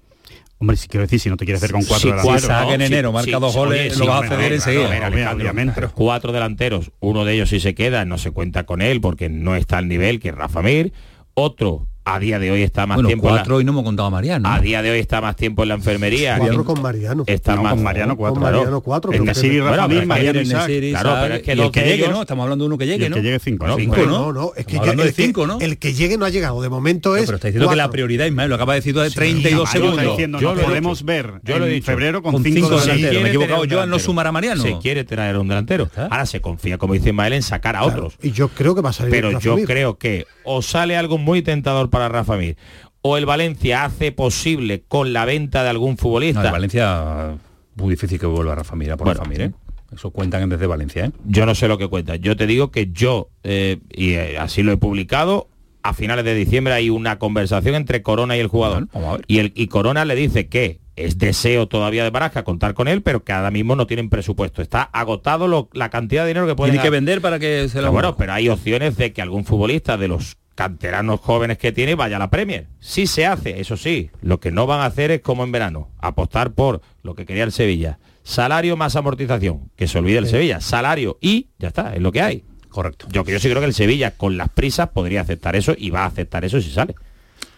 Hombre, 0.59 0.77
si 0.77 0.89
quiero 0.89 1.03
decir, 1.03 1.21
si 1.21 1.29
no 1.29 1.37
te 1.37 1.45
quieres 1.45 1.63
hacer 1.63 1.73
con 1.73 1.85
cuatro 1.85 1.99
Sí, 1.99 2.09
delanteros. 2.09 2.43
cuatro, 2.47 2.65
Isaac 2.65 2.75
en 2.75 2.81
sí, 2.81 2.87
enero 2.87 3.13
marca 3.13 3.25
sí, 3.27 3.33
dos 3.41 3.55
goles, 3.57 3.81
oye, 3.81 3.99
lo 3.99 4.05
sí, 4.05 4.09
vas 4.09 4.23
a 4.25 4.29
ceder 4.29 4.53
enseguida. 4.53 5.91
Cuatro 5.95 6.33
delanteros, 6.33 6.93
uno 7.01 7.25
de 7.25 7.35
ellos 7.35 7.49
si 7.51 7.61
se 7.61 7.75
queda, 7.75 8.05
no 8.05 8.19
se 8.19 8.31
cuenta 8.31 8.65
con 8.65 8.81
él 8.81 9.01
porque 9.01 9.29
no 9.29 9.57
está 9.57 9.79
al 9.79 9.89
nivel 9.89 10.21
que 10.21 10.33
Rafa 10.33 10.63
Mir. 10.63 10.93
Otro 11.35 11.89
a 12.07 12.19
día 12.19 12.39
de 12.39 12.51
hoy 12.51 12.63
está 12.63 12.87
más 12.87 12.97
Bueno, 12.97 13.09
tiempo 13.09 13.29
en 13.29 13.35
la- 13.35 13.41
cuatro 13.41 13.61
y 13.61 13.65
no 13.65 13.73
hemos 13.73 13.85
contado 13.85 14.07
a 14.09 14.11
Mariano. 14.11 14.49
a 14.49 14.61
día 14.61 14.83
de 14.83 14.91
hoy 14.91 14.99
está 14.99 15.21
más 15.21 15.37
tiempo 15.37 15.63
en 15.63 15.69
la 15.71 15.75
enfermería. 15.77 16.37
Cuatro 16.39 16.65
con 16.65 16.83
Mariano. 16.83 17.25
Está 17.27 17.57
No, 17.57 17.63
más 17.63 17.75
con 17.75 17.83
Mariano 17.83 18.17
cuatro. 18.17 18.35
Con 18.35 18.43
claro. 18.43 18.57
Mariano 18.59 18.81
cuatro. 18.83 19.13
El 19.13 19.21
que- 19.21 19.25
Nesiri, 19.25 19.61
Bueno, 19.61 19.77
Rafa 19.77 19.89
que 19.89 20.07
Mariano, 20.07 20.41
Isaac. 20.41 20.67
Claro, 20.91 21.17
pero 21.23 21.35
es 21.37 21.43
que 21.43 21.55
y 21.55 21.61
el 21.61 21.71
que 21.71 21.81
llegue, 21.81 21.95
ellos- 21.95 22.11
¿no? 22.11 22.21
Estamos 22.23 22.43
hablando 22.43 22.65
de 22.65 22.67
uno 22.67 22.79
que 22.79 22.85
Y 22.85 22.89
llegue, 22.89 23.05
el 23.07 23.11
¿no? 23.11 23.17
que 23.17 23.23
llegue 23.23 23.39
cinco, 23.39 23.67
¿no? 23.67 23.77
Cinco, 23.77 23.97
¿no? 23.97 24.05
no, 24.07 24.33
no, 24.33 24.53
es 24.57 24.67
que, 24.67 24.77
hablando 24.79 25.03
el 25.03 25.09
de 25.09 25.15
que- 25.15 25.23
cinco, 25.23 25.47
¿no? 25.47 25.59
El 25.61 25.79
que 25.79 25.95
llegue 25.95 26.19
no 26.19 26.25
ha 26.27 26.31
llegado. 26.31 26.61
De 26.61 26.69
momento 26.69 27.11
No, 27.11 27.17
es. 27.17 27.25
pero 27.27 27.37
está 27.37 27.49
diciendo 27.49 27.69
que 27.71 27.77
la 27.77 27.85
cuatro. 27.85 27.93
prioridad, 27.93 28.27
Ismael, 28.27 28.49
lo 28.51 28.55
acaba 28.57 28.75
de 28.75 28.81
decir 28.81 28.95
de 28.95 29.11
32 29.11 29.71
Caballo 29.71 29.91
segundos. 29.91 30.11
diciendo, 30.13 30.41
Yo 30.41 30.55
lo 30.55 30.63
podemos 30.63 31.05
ver 31.05 31.33
Yo 31.43 31.59
lo 31.59 31.65
he 31.65 31.69
en 31.69 31.75
dicho. 31.77 31.87
febrero 31.87 32.23
con, 32.23 32.33
Con 32.33 32.43
cinco, 32.45 32.69
delanteros. 32.69 32.87
Me 32.87 32.93
he 33.07 33.11
quiere 33.11 33.29
equivocado 33.29 33.61
tener 33.63 33.71
yo 33.71 33.77
un 33.79 33.83
al 33.83 33.89
no 33.89 33.97
delantero. 33.97 33.99
sumar 34.05 34.27
a 34.27 34.33
Mariano. 34.33 34.63
Se 34.63 34.79
quiere 34.79 35.05
traer 35.05 35.39
un 35.39 35.49
delantero. 35.49 35.89
Ahora 35.97 36.27
se 36.27 36.41
confía, 36.41 36.77
como 36.77 36.93
dice 36.95 37.09
Ismael, 37.11 37.33
en 37.33 37.43
sacar 37.43 37.77
a 37.77 37.81
Claro, 37.81 37.95
otros. 38.09 38.15
Y 38.23 38.33
yo 38.33 38.49
creo 38.49 38.75
que 38.75 38.83
va 38.83 38.91
a 38.91 38.93
salir. 38.93 39.11
Pero 39.11 39.39
yo 39.41 39.57
creo 39.65 39.97
que 39.97 40.27
o 40.45 40.61
sale 40.61 40.97
algo 40.97 41.17
muy 41.19 41.41
tentador 41.43 41.89
para 41.95 42.09
Rafa 42.09 42.37
Mir, 42.37 42.57
o 43.03 43.17
el 43.17 43.27
Valencia 43.27 43.85
hace 43.85 44.13
posible 44.13 44.83
con 44.87 45.13
la 45.13 45.25
venta 45.25 45.63
de 45.63 45.71
algún 45.71 45.93
No, 45.93 45.97
futbolista. 45.97 46.43
el 46.45 46.53
Valencia, 46.53 47.37
muy 47.77 47.91
difícil 47.91 48.19
que 48.19 48.27
vuelva 48.27 48.55
Rafa 48.55 48.77
Mira 48.77 48.97
por 48.97 49.07
Bueno. 49.07 49.21
Rafa 49.21 49.31
Mir, 49.31 49.41
¿eh? 49.43 49.53
Eso 49.95 50.11
cuentan 50.11 50.49
desde 50.49 50.67
Valencia, 50.67 51.05
¿eh? 51.07 51.11
Yo 51.25 51.47
no 51.47 51.55
sé 51.55 51.69
lo 51.69 51.79
que 51.79 51.87
cuenta. 51.89 52.17
Yo 52.17 52.37
te 52.37 52.47
digo 52.49 52.71
que 52.73 52.91
yo, 52.91 53.29
eh, 53.45 53.79
y 53.93 54.15
eh, 54.15 54.39
así 54.39 54.63
lo 54.65 54.73
he 54.73 54.77
publicado, 54.77 55.49
a 55.85 55.93
finales 55.95 56.25
de 56.25 56.35
diciembre 56.35 56.73
hay 56.75 56.91
una 56.91 57.19
conversación 57.19 57.75
entre 57.77 58.03
Corona 58.03 58.37
y 58.37 58.41
el 58.41 58.49
jugador. 58.49 58.87
Bueno, 58.87 58.91
vamos 58.95 59.09
a 59.09 59.17
ver. 59.19 59.25
Y, 59.29 59.39
el, 59.39 59.53
y 59.55 59.69
Corona 59.69 60.05
le 60.05 60.15
dice 60.17 60.49
que 60.49 60.81
es 60.97 61.19
deseo 61.19 61.69
todavía 61.69 62.03
de 62.05 62.11
Baraja 62.11 62.43
contar 62.43 62.75
con 62.75 62.89
él, 62.89 63.03
pero 63.03 63.23
que 63.23 63.33
ahora 63.33 63.51
mismo 63.51 63.77
no 63.77 63.87
tienen 63.87 64.09
presupuesto. 64.09 64.63
Está 64.63 64.83
agotado 64.83 65.47
lo- 65.47 65.69
la 65.75 65.91
cantidad 65.91 66.23
de 66.23 66.29
dinero 66.29 66.47
que 66.47 66.55
pueden 66.57 66.73
Tiene 66.73 66.83
que 66.85 66.91
vender 66.91 67.21
para 67.21 67.39
que 67.39 67.69
se 67.69 67.83
lo 67.83 67.93
bueno, 67.93 68.17
pero 68.17 68.33
hay 68.33 68.49
opciones 68.49 68.97
de 68.97 69.13
que 69.13 69.21
algún 69.21 69.45
futbolista 69.45 69.97
de 69.97 70.09
los 70.09 70.37
canteranos 70.55 71.21
jóvenes 71.21 71.59
que 71.59 71.73
tiene 71.73 71.95
vaya 71.95 72.17
a 72.17 72.19
la 72.21 72.31
Premier. 72.31 72.67
Sí 72.81 73.07
se 73.07 73.27
hace, 73.27 73.61
eso 73.61 73.77
sí. 73.77 74.11
Lo 74.23 74.41
que 74.41 74.51
no 74.53 74.67
van 74.67 74.81
a 74.81 74.87
hacer 74.87 75.11
es 75.11 75.21
como 75.21 75.45
en 75.45 75.53
verano, 75.53 75.89
apostar 75.99 76.53
por 76.53 76.81
lo 77.03 77.15
que 77.15 77.27
quería 77.27 77.45
el 77.45 77.53
Sevilla. 77.53 77.99
Salario 78.23 78.77
más 78.77 78.97
amortización, 78.97 79.71
que 79.77 79.87
se 79.89 79.99
olvide 79.99 80.19
el 80.19 80.27
Sevilla. 80.27 80.61
Salario 80.61 81.19
y 81.21 81.49
ya 81.59 81.69
está, 81.69 81.95
es 81.95 82.01
lo 82.01 82.11
que 82.13 82.23
hay. 82.23 82.45
Correcto. 82.69 83.07
Yo 83.13 83.23
que 83.25 83.33
yo 83.33 83.39
sí 83.39 83.49
creo 83.49 83.61
que 83.61 83.67
el 83.67 83.75
Sevilla 83.75 84.13
con 84.13 84.37
las 84.37 84.49
prisas 84.49 84.89
podría 84.89 85.21
aceptar 85.21 85.55
eso 85.57 85.75
y 85.77 85.91
va 85.91 86.03
a 86.05 86.07
aceptar 86.07 86.45
eso 86.45 86.61
si 86.61 86.71
sale. 86.71 86.95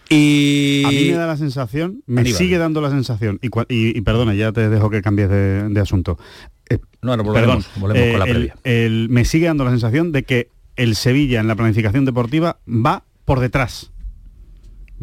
Y 0.09 0.83
A 0.85 0.89
mí 0.89 1.09
me 1.11 1.17
da 1.17 1.27
la 1.27 1.37
sensación, 1.37 2.01
me 2.05 2.21
Aníbal. 2.21 2.37
sigue 2.37 2.57
dando 2.57 2.79
la 2.81 2.89
sensación, 2.89 3.39
y, 3.41 3.47
y- 3.47 3.97
y 3.97 4.01
perdona, 4.01 4.33
ya 4.35 4.51
te 4.53 4.69
dejo 4.69 4.89
que 4.89 5.01
cambies 5.01 5.29
de, 5.29 5.67
de 5.69 5.79
asunto. 5.81 6.17
Eh, 6.69 6.77
No, 7.01 7.11
ahora 7.11 7.23
volvemos, 7.23 7.67
volvemos 7.75 8.09
con 8.11 8.19
la 8.19 8.25
el- 8.25 8.31
previa. 8.31 8.55
el- 8.63 9.07
me 9.09 9.25
sigue 9.25 9.47
dando 9.47 9.65
la 9.65 9.71
sensación 9.71 10.11
de 10.13 10.23
que 10.23 10.49
el 10.77 10.95
Sevilla 10.95 11.39
en 11.41 11.47
la 11.47 11.55
planificación 11.55 12.05
deportiva 12.05 12.59
va 12.67 13.03
por 13.25 13.39
detrás. 13.41 13.91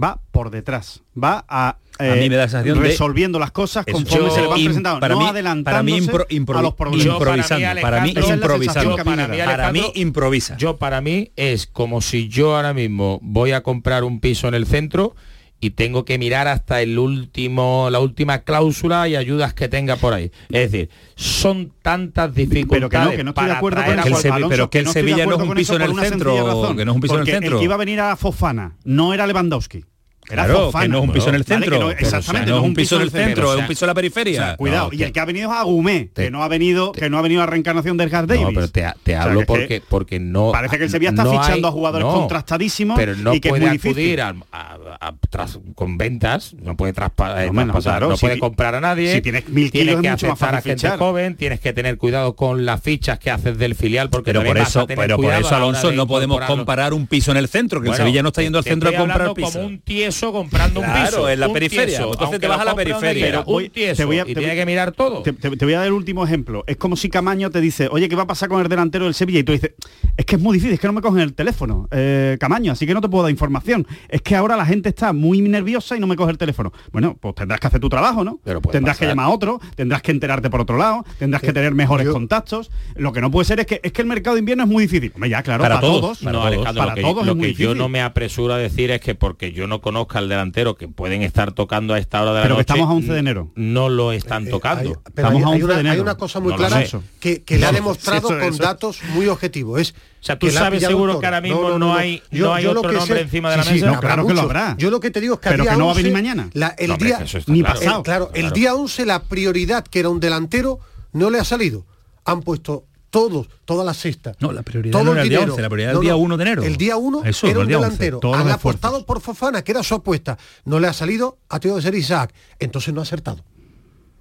Va 0.03 0.21
por 0.33 0.51
detrás. 0.51 1.03
Va 1.23 1.45
a, 1.49 1.79
eh, 2.01 2.11
A 2.11 2.15
mí 2.17 2.29
me 2.29 2.35
da 2.35 2.43
la 2.45 2.49
sensación 2.49 2.81
de- 2.83 2.89
resolviendo 2.89 3.39
las 3.39 3.53
cosas 3.53 3.87
conforme 3.87 4.27
Yo- 4.29 4.35
se 4.35 4.41
le 4.41 4.47
van 4.49 4.65
presentando. 4.65 5.01
para 5.01 5.15
no 5.15 5.21
mí- 5.21 5.27
adelantándose 5.29 5.65
para 5.73 5.83
mí 5.85 5.93
impro- 6.01 6.27
impro- 6.31 6.59
a 6.59 6.63
los 6.63 6.75
problemas. 6.75 7.05
Yo, 7.05 7.13
improvisando, 7.13 7.65
para 7.65 7.75
mí, 7.77 7.81
para 7.83 8.01
mí 8.01 8.09
improvisando. 8.11 8.31
esa 8.31 8.33
es 8.33 8.47
la 8.57 8.73
sensación 8.73 8.97
que 8.97 9.01
a 9.03 9.29
mí. 9.29 9.39
Para 9.57 9.73
mí 9.73 9.93
improvisa. 9.95 10.57
Yo 10.57 10.77
para 10.79 11.01
mí 11.01 11.31
es 11.37 11.67
como 11.69 12.01
si 12.01 12.29
yo 12.29 12.57
ahora 12.57 12.75
mismo 12.75 13.21
voy 13.23 13.53
a 13.53 13.63
comprar 13.63 14.03
un 14.03 14.19
piso 14.19 14.49
en 14.49 14.55
el 14.55 14.67
centro 14.67 15.15
y 15.65 15.71
tengo 15.71 16.05
que 16.05 16.19
mirar 16.19 16.47
hasta 16.47 16.83
el 16.83 16.99
último, 16.99 17.89
la 17.91 17.99
última 18.01 18.41
cláusula 18.41 19.09
y 19.09 19.17
ayudas 19.17 19.55
que 19.55 19.67
tenga 19.69 19.97
por 19.97 20.13
ahí. 20.13 20.31
Es 20.51 20.71
decir, 20.71 20.91
son 21.15 21.73
tantas 21.81 22.35
dificultades. 22.35 22.69
Pero 22.69 22.89
que 22.91 22.99
no, 22.99 23.11
que 23.17 23.25
no 23.25 23.31
estoy 23.31 23.47
de 23.47 23.53
acuerdo 23.53 23.83
con 23.83 23.99
eso, 23.99 24.17
Sevilla- 24.17 24.35
Alonso, 24.35 24.49
pero 24.51 24.71
que 24.71 24.79
el 24.81 24.89
Sevilla 24.89 25.25
no 25.27 25.37
es 25.37 25.41
un 25.49 25.55
piso 25.55 25.77
en 25.77 25.83
el 25.83 25.95
centro, 25.99 26.75
que 26.77 26.85
no 26.85 26.91
es 26.93 26.95
un 26.97 27.01
piso 27.01 27.15
en 27.15 27.21
el 27.21 27.27
centro. 27.27 27.53
El 27.57 27.59
que 27.61 27.65
iba 27.65 27.75
a 27.75 27.79
venir 27.79 28.01
a 28.01 28.15
Fofana, 28.17 28.77
no 28.85 29.15
era 29.15 29.27
Lewandowski. 29.27 29.85
Era 30.31 30.45
Claro, 30.45 30.67
Fofana. 30.67 30.85
que 30.85 30.89
no 30.89 30.99
es 30.99 31.05
un 31.05 31.13
piso 31.13 31.29
en 31.29 31.35
el 31.35 31.43
Vale, 31.43 31.61
centro. 31.61 31.81
no- 31.81 31.91
exactamente, 31.91 32.51
o 32.51 32.55
sea, 32.55 32.55
no 32.55 32.61
es 32.63 32.65
un 32.69 32.75
piso 32.75 32.97
en 32.97 33.03
el 33.03 33.11
del 33.11 33.25
centro, 33.27 33.49
o 33.51 33.55
es 33.55 33.61
un 33.61 33.67
piso 33.67 33.85
en 33.85 33.87
la 33.89 33.95
periferia. 33.95 34.41
O 34.41 34.45
sea, 34.45 34.57
cuidado, 34.57 34.89
No, 34.91 34.99
y 34.99 35.03
el 35.03 35.13
que 35.13 35.21
ha 35.21 35.25
venido 35.27 35.51
es 35.53 35.57
Agumé, 35.59 36.11
te- 36.13 36.25
que 36.25 36.31
no 36.31 36.43
ha 36.43 36.49
venido, 36.49 36.93
que 36.93 37.11
no 37.11 37.19
ha 37.19 37.23
venido 37.23 37.43
a 37.43 37.47
reencarnación 37.47 37.97
de 37.99 38.05
Edgar 38.05 38.27
Davis. 38.27 38.43
No, 38.45 38.53
pero 38.55 38.69
te, 38.69 39.15
hablo 39.17 39.35
que 39.39 39.43
es 39.43 39.47
porque, 39.47 39.69
que 39.69 39.81
porque 39.87 40.21
no... 40.21 40.51
Parece 40.53 40.79
que 40.79 40.85
el 40.85 40.91
Sevilla 40.91 41.11
está 41.11 41.25
fichando 41.25 41.69
hay- 41.69 41.73
a 41.73 41.73
jugadores 41.73 42.07
contrastadísimos 42.07 42.97
pero 42.97 43.15
no 43.17 43.35
y 43.35 43.41
que 43.41 43.49
es 43.49 43.53
puede 43.53 43.67
muy 43.67 43.73
difícil. 43.73 44.21
acudir 44.21 44.21
a, 44.23 44.35
a- 44.53 44.79
a- 45.09 45.15
tras- 45.31 45.59
con 45.75 45.99
ventas, 45.99 46.55
no 46.61 46.77
puede 46.77 46.95
traspa- 46.95 47.45
eh, 47.45 47.51
No, 47.53 47.63
traspasar, 47.63 47.99
claro, 47.99 48.17
si 48.17 48.27
puede 48.27 48.39
comprar 48.39 48.75
a 48.75 48.81
nadie. 48.81 49.13
si 49.15 49.21
tienes 49.23 49.49
mil 49.49 49.71
tienes 49.71 49.97
es 49.97 50.01
que 50.01 50.09
aceptar 50.09 50.55
a 50.55 50.63
gente 50.63 50.77
fichar. 50.83 50.99
joven, 50.99 51.37
tienes 51.37 51.61
que 51.61 51.73
tener 51.73 51.99
cuidado 51.99 52.35
con 52.35 52.65
las 52.65 52.83
fichas 52.83 53.19
que 53.19 53.31
haces 53.31 53.59
del 53.59 53.75
filial, 53.75 54.11
porque 54.11 54.33
Pero 54.33 54.43
por 54.45 54.57
eso, 54.59 54.87
pero 54.87 55.17
por 55.17 55.33
eso, 55.35 55.55
Alonso, 55.55 55.93
no 55.93 56.07
podemos 56.07 56.41
comparar 56.47 56.95
un 56.95 57.07
piso 57.07 57.31
en 57.31 57.37
el 57.37 57.49
centro, 57.49 57.81
que 57.83 57.91
el 57.91 57.95
Sevilla 57.95 58.23
no 58.23 58.29
está 58.29 58.43
yendo 58.43 58.59
al 58.59 58.65
centro 58.65 58.89
a 58.89 58.95
comprar 58.95 59.35
piso. 59.35 59.71
Tieso 60.15 60.33
comprando 60.33 60.81
un 60.81 60.87
piso. 60.93 61.29
en 61.29 61.41
la 61.41 61.53
periferia, 61.53 61.87
tieso, 61.87 62.13
entonces 62.13 62.41
te 62.41 62.49
vas 62.49 62.61
a 62.61 62.65
la 62.65 62.75
periferia. 62.75 63.13
quiera, 63.13 63.41
Voy- 63.43 63.65
un 63.65 63.71
tieso, 63.71 63.97
te 63.97 64.05
voy 64.05 64.19
a- 64.19 64.23
y 64.23 64.27
te 64.27 64.35
tiene 64.35 64.49
voy- 64.49 64.57
que 64.57 64.67
mirar 64.67 64.93
todo. 64.93 65.23
Te, 65.23 65.33
te- 65.33 65.57
te 65.57 65.65
voy 65.65 65.75
a 65.75 65.79
dar 65.79 65.87
el 65.87 65.93
último 65.93 66.25
ejemplo. 66.25 66.65
Es 66.67 66.77
como 66.77 66.97
si 66.97 67.09
Camaño 67.09 67.51
te 67.51 67.61
dice, 67.61 67.89
oye, 67.91 68.09
¿qué 68.09 68.17
va 68.17 68.23
a 68.23 68.27
pasar 68.27 68.49
con 68.49 68.61
el 68.63 68.69
delantero 68.69 69.05
del 69.07 69.15
Sevilla? 69.15 69.41
Y 69.41 69.45
tú 69.45 69.53
dices, 69.53 69.73
es 70.17 70.25
que 70.25 70.37
es 70.37 70.41
muy 70.43 70.55
difícil, 70.57 70.75
es 70.75 70.81
que 70.81 70.87
no 70.87 70.93
me 70.93 71.01
cogen 71.01 71.21
el 71.21 71.35
teléfono, 71.35 71.89
eh, 71.91 72.37
Camaño, 72.41 72.73
así 72.73 72.87
que 72.87 72.95
no 72.95 73.01
te 73.01 73.09
puedo 73.09 73.25
dar 73.25 73.31
información. 73.31 73.87
Es 74.09 74.23
que 74.23 74.37
ahora 74.37 74.57
la 74.57 74.65
gente 74.67 74.89
está 74.89 75.13
muy 75.13 75.41
nerviosa 75.41 75.97
y 75.97 76.01
no 76.01 76.07
me 76.07 76.17
coge 76.17 76.31
el 76.33 76.39
teléfono. 76.39 76.73
Bueno, 76.93 77.17
pues 77.21 77.35
tendrás 77.35 77.61
que 77.61 77.67
hacer 77.67 77.81
tu 77.81 77.89
trabajo, 77.89 78.25
¿no? 78.25 78.39
Pero 78.45 78.61
tendrás 78.61 78.97
que 78.99 79.07
llamar 79.07 79.27
a 79.27 79.29
otro, 79.31 79.61
tendrás 79.75 80.03
que 80.03 80.13
enterarte 80.13 80.51
por 80.51 80.61
otro 80.61 80.77
lado, 80.77 81.05
tendrás 81.19 81.43
que 81.43 81.53
tener 81.53 81.75
mejores 81.75 82.07
yo- 82.07 82.13
contactos. 82.13 82.71
Lo 82.95 83.13
que 83.13 83.21
no 83.21 83.31
puede 83.31 83.45
ser 83.47 83.61
es 83.61 83.67
que 83.67 83.81
es 83.83 83.93
que 83.93 84.03
el 84.03 84.09
mercado 84.09 84.35
de 84.37 84.41
invierno 84.41 84.65
es 84.65 84.71
muy 84.71 84.85
difícil. 84.85 85.11
Hombre, 85.15 85.31
ya, 85.31 85.43
claro, 85.43 85.63
Para 85.63 85.77
para, 85.77 85.87
todos, 85.87 86.01
todos. 86.01 86.19
para 86.19 86.33
no, 86.33 86.39
todos. 86.39 86.55
Alejandro, 86.55 86.81
para 86.83 86.91
lo 86.91 86.95
que, 86.97 87.03
todos 87.03 87.27
lo 87.27 87.33
es 87.33 87.39
muy 87.39 87.55
que 87.55 87.63
yo 87.63 87.75
no 87.75 87.89
me 87.89 88.01
apresuro 88.03 88.55
a 88.55 88.59
decir 88.59 88.91
es 88.91 89.01
que 89.01 89.15
porque 89.15 89.53
yo 89.53 89.67
no 89.67 89.81
conozca 90.07 90.19
al 90.19 90.29
delantero 90.29 90.77
que 90.77 90.89
pueden 90.89 91.23
estar 91.23 91.53
tocando 91.53 91.95
a 91.95 91.99
esta 91.99 92.23
hora 92.23 92.33
de 92.33 92.37
la 92.39 92.43
Pero 92.43 92.55
que 92.57 92.61
estamos 92.61 92.89
a 92.89 92.93
11 92.93 93.13
de 93.13 93.19
enero. 93.19 93.51
no 93.55 93.89
lo 93.89 94.13
están 94.13 94.47
Eh, 94.47 94.51
tocando. 94.51 94.81
hay- 94.91 94.97
pero 95.15 95.29
Estamos 95.29 95.35
hay, 95.35 95.43
a 95.43 95.47
hay 95.47 95.53
11 95.55 95.65
una, 95.65 95.75
de 95.75 95.81
enero. 95.81 95.95
hay 95.95 96.01
una 96.01 96.15
cosa 96.17 96.41
muy 96.41 96.53
No 96.53 96.57
clara 96.59 96.85
que, 97.21 97.43
que 97.43 97.59
le 97.59 97.67
ha 97.67 97.71
No, 97.73 97.75
demostrado 97.77 98.29
eso- 98.29 98.39
con 98.39 98.55
eso- 98.55 98.63
datos 98.63 98.99
muy 99.15 99.29
objetivos. 99.29 99.81
Es 99.81 99.91
O 99.93 99.95
sea, 100.27 100.39
¿tú 100.39 100.51
sabes 100.51 100.83
el 100.83 100.89
seguro 100.89 101.19
que 101.21 101.27
ahora 101.27 101.41
mismo 101.41 101.79
no 101.79 101.95
hay- 101.95 102.23
no 102.31 102.55
hay 102.55 102.65
lo 102.65 102.71
otro 102.73 102.91
que 102.91 102.97
nombre 102.97 103.21
encima 103.21 103.51
de 103.51 103.57
la 103.59 103.63
sí, 103.63 103.69
sí, 103.71 103.75
mesa? 103.77 103.87
no, 103.87 103.93
No, 103.95 104.01
claro 104.01 104.23
habrá 104.23 104.27
que 104.29 104.35
lo 104.35 104.41
habrá. 104.43 104.75
Yo 104.79 104.91
lo 104.91 105.01
que 105.01 105.11
te 105.11 105.21
digo 105.21 105.35
es 105.35 105.41
que 105.41 105.51
Pero 105.51 105.65
el 105.65 105.69
que 105.71 105.77
no 105.77 105.79
va 105.81 105.85
a 105.85 105.89
11, 105.95 106.03
venir 106.03 106.13
mañana. 106.15 106.51
la- 106.55 106.69
el 106.79 106.89
No, 106.91 106.97
día, 106.97 107.19
ni 107.47 107.61
claro. 107.63 107.79
pasado. 107.81 107.97
el- 107.99 108.03
claro, 108.05 108.31
el 108.35 108.51
día 108.53 108.75
11 108.75 109.05
la 109.07 109.23
prioridad 109.23 109.85
que 109.85 110.01
era 110.01 110.09
un 110.09 110.21
delantero 110.21 110.81
no 111.13 111.31
le 111.31 111.39
ha 111.41 111.45
salido. 111.45 111.85
Han 112.25 112.41
puesto 112.41 112.85
todos, 113.15 113.47
todas 113.65 113.87
las 113.87 113.97
cestas. 113.97 114.37
No, 114.41 114.51
la 114.51 114.65
prioridad 114.65 114.91
todo 114.91 115.05
no 115.05 115.13
era 115.13 115.23
el 115.23 115.29
día 115.29 115.39
dinero. 115.39 115.53
11, 115.53 115.63
la 115.63 115.69
prioridad 115.69 115.91
era 115.93 115.99
el 116.01 116.05
día 116.05 116.17
1 116.17 116.37
de 116.37 116.43
enero. 116.43 116.63
El 116.65 116.77
día 116.77 116.97
1 116.97 117.23
Eso, 117.25 117.47
era 117.47 117.55
no 117.55 117.61
el 117.61 117.65
un 117.67 117.69
día 117.69 117.77
11, 117.79 117.91
delantero. 118.03 118.35
Han 118.35 118.51
apostado 118.51 119.07
por 119.07 119.21
Fofana, 119.21 119.63
que 119.63 119.71
era 119.71 119.85
su 119.85 119.95
apuesta. 119.95 120.37
No 120.65 120.81
le 120.81 120.89
ha 120.89 120.93
salido, 120.93 121.39
ha 121.49 121.61
tenido 121.61 121.77
que 121.77 121.83
ser 121.83 121.95
Isaac. 121.95 122.35
Entonces 122.59 122.93
no 122.93 122.99
ha 122.99 123.05
acertado. 123.05 123.45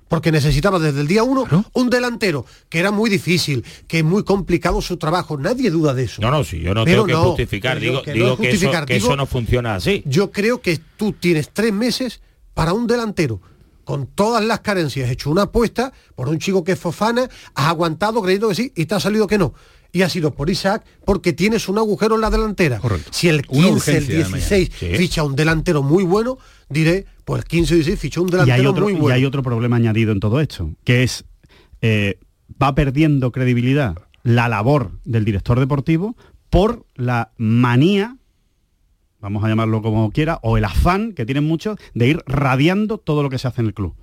Porque 0.07 0.31
necesitaba 0.31 0.77
desde 0.77 1.01
el 1.01 1.07
día 1.07 1.23
1 1.23 1.65
un 1.73 1.89
delantero, 1.89 2.45
que 2.69 2.77
era 2.77 2.91
muy 2.91 3.09
difícil, 3.09 3.65
que 3.87 3.97
es 3.97 4.03
muy 4.03 4.23
complicado 4.23 4.79
su 4.79 4.97
trabajo. 4.97 5.39
Nadie 5.39 5.71
duda 5.71 5.95
de 5.95 6.03
eso. 6.03 6.21
No, 6.21 6.29
no, 6.29 6.43
sí, 6.43 6.59
yo 6.59 6.75
no 6.75 6.85
Pero 6.85 6.97
tengo 7.03 7.07
que 7.07 7.13
no, 7.13 7.23
justificar, 7.29 7.79
digo, 7.79 8.03
que 8.03 8.11
no 8.11 8.13
digo 8.13 8.37
que, 8.37 8.43
eso, 8.43 8.51
justificar, 8.51 8.85
que 8.85 8.93
digo- 8.93 9.07
eso 9.07 9.15
no 9.15 9.25
funciona 9.25 9.73
así. 9.73 10.03
Yo 10.05 10.31
creo 10.31 10.61
que 10.61 10.79
tú 10.97 11.13
tienes 11.13 11.49
tres 11.51 11.73
meses 11.73 12.21
para 12.53 12.73
un 12.73 12.85
delantero 12.85 13.41
con 13.83 14.07
todas 14.07 14.43
las 14.43 14.61
carencias, 14.61 15.09
hecho 15.09 15.29
una 15.29 15.43
apuesta 15.43 15.91
por 16.15 16.29
un 16.29 16.39
chico 16.39 16.63
que 16.63 16.73
es 16.73 16.79
Fofana, 16.79 17.29
has 17.55 17.67
aguantado 17.67 18.21
creyendo 18.21 18.49
que 18.49 18.55
sí 18.55 18.71
y 18.75 18.85
te 18.85 18.95
ha 18.95 18.99
salido 18.99 19.27
que 19.27 19.37
no. 19.37 19.53
Y 19.91 20.01
ha 20.01 20.09
sido 20.09 20.33
por 20.33 20.49
Isaac 20.49 20.83
porque 21.05 21.33
tienes 21.33 21.69
un 21.69 21.77
agujero 21.77 22.15
en 22.15 22.21
la 22.21 22.31
delantera. 22.31 22.79
Correcto. 22.79 23.09
Si 23.13 23.29
el 23.29 23.43
Una 23.49 23.67
15, 23.67 23.67
el 23.67 23.73
urgencia 23.75 24.17
de 24.17 24.23
mañana. 24.23 24.37
16 24.37 24.69
Sí. 24.79 24.95
ficha 24.97 25.23
un 25.23 25.35
delantero 25.35 25.83
muy 25.83 26.03
bueno, 26.03 26.39
diré, 26.69 27.05
pues 27.25 27.43
el 27.43 27.47
15 27.47 27.73
y 27.73 27.77
16 27.77 27.99
fichó 27.99 28.21
un 28.23 28.29
y 28.29 28.31
delantero 28.31 28.55
hay 28.59 28.65
otro 28.65 28.83
muy 28.85 28.93
y 28.93 28.95
bueno. 28.97 29.15
hay 29.15 29.25
otro 29.25 29.43
problema 29.43 29.75
añadido 29.75 30.11
en 30.11 30.19
todo 30.19 30.39
esto 30.39 30.71
que 30.83 31.03
es 31.03 31.25
eh, 31.81 32.17
va 32.61 32.73
perdiendo 32.73 33.31
credibilidad 33.31 33.95
la 34.23 34.47
labor 34.47 34.91
del 35.03 35.25
director 35.25 35.59
deportivo 35.59 36.15
por 36.49 36.85
la 36.95 37.31
manía 37.37 38.17
vamos 39.23 39.43
a 39.45 39.47
llamarlo 39.47 39.81
como 39.81 40.11
quiera 40.11 40.39
o 40.43 40.57
el 40.57 40.65
afán 40.65 41.13
que 41.13 41.25
tienen 41.25 41.45
muchos 41.45 41.79
de 41.93 42.07
ir 42.07 42.23
radiando 42.27 42.97
todo 42.97 43.23
lo 43.23 43.29
que 43.29 43.39
se 43.39 43.47
hace 43.47 43.61
en 43.61 43.67
el 43.67 43.73
club 43.73 43.95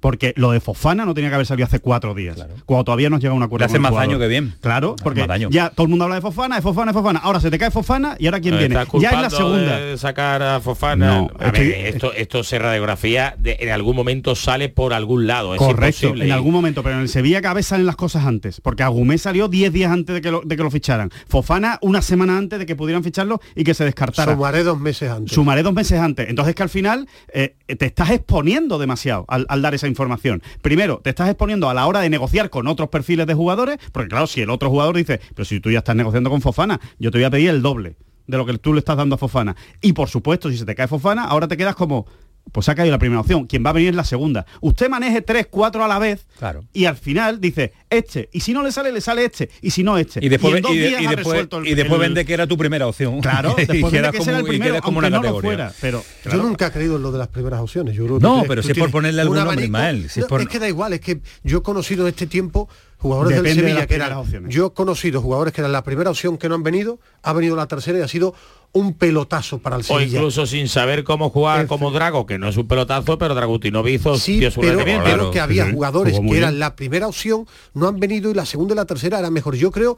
porque 0.00 0.32
lo 0.36 0.50
de 0.52 0.60
Fofana 0.60 1.04
no 1.04 1.14
tenía 1.14 1.30
que 1.30 1.34
haber 1.34 1.46
salido 1.46 1.66
hace 1.66 1.80
cuatro 1.80 2.14
días 2.14 2.38
cuando 2.66 2.84
todavía 2.84 3.10
nos 3.10 3.20
llega 3.20 3.34
un 3.34 3.42
acuerdo 3.42 3.66
Le 3.66 3.70
hace 3.70 3.78
más 3.78 3.94
daño 3.94 4.18
que 4.18 4.28
bien. 4.28 4.54
claro 4.60 4.96
porque 5.02 5.26
ya 5.50 5.70
todo 5.70 5.84
el 5.84 5.88
mundo 5.90 6.04
habla 6.04 6.16
de 6.16 6.22
Fofana 6.22 6.56
de 6.56 6.62
Fofana 6.62 6.92
de 6.92 6.98
Fofana 6.98 7.18
ahora 7.20 7.40
se 7.40 7.50
te 7.50 7.58
cae 7.58 7.70
Fofana 7.70 8.16
y 8.18 8.26
ahora 8.26 8.40
quién 8.40 8.54
Me 8.54 8.60
viene 8.60 8.74
ya 9.00 9.10
es 9.10 9.20
la 9.22 9.30
segunda 9.30 9.78
de 9.80 9.98
sacar 9.98 10.42
a 10.42 10.60
Fofana. 10.60 11.06
No, 11.06 11.30
A 11.38 11.50
ver, 11.50 11.62
esto, 11.86 12.12
esto 12.12 12.44
se 12.44 12.58
radiografía 12.58 13.34
de- 13.38 13.56
en 13.60 13.70
algún 13.70 13.96
momento 13.96 14.34
sale 14.34 14.68
por 14.68 14.92
algún 14.92 15.26
lado. 15.26 15.54
Es 15.54 15.58
Correcto, 15.58 16.06
imposible. 16.06 16.26
en 16.26 16.32
algún 16.32 16.52
momento, 16.52 16.82
pero 16.82 16.94
en 16.96 17.02
el 17.02 17.08
Sevilla 17.08 17.40
cada 17.42 17.54
vez 17.54 17.66
salen 17.66 17.86
las 17.86 17.96
cosas 17.96 18.24
antes, 18.24 18.60
porque 18.60 18.82
Agumé 18.82 19.18
salió 19.18 19.48
10 19.48 19.72
días 19.72 19.90
antes 19.90 20.14
de 20.14 20.20
que, 20.20 20.30
lo, 20.30 20.42
de 20.44 20.56
que 20.56 20.62
lo 20.62 20.70
ficharan. 20.70 21.10
Fofana 21.28 21.78
una 21.82 22.02
semana 22.02 22.36
antes 22.38 22.58
de 22.58 22.66
que 22.66 22.76
pudieran 22.76 23.02
ficharlo 23.02 23.40
y 23.54 23.64
que 23.64 23.74
se 23.74 23.84
descartara. 23.84 24.32
Sumaré 24.34 24.62
dos 24.62 24.78
meses 24.78 25.10
antes. 25.10 25.32
Sumaré 25.34 25.62
dos 25.62 25.72
meses 25.74 25.98
antes. 26.00 26.28
Entonces 26.28 26.54
que 26.54 26.62
al 26.62 26.68
final 26.68 27.08
eh, 27.32 27.56
te 27.66 27.86
estás 27.86 28.10
exponiendo 28.10 28.78
demasiado 28.78 29.24
al, 29.28 29.44
al 29.48 29.62
dar 29.62 29.74
esa 29.74 29.87
información. 29.88 30.42
Primero, 30.62 31.00
te 31.02 31.10
estás 31.10 31.28
exponiendo 31.28 31.68
a 31.68 31.74
la 31.74 31.86
hora 31.86 32.00
de 32.00 32.10
negociar 32.10 32.50
con 32.50 32.66
otros 32.66 32.88
perfiles 32.88 33.26
de 33.26 33.34
jugadores, 33.34 33.78
porque 33.92 34.08
claro, 34.08 34.26
si 34.26 34.40
el 34.40 34.50
otro 34.50 34.70
jugador 34.70 34.96
dice, 34.96 35.20
pero 35.34 35.44
si 35.44 35.60
tú 35.60 35.70
ya 35.70 35.78
estás 35.78 35.96
negociando 35.96 36.30
con 36.30 36.40
Fofana, 36.40 36.80
yo 36.98 37.10
te 37.10 37.18
voy 37.18 37.24
a 37.24 37.30
pedir 37.30 37.50
el 37.50 37.62
doble. 37.62 37.96
de 38.26 38.36
lo 38.36 38.44
que 38.44 38.58
tú 38.58 38.74
le 38.74 38.80
estás 38.80 38.96
dando 38.98 39.14
a 39.14 39.18
Fofana. 39.18 39.56
Y 39.80 39.94
por 39.94 40.10
supuesto, 40.10 40.50
si 40.50 40.58
se 40.58 40.66
te 40.66 40.74
cae 40.74 40.86
Fofana, 40.86 41.24
ahora 41.24 41.48
te 41.48 41.56
quedas 41.56 41.74
como, 41.74 42.04
pues 42.52 42.68
ha 42.68 42.74
caído 42.74 42.92
la 42.92 42.98
primera 42.98 43.20
opción, 43.20 43.46
quien 43.46 43.64
va 43.64 43.70
a 43.70 43.72
venir 43.72 43.90
es 43.90 43.94
la 43.96 44.04
segunda. 44.04 44.46
Usted 44.60 44.88
maneje 44.88 45.22
tres, 45.22 45.46
cuatro 45.50 45.84
a 45.84 45.88
la 45.88 45.98
vez 45.98 46.26
Claro. 46.38 46.64
y 46.72 46.84
al 46.86 46.96
final 46.96 47.40
dice, 47.40 47.72
este, 47.90 48.28
y 48.32 48.40
si 48.40 48.52
no 48.52 48.62
le 48.62 48.72
sale, 48.72 48.92
le 48.92 49.00
sale 49.00 49.24
este, 49.24 49.50
y 49.62 49.70
si 49.70 49.82
no, 49.82 49.98
este. 49.98 50.24
Y 50.24 50.28
después, 50.28 50.54
en 50.56 50.62
dos 50.62 50.72
y 50.72 50.78
de- 50.78 50.88
días 50.88 51.02
y 51.02 51.06
después, 51.06 51.26
resuelto 51.26 51.58
el- 51.58 51.68
y 51.68 51.74
después 51.74 51.94
el- 51.94 52.00
vende 52.08 52.24
que 52.24 52.34
era 52.34 52.46
tu 52.46 52.56
primera 52.56 52.86
opción. 52.86 53.20
Claro, 53.20 53.50
y 53.58 53.66
después 53.66 53.92
vende 53.92 54.10
que 54.10 54.22
era 54.22 54.38
el 54.38 54.44
y 54.46 54.48
primero, 54.48 54.80
como 54.82 54.98
una 54.98 55.10
no 55.10 55.20
categoría. 55.20 55.48
fuera, 55.48 55.72
pero 55.80 56.04
Yo 56.24 56.36
nunca 56.42 56.66
he 56.68 56.70
creído 56.72 56.96
en 56.96 57.02
lo 57.02 57.12
de 57.12 57.18
las 57.18 57.28
primeras 57.28 57.60
opciones. 57.60 57.94
Yo 57.94 58.04
creo 58.04 58.18
que 58.18 58.22
No, 58.22 58.44
pero 58.46 58.62
si 58.62 58.72
es 58.72 58.78
por 58.78 58.90
ponerle 58.90 59.22
algún 59.22 59.36
nombre, 59.36 59.52
abanico. 59.52 59.66
Ismael, 59.66 60.10
si 60.10 60.20
es 60.20 60.24
No, 60.24 60.28
por- 60.28 60.40
es 60.42 60.48
que 60.48 60.58
da 60.58 60.68
igual, 60.68 60.92
es 60.92 61.00
que 61.00 61.20
yo 61.42 61.58
he 61.58 61.62
conocido 61.62 62.02
en 62.04 62.08
este 62.08 62.26
tiempo 62.26 62.68
jugadores 62.98 63.36
Depende 63.36 63.48
del 63.48 63.56
de 63.56 63.62
Sevilla 63.70 63.86
que 63.86 63.94
eran. 63.94 64.12
opciones. 64.14 64.54
Yo 64.54 64.66
he 64.66 64.72
conocido 64.72 65.22
jugadores 65.22 65.52
que 65.54 65.60
eran 65.60 65.72
la 65.72 65.82
primera 65.84 66.10
opción 66.10 66.36
que 66.38 66.48
no 66.48 66.54
han 66.56 66.62
venido, 66.62 66.98
ha 67.22 67.32
venido 67.32 67.56
la 67.56 67.66
tercera 67.66 67.98
y 67.98 68.02
ha 68.02 68.08
sido 68.08 68.34
un 68.72 68.94
pelotazo 68.94 69.58
para 69.60 69.76
el 69.76 69.80
O 69.82 69.84
Sevilla. 69.84 70.18
incluso 70.18 70.46
sin 70.46 70.68
saber 70.68 71.04
cómo 71.04 71.30
jugar 71.30 71.66
como 71.66 71.90
Drago, 71.90 72.26
que 72.26 72.38
no 72.38 72.48
es 72.48 72.56
un 72.56 72.68
pelotazo, 72.68 73.16
pero 73.18 73.34
Dragutinovic 73.34 73.94
hizo 74.00 74.18
Sí, 74.18 74.38
dio 74.40 74.50
su 74.50 74.60
pero, 74.60 74.80
pero 74.84 75.30
que 75.30 75.40
había 75.40 75.70
jugadores 75.70 76.18
que 76.20 76.36
eran 76.36 76.50
bien. 76.50 76.58
la 76.60 76.76
primera 76.76 77.06
opción, 77.06 77.46
no 77.74 77.88
han 77.88 77.98
venido 78.00 78.30
y 78.30 78.34
la 78.34 78.44
segunda 78.46 78.74
y 78.74 78.76
la 78.76 78.84
tercera 78.84 79.18
era 79.18 79.30
mejor. 79.30 79.54
Yo 79.56 79.70
creo 79.70 79.96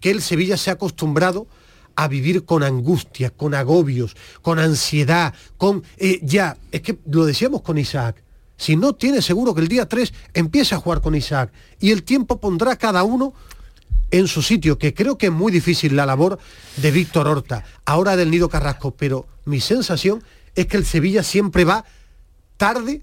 que 0.00 0.10
el 0.10 0.20
Sevilla 0.22 0.56
se 0.56 0.70
ha 0.70 0.74
acostumbrado 0.74 1.46
a 1.96 2.08
vivir 2.08 2.44
con 2.44 2.62
angustias, 2.64 3.30
con 3.36 3.54
agobios, 3.54 4.16
con 4.42 4.58
ansiedad, 4.58 5.32
con 5.56 5.82
eh, 5.96 6.18
ya, 6.22 6.56
es 6.72 6.82
que 6.82 6.98
lo 7.10 7.24
decíamos 7.24 7.62
con 7.62 7.78
Isaac. 7.78 8.22
Si 8.56 8.76
no 8.76 8.94
tiene 8.94 9.22
seguro 9.22 9.54
que 9.54 9.60
el 9.60 9.68
día 9.68 9.88
3 9.88 10.12
empiece 10.34 10.74
a 10.74 10.78
jugar 10.78 11.00
con 11.00 11.14
Isaac 11.14 11.52
y 11.80 11.90
el 11.90 12.02
tiempo 12.02 12.40
pondrá 12.40 12.76
cada 12.76 13.02
uno 13.02 13.34
en 14.10 14.28
su 14.28 14.42
sitio, 14.42 14.78
que 14.78 14.94
creo 14.94 15.18
que 15.18 15.26
es 15.26 15.32
muy 15.32 15.50
difícil 15.50 15.96
la 15.96 16.06
labor 16.06 16.38
de 16.76 16.90
Víctor 16.90 17.26
Horta, 17.26 17.64
ahora 17.84 18.16
del 18.16 18.30
Nido 18.30 18.48
Carrasco, 18.48 18.92
pero 18.92 19.26
mi 19.44 19.60
sensación 19.60 20.22
es 20.54 20.66
que 20.66 20.76
el 20.76 20.84
Sevilla 20.84 21.22
siempre 21.22 21.64
va 21.64 21.84
tarde 22.56 23.02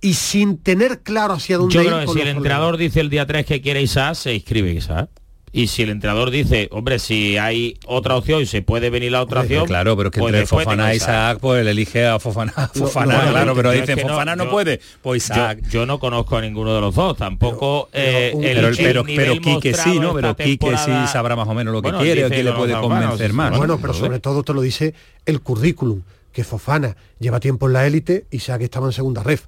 y 0.00 0.14
sin 0.14 0.58
tener 0.58 1.00
claro 1.00 1.34
hacia 1.34 1.58
dónde 1.58 1.74
Yo 1.74 1.82
ir 1.82 1.88
creo 1.88 2.00
que 2.00 2.12
si 2.12 2.20
el 2.20 2.28
entrenador 2.28 2.76
dice 2.76 3.00
el 3.00 3.10
día 3.10 3.26
3 3.26 3.44
que 3.46 3.60
quiere 3.60 3.82
Isaac, 3.82 4.14
se 4.14 4.34
inscribe 4.34 4.72
Isaac. 4.72 5.10
Y 5.54 5.66
si 5.66 5.82
el 5.82 5.90
entrenador 5.90 6.30
dice, 6.30 6.68
hombre, 6.72 6.98
si 6.98 7.36
hay 7.36 7.76
otra 7.86 8.16
opción 8.16 8.40
y 8.40 8.46
se 8.46 8.62
puede 8.62 8.88
venir 8.88 9.12
la 9.12 9.20
otra 9.20 9.42
opción, 9.42 9.66
Claro, 9.66 9.94
pero 9.98 10.08
es 10.08 10.12
que 10.14 10.20
pues 10.20 10.32
entre 10.32 10.46
Fofana 10.46 10.92
e 10.92 10.96
Isaac, 10.96 11.38
pues 11.42 11.60
él 11.60 11.68
elige 11.68 12.06
a 12.06 12.18
Fofana. 12.18 12.52
Fofana, 12.74 13.28
claro, 13.30 13.54
pero 13.54 13.70
dicen, 13.70 13.98
no- 13.98 14.08
Fofana 14.14 14.34
no, 14.34 14.44
yo- 14.44 14.50
puede. 14.50 14.80
Pues 15.02 15.24
Isaac. 15.24 15.58
Yo, 15.64 15.68
yo 15.80 15.86
no 15.86 15.98
conozco 15.98 16.38
a 16.38 16.40
ninguno 16.40 16.74
de 16.74 16.80
los 16.80 16.94
dos, 16.94 17.18
tampoco 17.18 17.90
eh, 17.92 18.32
un- 18.34 18.44
el, 18.44 18.54
pero, 18.56 18.68
el 18.68 18.76
pero, 18.76 19.04
nivel 19.04 19.26
pero 19.40 19.40
Quique 19.42 19.74
sí, 19.74 20.00
¿no? 20.00 20.14
Pero 20.14 20.34
Quique 20.34 20.74
sí 20.78 20.90
sabrá 21.12 21.36
más 21.36 21.46
o 21.48 21.52
menos 21.52 21.72
lo 21.74 21.82
que 21.82 21.88
Bueno, 21.88 21.98
quiere 22.02 22.22
o 22.24 22.30
dice 22.30 22.34
quién 22.42 22.46
le 22.46 22.52
puede 22.52 22.72
convencer 22.80 23.32
más. 23.34 23.54
bueno, 23.54 23.78
pero 23.78 23.92
sobre 23.92 24.20
todo 24.20 24.42
te 24.42 24.54
lo 24.54 24.62
dice 24.62 24.94
el 25.26 25.42
currículum, 25.42 26.00
que 26.32 26.44
Fofana 26.44 26.96
lleva 27.18 27.40
tiempo 27.40 27.66
en 27.66 27.74
la 27.74 27.86
élite 27.86 28.24
y 28.30 28.36
Isaac 28.36 28.62
estaba 28.62 28.86
en 28.86 28.92
segunda 28.92 29.22
ref. 29.22 29.44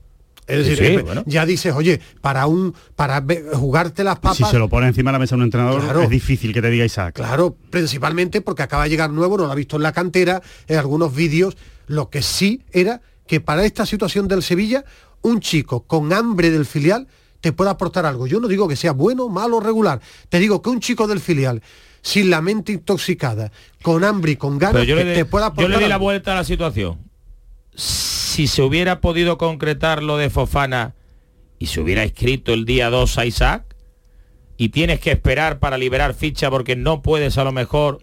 Es 0.47 0.67
decir, 0.67 0.87
Sí, 0.99 1.03
bueno. 1.03 1.23
ya 1.27 1.47
dices, 1.47 1.75
oye, 1.75 2.01
para 2.21 2.47
un 2.47 2.75
para 2.97 3.25
jugarte 3.55 4.05
las 4.05 4.17
papas, 4.17 4.37
Si 4.37 4.45
se 4.45 4.59
lo 4.59 4.69
pone 4.69 4.87
encima 4.89 5.11
de 5.11 5.15
la 5.15 5.19
mesa 5.19 5.35
un 5.37 5.43
entrenador, 5.43 5.81
Claro. 5.83 6.03
es 6.03 6.11
difícil 6.11 6.53
que 6.53 6.61
te 6.61 6.71
diga 6.71 6.85
Isaac. 6.85 7.15
Claro, 7.15 7.57
principalmente 7.71 8.41
porque 8.43 8.63
acaba 8.63 8.85
de 8.85 8.91
llegar 8.91 9.11
nuevo, 9.11 9.39
no 9.39 9.47
lo 9.47 9.53
ha 9.53 9.55
visto 9.55 9.77
en 9.77 9.83
la 9.83 9.93
cantera, 9.93 10.43
en 10.69 10.79
algunos 10.79 11.15
vídeos. 11.15 11.57
Lo 11.87 12.11
que 12.11 12.21
sí 12.23 12.63
era 12.73 13.01
que 13.27 13.41
para 13.41 13.65
esta 13.65 13.87
situación 13.87 14.29
del 14.29 14.43
Sevilla, 14.43 14.85
un 15.23 15.41
chico 15.41 15.85
con 15.85 16.13
hambre 16.13 16.51
del 16.51 16.67
filial 16.67 17.09
te 17.41 17.53
puede 17.53 17.71
aportar 17.71 18.05
algo. 18.07 18.27
Yo 18.27 18.41
no 18.41 18.49
digo 18.49 18.69
que 18.69 18.77
sea 18.77 18.93
bueno, 18.93 19.29
malo 19.29 19.57
o 19.57 19.61
regular. 19.61 20.01
Te 20.29 20.39
digo 20.39 20.61
que 20.63 20.71
un 20.71 20.81
chico 20.81 21.07
del 21.07 21.21
filial, 21.21 21.63
sin 22.03 22.29
la 22.29 22.43
mente 22.43 22.73
intoxicada, 22.73 23.51
con 23.83 24.05
hambre 24.05 24.33
y 24.33 24.37
con 24.37 24.59
ganas, 24.59 24.87
yo 24.87 24.97
que 24.97 25.05
te 25.05 25.25
puede 25.25 25.45
yo 25.45 25.49
aportar 25.49 25.71
le 25.79 25.85
di 25.85 25.89
la 25.89 25.97
vuelta 25.97 26.33
a 26.33 26.37
la 26.37 26.45
situación. 26.45 26.99
Si 28.35 28.49
se 28.49 28.63
hubiera 28.63 29.01
podido 29.01 29.39
concretar 29.39 30.03
lo 30.03 30.17
de 30.17 30.29
Fofana 30.29 30.97
y 31.61 31.67
se 31.67 31.81
hubiera 31.81 32.03
escrito 32.03 32.53
el 32.53 32.65
día 32.65 32.91
2 32.91 33.19
a 33.19 33.27
Isaac 33.27 33.77
y 34.57 34.71
tienes 34.71 34.99
que 34.99 35.13
esperar 35.13 35.61
para 35.61 35.79
liberar 35.79 36.15
ficha 36.15 36.51
porque 36.51 36.75
no 36.75 37.01
puedes 37.01 37.39
a 37.39 37.45
lo 37.45 37.53
mejor 37.53 38.01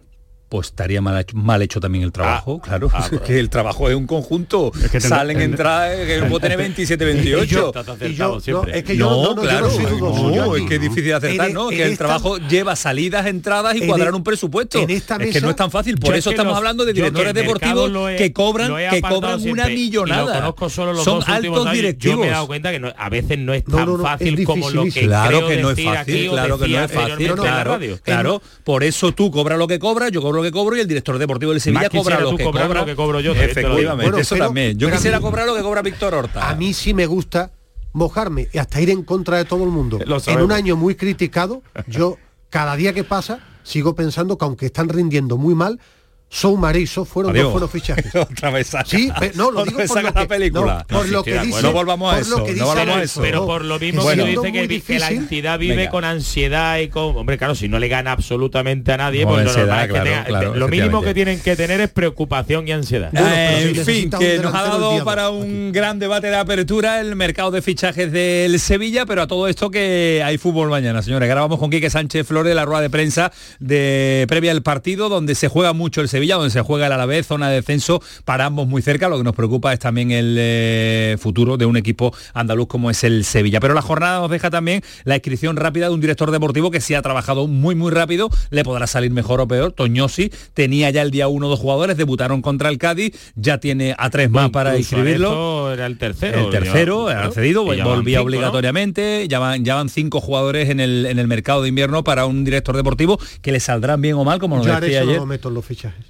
Pues 0.52 0.68
estaría 0.68 0.99
mal 0.99 1.18
hecho, 1.18 1.38
mal 1.38 1.62
hecho 1.62 1.80
también 1.80 2.04
el 2.04 2.12
trabajo, 2.12 2.60
claro. 2.60 2.89
ah, 2.93 3.10
que 3.26 3.39
el 3.39 3.49
trabajo 3.49 3.89
es 3.89 3.95
un 3.95 4.06
conjunto. 4.06 4.70
que 4.91 4.99
Salen 4.99 5.38
tendrá- 5.38 5.93
entradas, 5.95 6.06
que 6.06 6.24
puede 6.28 6.41
tener 6.41 6.58
27, 6.58 7.06
28. 7.06 7.43
Y 7.45 7.47
yo- 7.47 7.68
Estás 7.68 7.88
y 7.88 7.91
acertado 7.91 8.34
yo- 8.36 8.39
siempre. 8.41 8.72
no, 8.74 8.78
es 8.78 8.84
que 8.84 8.97
yo 8.97 9.10
no, 9.10 9.16
no, 9.16 9.22
no, 9.22 9.36
yo 9.36 9.41
claro, 9.49 9.70
no 9.70 10.30
no, 10.47 10.56
es 10.58 10.64
que 10.68 10.76
es 10.76 10.82
difícil 10.82 11.14
acertar, 11.14 11.47
en- 11.47 11.54
¿no? 11.54 11.72
en 11.72 11.78
Que 11.78 11.84
el 11.84 11.91
esta- 11.93 12.04
trabajo 12.06 12.38
lleva 12.38 12.76
salidas, 12.76 13.28
entradas 13.28 13.76
y 13.76 13.84
en 13.84 13.88
cuadrar 13.88 14.10
e- 14.10 14.18
un 14.18 14.24
presupuesto. 14.26 14.78
en 14.80 14.89
esta 14.89 15.16
es 15.16 15.32
que 15.32 15.39
no 15.39 15.49
es 15.52 15.56
tan 15.56 15.72
fácil, 15.72 15.95
por 15.97 16.14
eso 16.16 16.30
que 16.32 16.34
estamos 16.34 16.52
los- 16.52 16.58
hablando 16.58 16.84
de 16.84 16.91
el 16.91 16.95
directores 16.97 17.34
deportivos 17.34 17.89
he- 18.12 18.16
que 18.18 18.34
cobran, 18.34 18.74
que 18.89 19.02
cobran 19.02 19.39
siempre, 19.39 19.64
una 19.64 19.74
millonada. 19.74 20.26
lo 20.26 20.34
conozco 20.41 20.70
solo 20.70 20.91
los 20.91 21.04
Son 21.06 21.24
altos 21.28 21.72
directivos. 21.72 22.16
Yo 22.18 22.22
me 22.22 22.28
he 22.28 22.32
dado 22.32 22.47
cuenta 22.47 22.72
que 22.72 22.93
a 22.97 23.10
veces 23.10 23.38
no 23.39 23.54
es 23.54 23.64
tan 23.64 24.02
fácil 24.02 24.43
como 24.43 24.70
lo 24.70 24.84
que. 24.84 25.06
Claro 25.06 25.47
que 25.47 25.62
no 25.62 25.72
es 25.72 25.82
fácil, 25.82 26.30
claro 26.30 26.60
que 26.60 26.68
no 26.68 26.84
es 26.84 26.91
fácil, 26.91 27.26
en 27.28 27.36
claro, 27.38 27.80
claro. 28.04 28.41
Por 28.66 28.84
eso 28.84 29.14
tú 29.14 29.32
cobras 29.32 29.58
lo 29.58 29.66
que 29.70 29.80
cobras, 29.80 30.12
yo 30.12 30.22
cobro 30.22 30.41
lo 30.42 30.50
que 30.50 30.52
cobro 30.52 30.76
y 30.76 30.80
el 30.80 30.88
director 30.88 31.18
deportivo 31.18 31.52
del 31.52 31.62
Sevilla 31.62 31.89
cobra 31.89 32.20
lo 32.20 32.36
que 32.36 32.44
cobra. 32.44 32.68
lo 32.68 32.86
que 32.86 32.96
cobro 32.96 33.20
yo, 33.20 33.32
también 33.34 33.54
te 33.54 33.62
lo 33.62 33.70
digo. 33.70 33.80
Efectivamente, 33.80 34.04
Bueno, 34.12 34.18
eso 34.18 34.36
pero- 34.36 34.46
también. 34.46 34.78
Yo 34.78 34.92
quisiera 34.92 35.18
mí- 35.20 35.24
cobrar 35.24 35.46
lo 35.48 35.56
que 35.56 35.62
cobra 35.62 35.82
Víctor 35.82 36.14
Horta. 36.14 36.50
A 36.50 36.56
mí 36.56 36.74
sí 36.74 36.94
me 36.94 37.06
gusta 37.06 37.52
mojarme 37.94 38.48
y 38.54 38.58
hasta 38.58 38.80
ir 38.82 38.89
en 38.89 39.04
contra 39.04 39.38
de 39.38 39.46
todo 39.46 39.64
el 39.64 39.70
mundo. 39.70 40.00
En 40.28 40.42
un 40.42 40.52
año 40.52 40.76
muy 40.76 40.96
criticado, 40.96 41.62
yo 41.88 42.18
cada 42.50 42.76
día 42.76 42.94
que 42.94 43.04
pasa 43.04 43.39
sigo 43.64 43.96
pensando 43.96 44.38
que 44.38 44.46
aunque 44.46 44.66
están 44.68 44.89
rindiendo 44.89 45.38
muy 45.38 45.54
mal, 45.56 45.80
Soumare 46.34 46.80
y 46.80 46.88
So 46.88 47.04
fueron 47.04 47.32
Adiós. 47.34 47.44
dos 47.46 47.52
buenos 47.54 47.72
fichajes. 47.72 48.16
Otra 48.16 48.50
vez 48.52 48.68
saca. 48.68 48.86
Sí, 48.86 49.12
no, 49.36 49.52
lo 49.52 49.66
digo 49.66 49.80
por 49.80 49.88
saca 49.90 50.02
lo 50.02 50.14
que- 50.14 50.20
la 50.22 50.28
película. 50.28 50.86
no, 50.90 50.98
por 50.98 51.10
lo 51.10 51.24
que 51.24 51.40
dice-. 51.40 51.62
No 51.62 51.74
volvamos 51.74 52.14
a 52.14 52.16
lo 52.16 52.22
eso, 52.22 52.38
no 52.56 52.66
volvamos 52.66 52.96
a 52.96 53.04
eso. 53.04 53.22
Pero 53.22 53.46
por 53.46 53.66
lo 53.66 53.78
mismo 53.80 54.02
Bueno. 54.04 54.24
que 54.24 54.30
dice 54.68 54.82
que, 54.88 54.94
que 54.94 55.00
la 55.00 55.10
entidad 55.12 55.60
vive 55.60 55.76
Venga. 55.76 55.92
con 55.92 56.06
ansiedad 56.06 56.80
y 56.80 56.88
con... 56.88 57.18
Hombre, 57.18 57.38
claro, 57.38 57.54
si 57.54 57.68
no 57.68 57.80
le 57.80 57.90
gana 57.90 58.14
absolutamente 58.14 58.94
a 58.94 58.98
nadie, 58.98 59.24
Con 59.26 59.34
pues 59.34 59.46
lo 59.46 59.58
normal 59.58 59.80
es 59.82 59.86
que 59.88 59.92
claro, 59.92 60.10
tenga- 60.10 60.24
claro, 60.26 60.56
lo 60.56 60.68
mínimo 60.70 61.02
que 61.02 61.14
tienen 61.14 61.42
que 61.42 61.56
tener 61.58 61.82
es 61.82 61.90
preocupación 61.90 62.66
y 62.68 62.72
ansiedad. 62.72 63.10
Bueno, 63.12 63.28
Eh, 63.30 63.72
si 63.74 63.80
en 63.80 63.86
fin, 63.86 64.10
que 64.18 64.40
nos 64.40 64.54
ha 64.56 64.64
dado 64.64 65.04
para 65.04 65.30
un 65.32 65.72
gran 65.74 66.00
debate 66.00 66.28
de 66.28 66.38
apertura 66.38 67.02
el 67.02 67.16
mercado 67.18 67.52
de 67.52 67.62
fichajes 67.62 68.10
del 68.12 68.58
Sevilla, 68.60 69.06
pero 69.06 69.24
a 69.24 69.28
todo 69.28 69.50
esto 69.50 69.70
que 69.70 70.22
hay 70.24 70.38
fútbol 70.38 70.70
mañana, 70.70 71.02
señores. 71.02 71.30
Ahora 71.30 71.42
vamos 71.42 71.60
con 71.60 71.70
Quique 71.70 71.90
Sánchez 71.90 72.26
Flores, 72.26 72.56
la 72.56 72.64
rueda 72.64 72.82
de 72.82 72.90
prensa 72.90 73.32
de 73.60 74.26
previa 74.30 74.52
al 74.52 74.62
partido, 74.62 75.10
donde 75.10 75.36
se 75.36 75.50
juega 75.50 75.74
mucho 75.74 76.00
el 76.00 76.08
Sevilla, 76.08 76.21
donde 76.36 76.50
se 76.52 76.62
juega 76.62 76.88
el 76.88 76.92
Alavés, 76.94 77.28
zona 77.28 77.50
de 77.50 77.56
descenso 77.56 78.02
para 78.26 78.46
ambos 78.46 78.68
muy 78.68 78.82
cerca. 78.82 79.10
Lo 79.10 79.18
que 79.18 79.24
nos 79.24 79.36
preocupa 79.36 79.74
es 79.74 79.80
también 79.80 80.12
el 80.12 80.36
eh, 80.40 81.18
futuro 81.20 81.58
de 81.58 81.66
un 81.66 81.78
equipo 81.78 82.14
andaluz 82.34 82.68
como 82.68 82.90
es 82.90 83.04
el 83.04 83.24
Sevilla. 83.26 83.60
Pero 83.60 83.74
la 83.74 83.82
jornada 83.82 84.20
nos 84.20 84.30
deja 84.32 84.50
también 84.50 84.82
la 85.04 85.16
inscripción 85.16 85.56
rápida 85.58 85.88
de 85.88 85.94
un 85.94 86.02
director 86.02 86.32
deportivo 86.32 86.72
que 86.72 86.82
si 86.82 86.94
ha 86.94 87.02
trabajado 87.02 87.48
muy 87.48 87.76
muy 87.76 87.92
rápido, 87.92 88.30
le 88.50 88.64
podrá 88.64 88.88
salir 88.88 89.12
mejor 89.12 89.42
o 89.42 89.48
peor. 89.48 89.72
Toñosi 89.72 90.32
tenía 90.54 90.90
ya 90.90 91.02
el 91.02 91.12
día 91.12 91.28
uno 91.28 91.48
dos 91.48 91.60
jugadores, 91.60 91.98
debutaron 91.98 92.42
contra 92.42 92.70
el 92.70 92.78
Cádiz, 92.78 93.14
ya 93.36 93.60
tiene 93.60 93.96
a 93.98 94.10
tres 94.10 94.30
más 94.30 94.50
para 94.50 94.78
inscribirlo. 94.78 95.74
Era 95.74 95.86
el 95.86 95.98
tercero. 95.98 96.40
El 96.46 96.50
tercero, 96.50 97.08
Lleva- 97.08 97.26
ha 97.26 97.32
cedido, 97.32 97.74
y 97.74 97.78
ya 97.78 97.86
van 97.86 97.96
volvía 97.98 98.20
cinco, 98.20 98.30
¿no? 98.30 98.38
obligatoriamente, 98.38 99.28
ya 99.28 99.40
van, 99.40 99.64
ya 99.66 99.76
van 99.76 99.90
cinco 99.90 100.22
jugadores 100.22 100.70
en 100.70 100.80
el, 100.80 101.06
en 101.06 101.20
el 101.20 101.28
mercado 101.28 101.62
de 101.62 101.70
invierno 101.70 102.04
para 102.04 102.26
un 102.26 102.44
director 102.44 102.76
deportivo 102.76 103.20
que 103.42 103.52
le 103.52 103.60
saldrán 103.60 104.02
bien 104.02 104.16
o 104.16 104.24
mal, 104.24 104.40
como 104.40 104.58
nos 104.58 104.66
decía 104.66 104.98
eso 105.00 105.06
no 105.06 105.10
ayer. 105.12 105.20
lo 105.22 105.26
meto 105.26 105.50
en 105.50 105.54
los 105.56 105.66
fichajes. 105.66 106.06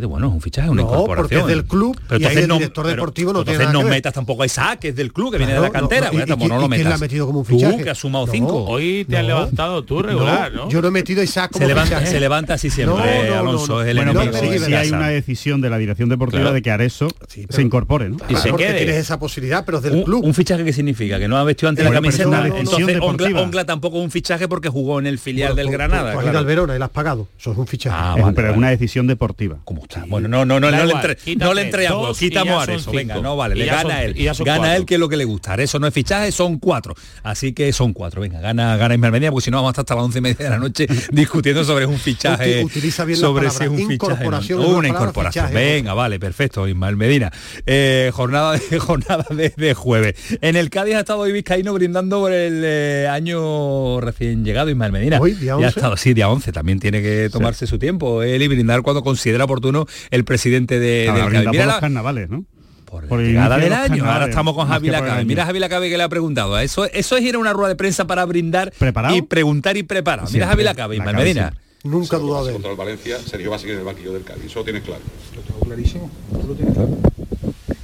Tú 0.00 0.08
Bueno, 0.08 0.28
es 0.28 0.32
un 0.34 0.40
fichaje, 0.40 0.68
una 0.70 0.82
No, 0.82 0.88
incorporación. 0.88 1.16
porque 1.28 1.36
es 1.36 1.46
del 1.46 1.64
club 1.66 1.96
pero 2.08 2.20
y 2.20 2.24
ahí 2.24 2.28
entonces 2.28 2.42
el 2.42 2.48
no, 2.48 2.54
director 2.56 2.84
pero- 2.84 2.96
deportivo 2.96 3.32
no 3.32 3.44
tiene 3.44 3.54
entonces 3.54 3.66
nada 3.66 3.72
no 3.72 3.78
que 3.80 3.84
ver. 3.84 3.94
metas 3.98 4.12
tampoco 4.14 4.42
a 4.42 4.46
Isaac, 4.46 4.78
que 4.80 4.88
es 4.88 4.96
del 4.96 5.12
club, 5.12 5.30
que 5.32 5.38
viene 5.38 5.52
de 5.54 5.60
la 5.60 5.70
cantera. 5.70 6.06
no, 6.06 6.12
pues, 6.12 6.24
y- 6.24 6.26
tampoco 6.28 6.46
y- 6.46 6.48
no 6.48 6.54
lo 6.54 6.60
quién 6.62 6.70
metas. 6.70 6.86
le 6.88 6.94
ha 6.94 6.98
metido 6.98 7.26
como 7.26 7.38
un 7.40 7.44
Tú, 7.46 7.56
fichaje? 7.56 7.82
que 7.84 7.90
has 7.90 7.98
sumado 7.98 8.26
No. 8.26 8.32
cinco. 8.32 8.64
Hoy 8.64 9.04
te 9.08 9.16
has 9.18 9.24
levantado 9.24 9.82
tú 9.84 10.02
regular, 10.02 10.52
¿no? 10.52 10.68
Yo 10.68 10.80
no 10.82 10.88
he 10.88 10.90
metido 10.90 11.20
a 11.20 11.24
Isaac 11.24 11.50
como 11.52 11.64
Se 11.64 11.68
levanta, 11.68 11.96
fichaje. 11.96 12.06
se 12.12 12.20
levanta 12.20 12.54
así 12.54 12.70
siempre, 12.70 12.96
No, 12.96 13.04
no, 13.24 13.30
no, 13.34 13.38
Alonso, 13.50 13.72
no. 13.74 13.82
es 13.82 13.88
el 13.88 13.96
Bueno, 13.96 14.12
pero 14.14 14.32
sí 14.34 14.74
hay 14.74 14.90
una 14.90 15.08
decisión 15.08 15.60
de 15.60 15.70
la 15.70 15.78
dirección 15.78 16.08
deportiva 16.08 16.40
Claro. 16.42 16.54
de 16.54 16.62
que 16.62 16.70
Areso 16.70 17.08
Sí, 17.28 17.42
pero- 17.46 17.56
se 17.56 17.62
incorpore, 17.62 18.08
¿no? 18.08 18.16
Y 18.28 18.36
se 18.36 18.52
quede. 18.54 18.74
tienes 18.78 18.96
esa 18.96 19.18
posibilidad, 19.18 19.64
pero 19.64 19.78
es 19.78 19.84
del 19.84 20.04
club. 20.04 20.24
un 20.24 20.34
fichaje 20.34 20.64
que 20.64 20.72
significa 20.72 21.18
que 21.18 21.28
no 21.28 21.36
ha 21.36 21.44
vestido 21.44 21.68
ante 21.68 21.82
Eh, 21.82 21.84
la 21.84 21.90
camiseta 21.92 22.46
entonces 22.46 23.00
Ongla, 23.00 23.64
tampoco 23.64 23.98
es 23.98 24.04
un 24.04 24.10
fichaje 24.10 24.48
porque 24.48 24.68
jugó 24.68 24.98
en 24.98 25.06
el 25.06 25.18
filial 25.18 25.54
del 25.56 25.66
tú- 25.66 25.72
Granada 25.72 26.12
tú 26.12 26.18
has 26.20 26.26
ido 26.26 26.38
al 26.38 26.44
Verona 26.44 26.74
y 26.76 26.78
lo 26.78 26.84
has 26.84 26.90
pagado. 26.90 27.28
Eso 27.38 27.52
es 27.52 27.58
un 27.58 27.66
fichaje. 27.66 27.96
Ah, 27.98 28.32
pero 28.34 28.50
es 28.50 28.56
una 28.56 28.70
decisión 28.70 29.06
deportiva. 29.06 29.58
¿Cómo 29.70 29.82
está? 29.82 30.04
Bueno, 30.08 30.26
no, 30.26 30.44
no, 30.44 30.58
no, 30.58 30.68
no 30.68 30.84
le 30.84 30.92
entre, 30.94 31.14
quítate 31.14 31.44
no 31.44 31.54
le 31.54 31.62
entre 31.62 31.86
a 31.86 31.90
dos 31.92 32.00
juego, 32.00 32.12
y 32.16 32.28
quitamos 32.28 32.68
a 32.68 32.72
eso, 32.74 32.90
venga, 32.90 33.20
no 33.20 33.36
vale, 33.36 33.54
le 33.54 33.66
gana 33.66 33.82
son- 33.82 33.90
él, 33.92 34.14
gana 34.16 34.34
cuatro. 34.58 34.72
él 34.74 34.84
que 34.84 34.94
es 34.94 35.00
lo 35.00 35.08
que 35.08 35.16
le 35.16 35.24
gusta, 35.24 35.54
eso 35.54 35.78
no 35.78 35.86
es 35.86 35.94
fichaje, 35.94 36.32
son 36.32 36.58
cuatro, 36.58 36.96
así 37.22 37.52
que 37.52 37.72
son 37.72 37.92
cuatro, 37.92 38.20
venga, 38.20 38.40
gana, 38.40 38.76
gana 38.76 38.94
Ismael 38.96 39.12
Medina, 39.12 39.30
porque 39.30 39.44
si 39.44 39.52
no 39.52 39.58
vamos 39.58 39.68
a 39.68 39.70
estar 39.70 39.82
hasta 39.84 39.94
las 39.94 40.04
once 40.06 40.18
y 40.18 40.22
media 40.22 40.44
de 40.44 40.50
la 40.50 40.58
noche 40.58 40.88
discutiendo 41.12 41.62
sobre 41.64 41.86
un 41.86 41.98
fichaje, 41.98 42.62
Uti- 42.62 42.64
utiliza 42.64 43.04
bien 43.04 43.20
la 43.20 43.26
sobre 43.28 43.46
palabra, 43.46 43.58
si 43.58 43.62
es 43.64 43.70
un 43.70 43.76
fichaje, 43.76 43.94
incorporación 43.94 44.60
no. 44.60 44.68
una 44.70 44.88
incorporación, 44.88 45.46
fichaje, 45.46 45.64
venga, 45.72 45.94
vale, 45.94 46.18
perfecto, 46.18 46.66
Ismael 46.66 46.96
Medina, 46.96 47.30
Eh, 47.64 48.10
jornada 48.12 48.54
de 48.58 48.78
jornada 48.80 49.24
de, 49.30 49.50
de 49.56 49.74
jueves, 49.74 50.14
en 50.40 50.56
el 50.56 50.68
Cádiz 50.68 50.96
ha 50.96 51.00
estado 51.00 51.20
hoy 51.20 51.30
Vizcaíno 51.30 51.72
brindando 51.74 52.18
por 52.18 52.32
el 52.32 52.60
eh, 52.64 53.06
año 53.08 54.00
recién 54.00 54.44
llegado 54.44 54.68
Ismael 54.68 54.90
Medina, 54.90 55.20
Hoy, 55.20 55.32
día 55.34 55.50
Ya 55.50 55.52
ha 55.52 55.56
11. 55.58 55.68
estado, 55.68 55.96
sí, 55.96 56.12
día 56.12 56.28
11, 56.28 56.50
también 56.50 56.80
tiene 56.80 57.00
que 57.02 57.28
tomarse 57.30 57.68
su 57.68 57.78
tiempo, 57.78 58.24
él 58.24 58.42
y 58.42 58.48
brindar 58.48 58.82
cuando 58.82 59.04
considera 59.04 59.46
oportuno 59.50 59.86
el 60.10 60.24
presidente 60.24 60.78
de, 60.78 61.04
Claro, 61.06 61.24
del 61.24 61.32
Cádiz. 61.32 61.44
por 61.44 61.52
Mira 61.52 61.64
los 61.66 61.74
la- 61.74 61.80
carnavales, 61.80 62.30
¿no? 62.30 62.44
por 62.84 63.06
Por 63.06 63.20
la 63.20 63.26
llegada 63.26 63.58
del 63.58 63.72
año. 63.72 64.04
Ahora 64.04 64.26
estamos 64.26 64.54
con 64.54 64.66
Javi 64.68 64.88
Lacabe. 64.90 65.24
Mira 65.24 65.46
Javi 65.46 65.58
Lacabe 65.60 65.88
que 65.90 65.96
le 65.96 66.02
ha 66.02 66.08
preguntado. 66.08 66.58
Eso, 66.58 66.86
eso 66.86 67.16
es 67.16 67.22
ir 67.22 67.36
a 67.36 67.38
una 67.38 67.52
rueda 67.52 67.68
de 67.68 67.76
prensa 67.76 68.06
para 68.06 68.24
brindar 68.24 68.72
¿Preparado? 68.78 69.14
y 69.16 69.22
preguntar 69.22 69.76
y 69.76 69.82
preparar. 69.84 70.28
Mira. 70.32 70.46
Javi 70.48 70.64
Lacabe, 70.64 70.96
Ismael 70.96 71.16
Medina. 71.16 71.42
siempre. 71.52 71.60
Nunca 71.84 72.18
dudado 72.18 72.44
de 72.44 72.50
él. 72.50 72.54
Contra 72.54 72.72
el 72.72 72.76
Valencia, 72.76 73.18
Sergio 73.24 73.48
va 73.50 73.56
a 73.56 73.58
seguir 73.58 73.74
en 73.74 73.80
el 73.80 73.86
banquillo 73.86 74.12
del 74.12 74.22
Cádiz. 74.24 74.44
Eso 74.46 74.58
lo 74.58 74.64
tienes 74.64 74.82
claro. 74.82 75.00
Lo 75.36 75.40
tengo 75.42 75.60
clarísimo. 75.60 76.10
¿Tú 76.40 76.48
lo 76.48 76.54
tienes 76.54 76.74
claro? 76.74 76.98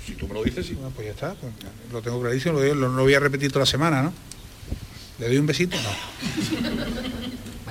Si 0.05 0.13
tú 0.15 0.27
me 0.29 0.35
lo 0.35 0.43
dices, 0.45 0.67
sí. 0.67 0.75
Bueno, 0.75 0.91
pues 0.95 1.07
ya 1.07 1.13
está. 1.13 1.35
pues 1.41 1.53
lo 1.93 2.03
tengo 2.03 2.21
clarísimo. 2.21 2.59
Lo, 2.61 2.75
lo- 2.75 2.89
lo 2.89 3.03
voy 3.05 3.15
a 3.15 3.21
repetir 3.21 3.51
toda 3.51 3.61
la 3.61 3.67
semana, 3.71 4.03
¿no? 4.03 4.13
¿Le 5.21 5.29
doy 5.29 5.39
un 5.39 5.47
besito? 5.47 5.77
No. 5.77 5.91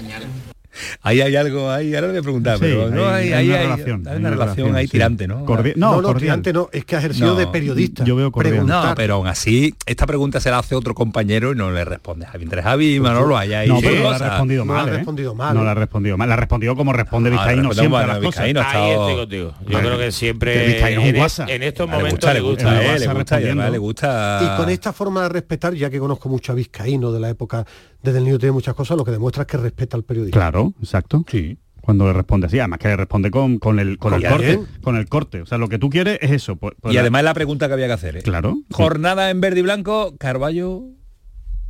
Ahí 1.01 1.21
hay 1.21 1.35
algo, 1.35 1.69
ahí 1.71 1.93
ahora 1.95 2.07
le 2.07 2.13
voy 2.13 2.19
a 2.19 2.23
preguntar, 2.23 2.57
Sí, 2.57 2.63
pero 2.65 2.89
no, 2.89 3.07
hay- 3.07 3.31
hay, 3.31 3.33
hay 3.33 3.33
hay- 3.33 3.47
una 3.49 3.57
hay- 3.57 3.63
relación, 3.67 4.07
hay 4.07 4.17
una 4.17 4.29
relación 4.29 4.75
ahí 4.75 4.85
sí. 4.85 4.91
tirante, 4.91 5.27
¿no? 5.27 5.45
Cordi- 5.45 5.73
No, 5.75 5.91
no, 5.95 6.01
no, 6.01 6.07
cordial. 6.09 6.19
tirante 6.41 6.53
no, 6.53 6.69
es 6.71 6.85
que 6.85 6.95
ha 6.95 6.99
ejercido 6.99 7.27
No, 7.27 7.35
de 7.35 7.47
periodista. 7.47 8.03
yo 8.03 8.15
veo 8.15 8.31
cordial. 8.31 8.53
Preguntar. 8.55 8.89
No, 8.89 8.95
pero 8.95 9.15
aún 9.15 9.27
así, 9.27 9.73
esta 9.85 10.05
pregunta 10.05 10.39
se 10.39 10.49
la 10.51 10.59
hace 10.59 10.75
otro 10.75 10.93
compañero 10.95 11.51
y 11.51 11.55
no 11.55 11.71
le 11.71 11.85
responde 11.85 12.25
Javi. 12.25 12.43
Entre 12.43 12.61
Javi 12.61 12.95
y 12.95 12.99
Manolo 12.99 13.37
hay 13.37 13.53
ahí 13.53 13.67
No, 13.67 13.79
pero 13.81 13.95
no 14.03 14.09
la 14.11 14.15
ha 14.15 14.19
respondido 14.29 14.65
No 14.65 14.73
la 14.73 14.79
mal, 14.79 14.87
ha 14.89 14.91
¿eh? 14.93 14.95
respondido 14.97 15.35
mal, 15.35 15.53
No 15.55 15.63
la 15.63 15.71
ha 15.71 15.75
respondido 15.75 16.17
mal. 16.17 16.27
La 16.29 16.33
ha 16.33 16.37
respondido 16.37 16.75
como 16.75 16.93
responde 16.93 17.29
Vizcaíno 17.29 17.73
siempre 17.73 17.99
a 17.99 18.07
las 18.07 18.17
cosas. 18.19 18.47
Yo 18.49 19.79
creo 19.79 19.97
que 19.97 20.11
siempre 20.11 20.79
en, 20.79 21.63
estos 21.63 21.89
momentos 21.89 22.33
le 22.33 22.39
gusta, 22.41 22.73
le 22.73 22.79
eh, 22.79 22.91
gusta 22.91 23.39
le 23.39 23.53
gusta, 23.53 23.69
le 23.69 23.77
gusta. 23.77 24.41
Y 24.53 24.57
con 24.57 24.69
esta 24.69 24.93
forma 24.93 25.23
de 25.23 25.29
respetar, 25.29 25.73
ya 25.73 25.89
que 25.89 25.99
conozco 25.99 26.29
mucho 26.29 26.51
a 26.51 26.55
Vizcaíno 26.55 27.11
de 27.11 27.19
la 27.19 27.29
época 27.29 27.65
desde 28.01 28.19
el 28.19 28.25
niño 28.25 28.37
tiene 28.37 28.51
muchas 28.51 28.75
cosas, 28.75 28.95
lo 28.97 29.03
que 29.03 29.11
demuestra 29.11 29.43
es 29.43 29.47
que 29.47 29.57
respeta 29.57 29.97
al 29.97 30.03
periodista. 30.03 30.37
Claro, 30.37 30.64
exacto. 30.79 31.23
Sí. 31.29 31.57
Cuando 31.81 32.05
le 32.07 32.13
responde 32.13 32.47
así, 32.47 32.57
además 32.57 32.79
que 32.79 32.87
le 32.87 32.95
responde 32.97 33.29
con, 33.29 33.59
con 33.59 33.79
el, 33.79 33.99
con 33.99 34.13
el 34.15 34.27
corte. 34.27 34.59
Con 34.81 34.95
el 34.97 35.07
corte. 35.07 35.41
O 35.41 35.45
sea, 35.45 35.59
lo 35.59 35.69
que 35.69 35.77
tú 35.77 35.89
quieres 35.91 36.17
es 36.21 36.31
eso. 36.31 36.55
pues- 36.55 36.73
pues 36.81 36.91
y 36.91 36.95
la- 36.95 37.01
además 37.01 37.23
la 37.23 37.33
pregunta 37.35 37.67
que 37.67 37.73
había 37.73 37.85
que 37.87 37.93
hacer. 37.93 38.17
¿eh? 38.17 38.21
Claro. 38.23 38.57
Jornada 38.71 39.29
en 39.29 39.39
verde 39.39 39.59
y 39.59 39.63
blanco, 39.63 40.15
Carballo 40.17 40.83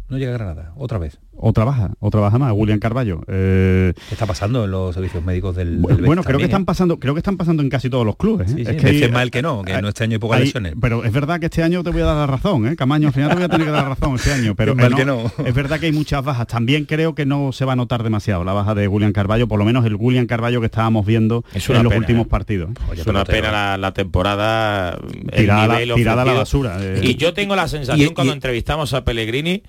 no 0.07 0.17
llega 0.17 0.31
a 0.31 0.35
Granada, 0.37 0.73
otra 0.77 0.99
vez. 0.99 1.19
O 1.38 1.51
trabaja, 1.53 1.91
o 1.99 2.09
trabaja 2.09 2.38
más, 2.38 2.53
William 2.55 2.79
Carballo. 2.79 3.21
Eh, 3.27 3.93
¿Qué 4.07 4.15
está 4.15 4.25
pasando 4.25 4.63
en 4.65 4.71
los 4.71 4.95
servicios 4.95 5.23
médicos 5.23 5.55
del, 5.55 5.81
del 5.81 5.97
bueno, 6.05 6.23
creo 6.23 6.38
que 6.39 6.45
están 6.45 6.63
pasando, 6.65 6.97
creo 6.97 7.13
que 7.13 7.19
están 7.19 7.36
pasando 7.36 7.61
en 7.61 7.69
casi 7.69 7.89
todos 7.89 8.05
los 8.05 8.15
clubes. 8.15 8.51
¿eh? 8.51 8.55
Sí, 8.57 8.65
sí, 8.65 8.71
es 8.71 8.83
dice 8.83 9.05
hay- 9.05 9.11
mal 9.11 9.31
que 9.31 9.41
no, 9.41 9.61
que 9.63 9.73
hay- 9.73 9.81
no 9.81 9.89
este 9.89 10.05
año 10.05 10.13
hay 10.13 10.19
pocas 10.19 10.39
hay- 10.39 10.45
lesiones. 10.45 10.73
Pero 10.79 11.03
es 11.03 11.11
verdad 11.11 11.39
que 11.41 11.47
este 11.47 11.61
año 11.61 11.83
te 11.83 11.89
voy 11.91 12.01
a 12.01 12.05
dar 12.05 12.15
la 12.15 12.27
razón, 12.27 12.67
¿eh? 12.67 12.75
Camaño, 12.77 13.07
al 13.09 13.13
final 13.13 13.29
te 13.29 13.36
voy 13.36 13.43
a 13.43 13.49
tener 13.49 13.67
que 13.67 13.71
dar 13.73 13.83
la 13.83 13.89
razón 13.89 14.15
este 14.15 14.31
año. 14.31 14.55
Pero 14.55 14.71
Es 14.71 14.77
mal 14.77 14.95
que 14.95 15.03
no. 15.05 15.29
Es 15.45 15.53
verdad 15.53 15.79
que 15.79 15.88
hay 15.88 15.91
muchas 15.91 16.23
bajas. 16.23 16.47
También 16.47 16.86
creo 16.86 17.15
que 17.15 17.25
no 17.25 17.51
se 17.51 17.65
va 17.65 17.73
a 17.73 17.75
notar 17.75 18.01
demasiado 18.03 18.43
la 18.45 18.53
baja 18.53 18.73
de 18.73 18.88
William 18.88 19.11
Carballo, 19.11 19.47
por 19.47 19.59
lo 19.59 19.65
menos 19.65 19.86
el 19.86 19.95
William 19.95 20.27
Carballo 20.27 20.61
que 20.61 20.67
estábamos 20.67 21.05
viendo 21.05 21.43
Es 21.53 21.69
en 21.69 21.75
los 21.83 21.91
pena, 21.91 21.97
últimos 21.99 22.25
¿eh? 22.27 22.29
partidos. 22.29 22.69
Oye, 22.89 23.01
es 23.01 23.07
una 23.07 23.25
pena 23.25 23.51
la, 23.51 23.77
la 23.77 23.93
temporada 23.93 24.97
el 25.31 25.31
Tirada 25.31 25.63
a 25.63 25.67
la- 25.67 25.73
nivel 25.79 25.95
tirada 25.95 26.21
a 26.21 26.25
la 26.25 26.31
ofrecido. 26.41 26.63
basura, 26.63 26.77
eh. 26.81 27.01
y 27.03 27.15
yo 27.15 27.33
tengo 27.33 27.55
la 27.55 27.67
sensación 27.67 28.11
Y- 28.11 28.13
cuando 28.13 28.31
y- 28.33 28.36
entrevistamos 28.36 28.93
a 28.93 29.03
Pellegrini 29.03 29.63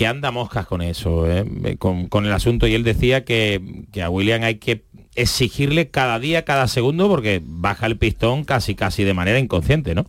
que 0.00 0.06
anda 0.06 0.30
moscas 0.30 0.66
con 0.66 0.80
eso 0.80 1.30
eh, 1.30 1.76
con, 1.78 2.06
con 2.08 2.24
el 2.24 2.32
asunto. 2.32 2.66
Y 2.66 2.74
él 2.74 2.84
decía 2.84 3.22
que, 3.22 3.84
que 3.92 4.02
a 4.02 4.08
William 4.08 4.42
hay 4.42 4.54
que 4.54 4.84
exigirle 5.14 5.90
cada 5.90 6.18
día 6.18 6.46
cada 6.46 6.68
segundo 6.68 7.06
porque 7.06 7.42
baja 7.44 7.84
el 7.84 7.98
pistón 7.98 8.44
casi 8.44 8.74
casi 8.74 9.04
de 9.04 9.12
manera 9.12 9.38
inconsciente 9.38 9.94
no 9.94 10.06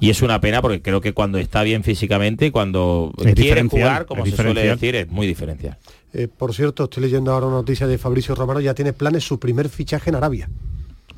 y 0.00 0.10
es 0.10 0.22
una 0.22 0.40
pena 0.40 0.60
porque 0.62 0.82
creo 0.82 1.00
que 1.00 1.12
cuando 1.12 1.38
está 1.38 1.62
bien 1.62 1.84
físicamente 1.84 2.46
y 2.46 2.50
cuando 2.50 3.12
Es 3.24 3.34
quiere 3.34 3.62
jugar 3.68 4.06
como 4.06 4.26
se 4.26 4.34
suele 4.34 4.66
decir 4.66 4.96
es 4.96 5.08
muy 5.08 5.28
diferencial. 5.28 5.78
Eh, 6.12 6.26
por 6.26 6.52
cierto, 6.52 6.84
estoy 6.84 7.04
leyendo 7.04 7.32
ahora 7.32 7.46
una 7.46 7.56
noticia 7.56 7.86
de 7.86 7.98
Fabricio 7.98 8.34
Romano, 8.34 8.58
ya 8.58 8.74
tiene 8.74 8.92
planes 8.92 9.22
su 9.22 9.38
primer 9.38 9.68
fichaje 9.68 10.10
en 10.10 10.16
Arabia. 10.16 10.48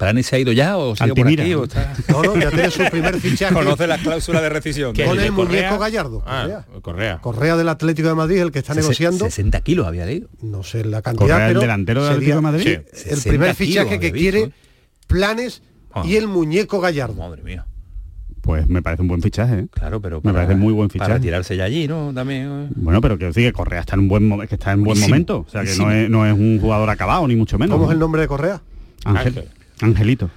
¿Plani 0.02 0.22
se 0.22 0.36
ha 0.36 0.38
ido 0.38 0.52
ya 0.52 0.76
o 0.76 0.94
sigue 0.96 1.14
por 1.14 1.28
aquí? 1.28 1.54
o 1.54 1.64
está- 1.64 1.94
No, 2.08 2.22
no, 2.22 2.36
ya 2.38 2.50
tiene 2.50 2.70
su 2.70 2.82
primer 2.90 3.18
fichaje 3.20 3.54
Conoce 3.54 3.86
las 3.86 4.00
cláusulas 4.00 4.42
de 4.42 4.48
rescisión. 4.48 4.92
¿Qué 4.92 5.04
con 5.04 5.18
el 5.20 5.32
Correa? 5.32 5.60
muñeco 5.62 5.78
Gallardo. 5.78 6.22
Ah, 6.26 6.64
Correa. 6.82 7.18
Correa 7.20 7.56
del 7.56 7.68
Atlético 7.68 8.08
de 8.08 8.14
Madrid, 8.14 8.38
el 8.40 8.50
que 8.52 8.58
está 8.58 8.74
negociando. 8.74 9.24
60 9.24 9.60
kilos 9.60 9.86
había 9.86 10.04
leído. 10.06 10.28
no 10.42 10.62
sé 10.62 10.84
la 10.84 11.02
cantidad, 11.02 11.28
Correa, 11.28 11.46
el 11.46 11.50
pero 11.52 11.60
delantero 11.60 12.02
del 12.04 12.12
Atlético 12.14 12.36
de 12.36 12.42
Madrid. 12.42 12.66
el 12.68 12.84
60 12.92 13.28
primer 13.28 13.54
fichaje 13.54 14.00
que 14.00 14.12
quiere 14.12 14.40
¿eh? 14.42 14.52
planes 15.06 15.62
Ah. 15.94 16.02
y 16.06 16.16
el 16.16 16.26
muñeco 16.26 16.80
Gallardo. 16.80 17.14
Madre 17.14 17.42
mía. 17.42 17.66
Pues 18.40 18.66
me 18.68 18.82
parece 18.82 19.02
un 19.02 19.08
buen 19.08 19.22
fichaje. 19.22 19.54
¿eh? 19.60 19.66
Claro, 19.70 20.00
pero 20.00 20.20
Me 20.24 20.32
parece 20.32 20.56
muy 20.56 20.72
buen 20.72 20.88
Para 20.88 20.92
fichaje. 21.04 21.12
retirarse 21.14 21.56
ya 21.56 21.64
allí, 21.64 21.86
¿no? 21.86 22.12
También. 22.12 22.42
¿eh? 22.50 22.68
Bueno, 22.74 23.00
pero 23.00 23.16
que 23.18 23.32
sí, 23.32 23.42
que 23.42 23.52
Correa 23.52 23.80
está 23.82 23.94
en 23.94 24.00
un 24.00 24.08
buen 24.08 24.28
que 24.48 24.54
está 24.56 24.72
en 24.72 24.78
buen 24.78 24.86
Buenísimo, 24.98 25.08
momento. 25.10 25.44
O 25.46 25.50
sea 25.50 25.62
que 25.62 25.76
no 25.76 25.92
es, 25.92 26.10
no 26.10 26.26
es 26.26 26.32
un 26.32 26.58
jugador 26.60 26.90
acabado, 26.90 27.28
ni 27.28 27.36
mucho 27.36 27.56
menos. 27.58 27.74
¿Cómo 27.74 27.84
¿no? 27.84 27.90
es 27.90 27.94
el 27.94 28.00
nombre 28.00 28.22
de 28.22 28.26
Correa? 28.28 28.60
Ángel. 29.04 29.26
Ángel. 29.28 29.48
Angelito. 29.82 30.30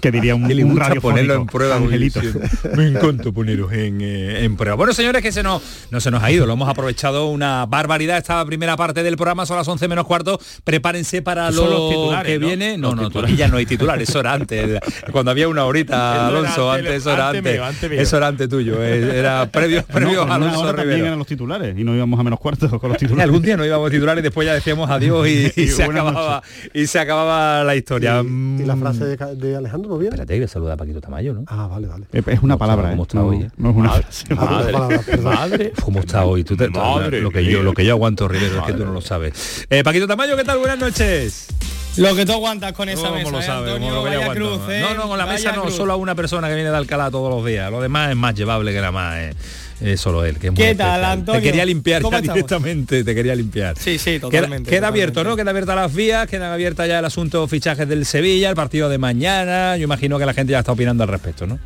que 0.00 0.10
diría 0.10 0.34
un, 0.34 0.44
un 0.44 0.76
radiofónico. 0.76 1.00
ponerlo 1.00 1.34
en 1.34 1.46
prueba. 1.46 1.76
Angelito. 1.76 2.20
Me 2.76 2.88
encanta 2.88 3.30
poneros 3.32 3.72
en, 3.72 4.00
eh, 4.00 4.44
en 4.44 4.56
prueba. 4.56 4.76
Bueno, 4.76 4.92
señores, 4.92 5.22
que 5.22 5.32
se 5.32 5.42
nos, 5.42 5.62
no 5.90 6.00
se 6.00 6.10
nos 6.10 6.22
ha 6.22 6.30
ido. 6.30 6.46
Lo 6.46 6.54
hemos 6.54 6.68
aprovechado 6.68 7.28
una 7.28 7.66
barbaridad 7.66 8.18
esta 8.18 8.44
primera 8.44 8.76
parte 8.76 9.02
del 9.02 9.16
programa. 9.16 9.46
Son 9.46 9.56
las 9.56 9.66
11 9.68 9.88
menos 9.88 10.06
cuarto. 10.06 10.38
Prepárense 10.64 11.22
para 11.22 11.50
lo 11.50 11.66
los 11.70 11.88
titulares, 11.90 12.32
que 12.32 12.38
¿no? 12.38 12.46
viene. 12.46 12.78
No, 12.78 12.88
Los 12.88 12.96
no, 12.96 13.02
titulares. 13.08 13.12
todavía 13.12 13.36
ya 13.36 13.48
no 13.50 13.56
hay 13.58 13.66
titulares. 13.66 14.08
Eso 14.08 14.20
era 14.20 14.32
antes. 14.34 14.80
Cuando 15.12 15.30
había 15.30 15.48
una 15.48 15.64
horita, 15.64 16.26
Alonso, 16.28 16.70
antes, 16.70 16.92
eso 16.92 17.12
era 17.12 17.28
antes. 17.30 17.60
Eso 17.92 18.16
era 18.16 18.26
antes 18.28 18.48
tuyo. 18.48 18.82
eh, 18.84 19.18
Era 19.18 19.46
previo, 19.50 19.84
previo 19.84 20.24
No, 20.26 20.32
a 20.32 20.36
Alonso 20.36 20.60
hora 20.60 20.68
también 20.70 20.88
Rivero. 20.96 21.06
eran 21.06 21.18
los 21.18 21.26
titulares 21.26 21.76
y 21.78 21.84
no 21.84 21.94
íbamos 21.94 22.18
a 22.18 22.22
menos 22.22 22.38
cuartos 22.40 22.70
con 22.80 22.88
los 22.90 22.96
Y 22.96 23.00
titulares. 23.00 23.24
algún 23.24 23.42
día 23.42 23.56
no 23.56 23.64
íbamos 23.64 23.88
a 23.88 23.90
titular 23.90 24.18
y 24.18 24.22
después 24.22 24.46
ya 24.46 24.54
decíamos 24.54 24.88
adiós 24.90 25.26
y, 25.28 25.52
y 25.56 25.62
Y 25.62 25.68
se 25.68 25.84
acababa 25.84 26.42
y 26.72 26.86
se 26.86 26.98
acababa 26.98 27.64
la 27.64 27.76
historia. 27.76 28.22
¿Y, 28.30 28.64
la 28.64 28.76
Mm. 28.76 28.80
frase 28.80 29.04
de, 29.04 29.16
de 29.36 29.56
Alejandro 29.56 29.90
no 29.90 29.98
viene? 29.98 30.14
Espérate, 30.14 30.34
voy 30.36 30.44
a 30.44 30.48
saludar 30.48 30.74
a 30.74 30.76
Paquito 30.76 31.00
Tamayo, 31.00 31.34
¿no? 31.34 31.44
Ah, 31.46 31.66
vale, 31.66 31.86
vale. 31.88 32.06
Es 32.12 32.26
es 32.28 32.40
una 32.42 32.56
palabra, 32.56 32.90
¿Cómo 32.90 33.02
¿eh? 33.02 33.06
está 33.06 33.18
no, 33.18 33.26
hoy, 33.26 33.36
eh? 33.42 33.50
no 33.56 33.70
es 33.70 33.76
una 33.76 33.88
Madre. 33.88 34.02
frase. 34.02 34.34
Madre. 34.34 35.16
madre 35.22 35.72
¿Cómo 35.82 36.00
está 36.00 36.24
hoy? 36.24 36.44
Tú 36.44 36.56
te, 36.56 36.68
tú- 36.68 36.78
Madre 36.78 37.20
lo 37.20 37.30
que 37.30 37.44
yo 37.44 37.62
lo 37.62 37.72
que 37.74 37.84
yo 37.84 37.92
aguanto, 37.92 38.28
Rivero, 38.28 38.58
es 38.60 38.64
que 38.64 38.72
tú 38.74 38.84
no 38.84 38.92
lo 38.92 39.00
sabes. 39.00 39.66
Eh, 39.70 39.82
Paquito 39.84 40.06
Tamayo, 40.06 40.36
¿qué 40.36 40.44
tal? 40.44 40.58
Buenas 40.58 40.78
noches. 40.78 41.48
Lo 41.96 42.14
que 42.14 42.24
tú 42.24 42.32
aguantas 42.32 42.72
con 42.72 42.88
esa 42.88 43.02
¿Cómo 43.08 43.14
mesa, 43.16 43.30
lo 43.32 43.40
eh, 43.40 43.42
sabes? 43.42 43.68
Antonio, 43.72 43.88
¿Cómo 43.88 44.00
lo 44.04 44.04
que 44.08 44.14
yo 44.14 44.20
vaya 44.20 44.32
aguanto? 44.32 44.58
cruz, 44.60 44.70
eh, 44.74 44.80
No, 44.88 44.94
no, 44.94 45.08
con 45.08 45.18
la 45.18 45.24
vaya 45.24 45.36
mesa 45.38 45.52
no, 45.56 45.62
cruz. 45.62 45.74
solo 45.74 45.92
a 45.92 45.96
una 45.96 46.14
persona 46.14 46.48
que 46.48 46.54
viene 46.54 46.70
de 46.70 46.76
Alcalá 46.76 47.10
todos 47.10 47.30
los 47.34 47.44
días. 47.44 47.68
Lo 47.70 47.80
demás 47.80 48.10
es 48.10 48.16
más 48.16 48.34
llevable 48.34 48.70
que 48.72 48.78
nada 48.78 48.92
más. 48.92 49.16
eh. 49.18 49.34
Es 49.80 50.00
solo 50.00 50.24
él, 50.24 50.38
que 50.38 50.48
es 50.48 50.52
muy 50.52 50.62
¿Qué 50.62 50.74
tal. 50.74 51.04
Antonio? 51.04 51.40
Te 51.40 51.46
quería 51.46 51.64
limpiar 51.64 52.02
¿Cómo 52.02 52.16
ya 52.18 52.20
directamente, 52.20 53.02
te 53.02 53.14
quería 53.14 53.34
limpiar. 53.34 53.78
Sí, 53.78 53.98
sí, 53.98 54.04
Queda, 54.12 54.20
totalmente. 54.20 54.70
queda 54.70 54.80
totalmente. 54.80 54.86
abierto, 54.86 55.24
¿no? 55.24 55.36
Queda 55.36 55.50
abierta 55.50 55.74
las 55.74 55.94
vías, 55.94 56.26
quedan 56.28 56.52
abiertas 56.52 56.86
ya 56.88 56.98
el 56.98 57.04
asunto 57.04 57.46
fichajes 57.48 57.88
del 57.88 58.04
Sevilla, 58.04 58.50
el 58.50 58.56
partido 58.56 58.88
de 58.88 58.98
mañana. 58.98 59.76
Yo 59.76 59.84
imagino 59.84 60.18
que 60.18 60.26
la 60.26 60.34
gente 60.34 60.52
ya 60.52 60.58
está 60.58 60.72
opinando 60.72 61.02
al 61.02 61.08
respecto, 61.08 61.46
¿no? 61.46 61.58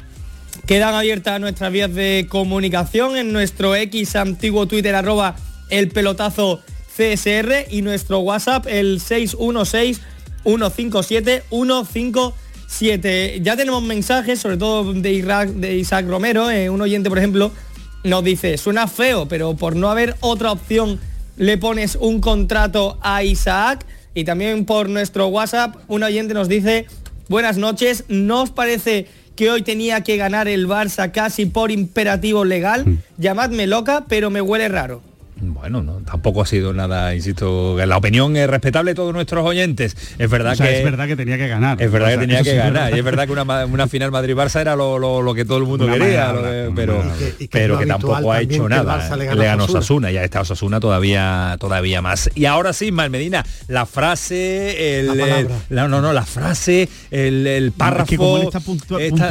Quedan 0.67 0.95
abiertas 0.95 1.41
nuestras 1.41 1.73
vías 1.73 1.93
de 1.93 2.27
comunicación 2.29 3.17
en 3.17 3.33
nuestro 3.33 3.75
X 3.75 4.17
antiguo 4.17 4.67
Twitter 4.67 4.95
arroba 4.95 5.37
el 5.69 5.89
pelotazo 5.89 6.61
CSR 6.97 7.67
y 7.71 7.83
nuestro 7.83 8.21
WhatsApp 8.21 8.67
el 8.69 9.01
616 9.01 10.01
157 10.45 11.43
157. 11.51 13.41
Ya 13.43 13.57
tenemos 13.57 13.83
mensajes, 13.83 14.39
sobre 14.39 14.57
todo 14.57 14.93
de 14.93 15.13
Isaac, 15.13 15.49
de 15.51 15.77
Isaac 15.77 16.07
Romero, 16.09 16.51
eh, 16.51 16.71
un 16.71 16.81
oyente 16.81 17.09
por 17.09 17.19
ejemplo, 17.19 17.51
nos 18.05 18.23
dice, 18.23 18.59
suena 18.59 18.87
feo, 18.87 19.27
pero 19.27 19.55
por 19.57 19.75
no 19.75 19.91
haber 19.91 20.15
otra 20.21 20.53
opción 20.53 21.01
le 21.37 21.59
pones 21.59 21.97
un 21.97 22.21
contrato 22.21 22.99
a 23.03 23.25
Isaac. 23.25 23.85
Y 24.15 24.25
también 24.25 24.65
por 24.65 24.89
nuestro 24.89 25.27
WhatsApp, 25.27 25.75
un 25.89 26.05
oyente 26.05 26.35
nos 26.35 26.49
dice, 26.49 26.87
buenas 27.29 27.57
noches, 27.57 28.05
¿no 28.09 28.43
os 28.43 28.51
parece 28.51 29.09
que 29.35 29.51
hoy 29.51 29.63
tenía 29.63 30.03
que 30.03 30.17
ganar 30.17 30.47
el 30.47 30.69
Barça 30.69 31.11
casi 31.11 31.47
por 31.47 31.73
imperativo 31.73 32.45
legal? 32.45 32.99
Llamadme 33.19 33.67
loca, 33.67 34.05
pero 34.09 34.31
me 34.31 34.41
huele 34.41 34.69
raro. 34.69 35.03
Bueno, 35.41 35.83
no, 35.83 35.95
tampoco 36.05 36.43
ha 36.43 36.47
sido 36.47 36.73
nada, 36.73 37.13
insisto, 37.15 37.77
la 37.85 37.97
opinión 37.97 38.37
es 38.37 38.49
respetable 38.49 38.93
de 38.93 38.95
todos 38.95 39.13
nuestros 39.13 39.45
oyentes. 39.45 39.97
Es 40.17 40.31
verdad 40.31 40.53
O 40.53 40.57
sea, 40.57 40.67
que 40.69 40.79
es 40.79 40.85
verdad 40.85 41.07
que 41.09 41.17
tenía 41.17 41.37
que 41.37 41.49
ganar. 41.49 41.83
Es 41.83 41.91
verdad 41.91 42.09
O 42.09 42.13
sea, 42.13 42.21
que 42.21 42.27
tenía 42.27 42.43
que 42.45 42.55
ganar 42.55 42.73
verdad. 42.73 42.91
y 42.97 42.99
es 43.01 43.05
verdad 43.05 43.27
que 43.27 43.33
una, 43.33 43.45
final 43.89 44.13
Madrid-Barça 44.13 44.61
era 44.61 44.77
lo, 44.77 44.97
lo- 44.99 45.23
lo 45.23 45.35
que 45.35 45.45
todo 45.45 45.59
el 45.59 45.65
mundo 45.65 45.87
Una 45.87 45.95
quería, 45.99 46.33
manera 46.33 46.71
pero. 46.75 47.03
Y 47.05 47.19
que- 47.19 47.35
y 47.45 47.49
que 47.49 47.59
pero 47.59 47.79
que 47.79 47.87
tampoco 47.87 48.31
ha 48.33 48.41
hecho 48.41 48.69
nada. 48.69 48.97
Barça 49.11 49.17
le 49.17 49.45
ganó. 49.45 49.65
Osasuna, 49.65 50.11
ya 50.13 50.23
está 50.23 50.41
Osasuna 50.43 50.79
todavía 50.79 51.57
todavía 51.59 52.01
más. 52.01 52.31
Y 52.37 52.45
ahora 52.45 52.73
sí, 52.73 52.93
Mal 52.93 53.11
Medina, 53.11 53.45
la 53.67 53.87
frase, 53.87 55.01
el, 55.01 55.07
La 55.09 55.13
el- 55.15 55.19
palabra. 55.21 55.57
la- 55.69 55.89
no, 55.89 56.01
no, 56.01 56.13
la 56.13 56.25
frase, 56.25 56.89
el, 57.11 57.47
el 57.47 57.73
párrafo. 57.73 58.13
es 58.13 58.19
puntu- 58.65 59.01
esta- 59.01 59.29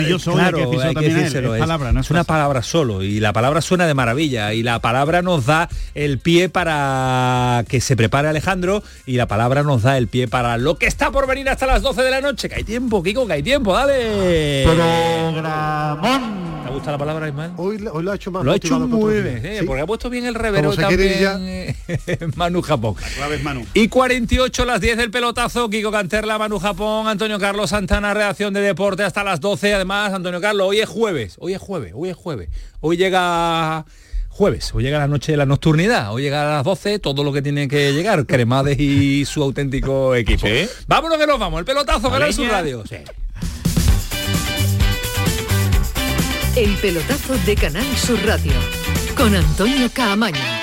hay 0.90 0.96
que 0.96 1.60
palabra, 1.60 1.92
no 1.94 2.02
una 2.10 2.24
palabra 2.26 2.62
solo 2.62 3.02
y 3.04 3.20
la 3.22 3.32
palabra 3.34 3.62
suena 3.62 3.88
de 3.88 3.94
maravilla 3.94 4.54
y 4.54 4.64
la 4.64 4.80
palabra 4.80 5.22
nos 5.22 5.46
da 5.46 5.70
el 5.96 6.20
pie 6.20 6.50
para 6.50 7.64
que 7.68 7.82
se 7.82 7.96
prepare 7.96 8.28
Alejandro 8.28 8.84
y 9.06 9.18
la 9.18 9.28
palabra 9.28 9.64
nos 9.64 9.84
da 9.84 9.98
el 9.98 10.08
pie 10.08 10.28
para 10.28 10.58
lo 10.58 10.78
que 10.78 10.88
está 10.88 11.12
por 11.12 11.28
venir 11.28 11.50
hasta 11.50 11.66
las 11.66 11.82
12 11.82 12.02
de 12.02 12.12
la 12.12 12.22
noche. 12.22 12.50
Que 12.50 12.56
hay 12.56 12.64
tiempo, 12.64 13.04
Kiko, 13.04 13.28
que 13.28 13.34
hay 13.34 13.44
tiempo, 13.44 13.74
dale. 13.74 14.64
Programón. 14.66 16.54
¿Te 16.64 16.70
gusta 16.72 16.92
la 16.92 16.98
palabra, 16.98 17.28
Ismael? 17.28 17.52
Hoy, 17.58 17.86
hoy 17.92 18.04
lo 18.04 18.12
ha 18.12 18.16
hecho 18.16 18.32
más 18.32 18.44
Lo 18.44 18.52
ha 18.52 18.56
hecho 18.56 18.80
muy 18.80 19.22
bien. 19.22 19.42
¿eh? 19.46 19.58
Sí. 19.60 19.66
porque 19.66 19.82
ha 19.82 19.86
puesto 19.86 20.10
bien 20.10 20.26
el 20.26 20.34
revero 20.34 20.74
también 20.76 21.02
eh, 21.04 21.76
Manu 22.36 22.62
Japón. 22.62 22.96
es 23.32 23.44
Manu. 23.44 23.66
Y 23.74 23.90
48 23.90 24.66
las 24.66 24.82
10 24.82 24.98
del 24.98 25.12
pelotazo, 25.12 25.70
Kiko 25.70 25.92
Canterla, 25.92 26.38
Manu 26.38 26.60
Japón, 26.60 27.08
Antonio 27.08 27.38
Carlos 27.38 27.70
Santana, 27.70 28.14
redacción 28.14 28.54
de 28.54 28.62
deporte 28.62 29.04
hasta 29.04 29.24
las 29.24 29.40
12. 29.42 29.74
Además, 29.74 30.14
Antonio 30.14 30.40
Carlos, 30.42 30.68
hoy 30.70 30.80
es 30.80 30.90
jueves, 30.90 31.36
hoy 31.40 31.54
es 31.54 31.60
jueves, 31.60 31.92
hoy 31.96 32.10
es 32.10 32.16
jueves. 32.16 32.50
Hoy 32.80 32.98
llega 32.98 33.86
jueves, 34.34 34.74
hoy 34.74 34.84
llega 34.84 34.98
la 34.98 35.08
noche 35.08 35.32
de 35.32 35.38
la 35.38 35.46
nocturnidad, 35.46 36.12
hoy 36.12 36.24
llega 36.24 36.42
a 36.42 36.56
las 36.56 36.64
12 36.64 36.98
todo 36.98 37.24
lo 37.24 37.32
que 37.32 37.42
tiene 37.42 37.68
que 37.68 37.94
llegar, 37.94 38.26
Cremades 38.28 38.80
y 38.80 39.26
su 39.26 39.44
auténtico 39.44 40.16
equipo. 40.16 40.48
¿Sí? 40.48 40.68
Vámonos 40.88 41.18
que 41.18 41.28
nos 41.28 41.40
vamos, 41.40 41.60
el 41.60 41.66
pelotazo, 41.66 42.10
Canal 42.10 42.34
Sur. 42.34 42.48
Radio. 42.48 42.84
Sí. 42.90 42.98
El 46.56 46.76
pelotazo 46.78 47.36
de 47.46 47.56
Canal 47.56 47.86
Sur 47.98 48.20
Radio 48.26 48.54
con 49.16 49.36
Antonio 49.36 49.90
Caamaño. 49.94 50.63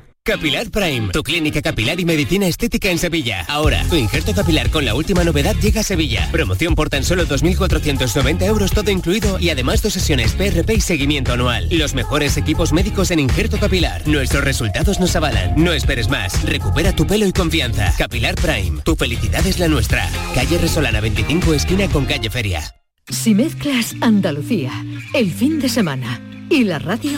Capilar 0.23 0.69
Prime, 0.69 1.09
tu 1.09 1.23
clínica 1.23 1.63
capilar 1.63 1.99
y 1.99 2.05
medicina 2.05 2.45
estética 2.45 2.91
en 2.91 2.99
Sevilla. 2.99 3.43
Ahora, 3.47 3.83
tu 3.89 3.95
injerto 3.95 4.35
capilar 4.35 4.69
con 4.69 4.85
la 4.85 4.93
última 4.93 5.23
novedad 5.23 5.55
llega 5.55 5.81
a 5.81 5.83
Sevilla. 5.83 6.29
Promoción 6.31 6.75
por 6.75 6.89
tan 6.89 7.03
solo 7.03 7.25
2.490 7.25 8.43
euros 8.43 8.71
todo 8.71 8.91
incluido 8.91 9.39
y 9.39 9.49
además 9.49 9.81
dos 9.81 9.93
sesiones 9.93 10.33
PRP 10.33 10.75
y 10.75 10.81
seguimiento 10.81 11.33
anual. 11.33 11.69
Los 11.71 11.95
mejores 11.95 12.37
equipos 12.37 12.71
médicos 12.71 13.09
en 13.09 13.17
injerto 13.17 13.57
capilar. 13.57 14.07
Nuestros 14.07 14.43
resultados 14.43 14.99
nos 14.99 15.15
avalan. 15.15 15.55
No 15.55 15.73
esperes 15.73 16.07
más. 16.07 16.43
Recupera 16.43 16.95
tu 16.95 17.07
pelo 17.07 17.25
y 17.25 17.31
confianza. 17.31 17.91
Capilar 17.97 18.35
Prime, 18.35 18.83
tu 18.83 18.95
felicidad 18.95 19.43
es 19.47 19.57
la 19.57 19.69
nuestra. 19.69 20.07
Calle 20.35 20.59
Resolana 20.59 21.01
25 21.01 21.55
esquina 21.55 21.87
con 21.87 22.05
calle 22.05 22.29
Feria. 22.29 22.61
Si 23.09 23.33
mezclas 23.33 23.95
Andalucía, 24.01 24.71
el 25.15 25.31
fin 25.31 25.59
de 25.59 25.67
semana 25.67 26.21
y 26.51 26.63
la 26.63 26.77
radio, 26.77 27.17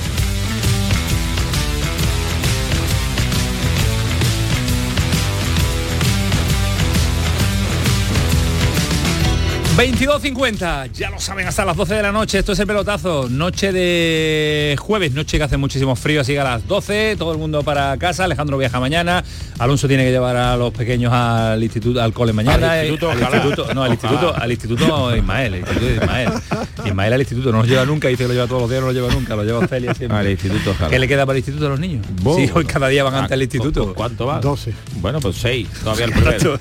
...22.50, 9.77 10.91
ya 10.91 11.09
lo 11.09 11.19
saben, 11.19 11.47
hasta 11.47 11.63
las 11.63 11.77
12 11.77 11.95
de 11.95 12.01
la 12.03 12.11
noche, 12.11 12.37
esto 12.39 12.51
es 12.51 12.59
el 12.59 12.67
pelotazo, 12.67 13.27
noche 13.29 13.71
de 13.71 14.75
jueves, 14.77 15.13
noche 15.13 15.37
que 15.37 15.43
hace 15.45 15.55
muchísimo 15.57 15.95
frío, 15.95 16.21
así 16.21 16.33
que 16.33 16.39
a 16.39 16.43
las 16.43 16.67
12, 16.67 17.15
todo 17.17 17.31
el 17.31 17.37
mundo 17.37 17.63
para 17.63 17.97
casa, 17.97 18.25
Alejandro 18.25 18.57
viaja 18.57 18.79
mañana, 18.81 19.23
Alonso 19.59 19.87
tiene 19.87 20.03
que 20.03 20.11
llevar 20.11 20.35
a 20.35 20.57
los 20.57 20.73
pequeños 20.73 21.13
al 21.13 21.63
instituto, 21.63 22.01
al 22.01 22.11
cole 22.13 22.33
mañana, 22.33 22.73
Al 22.73 22.85
instituto, 22.85 23.11
al 23.11 23.17
ojalá. 23.21 23.37
instituto, 23.37 23.73
no, 23.73 23.83
al 23.83 23.91
instituto, 23.91 24.35
al 24.35 24.51
instituto 24.51 25.15
Ismael, 25.15 25.53
el 25.53 25.59
instituto 25.61 25.85
de 25.85 25.95
Ismael, 25.95 26.29
Ismael 26.85 27.13
al 27.13 27.19
instituto, 27.21 27.51
no 27.53 27.57
los 27.59 27.67
lleva 27.67 27.85
nunca, 27.85 28.07
dice 28.09 28.23
que 28.23 28.27
lo 28.27 28.33
lleva 28.33 28.47
todos 28.47 28.61
los 28.63 28.69
días, 28.69 28.81
no 28.81 28.87
lo 28.87 28.93
lleva 28.93 29.13
nunca, 29.13 29.35
lo 29.35 29.43
lleva 29.43 29.65
Celia 29.67 29.93
siempre. 29.93 30.17
Al 30.17 30.29
instituto, 30.29 30.71
ojalá. 30.71 30.89
¿Qué 30.89 30.99
le 30.99 31.07
queda 31.07 31.25
para 31.25 31.37
el 31.37 31.39
instituto 31.39 31.67
a 31.67 31.69
los 31.69 31.79
niños? 31.79 32.05
Bo- 32.21 32.35
Sí, 32.35 32.49
hoy 32.53 32.65
cada 32.65 32.89
día 32.89 33.03
van 33.03 33.15
antes 33.15 33.31
Ah, 33.31 33.35
al 33.35 33.41
instituto. 33.41 33.93
¿Cuánto 33.93 34.25
va? 34.25 34.39
12. 34.41 34.73
Bueno, 34.97 35.19
pues 35.21 35.37
seis. 35.37 35.67
Todavía 35.83 36.05
el 36.05 36.11
primero. 36.13 36.59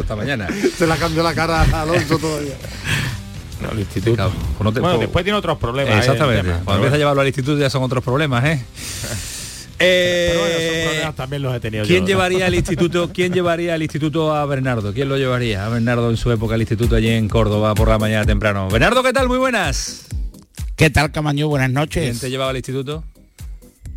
Esta 0.00 0.16
mañana. 0.16 0.48
Se 0.76 0.86
la 0.86 0.96
cambió 0.96 1.22
la 1.22 1.34
cara 1.34 1.62
a 1.62 1.82
Alonso 1.82 2.18
todavía. 2.38 2.54
No, 3.60 3.70
el 3.72 3.78
instituto. 3.80 4.14
Claro, 4.16 4.30
pues 4.30 4.64
no 4.64 4.72
te- 4.72 4.80
bueno, 4.80 4.98
después 4.98 5.24
tiene 5.24 5.38
otros 5.38 5.58
problemas. 5.58 5.94
eh, 5.94 5.98
Exactamente. 5.98 6.50
Cuando 6.64 6.74
empieza 6.74 6.94
a 6.94 6.98
llevarlo 6.98 7.20
al 7.22 7.26
instituto 7.26 7.58
ya 7.58 7.68
son 7.70 7.82
otros 7.82 8.02
problemas, 8.04 8.44
¿eh? 8.44 8.62
Eh, 9.80 10.26
Pero 10.32 10.40
bueno, 10.40 10.56
esos 10.58 10.86
problemas 10.88 11.14
también 11.14 11.42
los 11.42 11.54
he 11.54 11.60
tenido 11.60 11.84
¿Quién 11.84 11.98
yo, 11.98 12.02
¿no? 12.02 12.06
llevaría 12.08 12.46
al 12.46 12.54
instituto? 12.56 13.10
¿Quién 13.14 13.32
llevaría 13.32 13.74
al 13.74 13.82
instituto 13.84 14.34
a 14.34 14.44
Bernardo? 14.44 14.92
¿Quién 14.92 15.08
lo 15.08 15.16
llevaría 15.16 15.64
a 15.64 15.68
Bernardo 15.68 16.10
en 16.10 16.16
su 16.16 16.32
época 16.32 16.56
al 16.56 16.60
instituto 16.62 16.96
allí 16.96 17.10
en 17.10 17.28
Córdoba 17.28 17.76
por 17.76 17.86
la 17.88 17.96
mañana 17.96 18.24
temprano? 18.26 18.68
Bernardo, 18.68 19.04
¿qué 19.04 19.12
tal? 19.12 19.28
Muy 19.28 19.38
buenas. 19.38 20.06
¿Qué 20.74 20.90
tal, 20.90 21.12
Camaño? 21.12 21.46
Buenas 21.46 21.66
¿Quién 21.68 21.74
noches. 21.74 22.18
te 22.20 22.28
llevaba 22.28 22.50
al 22.50 22.56
instituto? 22.56 23.04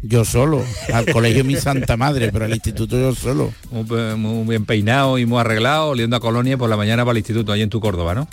Yo 0.04 0.26
solo, 0.26 0.64
al 0.94 1.06
colegio 1.12 1.44
mi 1.44 1.56
santa 1.56 1.96
madre, 1.96 2.32
pero 2.32 2.46
al 2.46 2.52
instituto 2.52 2.98
yo 3.00 3.14
solo. 3.14 3.54
Muy, 3.72 4.48
bien 4.48 4.66
peinado 4.66 5.18
y 5.20 5.26
muy 5.28 5.40
arreglado, 5.40 5.90
oliendo 5.90 6.16
a 6.16 6.20
colonia 6.20 6.58
por 6.58 6.70
la 6.70 6.78
mañana 6.78 7.04
para 7.06 7.12
el 7.12 7.18
instituto, 7.20 7.52
allí 7.52 7.62
en 7.62 7.70
tu 7.70 7.80
Córdoba, 7.80 8.16
¿no? 8.16 8.28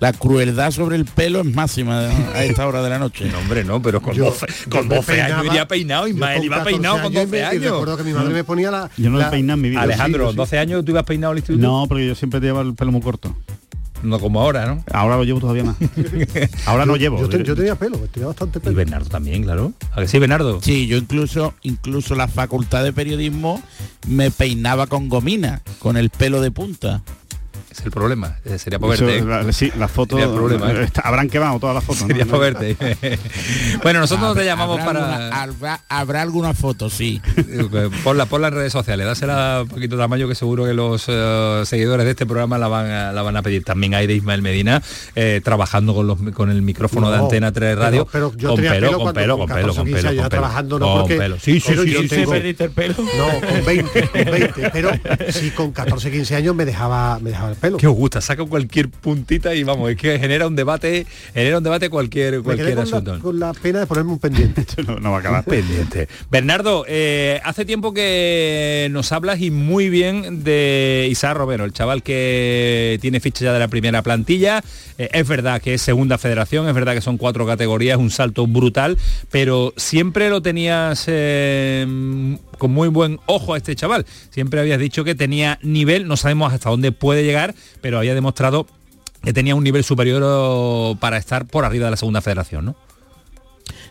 La 0.00 0.12
crueldad 0.12 0.72
sobre 0.72 0.96
el 0.96 1.04
pelo 1.04 1.38
es 1.40 1.46
máxima 1.46 2.08
a 2.34 2.42
esta 2.42 2.66
hora 2.66 2.82
de 2.82 2.90
la 2.90 2.98
noche. 2.98 3.26
No, 3.30 3.38
hombre, 3.38 3.62
no, 3.62 3.80
pero 3.80 4.02
con 4.02 4.12
Yo- 4.14 4.24
12, 4.24 4.46
yo 4.64 4.70
con 4.70 4.88
me 4.88 4.96
12 4.96 5.22
años 5.22 5.44
iría 5.46 5.68
peinado, 5.68 6.08
Ismael 6.08 6.42
iba 6.42 6.56
14 6.56 6.74
peinado 6.74 6.94
con 6.96 7.04
años 7.06 7.14
12 7.14 7.28
y 7.28 7.30
me- 7.30 7.38
Y 7.38 7.42
años. 7.42 7.62
recuerdo 7.70 7.96
que 7.96 8.02
mi 8.02 8.12
madre 8.12 8.34
me 8.34 8.42
ponía 8.42 8.72
la... 8.72 8.90
Yo 8.96 9.10
no 9.10 9.18
la- 9.18 9.28
he 9.28 9.30
peinado 9.30 9.54
en 9.58 9.60
mi 9.62 9.70
vida. 9.70 9.82
Alejandro, 9.82 10.24
Sí, 10.26 10.30
sí. 10.32 10.36
12 10.36 10.58
años 10.58 10.84
tú 10.84 10.90
ibas 10.90 11.04
peinado 11.04 11.30
al 11.30 11.38
instituto. 11.38 11.64
No, 11.64 11.86
porque 11.88 12.08
yo 12.08 12.16
siempre 12.16 12.40
llevo 12.40 12.60
el 12.62 12.74
pelo 12.74 12.90
muy 12.90 13.00
corto. 13.02 13.36
No 14.02 14.18
como 14.18 14.40
ahora, 14.40 14.66
¿no? 14.66 14.82
Ahora 14.92 15.16
lo 15.16 15.24
llevo 15.24 15.40
todavía 15.40 15.64
más. 15.64 15.76
Ahora 16.66 16.84
no 16.86 16.96
llevo. 16.96 17.18
Yo, 17.20 17.28
te- 17.28 17.44
yo 17.44 17.54
tenía 17.54 17.76
pelo, 17.76 17.98
tenía 18.12 18.26
bastante 18.26 18.58
Y 18.58 18.62
pelo. 18.62 18.76
Bernardo 18.76 19.08
también, 19.08 19.42
claro. 19.44 19.72
¿A 19.92 20.00
que 20.00 20.08
sí, 20.08 20.18
Bernardo? 20.18 20.60
Sí, 20.60 20.86
yo 20.88 20.96
incluso, 20.96 21.54
incluso 21.62 22.14
la 22.16 22.26
facultad 22.28 22.82
de 22.82 22.92
periodismo 22.92 23.62
me 24.08 24.30
peinaba 24.30 24.86
con 24.88 25.08
gomina, 25.08 25.62
con 25.78 25.96
el 25.96 26.10
pelo 26.10 26.40
de 26.40 26.50
punta. 26.50 27.02
Es 27.72 27.84
el 27.84 27.90
problema. 27.90 28.36
Eh, 28.44 28.58
Sería 28.58 28.78
para 28.78 28.94
Eso, 28.94 29.06
verte. 29.06 29.20
¿eh? 29.22 29.24
la- 29.24 29.52
sí, 29.52 29.72
las 29.78 29.90
fotos 29.90 30.18
Sería 30.20 30.32
el 30.32 30.38
problema, 30.38 30.70
¿eh? 30.72 30.88
habrán 31.02 31.28
quemado 31.28 31.58
todas 31.58 31.74
las 31.74 31.82
fotos. 31.84 32.02
¿no? 32.02 32.08
Sería 32.08 32.26
para 32.26 32.38
verte. 32.38 32.76
bueno, 33.82 34.00
nosotros 34.00 34.28
no 34.28 34.34
te 34.34 34.40
Habrá- 34.40 34.44
llamamos 34.44 34.80
habrá 34.80 34.92
para... 34.92 35.14
alguna- 35.16 35.42
habrá, 35.42 35.80
habrá 35.88 36.22
alguna 36.22 36.54
foto, 36.54 36.90
sí. 36.90 37.20
Ponla, 38.04 38.26
ponla 38.26 38.48
en 38.48 38.54
redes 38.54 38.72
sociales, 38.72 39.06
dásela 39.06 39.60
un 39.62 39.68
poquito 39.68 39.96
de 39.96 40.02
tamaño 40.02 40.28
que 40.28 40.34
seguro 40.34 40.64
que 40.64 40.74
los 40.74 41.04
eh, 41.08 41.62
seguidores 41.64 42.04
de 42.04 42.10
este 42.12 42.26
programa 42.26 42.58
la 42.58 42.68
van, 42.68 42.90
a, 42.90 43.12
la 43.12 43.22
van 43.22 43.36
a 43.36 43.42
pedir. 43.42 43.64
También 43.64 43.94
hay 43.94 44.06
de 44.06 44.14
Ismael 44.14 44.42
Medina 44.42 44.82
eh, 45.14 45.40
trabajando 45.42 45.94
con, 45.94 46.06
los, 46.06 46.18
con 46.34 46.50
el 46.50 46.62
micrófono 46.62 47.10
de 47.10 47.16
No, 47.18 47.24
Antena 47.24 47.52
3 47.52 47.78
Radio. 47.78 48.06
pero- 48.10 48.30
pero 48.30 48.38
yo 48.38 48.48
con 48.50 48.60
pelo, 48.60 48.72
pelo 48.74 48.98
con 48.98 49.12
pelo, 49.14 49.36
con 49.38 49.46
con 49.48 49.56
pelo, 49.56 49.68
14, 49.74 49.76
con 49.78 49.86
15 49.86 50.02
pelo, 50.02 50.08
con 50.08 50.16
pelo. 50.16 50.28
trabajando, 50.28 50.78
no, 50.78 51.00
Con 51.00 51.08
pelo. 51.08 51.36
Sí, 51.38 51.60
sí, 51.60 51.64
pero 51.68 51.82
sí, 51.84 51.96
sí, 52.02 52.08
tengo- 52.08 52.34
el 52.34 52.54
pelo? 52.54 52.94
No, 52.98 53.48
con 53.48 53.64
20, 53.64 54.02
con 54.08 54.24
20, 54.24 54.70
pero 54.72 54.90
sí 55.30 55.50
con 55.50 55.72
14, 55.72 56.10
15 56.10 56.36
años 56.36 56.54
me 56.54 56.64
dejaba, 56.64 57.18
me 57.20 57.30
dejaba 57.30 57.52
Que 57.78 57.86
os 57.86 57.94
gusta, 57.94 58.20
saca 58.20 58.44
cualquier 58.44 58.88
puntita 58.88 59.54
y 59.54 59.62
vamos, 59.62 59.90
es 59.90 59.96
que 59.96 60.18
genera 60.18 60.46
un 60.46 60.56
debate, 60.56 61.06
genera 61.32 61.58
un 61.58 61.64
debate 61.64 61.90
cualquier, 61.90 62.42
cualquier 62.42 62.74
con 62.74 62.82
asunto. 62.82 63.14
la, 63.14 63.20
con 63.20 63.38
la 63.38 63.52
pena 63.52 63.80
de 63.80 63.86
ponerme 63.86 64.12
un 64.12 64.18
pendiente. 64.18 64.66
no, 64.86 64.98
no 64.98 65.10
va 65.10 65.18
a 65.18 65.20
acabar. 65.20 65.44
pendiente. 65.44 66.08
Bernardo, 66.30 66.84
eh, 66.88 67.40
hace 67.44 67.64
tiempo 67.64 67.94
que 67.94 68.88
nos 68.90 69.12
hablas 69.12 69.40
y 69.40 69.50
muy 69.50 69.90
bien 69.90 70.42
de 70.42 71.06
Isaac 71.10 71.36
Romero, 71.36 71.64
el 71.64 71.72
chaval 71.72 72.02
que 72.02 72.98
tiene 73.00 73.20
ficha 73.20 73.44
ya 73.44 73.52
de 73.52 73.58
la 73.58 73.68
primera 73.68 74.02
plantilla. 74.02 74.62
Eh, 74.98 75.08
es 75.12 75.28
verdad 75.28 75.62
que 75.62 75.74
es 75.74 75.82
segunda 75.82 76.18
federación, 76.18 76.68
es 76.68 76.74
verdad 76.74 76.94
que 76.94 77.00
son 77.00 77.16
cuatro 77.16 77.46
categorías, 77.46 77.98
un 77.98 78.10
salto 78.10 78.46
brutal, 78.46 78.98
pero 79.30 79.72
siempre 79.76 80.30
lo 80.30 80.42
tenías 80.42 81.04
eh, 81.06 82.36
con 82.58 82.70
muy 82.70 82.88
buen 82.88 83.20
ojo 83.26 83.54
a 83.54 83.56
este 83.56 83.74
chaval. 83.74 84.06
Siempre 84.30 84.60
habías 84.60 84.78
dicho 84.78 85.04
que 85.04 85.14
tenía 85.14 85.58
nivel, 85.62 86.06
no 86.06 86.16
sabemos 86.16 86.52
hasta 86.52 86.70
dónde 86.70 86.92
puede 86.92 87.24
llegar, 87.24 87.51
pero 87.80 87.98
había 87.98 88.14
demostrado 88.14 88.66
que 89.22 89.32
tenía 89.32 89.54
un 89.54 89.64
nivel 89.64 89.84
superior 89.84 90.22
oh, 90.24 90.96
para 91.00 91.16
estar 91.16 91.46
por 91.46 91.64
arriba 91.64 91.86
de 91.86 91.92
la 91.92 91.96
segunda 91.96 92.20
federación, 92.20 92.64
¿no? 92.64 92.76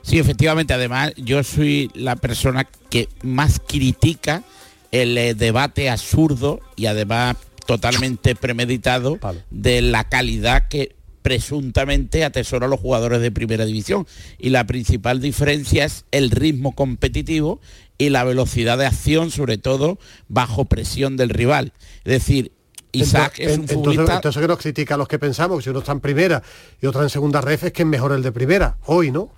Sí, 0.02 0.20
efectivamente, 0.20 0.74
además 0.74 1.14
yo 1.16 1.44
soy 1.44 1.92
la 1.94 2.16
persona 2.16 2.68
que 2.90 3.08
más 3.22 3.62
critica 3.66 4.44
el 4.92 5.18
eh, 5.18 5.34
debate 5.36 5.90
absurdo 5.90 6.60
y 6.76 6.88
además 6.88 7.38
totalmente 7.66 8.36
premeditado 8.36 9.20
de 9.50 9.82
la 9.82 10.04
calidad 10.10 10.68
que 10.68 10.96
presuntamente 11.22 12.26
atesora 12.26 12.66
a 12.66 12.70
los 12.70 12.80
jugadores 12.80 13.22
de 13.22 13.32
primera 13.32 13.66
división. 13.66 14.08
Y 14.38 14.50
la 14.50 14.66
principal 14.66 15.22
diferencia 15.22 15.86
es 15.86 16.06
el 16.12 16.32
ritmo 16.32 16.74
competitivo 16.74 17.62
y 17.98 18.10
la 18.10 18.24
velocidad 18.24 18.78
de 18.78 18.88
acción, 18.88 19.32
sobre 19.32 19.58
todo 19.58 20.00
bajo 20.28 20.66
presión 20.66 21.18
del 21.18 21.30
rival. 21.30 21.74
Es 22.04 22.12
decir, 22.12 22.52
Isaac 22.94 23.36
entonces, 23.40 23.40
es 23.40 23.48
un 23.48 23.54
entonces, 23.64 23.76
futbolista... 23.76 24.16
entonces 24.16 24.42
que 24.42 24.48
nos 24.48 24.58
critica 24.60 24.96
a 24.96 24.98
los 24.98 25.08
que 25.08 25.20
pensamos 25.20 25.58
que 25.60 25.64
si 25.64 25.70
uno 25.70 25.80
está 25.80 25.92
en 25.92 26.00
primera 26.00 26.42
y 26.82 26.86
otra 26.86 27.04
en 27.04 27.10
segunda 27.10 27.42
ref 27.42 27.64
es 27.66 27.74
que 27.74 27.84
es 27.84 27.88
mejor 27.88 28.12
el 28.12 28.22
de 28.24 28.32
primera, 28.32 28.78
hoy, 28.86 29.12
¿no? 29.12 29.30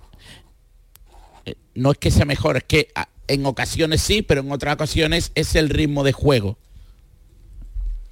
no 1.74 1.92
es 1.92 1.98
que 1.98 2.10
sea 2.10 2.24
mejor, 2.24 2.56
es 2.56 2.64
que 2.64 2.88
a- 2.94 3.08
en 3.28 3.46
ocasiones 3.46 4.00
sí, 4.00 4.22
pero 4.22 4.40
en 4.42 4.52
otras 4.52 4.74
ocasiones 4.74 5.32
es 5.34 5.54
el 5.54 5.68
ritmo 5.70 6.04
de 6.04 6.12
juego. 6.12 6.56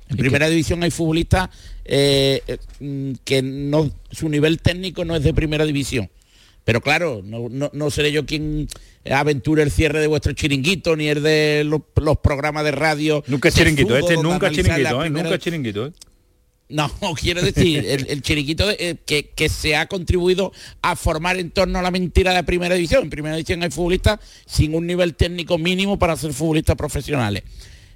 En 0.09 0.17
primera 0.17 0.49
división 0.49 0.83
hay 0.83 0.91
futbolistas 0.91 1.49
eh, 1.85 2.43
eh, 2.47 2.59
mm, 2.81 3.13
que 3.25 3.41
no, 3.43 3.91
su 4.11 4.29
nivel 4.29 4.61
técnico 4.61 5.05
no 5.05 5.17
es 5.17 5.23
de 5.23 5.33
primera 5.33 5.65
división. 5.65 6.11
Pero 6.65 6.81
claro, 6.81 7.23
no, 7.25 7.49
no- 7.51 7.71
no 7.73 7.91
seré 7.91 8.13
yo 8.13 8.25
quien 8.25 8.69
aventure 9.11 9.63
el 9.63 9.71
cierre 9.71 10.01
de 10.01 10.07
vuestro 10.07 10.33
chiringuito, 10.33 10.95
ni 10.97 11.09
el 11.09 11.23
de 11.23 11.65
los, 11.67 11.81
los 11.97 12.19
programas 12.19 12.65
de 12.65 12.71
radio. 12.71 13.25
Nunca 13.27 13.49
es 13.49 13.55
chiringuito, 13.57 13.97
este 13.97 14.09
sesudos, 14.15 14.25
nunca 14.33 14.47
es 14.47 14.53
chiringuito, 14.55 14.89
¿eh? 14.89 15.01
primera- 15.07 15.23
nunca 15.25 15.35
es 15.37 15.41
chiringuito. 15.43 15.87
¿eh? 15.87 15.93
no, 16.69 16.91
quiero 17.21 17.43
decir, 17.43 17.85
el, 17.87 18.07
el 18.09 18.23
chiriquito 18.23 18.67
de- 18.69 18.77
eh, 18.79 18.97
que, 19.05 19.31
que 19.31 19.49
se 19.49 19.75
ha 19.77 19.87
contribuido 19.89 20.53
a 20.83 20.95
formar 20.97 21.37
en 21.39 21.51
torno 21.51 21.79
a 21.79 21.83
la 21.83 21.91
mentira 21.91 22.33
de 22.33 22.45
primera 22.45 22.75
división. 22.77 23.03
En 23.05 23.11
primera 23.11 23.35
división 23.37 23.63
hay 23.63 23.71
futbolistas 23.71 24.21
sin 24.47 24.75
un 24.75 24.87
nivel 24.87 25.15
técnico 25.17 25.59
mínimo 25.59 25.99
para 25.99 26.17
ser 26.17 26.33
futbolistas 26.33 26.77
profesionales. 26.77 27.43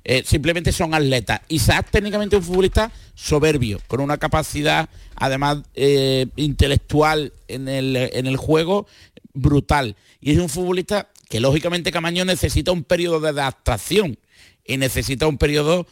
Eh, 0.08 0.22
simplemente 0.24 0.70
son 0.70 0.94
atletas. 0.94 1.40
Isaac 1.48 1.88
técnicamente 1.90 2.36
es 2.36 2.42
un 2.42 2.46
futbolista 2.46 2.92
soberbio, 3.16 3.80
con 3.88 3.98
una 4.00 4.18
capacidad 4.18 4.88
además 5.16 5.64
eh, 5.74 6.28
intelectual 6.36 7.32
en 7.48 7.66
el, 7.66 7.96
en 7.96 8.28
el 8.28 8.36
juego 8.36 8.86
brutal. 9.34 9.96
Y 10.20 10.30
es 10.30 10.38
un 10.38 10.48
futbolista 10.48 11.08
que 11.28 11.40
lógicamente 11.40 11.90
Camaño 11.90 12.24
necesita 12.24 12.70
un 12.70 12.84
periodo 12.84 13.18
de 13.18 13.30
adaptación 13.30 14.16
y 14.64 14.76
necesita 14.76 15.26
un 15.26 15.38
periodo 15.38 15.88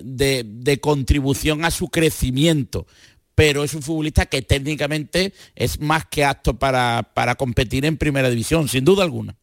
de, 0.00 0.44
de 0.46 0.78
contribución 0.78 1.64
a 1.64 1.72
su 1.72 1.88
crecimiento. 1.88 2.86
Pero 3.34 3.64
es 3.64 3.74
un 3.74 3.82
futbolista 3.82 4.26
que 4.26 4.42
técnicamente 4.42 5.32
es 5.56 5.80
más 5.80 6.06
que 6.06 6.24
apto 6.24 6.56
para, 6.56 7.10
para 7.14 7.34
competir 7.34 7.84
en 7.84 7.96
primera 7.96 8.30
división, 8.30 8.68
sin 8.68 8.84
duda 8.84 9.02
alguna. 9.02 9.34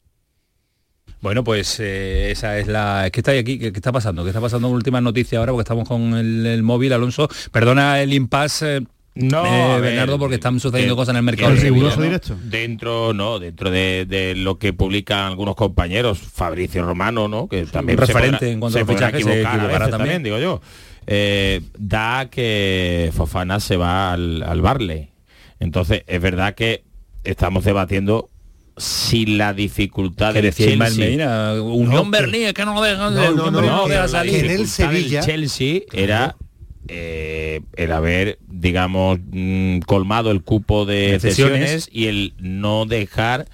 Bueno, 1.23 1.43
pues 1.43 1.79
eh, 1.79 2.29
esa 2.31 2.59
es 2.59 2.67
la... 2.67 3.09
¿Qué 3.11 3.21
está 3.21 3.31
aquí? 3.31 3.57
¿Qué, 3.57 3.71
qué 3.71 3.77
está 3.77 3.91
pasando? 3.93 4.23
¿Qué 4.23 4.29
está 4.29 4.41
pasando 4.41 4.67
en 4.67 4.73
últimas 4.75 5.01
noticias 5.01 5.39
ahora? 5.39 5.53
Porque 5.53 5.63
estamos 5.63 5.87
con 5.87 6.13
el, 6.15 6.45
el 6.45 6.61
móvil, 6.63 6.91
Alonso. 6.91 7.29
Perdona 7.49 8.01
el 8.01 8.11
impasse, 8.13 8.77
eh, 8.77 8.81
No, 9.15 9.45
eh, 9.45 9.79
ver, 9.79 9.81
Bernardo, 9.81 10.19
porque 10.19 10.35
están 10.35 10.59
sucediendo 10.59 10.97
cosas 10.97 11.13
en 11.13 11.17
el 11.17 11.23
mercado. 11.23 11.55
riguroso 11.55 11.95
¿no? 11.97 12.03
directo. 12.03 12.35
Dentro, 12.43 13.13
no, 13.13 13.39
dentro 13.39 13.71
de, 13.71 14.05
de 14.05 14.35
lo 14.35 14.59
que 14.59 14.73
publican 14.73 15.19
algunos 15.27 15.55
compañeros, 15.55 16.19
Fabricio 16.19 16.83
Romano, 16.83 17.29
¿no? 17.29 17.47
Que 17.47 17.63
también 17.67 17.97
un 17.99 18.05
se 18.05 18.11
referente 18.13 18.37
podrá- 18.45 18.51
en 18.51 18.59
cuanto 18.59 18.77
se 18.77 18.83
a 18.83 18.85
fichajes, 18.85 19.23
se 19.23 19.31
equivocar 19.31 19.55
equivocará 19.55 19.85
veces 19.85 19.97
también. 19.97 20.23
digo 20.23 20.39
yo. 20.39 20.61
Eh, 21.07 21.61
da 21.77 22.29
que 22.29 23.11
Fofana 23.15 23.61
se 23.61 23.77
va 23.77 24.11
al, 24.11 24.43
al 24.43 24.61
Barley. 24.61 25.09
Entonces, 25.61 26.03
es 26.05 26.21
verdad 26.21 26.53
que 26.55 26.83
estamos 27.23 27.63
debatiendo 27.63 28.29
si 28.77 29.25
la 29.25 29.53
dificultad 29.53 30.33
del 30.33 30.53
Chelsea- 30.53 30.77
Berlín, 32.11 32.43
es 32.47 32.53
que 32.53 32.65
no 32.65 32.73
lo 32.73 32.81
dejan, 32.81 33.13
no, 33.13 33.19
Unión 33.21 33.35
no, 33.35 33.51
no, 33.51 33.51
Berlín 33.51 33.71
no 33.71 33.77
no, 33.77 33.81
lo 33.83 33.87
deja 33.87 34.01
la 34.01 34.07
salir. 34.07 34.33
dificultad 34.43 34.91
del 34.91 35.21
Chelsea 35.21 35.81
era 35.93 36.35
eh, 36.87 37.61
el 37.77 37.91
haber, 37.91 38.39
digamos, 38.47 39.19
mm, 39.31 39.79
colmado 39.79 40.31
el 40.31 40.41
cupo 40.43 40.85
de 40.85 41.17
cesiones 41.19 41.87
y 41.91 42.07
el 42.07 42.33
no 42.39 42.85
dejar 42.85 43.47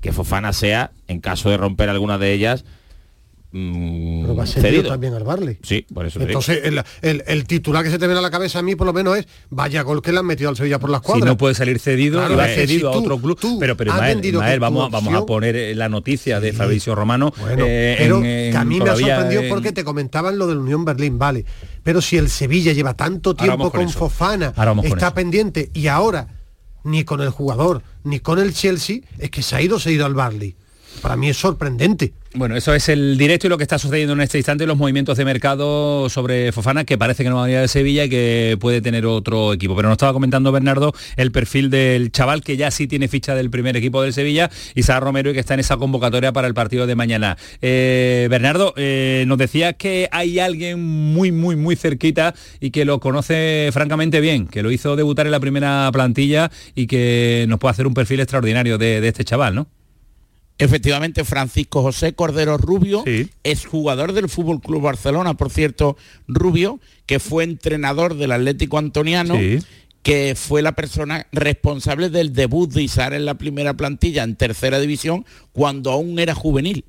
que 0.00 0.12
Fofana 0.12 0.52
sea, 0.52 0.92
en 1.08 1.20
caso 1.20 1.50
de 1.50 1.56
romper 1.56 1.88
alguna 1.88 2.16
de 2.18 2.32
ellas, 2.32 2.64
mm, 3.52 4.22
Pero 4.22 4.36
va 4.36 4.42
a 4.44 4.46
ser 4.46 4.62
cedido. 4.62 4.88
también 4.88 5.14
al 5.14 5.24
Barley. 5.24 5.58
Sí, 5.62 5.86
por 5.92 6.06
eso. 6.06 6.20
Entonces, 6.20 6.60
el, 6.64 6.82
el- 7.02 7.24
el 7.26 7.44
titular 7.46 7.82
que 7.84 7.90
se 7.90 7.98
te 7.98 8.06
viene 8.06 8.18
a 8.18 8.22
la 8.22 8.30
cabeza 8.30 8.58
a 8.58 8.62
mí, 8.62 8.74
por 8.76 8.86
lo 8.86 8.92
menos, 8.92 9.16
es 9.18 9.26
vaya 9.50 9.82
gol 9.82 10.02
que 10.02 10.12
le 10.12 10.18
han 10.18 10.26
metido 10.26 10.50
al 10.50 10.56
Sevilla 10.56 10.78
por 10.78 10.90
las 10.90 11.00
Si 11.00 11.06
cuadras. 11.06 11.26
no 11.26 11.36
puede 11.36 11.54
salir 11.54 11.78
cedido, 11.78 12.18
Claro, 12.18 12.34
y 12.34 12.36
va 12.36 12.46
cedido 12.46 12.90
si 12.92 12.96
a 12.96 13.00
otro 13.00 13.18
club. 13.18 13.38
tú 13.40 13.58
Pero, 13.58 13.76
pero 13.76 13.92
Ismael, 13.92 14.24
Ismael, 14.24 14.60
vamos, 14.60 14.86
a- 14.86 14.88
vamos 14.90 15.14
a 15.14 15.24
poner 15.26 15.56
eh, 15.56 15.74
la 15.74 15.88
noticia 15.88 16.40
de 16.40 16.52
Fabricio 16.52 16.94
Romano. 16.94 17.32
Bueno, 17.40 17.64
eh, 17.66 17.96
pero 17.98 18.16
en- 18.18 18.22
que 18.22 18.56
a 18.56 18.64
mí 18.64 18.78
me 18.80 18.90
ha 18.90 18.96
sorprendido 18.96 19.42
en- 19.42 19.48
porque 19.48 19.72
te 19.72 19.84
comentaban 19.84 20.38
lo 20.38 20.46
del 20.46 20.58
Unión 20.58 20.84
Berlín, 20.84 21.18
vale. 21.18 21.44
Pero 21.82 22.00
si 22.02 22.16
el 22.16 22.28
Sevilla 22.28 22.72
lleva 22.72 22.94
tanto 22.94 23.34
tiempo 23.34 23.70
con. 23.70 23.88
Fofana, 23.88 24.52
con 24.52 24.84
está 24.84 25.14
pendiente 25.14 25.70
y 25.72 25.86
ahora 25.86 26.28
ni 26.84 27.04
con 27.04 27.20
el 27.20 27.30
jugador 27.30 27.82
ni 28.04 28.20
con 28.20 28.38
el 28.38 28.52
Chelsea 28.52 28.98
es 29.18 29.30
que 29.30 29.42
se 29.42 29.56
ha 29.56 29.62
ido, 29.62 29.78
se 29.80 29.88
ha 29.88 29.92
ido 29.92 30.04
al 30.06 30.14
Barley. 30.14 30.54
Para 31.02 31.16
mí 31.16 31.28
es 31.28 31.36
sorprendente. 31.36 32.12
Bueno, 32.36 32.54
eso 32.54 32.74
es 32.74 32.90
el 32.90 33.16
directo 33.16 33.46
y 33.46 33.50
lo 33.50 33.56
que 33.56 33.62
está 33.62 33.78
sucediendo 33.78 34.12
en 34.12 34.20
este 34.20 34.36
instante, 34.36 34.66
los 34.66 34.76
movimientos 34.76 35.16
de 35.16 35.24
mercado 35.24 36.10
sobre 36.10 36.52
Fofana, 36.52 36.84
que 36.84 36.98
parece 36.98 37.24
que 37.24 37.30
no 37.30 37.36
va 37.36 37.44
a 37.44 37.46
venir 37.46 37.60
de 37.60 37.68
Sevilla 37.68 38.04
y 38.04 38.10
que 38.10 38.58
puede 38.60 38.82
tener 38.82 39.06
otro 39.06 39.54
equipo. 39.54 39.74
Pero 39.74 39.88
nos 39.88 39.94
estaba 39.94 40.12
comentando 40.12 40.52
Bernardo 40.52 40.92
el 41.16 41.32
perfil 41.32 41.70
del 41.70 42.12
chaval 42.12 42.42
que 42.42 42.58
ya 42.58 42.70
sí 42.70 42.86
tiene 42.86 43.08
ficha 43.08 43.34
del 43.34 43.48
primer 43.48 43.74
equipo 43.78 44.02
del 44.02 44.12
Sevilla, 44.12 44.50
Isaac 44.74 45.02
Romero, 45.02 45.30
y 45.30 45.32
que 45.32 45.40
está 45.40 45.54
en 45.54 45.60
esa 45.60 45.78
convocatoria 45.78 46.30
para 46.34 46.46
el 46.46 46.52
partido 46.52 46.86
de 46.86 46.94
mañana. 46.94 47.38
Eh, 47.62 48.28
Bernardo, 48.30 48.74
eh, 48.76 49.24
nos 49.26 49.38
decía 49.38 49.72
que 49.72 50.10
hay 50.12 50.38
alguien 50.38 50.78
muy, 50.84 51.32
muy, 51.32 51.56
muy 51.56 51.74
cerquita 51.74 52.34
y 52.60 52.70
que 52.70 52.84
lo 52.84 53.00
conoce 53.00 53.70
francamente 53.72 54.20
bien, 54.20 54.46
que 54.46 54.62
lo 54.62 54.70
hizo 54.70 54.94
debutar 54.94 55.24
en 55.24 55.32
la 55.32 55.40
primera 55.40 55.88
plantilla 55.90 56.50
y 56.74 56.86
que 56.86 57.46
nos 57.48 57.58
puede 57.58 57.70
hacer 57.70 57.86
un 57.86 57.94
perfil 57.94 58.20
extraordinario 58.20 58.76
de 58.76 59.08
este 59.08 59.24
chaval, 59.24 59.54
¿no? 59.54 59.68
Efectivamente, 60.58 61.24
Francisco 61.24 61.82
José 61.82 62.14
Cordero 62.14 62.56
Rubio 62.56 63.04
es 63.42 63.66
jugador 63.66 64.12
del 64.12 64.28
Fútbol 64.28 64.60
Club 64.60 64.82
Barcelona, 64.82 65.34
por 65.34 65.50
cierto, 65.50 65.96
Rubio, 66.26 66.80
que 67.04 67.18
fue 67.20 67.44
entrenador 67.44 68.16
del 68.16 68.32
Atlético 68.32 68.78
Antoniano, 68.78 69.36
Sí. 69.36 69.58
que 70.02 70.34
fue 70.36 70.62
la 70.62 70.72
persona 70.72 71.26
responsable 71.32 72.08
del 72.10 72.32
debut 72.32 72.70
de 72.72 72.82
Isar 72.82 73.12
en 73.12 73.24
la 73.26 73.34
primera 73.34 73.74
plantilla 73.74 74.22
en 74.22 74.36
tercera 74.36 74.78
división 74.78 75.26
cuando 75.52 75.90
aún 75.90 76.18
era 76.18 76.34
juvenil. 76.34 76.84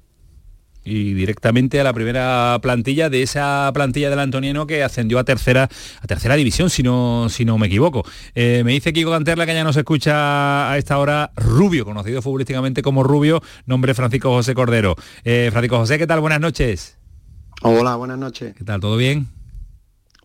Y 0.87 1.13
directamente 1.13 1.79
a 1.81 1.83
la 1.83 1.93
primera 1.93 2.57
plantilla 2.61 3.09
de 3.09 3.21
esa 3.21 3.69
plantilla 3.73 4.09
del 4.09 4.19
Antoniano 4.19 4.65
que 4.65 4.83
ascendió 4.83 5.19
a 5.19 5.25
tercera 5.25 5.69
a 6.01 6.07
tercera 6.07 6.35
división 6.35 6.69
si 6.69 6.81
no 6.81 7.27
si 7.29 7.43
no 7.43 7.57
me 7.57 7.67
equivoco. 7.67 8.05
Eh, 8.35 8.61
me 8.63 8.71
dice 8.71 8.93
Kiko 8.93 9.11
Canterla 9.11 9.45
que 9.45 9.53
ya 9.53 9.63
nos 9.63 9.75
escucha 9.75 10.71
a 10.71 10.77
esta 10.77 10.97
hora 10.97 11.31
Rubio 11.35 11.83
conocido 11.83 12.21
futbolísticamente 12.21 12.81
como 12.81 13.03
Rubio 13.03 13.41
nombre 13.65 13.93
Francisco 13.93 14.29
José 14.29 14.53
Cordero. 14.55 14.95
Eh, 15.25 15.49
Francisco 15.51 15.77
José 15.77 15.97
qué 15.97 16.07
tal 16.07 16.21
buenas 16.21 16.39
noches. 16.39 16.97
Hola, 17.63 17.95
buenas 17.95 18.17
noches. 18.17 18.55
qué 18.55 18.63
tal 18.63 18.79
todo 18.79 18.97
bien 18.97 19.27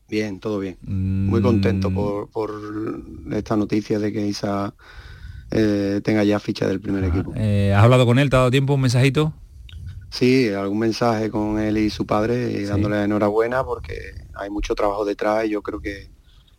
Bien, 0.08 0.40
todo 0.40 0.58
bien. 0.58 0.76
Muy 0.82 1.40
contento 1.40 1.90
por, 1.90 2.28
por 2.28 2.50
esta 3.32 3.56
noticia 3.56 3.98
de 3.98 4.12
que 4.12 4.26
Isa 4.26 4.74
eh, 5.50 6.02
tenga 6.04 6.22
ya 6.22 6.38
ficha 6.38 6.68
del 6.68 6.80
primer 6.80 7.04
equipo. 7.04 7.32
Eh, 7.34 7.72
has 7.74 7.82
hablado 7.82 8.04
con 8.04 8.18
él 8.18 8.28
te 8.28 8.36
ha 8.36 8.40
dado 8.40 8.50
tiempo 8.50 8.74
un 8.74 8.82
mensajito 8.82 9.32
Sí, 10.12 10.50
algún 10.50 10.78
mensaje 10.78 11.30
con 11.30 11.58
él 11.58 11.78
y 11.78 11.88
su 11.88 12.04
padre 12.04 12.52
y 12.52 12.64
dándole 12.64 13.02
enhorabuena 13.02 13.64
porque 13.64 13.94
hay 14.34 14.50
mucho 14.50 14.74
trabajo 14.74 15.06
detrás 15.06 15.46
y 15.46 15.50
yo 15.50 15.62
creo 15.62 15.80
que, 15.80 16.12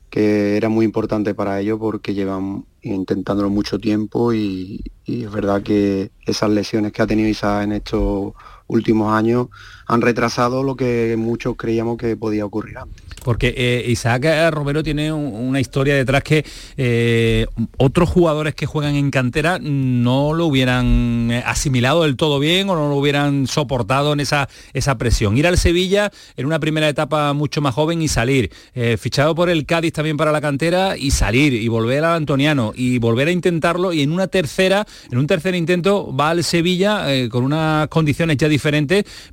que 0.09 0.57
era 0.57 0.69
muy 0.69 0.85
importante 0.85 1.35
para 1.35 1.59
ellos 1.59 1.77
porque 1.79 2.15
llevan 2.15 2.65
intentándolo 2.81 3.51
mucho 3.51 3.77
tiempo 3.79 4.33
y, 4.33 4.83
y 5.05 5.25
es 5.25 5.31
verdad 5.31 5.61
que 5.61 6.11
esas 6.25 6.49
lesiones 6.49 6.93
que 6.93 7.03
ha 7.03 7.07
tenido 7.07 7.29
Isa 7.29 7.61
en 7.63 7.73
estos 7.73 8.33
últimos 8.67 9.13
años 9.13 9.47
han 9.87 10.01
retrasado 10.01 10.63
lo 10.63 10.75
que 10.75 11.15
muchos 11.17 11.55
creíamos 11.57 11.97
que 11.97 12.15
podía 12.15 12.45
ocurrir 12.45 12.77
antes. 12.77 13.03
Porque 13.23 13.53
eh, 13.55 13.85
Isaac 13.89 14.25
Romero 14.51 14.83
tiene 14.83 15.11
un- 15.13 15.33
una 15.33 15.59
historia 15.61 15.95
detrás 15.95 16.23
que 16.23 16.45
eh, 16.77 17.45
otros 17.77 18.09
jugadores 18.09 18.53
que 18.53 18.65
juegan 18.65 18.95
en 18.95 19.11
cantera 19.11 19.59
no 19.61 20.33
lo 20.33 20.45
hubieran 20.47 21.29
eh, 21.31 21.43
asimilado 21.45 22.03
del 22.03 22.17
todo 22.17 22.39
bien 22.39 22.69
o 22.69 22.75
no 22.75 22.89
lo 22.89 22.95
hubieran 22.95 23.47
soportado 23.47 24.11
en 24.13 24.19
esa, 24.19 24.49
esa 24.73 24.97
presión. 24.97 25.37
Ir 25.37 25.47
al 25.47 25.57
Sevilla 25.57 26.11
en 26.35 26.45
una 26.45 26.59
primera 26.59 26.89
etapa 26.89 27.31
mucho 27.33 27.61
más 27.61 27.73
joven 27.75 28.01
y 28.01 28.07
salir. 28.09 28.51
Eh, 28.75 28.97
fichado 28.99 29.35
por 29.35 29.49
el 29.49 29.65
Cádiz 29.65 29.93
también 29.93 30.17
para 30.17 30.31
la 30.33 30.41
cantera 30.41 30.97
y 30.97 31.11
salir 31.11 31.53
y 31.53 31.67
volver 31.69 32.03
al 32.03 32.15
Antoniano 32.15 32.73
y 32.75 32.97
volver 32.99 33.29
a 33.29 33.31
intentarlo 33.31 33.93
y 33.93 34.01
en 34.01 34.11
una 34.11 34.27
tercera, 34.27 34.85
en 35.11 35.17
un 35.17 35.27
tercer 35.27 35.55
intento 35.55 36.13
va 36.13 36.31
al 36.31 36.43
Sevilla 36.43 37.13
eh, 37.13 37.29
con 37.29 37.43
unas 37.45 37.87
condiciones 37.87 38.35
ya 38.37 38.49
diferentes, 38.49 38.62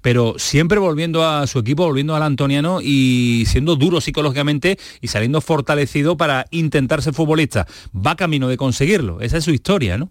pero 0.01 0.35
siempre 0.39 0.79
volviendo 0.79 1.27
a 1.27 1.47
su 1.47 1.59
equipo, 1.59 1.85
volviendo 1.85 2.15
al 2.15 2.23
Antoniano 2.23 2.81
y 2.83 3.45
siendo 3.47 3.77
duro 3.77 4.01
psicológicamente 4.01 4.79
y 5.01 5.09
saliendo 5.09 5.41
fortalecido 5.41 6.17
para 6.17 6.47
intentar 6.51 7.03
ser 7.03 7.15
futbolista. 7.15 7.67
Va 7.95 8.17
camino 8.17 8.49
de 8.49 8.57
conseguirlo. 8.57 9.21
Esa 9.21 9.39
es 9.39 9.45
su 9.45 9.51
historia, 9.51 9.99
¿no? 9.99 10.11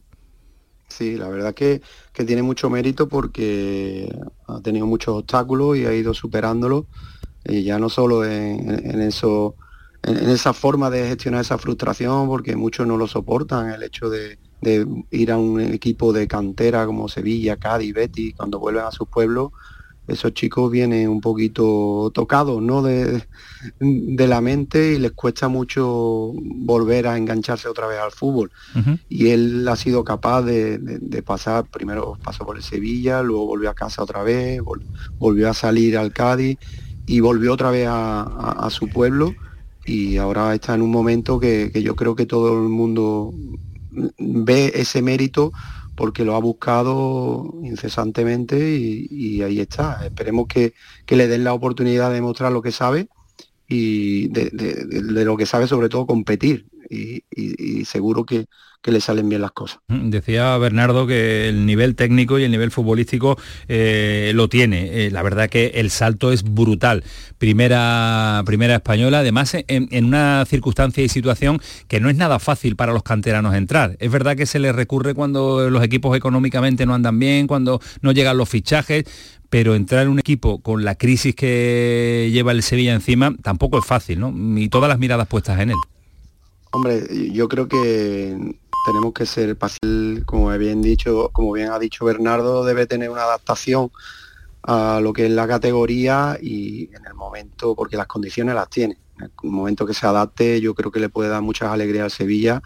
Sí, 0.88 1.16
la 1.16 1.30
verdad 1.30 1.54
que, 1.54 1.82
que 2.14 2.26
tiene 2.26 2.42
mucho 2.42 2.70
mérito 2.70 3.08
porque 3.08 4.14
ha 4.48 4.60
tenido 4.62 4.86
muchos 4.86 5.16
obstáculos 5.16 5.78
y 5.78 5.86
ha 5.86 5.94
ido 5.94 6.14
superándolo. 6.14 6.88
Y 7.46 7.64
ya 7.64 7.80
no 7.80 7.90
solo 7.90 8.26
en, 8.26 8.70
en 8.70 9.02
eso, 9.02 9.56
en 10.04 10.30
esa 10.30 10.54
forma 10.54 10.90
de 10.90 11.08
gestionar 11.08 11.42
esa 11.42 11.58
frustración, 11.58 12.28
porque 12.28 12.56
muchos 12.56 12.86
no 12.86 12.98
lo 12.98 13.08
soportan, 13.08 13.70
el 13.70 13.84
hecho 13.84 14.10
de, 14.10 14.38
de 14.62 14.86
ir 15.12 15.32
a 15.32 15.38
un 15.38 15.60
equipo 15.62 16.12
de 16.14 16.28
cantera 16.28 16.86
como 16.86 17.08
Sevilla, 17.08 17.58
Cádiz, 17.58 17.94
Betis, 17.94 18.34
cuando 18.36 18.60
vuelven 18.60 18.84
a 18.86 18.92
sus 18.92 19.08
pueblos, 19.08 19.52
esos 20.08 20.34
chicos 20.34 20.72
vienen 20.72 21.08
un 21.08 21.22
poquito 21.22 22.12
tocados 22.14 22.62
¿no? 22.62 22.82
de, 22.82 23.24
de 23.80 24.28
la 24.28 24.42
mente 24.42 24.94
y 24.94 24.98
les 24.98 25.12
cuesta 25.12 25.48
mucho 25.50 26.32
volver 26.34 27.08
a 27.08 27.16
engancharse 27.18 27.68
otra 27.68 27.86
vez 27.88 28.00
al 28.00 28.12
fútbol 28.12 28.52
y 29.08 29.30
él 29.30 29.68
ha 29.68 29.76
sido 29.76 30.04
capaz 30.04 30.42
de, 30.44 30.78
de- 30.80 31.00
de 31.00 31.24
pasar, 31.24 31.68
primero 31.68 32.18
pasó 32.24 32.46
por 32.46 32.58
el 32.58 32.64
Sevilla, 32.64 33.22
luego 33.22 33.46
volvió 33.46 33.70
a 33.70 33.74
casa 33.76 34.02
otra 34.04 34.24
vez, 34.24 34.62
vol- 34.62 34.84
volvió 35.20 35.50
a 35.50 35.54
salir 35.54 35.98
al 35.98 36.12
Cádiz 36.12 36.58
y 37.06 37.20
volvió 37.20 37.54
otra 37.54 37.70
vez 37.72 37.88
a, 37.88 38.22
a- 38.24 38.66
a 38.66 38.70
su 38.72 38.90
pueblo 38.90 39.36
y 39.86 40.18
ahora 40.18 40.54
está 40.56 40.74
en 40.76 40.82
un 40.82 40.92
momento 40.92 41.40
que, 41.40 41.70
que 41.72 41.82
yo 41.84 41.96
creo 41.96 42.16
que 42.16 42.26
todo 42.26 42.54
el 42.64 42.70
mundo 42.70 43.32
ve 44.18 44.72
ese 44.76 45.02
mérito 45.02 45.52
porque 45.96 46.24
lo 46.24 46.36
ha 46.36 46.40
buscado 46.40 47.54
incesantemente 47.64 48.58
y, 48.78 49.42
ahí 49.42 49.60
está. 49.60 50.06
Esperemos 50.06 50.48
que, 50.48 50.74
que 51.06 51.16
le 51.16 51.28
den 51.28 51.44
la 51.44 51.54
oportunidad 51.54 52.12
de 52.12 52.22
mostrar 52.22 52.52
lo 52.52 52.62
que 52.62 52.72
sabe 52.72 53.10
y 53.68 54.30
de, 54.30 54.50
lo 55.02 55.38
que 55.38 55.46
sabe 55.46 55.68
sobre 55.68 55.90
todo 55.90 56.08
competir 56.08 56.68
y 56.90 57.86
seguro 57.86 58.26
que, 58.26 58.48
que 58.82 58.92
le 58.92 59.02
salen 59.02 59.28
bien 59.28 59.42
las 59.42 59.52
cosas. 59.52 59.80
Mm, 59.88 60.10
Decía 60.10 60.58
Bernardo 60.58 61.06
que 61.06 61.50
el 61.50 61.66
nivel 61.66 61.96
técnico 61.96 62.40
y 62.40 62.44
el 62.44 62.52
nivel 62.52 62.72
futbolístico 62.72 63.38
eh, 63.68 64.32
lo 64.34 64.48
tiene. 64.48 65.06
Eh, 65.06 65.12
la 65.12 65.22
verdad 65.22 65.50
que 65.50 65.72
el 65.76 65.90
salto 65.90 66.32
es 66.32 66.44
brutal. 66.44 67.04
Primera, 67.38 68.42
primera 68.46 68.76
española, 68.76 69.20
además 69.20 69.54
en, 69.54 69.88
en 69.92 70.06
una 70.06 70.46
circunstancia 70.46 71.04
y 71.04 71.10
situación 71.10 71.60
que 71.88 72.00
no 72.00 72.10
es 72.10 72.16
nada 72.16 72.40
fácil 72.40 72.76
para 72.76 72.94
los 72.94 73.04
canteranos 73.04 73.56
entrar. 73.56 73.98
Es 74.00 74.12
verdad 74.12 74.38
que 74.38 74.46
se 74.46 74.60
les 74.60 74.74
recurre 74.74 75.14
cuando 75.14 75.70
los 75.70 75.84
equipos 75.84 76.16
económicamente 76.16 76.86
no 76.86 76.94
andan 76.94 77.20
bien, 77.20 77.48
cuando 77.48 77.82
no 78.02 78.12
llegan 78.12 78.38
los 78.38 78.48
fichajes, 78.48 79.04
pero 79.50 79.76
entrar 79.76 80.04
en 80.04 80.10
un 80.10 80.20
equipo 80.20 80.62
con 80.62 80.86
la 80.86 80.96
crisis 80.96 81.36
que 81.36 82.30
lleva 82.32 82.52
el 82.52 82.64
Sevilla 82.64 82.94
encima 82.94 83.36
tampoco 83.42 83.80
es 83.80 83.86
fácil, 83.86 84.20
¿no? 84.20 84.34
Y 84.60 84.70
todas 84.70 84.88
las 84.90 85.00
miradas 85.00 85.28
puestas 85.28 85.60
en 85.60 85.72
él. 85.72 85.78
Hombre, 86.72 87.02
yo 87.34 87.50
creo 87.50 87.68
que 87.68 88.38
tenemos 88.90 89.14
que 89.14 89.26
ser 89.26 89.56
pacientes, 89.56 90.26
como 90.26 90.52
bien 90.52 91.70
ha 91.72 91.80
dicho 91.80 92.06
Bernardo, 92.06 92.66
debe 92.66 92.88
tener 92.88 93.10
una 93.12 93.22
adaptación 93.22 93.92
a 94.64 95.00
lo 95.00 95.14
que 95.14 95.26
es 95.28 95.32
la 95.32 95.48
categoría 95.48 96.38
y 96.42 96.90
en 96.96 97.06
el 97.06 97.14
momento, 97.14 97.76
porque 97.76 97.98
las 97.98 98.08
condiciones 98.08 98.56
las 98.56 98.68
tiene. 98.70 98.98
En 99.20 99.26
el 99.26 99.32
momento 99.52 99.86
que 99.86 99.94
se 99.94 100.08
adapte, 100.08 100.60
yo 100.60 100.74
creo 100.74 100.92
que 100.92 101.00
le 101.00 101.10
puede 101.10 101.30
dar 101.30 101.44
muchas 101.44 101.70
alegrías 101.70 102.06
al 102.06 102.12
Sevilla, 102.12 102.64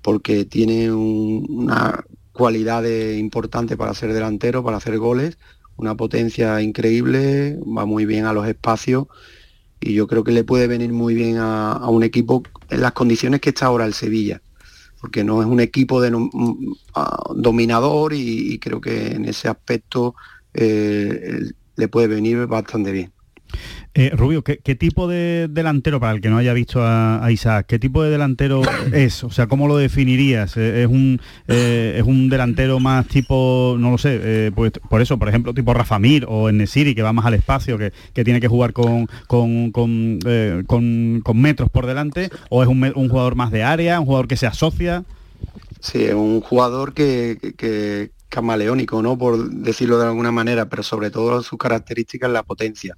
porque 0.00 0.46
tiene 0.46 0.90
un- 0.90 1.46
una 1.48 2.02
cualidad 2.32 2.82
importante 2.84 3.76
para 3.76 3.92
ser 3.94 4.12
delantero, 4.14 4.64
para 4.64 4.78
hacer 4.78 4.98
goles, 4.98 5.38
una 5.76 5.94
potencia 5.96 6.60
increíble, 6.62 7.58
va 7.76 7.84
muy 7.84 8.06
bien 8.06 8.24
a 8.24 8.32
los 8.32 8.46
espacios 8.48 9.06
y 9.80 9.94
yo 9.94 10.06
creo 10.06 10.24
que 10.24 10.32
le 10.32 10.44
puede 10.44 10.66
venir 10.66 10.92
muy 10.92 11.14
bien 11.14 11.36
a 11.38 11.88
un 11.88 12.02
equipo 12.04 12.42
en 12.70 12.80
las 12.80 12.92
condiciones 12.92 13.40
que 13.40 13.50
está 13.50 13.66
ahora 13.66 13.84
el 13.84 13.94
Sevilla, 13.94 14.40
porque 15.02 15.24
no 15.24 15.42
es 15.42 15.48
un 15.48 15.58
equipo 15.58 16.00
de, 16.00 16.12
mm, 16.12 16.74
ah, 16.94 17.24
dominador 17.34 18.12
y, 18.14 18.54
y 18.54 18.58
creo 18.60 18.80
que 18.80 19.08
en 19.08 19.24
ese 19.24 19.48
aspecto 19.48 20.14
eh, 20.54 21.40
le 21.76 21.88
puede 21.88 22.06
venir 22.06 22.46
bastante 22.46 22.92
bien. 22.92 23.12
Eh, 23.94 24.10
Rubio, 24.16 24.42
¿qué, 24.42 24.58
qué 24.58 24.74
tipo 24.74 25.06
de 25.06 25.48
delantero, 25.50 26.00
para 26.00 26.14
el 26.14 26.20
que 26.22 26.30
no 26.30 26.38
haya 26.38 26.54
visto 26.54 26.82
a, 26.82 27.22
a 27.22 27.30
Isaac, 27.30 27.66
qué 27.68 27.78
tipo 27.78 28.02
de 28.02 28.10
delantero 28.10 28.62
es? 28.92 29.22
O 29.24 29.30
sea, 29.30 29.46
¿cómo 29.48 29.68
lo 29.68 29.76
definirías? 29.76 30.56
Eh, 30.56 30.82
¿Es 30.84 30.88
un, 30.88 31.20
eh, 31.48 31.96
es 31.98 32.02
un 32.04 32.28
delantero 32.30 32.80
más 32.80 33.06
tipo, 33.08 33.76
no 33.78 33.90
lo 33.90 33.98
sé, 33.98 34.18
eh, 34.22 34.52
pues 34.54 34.72
por 34.88 35.02
eso, 35.02 35.18
por 35.18 35.28
ejemplo, 35.28 35.52
tipo 35.52 35.74
Rafa 35.74 35.98
Mir 35.98 36.24
o 36.28 36.48
Enesiri, 36.48 36.94
que 36.94 37.02
va 37.02 37.12
más 37.12 37.26
al 37.26 37.34
espacio, 37.34 37.76
que, 37.76 37.92
que 38.14 38.24
tiene 38.24 38.40
que 38.40 38.48
jugar 38.48 38.72
con, 38.72 39.08
con, 39.26 39.70
con, 39.72 40.18
eh, 40.26 40.62
con- 40.66 41.20
con 41.22 41.40
metros 41.40 41.68
por 41.70 41.86
delante? 41.86 42.30
¿O 42.48 42.62
es 42.62 42.68
un, 42.68 42.82
un 42.94 43.08
jugador 43.08 43.34
más 43.34 43.50
de 43.50 43.62
área, 43.62 44.00
un 44.00 44.06
jugador 44.06 44.26
que 44.28 44.36
se 44.36 44.46
asocia? 44.46 45.04
Sí, 45.80 46.04
es 46.04 46.14
un 46.14 46.40
jugador 46.40 46.94
que, 46.94 47.36
que- 47.42 47.52
que 47.54 48.10
camaleónico, 48.28 49.02
¿no? 49.02 49.18
Por 49.18 49.50
decirlo 49.50 49.98
de 49.98 50.06
alguna 50.06 50.32
manera, 50.32 50.70
pero 50.70 50.82
sobre 50.82 51.10
todo 51.10 51.42
sus 51.42 51.58
características 51.58 52.30
la 52.30 52.42
potencia. 52.42 52.96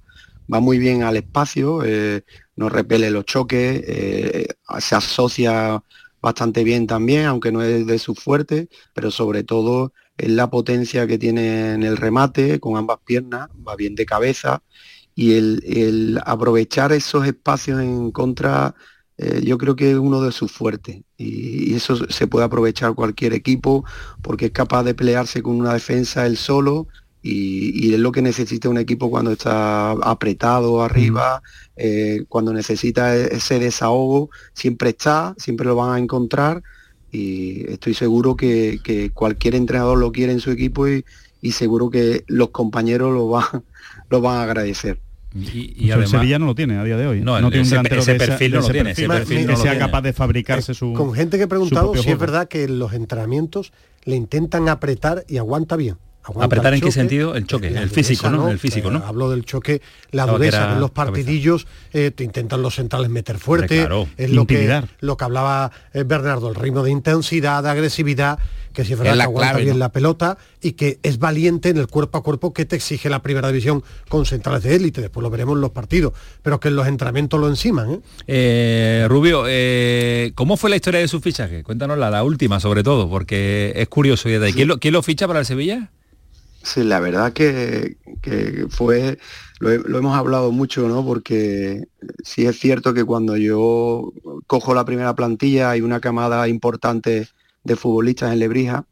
Va 0.51 0.59
muy 0.59 0.77
bien 0.77 1.03
al 1.03 1.17
espacio, 1.17 1.83
eh, 1.83 2.23
no 2.55 2.69
repele 2.69 3.09
los 3.09 3.25
choques, 3.25 3.83
eh, 3.87 4.47
se 4.79 4.95
asocia 4.95 5.83
bastante 6.21 6.63
bien 6.63 6.87
también, 6.87 7.25
aunque 7.25 7.51
no 7.51 7.61
es 7.61 7.85
de 7.85 7.99
su 7.99 8.15
fuerte, 8.15 8.69
pero 8.93 9.11
sobre 9.11 9.43
todo 9.43 9.93
es 10.17 10.29
la 10.29 10.49
potencia 10.49 11.07
que 11.07 11.17
tiene 11.17 11.73
en 11.73 11.83
el 11.83 11.97
remate 11.97 12.59
con 12.59 12.77
ambas 12.77 12.99
piernas, 13.05 13.49
va 13.67 13.75
bien 13.75 13.95
de 13.95 14.05
cabeza 14.05 14.63
y 15.15 15.33
el, 15.33 16.21
aprovechar 16.25 16.91
esos 16.91 17.25
espacios 17.25 17.81
en 17.81 18.11
contra 18.11 18.75
eh, 19.17 19.41
yo 19.45 19.57
creo 19.57 19.77
que 19.77 19.91
es 19.91 19.97
uno 19.97 20.21
de 20.21 20.33
sus 20.33 20.51
fuertes 20.51 21.03
y, 21.15 21.71
y 21.71 21.75
eso 21.75 21.95
se 22.09 22.27
puede 22.27 22.45
aprovechar 22.45 22.95
cualquier 22.95 23.33
equipo 23.33 23.85
porque 24.21 24.47
es 24.47 24.51
capaz 24.51 24.83
de 24.83 24.93
pelearse 24.93 25.41
con 25.41 25.55
una 25.55 25.73
defensa 25.73 26.25
él 26.25 26.35
solo 26.35 26.87
y, 27.27 27.87
y 27.87 27.93
es 27.95 27.99
lo 27.99 28.11
que 28.11 28.21
necesita 28.21 28.69
un 28.69 28.77
equipo 28.77 29.09
cuando 29.09 29.31
está 29.31 29.91
apretado 29.91 30.83
arriba, 30.83 31.41
eh, 31.75 32.25
cuando 32.29 32.53
necesita 32.53 33.15
e- 33.15 33.35
ese 33.37 33.57
desahogo, 33.59 34.29
siempre 34.53 34.89
está, 34.91 35.33
siempre 35.37 35.65
lo 35.65 35.75
van 35.75 35.95
a 35.95 35.99
encontrar 35.99 36.61
y 37.11 37.69
estoy 37.71 37.93
seguro 37.93 38.35
que, 38.35 38.79
que 38.83 39.09
cualquier 39.11 39.55
entrenador 39.55 39.97
lo 39.97 40.11
quiere 40.11 40.33
en 40.33 40.39
su 40.39 40.51
equipo 40.51 40.87
y, 40.87 41.03
y 41.41 41.51
seguro 41.53 41.89
que 41.89 42.23
los 42.27 42.49
compañeros 42.49 43.13
lo 43.13 43.29
van, 43.29 43.45
lo 44.09 44.21
van 44.21 44.37
a 44.37 44.43
agradecer. 44.43 44.99
Y, 45.33 45.91
O 45.91 45.95
sea, 45.95 45.95
el 46.03 46.07
Sevilla 46.07 46.39
no 46.39 46.45
lo 46.45 46.55
tiene 46.55 46.77
a 46.77 46.83
día 46.85 46.95
de 46.95 47.07
hoy. 47.07 47.19
No, 47.21 47.41
No, 47.41 47.49
tiene 47.49 47.61
un 47.61 47.65
ese- 47.65 47.71
delantero 47.75 48.01
ese 48.01 48.11
de 48.11 48.17
esa- 48.17 48.25
perfil 48.27 48.51
no 48.53 48.57
lo 48.59 48.63
ese 48.63 48.73
tiene, 48.73 48.91
ese 48.91 49.07
perfil, 49.07 49.37
que 49.39 49.45
no 49.47 49.55
sea 49.57 49.71
tiene. 49.71 49.85
capaz 49.85 50.01
de 50.03 50.13
fabricarse 50.13 50.73
su 50.73 50.93
Con 50.93 51.13
gente 51.13 51.37
que 51.37 51.43
he 51.43 51.47
preguntado 51.47 51.93
si 51.95 52.09
es 52.09 52.17
verdad 52.19 52.47
que 52.47 52.67
los 52.69 52.93
entrenamientos 52.93 53.73
le 54.05 54.15
intentan 54.15 54.69
apretar 54.69 55.25
y 55.27 55.37
aguanta 55.37 55.75
bien. 55.75 55.97
Aguanta 56.27 56.45
¿Apretar 56.45 56.73
en 56.73 56.81
qué 56.81 56.91
sentido? 56.91 57.35
El 57.35 57.45
choque, 57.45 57.69
la 57.69 57.83
el 57.83 57.89
físico, 57.91 58.27
dureza, 58.27 58.43
¿no? 58.43 58.49
El 58.49 58.57
físico, 58.57 58.89
¿no? 58.89 58.99
Eh, 58.99 59.03
hablo 59.05 59.29
del 59.29 59.45
choque, 59.45 59.81
la 60.09 60.25
dureza. 60.25 60.73
En 60.73 60.79
los 60.79 60.89
partidillos 60.89 61.67
eh, 61.93 62.09
te 62.09 62.23
intentan 62.23 62.63
los 62.63 62.75
centrales 62.75 63.11
meter 63.11 63.37
fuerte. 63.37 63.77
Claro. 63.81 64.07
Es 64.17 64.31
lo 64.31 64.47
que, 64.47 64.55
Intimidar. 64.55 64.89
lo 65.01 65.17
que 65.17 65.23
hablaba 65.23 65.71
eh, 65.93 66.03
Bernardo, 66.03 66.49
el 66.49 66.55
ritmo 66.55 66.81
de 66.81 66.89
intensidad, 66.89 67.61
de 67.61 67.69
agresividad, 67.69 68.39
que 68.73 68.83
si 68.83 68.93
es 68.93 68.99
verdad 68.99 69.13
Es 69.13 69.17
que 69.17 69.17
la 69.19 69.23
aguanta 69.25 69.49
clave, 69.51 69.63
bien 69.65 69.75
¿no? 69.75 69.79
la 69.79 69.91
pelota 69.91 70.37
y 70.61 70.71
que 70.71 70.99
es 71.03 71.19
valiente 71.19 71.69
en 71.69 71.77
el 71.77 71.87
cuerpo 71.87 72.17
a 72.17 72.23
cuerpo 72.23 72.53
que 72.53 72.65
te 72.65 72.75
exige 72.75 73.07
la 73.07 73.21
primera 73.21 73.49
división 73.49 73.83
con 74.09 74.25
centrales 74.25 74.63
de 74.63 74.75
élite. 74.75 75.01
Después 75.01 75.21
lo 75.23 75.29
veremos 75.29 75.55
en 75.55 75.61
los 75.61 75.71
partidos. 75.71 76.13
Pero 76.41 76.59
que 76.59 76.69
en 76.69 76.75
los 76.75 76.87
entrenamientos 76.87 77.39
lo 77.39 77.47
enciman. 77.47 77.91
¿eh? 77.91 77.99
Eh, 78.27 79.05
Rubio, 79.07 79.43
eh, 79.47 80.31
¿cómo 80.33 80.57
fue 80.57 80.71
la 80.71 80.75
historia 80.75 80.99
de 80.99 81.07
su 81.07 81.21
fichaje? 81.21 81.63
Cuéntanos 81.63 81.99
la, 81.99 82.09
la 82.09 82.23
última 82.23 82.59
sobre 82.59 82.81
todo, 82.81 83.07
porque 83.09 83.73
es 83.75 83.87
curioso. 83.87 84.27
y 84.27 84.39
de 84.39 84.47
ahí. 84.47 84.53
¿Quién, 84.53 84.67
lo, 84.67 84.79
quién 84.79 84.93
lo 84.93 85.03
ficha 85.03 85.27
para 85.27 85.39
el 85.39 85.45
Sevilla? 85.45 85.91
Sí, 86.65 86.83
la 86.83 86.99
verdad 86.99 87.31
que, 87.31 87.97
que 88.23 88.65
fue, 88.69 89.19
lo, 89.59 89.69
he- 89.71 89.77
lo 89.79 89.99
hemos 89.99 90.15
hablado 90.17 90.51
mucho, 90.51 90.87
¿no? 90.87 91.05
Porque 91.05 91.83
sí 92.23 92.45
es 92.47 92.59
cierto 92.59 92.93
que 92.93 93.03
cuando 93.05 93.37
yo 93.37 94.11
cojo 94.47 94.73
la 94.73 94.83
primera 94.83 95.13
plantilla 95.13 95.69
hay 95.69 95.81
una 95.81 95.99
camada 95.99 96.47
importante 96.47 97.27
de 97.63 97.75
futbolistas 97.75 98.33
en 98.33 98.39
Lebrija, 98.39 98.87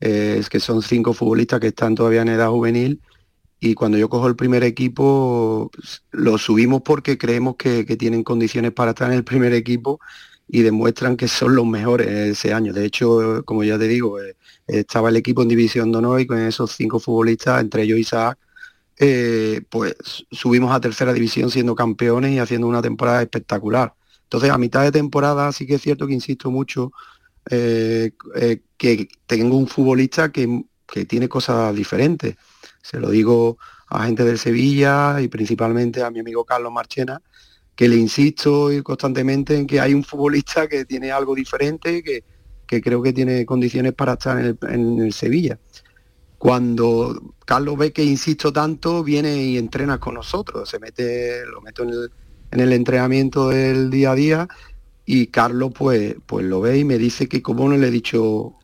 eh, 0.00 0.36
es 0.40 0.50
que 0.50 0.60
son 0.60 0.82
cinco 0.82 1.14
futbolistas 1.14 1.60
que 1.60 1.68
están 1.68 1.94
todavía 1.94 2.22
en 2.22 2.28
edad 2.30 2.50
juvenil 2.50 3.02
y 3.60 3.74
cuando 3.74 3.96
yo 3.98 4.08
cojo 4.08 4.26
el 4.28 4.36
primer 4.36 4.62
equipo, 4.64 5.70
pues, 5.74 6.02
lo 6.12 6.36
subimos 6.38 6.82
porque 6.82 7.16
creemos 7.18 7.56
que, 7.56 7.86
que 7.86 7.96
tienen 7.96 8.22
condiciones 8.22 8.72
para 8.72 8.90
estar 8.90 9.10
en 9.10 9.16
el 9.18 9.24
primer 9.24 9.54
equipo 9.54 10.00
y 10.46 10.62
demuestran 10.62 11.16
que 11.16 11.28
son 11.28 11.54
los 11.54 11.66
mejores 11.66 12.08
ese 12.08 12.52
año. 12.52 12.72
De 12.74 12.84
hecho, 12.84 13.42
como 13.46 13.64
ya 13.64 13.78
te 13.78 13.88
digo, 13.88 14.20
eh, 14.20 14.36
estaba 14.66 15.08
el 15.10 15.16
equipo 15.16 15.42
en 15.42 15.48
división 15.48 15.92
de 15.92 15.98
honor 15.98 16.20
y 16.20 16.26
con 16.26 16.38
esos 16.38 16.72
cinco 16.72 16.98
futbolistas, 16.98 17.60
entre 17.60 17.82
ellos 17.82 17.98
Isaac, 17.98 18.38
eh, 18.96 19.62
pues 19.70 19.96
subimos 20.30 20.72
a 20.74 20.80
tercera 20.80 21.12
división 21.12 21.50
siendo 21.50 21.74
campeones 21.74 22.32
y 22.32 22.38
haciendo 22.38 22.66
una 22.66 22.82
temporada 22.82 23.22
espectacular. 23.22 23.94
Entonces, 24.22 24.50
a 24.50 24.58
mitad 24.58 24.82
de 24.82 24.92
temporada 24.92 25.50
sí 25.52 25.66
que 25.66 25.74
es 25.74 25.82
cierto 25.82 26.06
que 26.06 26.14
insisto 26.14 26.50
mucho 26.50 26.92
eh, 27.50 28.12
eh, 28.36 28.62
que 28.76 29.08
tengo 29.26 29.56
un 29.56 29.66
futbolista 29.66 30.30
que, 30.32 30.64
que 30.86 31.04
tiene 31.04 31.28
cosas 31.28 31.74
diferentes. 31.74 32.36
Se 32.82 33.00
lo 33.00 33.10
digo 33.10 33.58
a 33.88 34.06
gente 34.06 34.24
del 34.24 34.38
Sevilla 34.38 35.20
y 35.20 35.28
principalmente 35.28 36.02
a 36.02 36.10
mi 36.10 36.20
amigo 36.20 36.44
Carlos 36.44 36.72
Marchena, 36.72 37.20
que 37.74 37.88
le 37.88 37.96
insisto 37.96 38.70
constantemente 38.82 39.56
en 39.56 39.66
que 39.66 39.80
hay 39.80 39.94
un 39.94 40.04
futbolista 40.04 40.68
que 40.68 40.84
tiene 40.84 41.10
algo 41.10 41.34
diferente, 41.34 42.02
que, 42.02 42.24
creo 42.82 43.02
que 43.02 43.12
tiene 43.12 43.44
condiciones 43.46 43.92
para 43.92 44.14
estar 44.14 44.38
en 44.38 44.46
el, 44.46 44.58
en 44.68 44.98
el 45.00 45.12
Sevilla. 45.12 45.58
Cuando 46.38 47.34
Carlos 47.46 47.78
ve 47.78 47.92
que 47.92 48.04
insisto 48.04 48.52
tanto, 48.52 49.02
viene 49.02 49.42
y 49.42 49.56
entrena 49.56 49.98
con 49.98 50.14
nosotros, 50.14 50.68
se 50.68 50.78
mete, 50.78 51.46
lo 51.46 51.60
meto 51.62 51.84
en 51.84 51.90
el, 51.90 52.10
en 52.50 52.60
el 52.60 52.72
entrenamiento 52.72 53.48
del 53.48 53.90
día 53.90 54.12
a 54.12 54.14
día 54.14 54.48
y 55.06 55.26
Carlos 55.28 55.72
pues, 55.74 56.16
pues 56.26 56.44
lo 56.46 56.60
ve 56.60 56.78
y 56.78 56.84
me 56.84 56.98
dice 56.98 57.28
que 57.28 57.42
como 57.42 57.68
no 57.68 57.76
le 57.76 57.88
he 57.88 57.90
dicho 57.90 58.54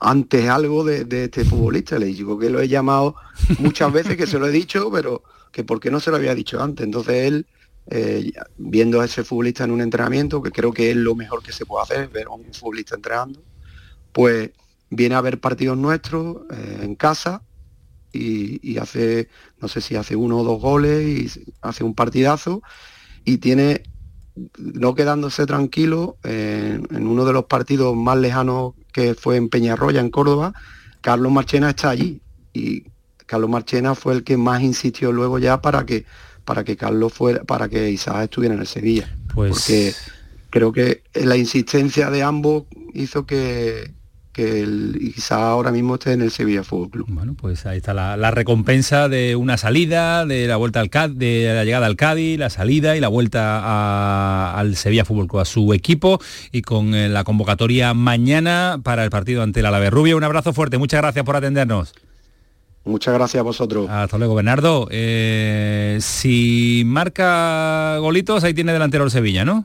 antes 0.00 0.48
algo 0.48 0.84
de, 0.84 1.06
este 1.24 1.44
futbolista, 1.44 1.98
le 1.98 2.06
digo 2.06 2.38
que 2.38 2.50
lo 2.50 2.60
he 2.60 2.68
llamado 2.68 3.16
muchas 3.58 3.92
veces, 3.92 4.16
que 4.16 4.26
se 4.26 4.38
lo 4.38 4.46
he 4.46 4.50
dicho, 4.50 4.90
pero 4.90 5.22
que 5.52 5.64
por 5.64 5.80
qué 5.80 5.90
no 5.90 6.00
se 6.00 6.10
lo 6.10 6.16
había 6.16 6.34
dicho 6.34 6.62
antes. 6.62 6.84
Entonces 6.84 7.14
él, 7.26 7.46
eh, 7.90 8.30
viendo 8.58 9.00
a 9.00 9.06
ese 9.06 9.24
futbolista 9.24 9.64
en 9.64 9.70
un 9.70 9.80
entrenamiento, 9.80 10.42
que 10.42 10.50
creo 10.50 10.72
que 10.72 10.90
es 10.90 10.96
lo 10.96 11.14
mejor 11.14 11.42
que 11.42 11.52
se 11.52 11.64
puede 11.64 11.84
hacer, 11.84 12.08
ver 12.08 12.26
a 12.26 12.30
un 12.30 12.52
futbolista 12.52 12.94
entrenando, 12.94 13.42
pues 14.16 14.50
viene 14.88 15.14
a 15.14 15.20
ver 15.20 15.38
partidos 15.40 15.76
nuestros 15.76 16.38
eh, 16.50 16.78
en 16.80 16.94
casa 16.94 17.42
y, 18.14 18.66
y 18.66 18.78
hace, 18.78 19.28
no 19.60 19.68
sé 19.68 19.82
si 19.82 19.94
hace 19.94 20.16
uno 20.16 20.38
o 20.38 20.42
dos 20.42 20.58
goles 20.58 21.06
y 21.06 21.52
hace 21.60 21.84
un 21.84 21.94
partidazo 21.94 22.62
y 23.26 23.36
tiene 23.36 23.82
no 24.56 24.94
quedándose 24.94 25.44
tranquilo 25.44 26.16
eh, 26.24 26.80
en 26.90 27.06
uno 27.06 27.26
de 27.26 27.34
los 27.34 27.44
partidos 27.44 27.94
más 27.94 28.16
lejanos 28.16 28.72
que 28.90 29.14
fue 29.14 29.36
en 29.36 29.50
Peñarroya, 29.50 30.00
en 30.00 30.08
Córdoba, 30.08 30.54
Carlos 31.02 31.30
Marchena 31.30 31.68
está 31.68 31.90
allí 31.90 32.22
y 32.54 32.84
Carlos 33.26 33.50
Marchena 33.50 33.94
fue 33.94 34.14
el 34.14 34.24
que 34.24 34.38
más 34.38 34.62
insistió 34.62 35.12
luego 35.12 35.38
ya 35.38 35.60
para 35.60 35.84
que 35.84 36.06
para 36.46 36.64
que 36.64 36.74
Carlos 36.78 37.12
fuera, 37.12 37.44
para 37.44 37.68
que 37.68 37.90
Isaac 37.90 38.24
estuviera 38.24 38.54
en 38.54 38.62
el 38.62 38.66
Sevilla. 38.66 39.14
Pues- 39.34 39.50
Porque 39.52 39.92
creo 40.48 40.72
que 40.72 41.02
la 41.12 41.36
insistencia 41.36 42.08
de 42.08 42.22
ambos 42.22 42.64
hizo 42.94 43.26
que, 43.26 43.92
que 44.36 44.60
el 44.60 44.98
Isaac 45.16 45.40
ahora 45.40 45.72
mismo 45.72 45.94
esté 45.94 46.12
en 46.12 46.20
el 46.20 46.30
Sevilla 46.30 46.62
Fútbol 46.62 46.90
Club. 46.90 47.06
Bueno, 47.08 47.34
pues 47.34 47.64
ahí 47.64 47.78
está 47.78 47.94
la, 47.94 48.18
la 48.18 48.30
recompensa 48.30 49.08
de 49.08 49.34
una 49.34 49.56
salida, 49.56 50.26
de 50.26 50.46
la 50.46 50.56
vuelta 50.56 50.80
al 50.80 50.90
Cádiz, 50.90 51.16
de 51.18 51.52
la 51.54 51.64
llegada 51.64 51.86
al 51.86 51.96
Cádiz, 51.96 52.38
la 52.38 52.50
salida 52.50 52.96
y 52.96 53.00
la 53.00 53.08
vuelta 53.08 53.60
a- 53.64 54.58
al 54.58 54.76
Sevilla 54.76 55.06
Fútbol 55.06 55.26
Club, 55.26 55.40
a 55.40 55.44
su 55.46 55.72
equipo 55.72 56.20
y 56.52 56.60
con 56.60 56.94
eh, 56.94 57.08
la 57.08 57.24
convocatoria 57.24 57.94
mañana 57.94 58.78
para 58.82 59.04
el 59.04 59.10
partido 59.10 59.42
ante 59.42 59.60
el 59.60 59.66
Alavés-Rubia. 59.66 60.14
Un 60.16 60.24
abrazo 60.24 60.52
fuerte, 60.52 60.76
muchas 60.76 61.00
gracias 61.00 61.24
por 61.24 61.34
atendernos. 61.36 61.94
Muchas 62.84 63.14
gracias 63.14 63.40
a 63.40 63.42
vosotros. 63.42 63.88
Hasta 63.90 64.16
luego, 64.18 64.34
Bernardo. 64.34 64.86
Eh, 64.92 65.98
si 66.00 66.82
marca 66.86 67.96
golitos, 67.98 68.44
ahí 68.44 68.54
tiene 68.54 68.72
delantero 68.72 69.02
el 69.04 69.10
Sevilla, 69.10 69.44
¿no? 69.44 69.64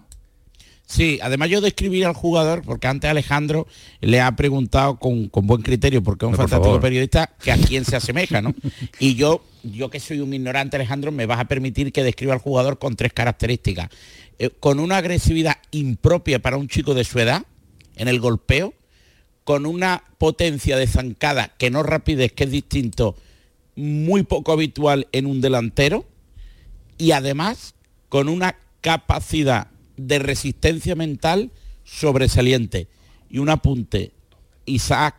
Sí, 0.91 1.19
además 1.21 1.49
yo 1.49 1.61
describir 1.61 2.05
al 2.05 2.13
jugador, 2.13 2.63
porque 2.63 2.85
antes 2.85 3.09
Alejandro 3.09 3.65
le 4.01 4.19
ha 4.19 4.35
preguntado 4.35 4.99
con, 4.99 5.29
con 5.29 5.47
buen 5.47 5.61
criterio, 5.61 6.03
porque 6.03 6.25
es 6.25 6.31
un 6.31 6.35
fantástico 6.35 6.81
periodista, 6.81 7.33
que 7.41 7.53
a 7.53 7.55
quién 7.55 7.85
se 7.85 7.95
asemeja, 7.95 8.41
¿no? 8.41 8.53
Y 8.99 9.15
yo, 9.15 9.41
yo 9.63 9.89
que 9.89 10.01
soy 10.01 10.19
un 10.19 10.33
ignorante, 10.33 10.75
Alejandro, 10.75 11.13
me 11.13 11.25
vas 11.25 11.39
a 11.39 11.45
permitir 11.45 11.93
que 11.93 12.03
describa 12.03 12.33
al 12.33 12.39
jugador 12.39 12.77
con 12.77 12.97
tres 12.97 13.13
características. 13.13 13.87
Eh, 14.37 14.49
con 14.59 14.81
una 14.81 14.97
agresividad 14.97 15.55
impropia 15.71 16.39
para 16.39 16.57
un 16.57 16.67
chico 16.67 16.93
de 16.93 17.05
su 17.05 17.19
edad, 17.19 17.45
en 17.95 18.09
el 18.09 18.19
golpeo, 18.19 18.73
con 19.45 19.65
una 19.65 20.03
potencia 20.17 20.75
de 20.75 20.87
zancada, 20.87 21.53
que 21.57 21.71
no 21.71 21.83
rapidez, 21.83 22.33
que 22.33 22.43
es 22.43 22.51
distinto, 22.51 23.15
muy 23.77 24.23
poco 24.23 24.51
habitual 24.51 25.07
en 25.13 25.25
un 25.25 25.39
delantero, 25.39 26.03
y 26.97 27.11
además 27.11 27.75
con 28.09 28.27
una 28.27 28.57
capacidad 28.81 29.67
de 30.07 30.19
resistencia 30.19 30.95
mental 30.95 31.51
sobresaliente. 31.83 32.87
Y 33.29 33.39
un 33.39 33.49
apunte, 33.49 34.11
Isaac 34.65 35.15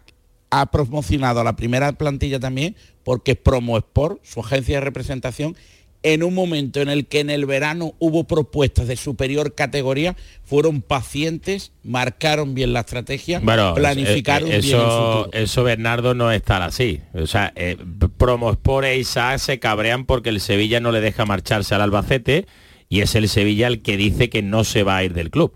ha 0.50 0.66
promocionado 0.66 1.40
a 1.40 1.44
la 1.44 1.56
primera 1.56 1.92
plantilla 1.92 2.38
también 2.38 2.76
porque 3.04 3.34
Promo 3.36 3.78
Sport, 3.78 4.20
su 4.22 4.40
agencia 4.40 4.76
de 4.76 4.80
representación, 4.82 5.56
en 6.04 6.22
un 6.22 6.34
momento 6.34 6.80
en 6.80 6.88
el 6.88 7.06
que 7.06 7.20
en 7.20 7.30
el 7.30 7.46
verano 7.46 7.94
hubo 7.98 8.24
propuestas 8.24 8.88
de 8.88 8.96
superior 8.96 9.54
categoría, 9.54 10.16
fueron 10.44 10.82
pacientes, 10.82 11.72
marcaron 11.84 12.54
bien 12.54 12.72
la 12.72 12.80
estrategia, 12.80 13.38
Bueno, 13.38 13.74
planificaron 13.74 14.50
eh, 14.50 14.56
eh, 14.56 14.60
bien 14.60 14.74
el 14.76 14.80
eso, 14.82 15.16
futuro. 15.22 15.30
eso 15.32 15.64
Bernardo 15.64 16.14
no 16.14 16.32
es 16.32 16.42
tal 16.42 16.62
así. 16.62 17.00
O 17.14 17.26
sea, 17.26 17.52
eh, 17.54 17.76
Promosport 18.16 18.86
e 18.86 18.98
Isaac 18.98 19.38
se 19.38 19.58
cabrean 19.58 20.04
porque 20.04 20.30
el 20.30 20.40
Sevilla 20.40 20.80
no 20.80 20.90
le 20.90 21.00
deja 21.00 21.24
marcharse 21.24 21.74
al 21.74 21.82
Albacete 21.82 22.46
y 22.92 23.00
es 23.00 23.14
el 23.14 23.26
Sevilla 23.26 23.68
el 23.68 23.80
que 23.80 23.96
dice 23.96 24.28
que 24.28 24.42
no 24.42 24.64
se 24.64 24.82
va 24.82 24.98
a 24.98 25.02
ir 25.04 25.14
del 25.14 25.30
club. 25.30 25.54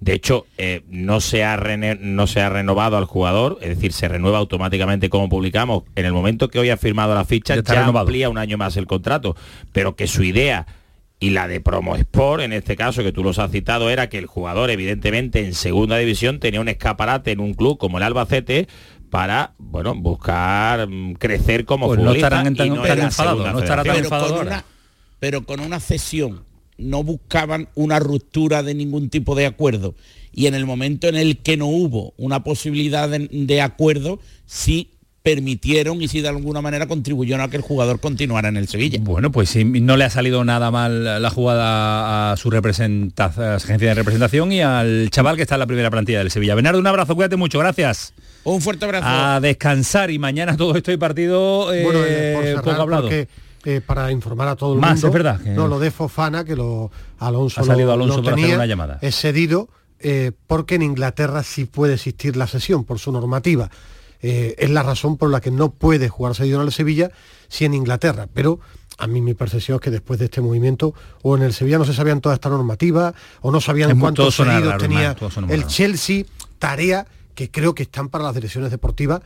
De 0.00 0.14
hecho, 0.14 0.46
eh, 0.56 0.84
no, 0.88 1.20
se 1.20 1.44
ha 1.44 1.54
no 2.00 2.26
se 2.26 2.40
ha 2.40 2.48
renovado 2.48 2.96
al 2.96 3.04
jugador, 3.04 3.58
es 3.60 3.68
decir, 3.70 3.92
se 3.92 4.08
renueva 4.08 4.38
automáticamente 4.38 5.10
como 5.10 5.28
publicamos. 5.28 5.82
En 5.96 6.06
el 6.06 6.14
momento 6.14 6.48
que 6.48 6.58
hoy 6.58 6.70
ha 6.70 6.78
firmado 6.78 7.14
la 7.14 7.26
ficha, 7.26 7.52
Ya 7.52 7.56
ya, 7.56 7.60
está 7.60 7.74
renovado. 7.74 8.06
amplía 8.06 8.30
un 8.30 8.38
año 8.38 8.56
más 8.56 8.78
el 8.78 8.86
contrato. 8.86 9.36
Pero 9.72 9.96
que 9.96 10.06
su 10.06 10.22
idea 10.22 10.66
y 11.20 11.28
la 11.30 11.46
de 11.46 11.60
Promo 11.60 11.94
Sport, 11.96 12.42
en 12.44 12.54
este 12.54 12.74
caso 12.74 13.02
que 13.02 13.12
tú 13.12 13.22
los 13.22 13.38
has 13.38 13.50
citado, 13.50 13.90
era 13.90 14.08
que 14.08 14.16
el 14.16 14.24
jugador, 14.26 14.70
evidentemente, 14.70 15.44
en 15.44 15.52
segunda 15.52 15.98
división 15.98 16.40
tenía 16.40 16.62
un 16.62 16.68
escaparate 16.68 17.32
en 17.32 17.40
un 17.40 17.52
club 17.52 17.76
como 17.76 17.98
el 17.98 18.04
Albacete 18.04 18.66
para, 19.10 19.52
bueno, 19.58 19.94
buscar 19.94 20.88
mm, 20.88 21.14
crecer 21.16 21.66
como 21.66 21.86
Pues 21.88 21.98
no 21.98 22.04
futbolista 22.04 22.28
estarán 22.28 22.46
en 22.46 22.54
tan- 22.56 22.66
y 22.68 22.70
no 22.70 22.82
tan 22.82 22.92
en 22.92 22.98
la 22.98 23.04
enfadados, 23.04 23.36
segunda 23.38 23.52
no 23.52 23.58
estará 23.58 23.84
tan 23.84 23.96
enfadado 23.96 24.28
con, 24.28 24.38
ahora. 24.38 24.50
una, 24.58 24.64
pero 25.18 25.44
con 25.44 25.60
una 25.60 25.80
cesión 25.80 26.44
no 26.78 27.02
buscaban 27.02 27.68
una 27.74 27.98
ruptura 27.98 28.62
de 28.62 28.74
ningún 28.74 29.10
tipo 29.10 29.34
de 29.34 29.46
acuerdo 29.46 29.94
y 30.32 30.46
en 30.46 30.54
el 30.54 30.64
momento 30.66 31.08
en 31.08 31.16
el 31.16 31.38
que 31.38 31.56
no 31.56 31.66
hubo 31.66 32.14
una 32.16 32.44
posibilidad 32.44 33.08
de, 33.08 33.28
de 33.30 33.60
acuerdo 33.60 34.20
sí 34.46 34.90
permitieron 35.22 36.00
y 36.00 36.08
sí 36.08 36.20
de 36.22 36.28
alguna 36.28 36.62
manera 36.62 36.86
contribuyeron 36.86 37.42
a 37.42 37.48
que 37.50 37.56
el 37.56 37.62
jugador 37.62 38.00
continuara 38.00 38.48
en 38.48 38.56
el 38.56 38.66
Sevilla. 38.66 38.98
Bueno, 39.02 39.30
pues 39.30 39.50
si 39.50 39.62
no 39.64 39.96
le 39.98 40.04
ha 40.04 40.10
salido 40.10 40.42
nada 40.44 40.70
mal 40.70 41.20
la 41.20 41.30
jugada 41.30 42.32
a 42.32 42.36
su 42.38 42.50
representa- 42.50 43.26
a 43.26 43.58
su 43.58 43.66
agencia 43.66 43.88
de 43.88 43.94
representación 43.94 44.52
y 44.52 44.62
al 44.62 45.10
chaval 45.10 45.36
que 45.36 45.42
está 45.42 45.56
en 45.56 45.60
la 45.60 45.66
primera 45.66 45.90
plantilla 45.90 46.20
del 46.20 46.30
Sevilla. 46.30 46.54
Bernardo, 46.54 46.78
un 46.78 46.86
abrazo, 46.86 47.14
cuídate 47.14 47.36
mucho, 47.36 47.58
gracias. 47.58 48.14
Un 48.44 48.62
fuerte 48.62 48.86
abrazo. 48.86 49.06
A 49.06 49.40
descansar 49.40 50.10
y 50.10 50.18
mañana 50.18 50.56
todo 50.56 50.74
esto 50.76 50.92
y 50.92 50.96
partido 50.96 51.74
eh, 51.74 51.82
Bueno, 51.84 52.00
eh, 52.06 52.32
por 52.34 52.44
cerrar, 52.44 52.64
poco 52.64 52.82
hablado. 52.82 53.02
porque, 53.02 53.28
eh, 53.64 53.80
para 53.84 54.10
informar 54.12 54.48
a 54.48 54.56
todo 54.56 54.74
el 54.74 54.80
Más, 54.80 54.92
mundo. 54.94 55.06
es 55.08 55.12
verdad 55.12 55.40
que- 55.40 55.50
No, 55.50 55.66
lo 55.68 55.78
de 55.78 55.90
Fofana, 55.90 56.44
que 56.44 56.54
lo 56.56 56.90
Alonso 57.18 57.60
Ha 57.60 57.64
salido 57.64 57.88
lo- 57.88 57.92
Alonso 57.94 58.16
lo 58.18 58.22
para 58.22 58.34
hacer 58.34 58.42
tenía, 58.44 58.56
una 58.56 58.66
llamada. 58.66 58.98
Es 59.02 59.16
cedido 59.16 59.68
eh, 60.00 60.30
porque 60.46 60.76
en 60.76 60.82
Inglaterra 60.82 61.42
sí 61.42 61.64
puede 61.64 61.94
existir 61.94 62.36
la 62.36 62.46
sesión 62.46 62.84
por 62.84 62.98
su 63.00 63.10
normativa. 63.10 63.68
Eh, 64.22 64.54
es 64.58 64.70
la 64.70 64.82
razón 64.84 65.16
por 65.16 65.30
la 65.30 65.40
que 65.40 65.50
no 65.50 65.70
puede 65.70 66.08
jugar 66.08 66.34
cedido 66.36 66.60
en 66.60 66.66
el 66.66 66.72
Sevilla 66.72 67.10
si 67.48 67.64
en 67.64 67.74
Inglaterra. 67.74 68.28
Pero 68.32 68.60
a 68.98 69.06
mí 69.08 69.20
mi 69.20 69.34
percepción 69.34 69.76
es 69.76 69.80
que 69.80 69.90
después 69.90 70.18
de 70.20 70.26
este 70.26 70.40
movimiento 70.40 70.94
o 71.22 71.36
en 71.36 71.42
el 71.42 71.52
Sevilla 71.52 71.78
no 71.78 71.84
se 71.84 71.94
sabían 71.94 72.20
toda 72.20 72.34
esta 72.36 72.48
normativa 72.48 73.12
o 73.40 73.50
no 73.50 73.60
sabían 73.60 73.90
Es 73.90 73.96
cuántos 73.98 74.36
cedidos 74.36 74.76
tenía 74.78 75.16
el. 75.48 75.66
Chelsea, 75.66 76.24
tarea 76.60 77.06
que 77.34 77.50
creo 77.50 77.74
que 77.74 77.84
están 77.84 78.08
para 78.08 78.24
las 78.24 78.34
direcciones 78.34 78.70
deportivas 78.70 79.20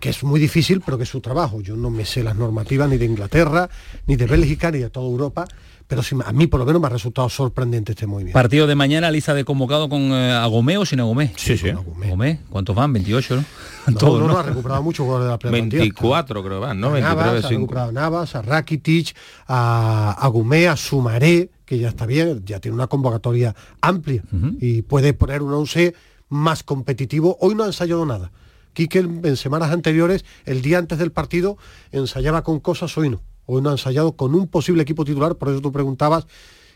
que 0.00 0.10
es 0.10 0.22
muy 0.24 0.40
difícil, 0.40 0.80
pero 0.80 0.96
que 0.96 1.04
es 1.04 1.08
su 1.08 1.20
trabajo. 1.20 1.60
Yo 1.60 1.76
no 1.76 1.90
me 1.90 2.04
sé 2.04 2.22
las 2.22 2.36
normativas 2.36 2.88
ni 2.88 2.96
de 2.96 3.04
Inglaterra, 3.04 3.68
ni 4.06 4.16
de 4.16 4.26
Bélgica, 4.26 4.70
ni 4.70 4.78
de 4.78 4.90
toda 4.90 5.06
Europa, 5.06 5.46
pero 5.86 6.02
sí, 6.02 6.16
a 6.24 6.32
mí 6.32 6.46
por 6.46 6.60
lo 6.60 6.66
menos 6.66 6.80
me 6.80 6.86
ha 6.86 6.90
resultado 6.90 7.28
sorprendente 7.28 7.92
este 7.92 8.06
movimiento. 8.06 8.34
Partido 8.34 8.66
de 8.66 8.74
mañana, 8.74 9.10
lista 9.10 9.34
de 9.34 9.44
convocado 9.44 9.88
con 9.88 10.00
eh, 10.12 10.32
Agomé 10.32 10.78
o 10.78 10.86
sin 10.86 11.00
Agomé. 11.00 11.32
Sí, 11.36 11.58
sí. 11.58 11.68
Agomé. 11.68 12.40
¿Cuántos 12.48 12.74
van? 12.74 12.92
28, 12.92 13.36
¿no? 13.36 13.44
No, 13.88 13.94
Todos, 13.98 14.20
no, 14.20 14.26
¿no? 14.28 14.32
no, 14.32 14.38
ha 14.38 14.42
recuperado 14.42 14.82
muchos 14.82 15.04
jugadores 15.04 15.26
de 15.26 15.32
la 15.32 15.38
plantilla. 15.38 15.82
24 15.82 16.42
creo 16.42 16.60
van, 16.60 16.80
¿no? 16.80 16.88
A 16.88 16.92
23, 16.92 17.16
Navas, 17.16 17.28
ha 17.28 17.32
25. 17.32 17.60
recuperado 17.60 17.88
a 17.88 17.92
Navas, 17.92 18.34
a 18.34 18.42
Rakitic, 18.42 19.14
a, 19.46 20.16
a 20.18 20.28
Gumé, 20.28 20.68
a 20.68 20.76
Sumaré, 20.76 21.50
que 21.66 21.78
ya 21.78 21.88
está 21.88 22.06
bien, 22.06 22.42
ya 22.44 22.60
tiene 22.60 22.74
una 22.74 22.86
convocatoria 22.86 23.54
amplia 23.80 24.22
y 24.60 24.82
puede 24.82 25.12
poner 25.14 25.42
un 25.42 25.52
11 25.52 25.94
más 26.28 26.62
competitivo. 26.62 27.36
Hoy 27.40 27.54
no 27.54 27.64
ha 27.64 27.66
ensayado 27.66 28.04
nada. 28.06 28.32
Quique 28.74 28.98
en 28.98 29.36
semanas 29.36 29.70
anteriores, 29.72 30.24
el 30.44 30.60
día 30.60 30.78
antes 30.78 30.98
del 30.98 31.10
partido, 31.12 31.56
ensayaba 31.92 32.42
con 32.42 32.60
cosas, 32.60 32.96
hoy 32.98 33.08
no. 33.08 33.22
hoy 33.46 33.62
no 33.62 33.70
ha 33.70 33.72
ensayado 33.72 34.12
con 34.12 34.34
un 34.34 34.48
posible 34.48 34.82
equipo 34.82 35.04
titular, 35.04 35.36
por 35.36 35.48
eso 35.48 35.60
tú 35.60 35.70
preguntabas, 35.72 36.26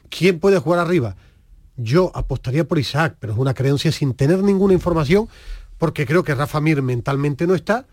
¿quién 0.08 0.38
puede 0.38 0.58
jugar 0.58 0.78
arriba? 0.80 1.16
Yo 1.76 2.10
apostaría 2.14 2.66
por 2.66 2.78
Isaac, 2.78 3.16
pero 3.20 3.32
es 3.32 3.38
una 3.38 3.54
creencia 3.54 3.92
sin 3.92 4.14
tener 4.14 4.42
ninguna 4.42 4.74
información, 4.74 5.28
porque 5.78 6.06
creo 6.06 6.24
que 6.24 6.34
Rafa 6.34 6.60
Mir 6.60 6.82
mentalmente 6.82 7.46
no 7.46 7.54
está, 7.54 7.86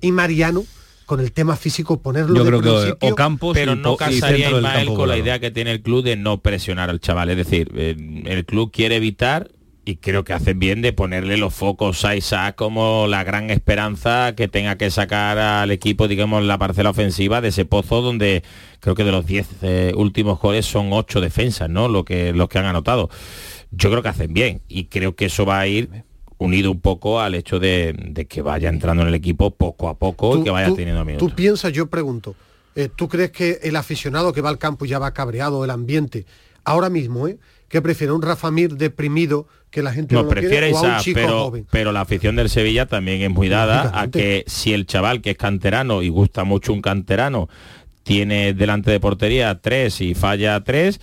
y 0.00 0.12
Mariano, 0.12 0.64
con 1.06 1.20
el 1.20 1.32
tema 1.32 1.56
físico, 1.56 2.00
ponerlo 2.00 2.36
Yo 2.36 2.44
de 2.44 2.50
creo 2.50 2.62
que 2.62 2.68
principio- 2.70 3.12
Ocampos 3.12 3.54
pero 3.54 3.72
y 3.72 3.76
no 3.76 3.96
casaría 3.96 4.50
Ismael 4.50 4.94
con 4.94 5.08
la 5.08 5.18
idea 5.18 5.38
que 5.40 5.50
tiene 5.50 5.72
el 5.72 5.82
club 5.82 6.02
de 6.04 6.16
no 6.16 6.40
presionar 6.40 6.88
al 6.88 7.00
chaval. 7.00 7.30
Es 7.30 7.36
decir, 7.36 7.70
eh, 7.74 8.22
el 8.26 8.44
club 8.46 8.70
quiere 8.72 8.96
evitar 8.96 9.50
y 9.84 9.96
creo 9.96 10.22
que 10.24 10.32
hacen 10.32 10.58
bien 10.58 10.80
de 10.82 10.92
ponerle 10.92 11.36
los 11.36 11.52
focos 11.54 12.04
a 12.04 12.14
Isaac 12.14 12.54
como 12.54 13.06
la 13.08 13.24
gran 13.24 13.50
esperanza 13.50 14.34
que 14.36 14.46
tenga 14.48 14.76
que 14.78 14.90
sacar 14.90 15.38
al 15.38 15.70
equipo, 15.72 16.06
digamos, 16.08 16.44
la 16.44 16.56
parcela 16.58 16.90
ofensiva 16.90 17.40
de 17.40 17.48
ese 17.48 17.64
pozo 17.64 18.00
donde 18.00 18.42
creo 18.80 18.94
que 18.94 19.02
de 19.04 19.10
los 19.12 19.26
10 19.26 19.46
eh, 19.62 19.92
últimos 19.96 20.38
goles 20.40 20.66
son 20.66 20.92
8 20.92 21.20
defensas, 21.20 21.68
¿no? 21.68 21.88
Lo 21.88 22.04
que, 22.04 22.32
los 22.32 22.48
que 22.48 22.58
han 22.58 22.66
anotado. 22.66 23.10
Yo 23.72 23.90
creo 23.90 24.02
que 24.02 24.08
hacen 24.10 24.32
bien 24.32 24.62
y 24.68 24.84
creo 24.84 25.16
que 25.16 25.24
eso 25.24 25.44
va 25.46 25.58
a 25.60 25.66
ir 25.66 25.88
unido 26.38 26.70
un 26.70 26.80
poco 26.80 27.20
al 27.20 27.34
hecho 27.34 27.58
de, 27.58 27.94
de 27.98 28.26
que 28.26 28.42
vaya 28.42 28.68
entrando 28.68 29.02
en 29.02 29.08
el 29.08 29.14
equipo 29.14 29.50
poco 29.52 29.88
a 29.88 29.98
poco 29.98 30.38
y 30.38 30.44
que 30.44 30.50
vaya 30.50 30.68
tú- 30.68 30.76
teniendo 30.76 31.04
minutos. 31.04 31.28
Tú 31.28 31.34
piensas, 31.34 31.72
yo 31.72 31.86
pregunto, 31.86 32.34
eh, 32.74 32.88
¿tú 32.94 33.08
crees 33.08 33.30
que 33.32 33.58
el 33.62 33.76
aficionado 33.76 34.32
que 34.32 34.40
va 34.40 34.48
al 34.48 34.58
campo 34.58 34.84
ya 34.84 34.98
va 34.98 35.12
cabreado, 35.12 35.64
el 35.64 35.70
ambiente, 35.70 36.24
ahora 36.64 36.88
mismo, 36.88 37.26
¿eh? 37.28 37.38
Que 37.72 37.80
prefiere 37.80 38.12
un 38.12 38.20
Rafa 38.20 38.50
Mir 38.50 38.76
deprimido 38.76 39.48
que 39.70 39.82
la 39.82 39.94
gente 39.94 40.14
no, 40.14 40.20
No, 40.20 40.28
lo 40.28 40.32
quiere, 40.34 40.48
prefiere 40.48 40.74
o 40.74 40.76
a 40.76 40.80
un 40.82 40.86
Isaac, 40.88 41.00
chico 41.00 41.20
pero, 41.22 41.44
joven? 41.44 41.66
pero 41.70 41.90
la 41.90 42.02
afición 42.02 42.36
del 42.36 42.50
Sevilla 42.50 42.84
también 42.84 43.22
es 43.22 43.30
muy 43.30 43.48
dada 43.48 43.98
a 43.98 44.08
que 44.08 44.44
si 44.46 44.74
el 44.74 44.84
chaval 44.84 45.22
que 45.22 45.30
es 45.30 45.38
canterano 45.38 46.02
y 46.02 46.10
gusta 46.10 46.44
mucho 46.44 46.74
un 46.74 46.82
canterano 46.82 47.48
tiene 48.02 48.52
delante 48.52 48.90
de 48.90 49.00
portería 49.00 49.58
tres 49.62 50.02
y 50.02 50.14
falla 50.14 50.62
tres, 50.62 51.00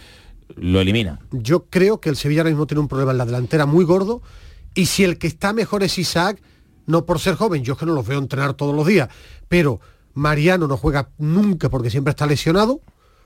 lo 0.57 0.79
elimina. 0.79 1.19
Yo 1.31 1.65
creo 1.71 1.99
que 1.99 2.09
el 2.09 2.15
Sevilla 2.15 2.41
ahora 2.41 2.51
mismo 2.51 2.67
tiene 2.67 2.81
un 2.81 2.87
problema 2.87 3.13
en 3.13 3.17
la 3.17 3.25
delantera 3.25 3.65
muy 3.65 3.83
gordo 3.83 4.21
y 4.75 4.85
si 4.85 5.03
el 5.03 5.17
que 5.17 5.25
está 5.25 5.53
mejor 5.53 5.81
es 5.81 5.97
Isaac, 5.97 6.39
no 6.85 7.03
por 7.03 7.17
ser 7.17 7.33
joven, 7.33 7.63
yo 7.63 7.73
es 7.73 7.79
que 7.79 7.87
no 7.87 7.93
los 7.93 8.05
veo 8.05 8.19
entrenar 8.19 8.53
todos 8.53 8.75
los 8.75 8.85
días, 8.85 9.09
pero 9.47 9.79
Mariano 10.13 10.67
no 10.67 10.77
juega 10.77 11.09
nunca 11.17 11.67
porque 11.69 11.89
siempre 11.89 12.11
está 12.11 12.27
lesionado, 12.27 12.81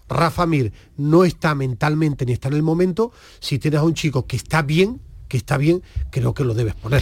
Rafa 0.09 0.45
Mir 0.45 0.71
no 0.97 1.23
está 1.23 1.55
mentalmente 1.55 2.25
ni 2.25 2.31
está 2.33 2.47
en 2.49 2.55
el 2.55 2.63
momento, 2.63 3.11
si 3.39 3.59
tienes 3.59 3.79
a 3.79 3.83
un 3.83 3.93
chico 3.93 4.25
que 4.27 4.35
está 4.35 4.61
bien, 4.61 4.99
que 5.27 5.37
está 5.37 5.57
bien, 5.57 5.81
creo 6.11 6.33
que 6.33 6.43
lo 6.43 6.53
debes 6.53 6.75
poner. 6.75 7.01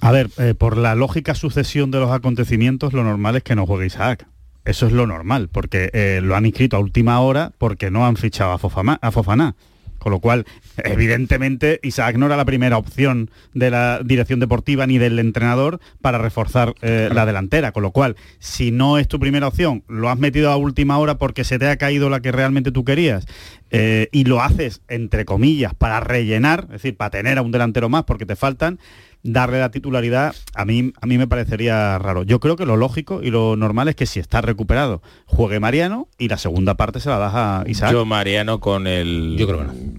A 0.00 0.10
ver, 0.10 0.30
eh, 0.38 0.54
por 0.54 0.76
la 0.76 0.94
lógica 0.94 1.34
sucesión 1.34 1.90
de 1.90 2.00
los 2.00 2.10
acontecimientos, 2.10 2.92
lo 2.92 3.04
normal 3.04 3.36
es 3.36 3.42
que 3.42 3.54
no 3.54 3.66
juegue 3.66 3.86
Isaac. 3.86 4.26
Eso 4.64 4.86
es 4.86 4.92
lo 4.92 5.06
normal, 5.06 5.48
porque 5.50 5.90
eh, 5.92 6.20
lo 6.22 6.36
han 6.36 6.44
inscrito 6.46 6.76
a 6.76 6.80
última 6.80 7.20
hora 7.20 7.52
porque 7.58 7.90
no 7.90 8.06
han 8.06 8.16
fichado 8.16 8.52
a, 8.52 8.58
Fofama- 8.58 8.98
a 9.00 9.10
Fofaná. 9.10 9.54
Con 10.00 10.12
lo 10.12 10.18
cual, 10.18 10.46
evidentemente, 10.78 11.78
Isaac 11.82 12.16
no 12.16 12.26
era 12.26 12.36
la 12.36 12.44
primera 12.44 12.78
opción 12.78 13.30
de 13.54 13.70
la 13.70 14.00
dirección 14.04 14.40
deportiva 14.40 14.86
ni 14.86 14.98
del 14.98 15.18
entrenador 15.18 15.78
para 16.00 16.18
reforzar 16.18 16.74
eh, 16.82 17.08
la 17.12 17.26
delantera. 17.26 17.70
Con 17.72 17.82
lo 17.82 17.92
cual, 17.92 18.16
si 18.38 18.72
no 18.72 18.98
es 18.98 19.06
tu 19.06 19.20
primera 19.20 19.46
opción, 19.46 19.84
lo 19.88 20.08
has 20.08 20.18
metido 20.18 20.50
a 20.50 20.56
última 20.56 20.98
hora 20.98 21.18
porque 21.18 21.44
se 21.44 21.58
te 21.58 21.68
ha 21.68 21.76
caído 21.76 22.10
la 22.10 22.20
que 22.20 22.32
realmente 22.32 22.72
tú 22.72 22.84
querías 22.84 23.26
eh, 23.70 24.08
y 24.10 24.24
lo 24.24 24.42
haces, 24.42 24.80
entre 24.88 25.24
comillas, 25.24 25.74
para 25.74 26.00
rellenar, 26.00 26.64
es 26.64 26.82
decir, 26.82 26.96
para 26.96 27.10
tener 27.10 27.38
a 27.38 27.42
un 27.42 27.52
delantero 27.52 27.88
más 27.88 28.04
porque 28.04 28.26
te 28.26 28.34
faltan, 28.34 28.80
darle 29.22 29.60
la 29.60 29.70
titularidad 29.70 30.34
a 30.54 30.64
mí, 30.64 30.92
a 31.00 31.06
mí 31.06 31.18
me 31.18 31.26
parecería 31.26 31.98
raro. 31.98 32.22
Yo 32.22 32.40
creo 32.40 32.56
que 32.56 32.64
lo 32.64 32.76
lógico 32.76 33.22
y 33.22 33.30
lo 33.30 33.54
normal 33.56 33.88
es 33.88 33.94
que 33.94 34.06
si 34.06 34.18
está 34.20 34.40
recuperado, 34.40 35.02
juegue 35.26 35.60
Mariano 35.60 36.08
y 36.18 36.28
la 36.28 36.38
segunda 36.38 36.74
parte 36.76 37.00
se 37.00 37.08
la 37.10 37.18
das 37.18 37.32
a 37.34 37.64
Isaac. 37.66 37.92
Yo 37.92 38.04
Mariano 38.06 38.60
con 38.60 38.86
el 38.86 39.36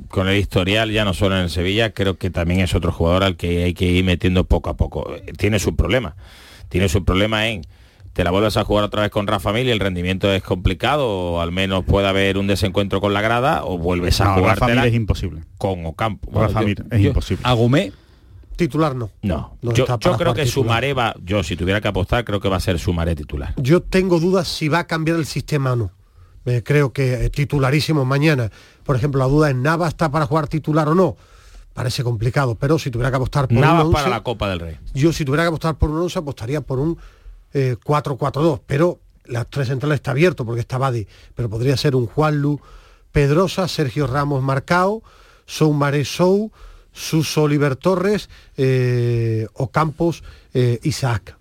con 0.09 0.27
el 0.27 0.37
historial 0.37 0.91
ya 0.91 1.05
no 1.05 1.13
solo 1.13 1.35
en 1.37 1.43
el 1.43 1.49
Sevilla, 1.49 1.91
creo 1.93 2.17
que 2.17 2.29
también 2.29 2.61
es 2.61 2.73
otro 2.73 2.91
jugador 2.91 3.23
al 3.23 3.35
que 3.37 3.63
hay 3.65 3.73
que 3.73 3.85
ir 3.85 4.03
metiendo 4.03 4.43
poco 4.45 4.69
a 4.71 4.75
poco. 4.77 5.13
Eh, 5.15 5.33
Tiene 5.37 5.59
su 5.59 5.75
problema. 5.75 6.15
Tiene 6.69 6.89
su 6.89 7.03
problema 7.05 7.47
en 7.47 7.61
te 8.13 8.25
la 8.25 8.31
vuelves 8.31 8.57
a 8.57 8.65
jugar 8.65 8.83
otra 8.83 9.03
vez 9.03 9.09
con 9.11 9.25
Rafa 9.25 9.53
Mil 9.53 9.67
y 9.67 9.71
el 9.71 9.79
rendimiento 9.79 10.29
es 10.33 10.43
complicado 10.43 11.07
o 11.07 11.41
al 11.41 11.53
menos 11.53 11.85
puede 11.85 12.07
haber 12.09 12.37
un 12.37 12.45
desencuentro 12.45 12.99
con 12.99 13.13
la 13.13 13.21
grada 13.21 13.63
o 13.63 13.77
vuelves 13.77 14.19
a 14.19 14.25
No, 14.25 14.33
jugar 14.35 14.59
Rafa 14.59 14.73
Mir 14.73 14.85
es 14.87 14.93
imposible. 14.93 15.41
con 15.57 15.85
Ocampo. 15.85 16.29
Rafa 16.37 16.61
Mir 16.61 16.83
es 16.91 16.99
imposible. 17.01 17.41
Agumé 17.45 17.93
Titular 18.61 18.95
no. 18.95 19.09
No, 19.23 19.57
No 19.63 19.73
yo, 19.73 19.85
creo 19.87 20.35
que. 20.35 20.45
Sumaré 20.45 20.93
va, 20.93 21.15
yo 21.23 21.41
si 21.41 21.55
tuviera 21.55 21.81
que 21.81 21.87
apostar 21.87 22.23
creo 22.23 22.39
que 22.39 22.47
va 22.47 22.57
a 22.57 22.59
ser 22.59 22.77
Sumaré 22.77 23.15
titular. 23.15 23.55
Yo 23.57 23.81
tengo 23.81 24.19
dudas 24.19 24.47
si 24.47 24.69
va 24.69 24.79
a 24.79 24.87
cambiar 24.87 25.17
el 25.17 25.25
sistema 25.25 25.71
o 25.71 25.75
no. 25.75 25.91
Eh, 26.45 26.61
creo 26.63 26.93
que 26.93 27.25
eh, 27.25 27.29
titularísimo 27.31 28.05
mañana. 28.05 28.51
Por 28.83 28.95
ejemplo, 28.95 29.17
la 29.17 29.25
duda 29.25 29.49
es 29.49 29.55
Nava 29.55 29.87
está 29.87 30.11
para 30.11 30.27
jugar 30.27 30.47
titular 30.47 30.87
o 30.89 30.93
no. 30.93 31.17
Parece 31.73 32.03
complicado, 32.03 32.53
pero 32.53 32.77
si 32.77 32.91
tuviera 32.91 33.09
que 33.09 33.15
apostar 33.15 33.47
por 33.47 33.57
Nada 33.57 33.83
un 33.83 33.91
para 33.91 34.05
11, 34.05 34.09
la 34.11 34.21
Copa 34.21 34.47
del 34.49 34.59
Rey. 34.59 34.77
yo 34.93 35.11
si 35.11 35.25
tuviera 35.25 35.43
que 35.43 35.47
apostar 35.47 35.75
por 35.75 35.89
un 35.89 35.97
11 36.01 36.19
apostaría 36.19 36.61
por 36.61 36.77
un 36.77 36.99
eh, 37.53 37.77
4-4-2, 37.83 38.61
pero 38.67 38.99
las 39.25 39.47
tres 39.49 39.69
centrales 39.69 39.95
está 39.95 40.11
abierto 40.11 40.45
porque 40.45 40.61
está 40.61 40.77
Badi, 40.77 41.07
pero 41.33 41.49
podría 41.49 41.77
ser 41.77 41.95
un 41.95 42.05
Juanlu 42.05 42.59
Pedrosa, 43.11 43.67
Sergio 43.67 44.05
Ramos 44.05 44.43
Marcao, 44.43 45.01
Sou 45.47 45.73
Maré 45.73 46.05
Sou, 46.05 46.51
Suso 46.93 47.43
Oliver 47.43 47.75
Torres, 47.75 48.29
eh, 48.57 49.47
Ocampos, 49.53 50.23
eh, 50.53 50.79
Isaac. 50.83 51.35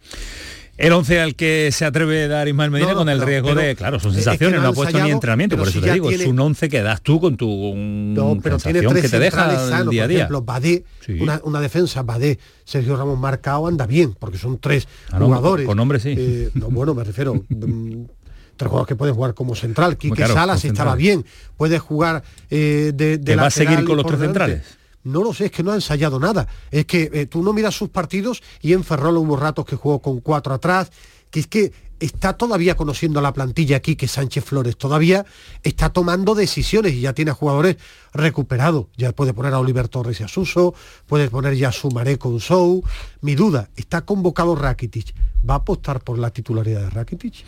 El 0.76 0.92
11 0.94 1.20
al 1.20 1.34
que 1.34 1.68
se 1.72 1.84
atreve 1.84 2.24
a 2.24 2.28
dar 2.28 2.48
Ismael 2.48 2.70
Medina 2.70 2.92
No, 2.92 2.94
no, 2.94 3.00
con 3.00 3.08
el 3.10 3.18
pero- 3.18 3.28
riesgo 3.28 3.48
pero 3.48 3.60
de, 3.60 3.76
claro, 3.76 4.00
son 4.00 4.12
es 4.12 4.16
que 4.16 4.22
sensaciones, 4.22 4.62
no 4.62 4.68
ha 4.68 4.72
puesto 4.72 4.98
ni 5.02 5.10
entrenamiento, 5.10 5.58
por 5.58 5.66
si 5.70 5.76
eso 5.76 5.86
te 5.86 5.92
digo, 5.92 6.08
tiene- 6.08 6.24
es 6.24 6.30
un 6.30 6.40
11 6.40 6.70
que 6.70 6.80
das 6.80 7.02
tú 7.02 7.20
con 7.20 7.36
tu 7.36 7.46
mm, 7.74 8.14
No, 8.14 8.38
pero 8.42 8.56
tiene 8.56 8.80
tres 8.80 9.02
que 9.02 9.08
te 9.10 9.18
deja 9.18 9.68
sanos, 9.68 9.90
día 9.90 10.04
a 10.04 10.04
por 10.06 10.08
día. 10.08 10.18
ejemplo, 10.20 10.40
Badé, 10.42 10.84
Sí. 11.04 11.18
una, 11.20 11.38
una 11.44 11.60
defensa, 11.60 12.02
Badé, 12.02 12.38
Sergio 12.64 12.96
Ramos 12.96 13.18
Marcao 13.18 13.66
anda 13.66 13.86
bien, 13.86 14.14
porque 14.18 14.38
son 14.38 14.58
tres 14.58 14.88
Ah, 15.12 15.18
jugadores. 15.18 15.66
con 15.66 15.76
nombre 15.76 16.00
sí. 16.00 16.14
Eh, 16.16 16.48
no, 16.54 16.68
bueno, 16.70 16.94
me 16.94 17.04
refiero. 17.04 17.34
mm, 17.34 18.04
tres 18.56 18.68
jugadores 18.70 18.88
que 18.88 18.96
pueden 18.96 19.14
jugar 19.14 19.34
como 19.34 19.54
central. 19.54 19.98
Quique 19.98 20.14
Claro, 20.16 20.32
Salas 20.32 20.64
estaba 20.64 20.94
bien. 20.94 21.26
Puede 21.58 21.78
jugar 21.78 22.22
eh, 22.50 22.92
de, 22.94 23.18
de 23.18 23.24
¿Que 23.24 23.36
va 23.36 23.42
a 23.42 23.44
lateral 23.46 23.68
seguir 23.74 23.84
con 23.86 23.96
los 23.98 24.04
por 24.04 24.12
tres 24.16 24.20
delante. 24.20 24.38
centrales? 24.54 24.79
No 25.02 25.22
lo 25.22 25.32
sé, 25.32 25.46
es 25.46 25.50
que 25.50 25.62
no 25.62 25.72
ha 25.72 25.76
ensayado 25.76 26.20
nada. 26.20 26.46
Es 26.70 26.84
que 26.86 27.10
eh, 27.12 27.26
tú 27.26 27.42
no 27.42 27.52
miras 27.52 27.74
sus 27.74 27.88
partidos 27.88 28.42
y 28.60 28.72
en 28.72 28.84
Ferrol 28.84 29.16
hubo 29.16 29.36
ratos 29.36 29.64
que 29.64 29.76
jugó 29.76 30.00
con 30.00 30.20
cuatro 30.20 30.52
atrás, 30.54 30.90
que 31.30 31.40
es 31.40 31.46
que 31.46 31.72
está 32.00 32.32
todavía 32.32 32.76
conociendo 32.76 33.20
la 33.20 33.32
plantilla 33.32 33.76
aquí, 33.76 33.94
que 33.94 34.08
Sánchez 34.08 34.44
Flores 34.44 34.76
todavía 34.76 35.26
está 35.62 35.90
tomando 35.90 36.34
decisiones 36.34 36.94
y 36.94 37.02
ya 37.02 37.12
tiene 37.12 37.30
a 37.30 37.34
jugadores 37.34 37.76
recuperados. 38.12 38.86
Ya 38.96 39.12
puede 39.12 39.34
poner 39.34 39.52
a 39.52 39.60
Oliver 39.60 39.88
Torres 39.88 40.20
y 40.20 40.24
a 40.24 40.28
Suso, 40.28 40.74
puede 41.06 41.28
poner 41.28 41.54
ya 41.54 41.68
a 41.68 41.72
Sumaré 41.72 42.18
con 42.18 42.40
Sou. 42.40 42.82
Mi 43.20 43.34
duda, 43.34 43.68
está 43.76 44.00
convocado 44.00 44.56
Rakitic. 44.56 45.14
¿Va 45.48 45.54
a 45.54 45.58
apostar 45.58 46.00
por 46.00 46.18
la 46.18 46.30
titularidad 46.30 46.82
de 46.82 46.90
Rakitic? 46.90 47.44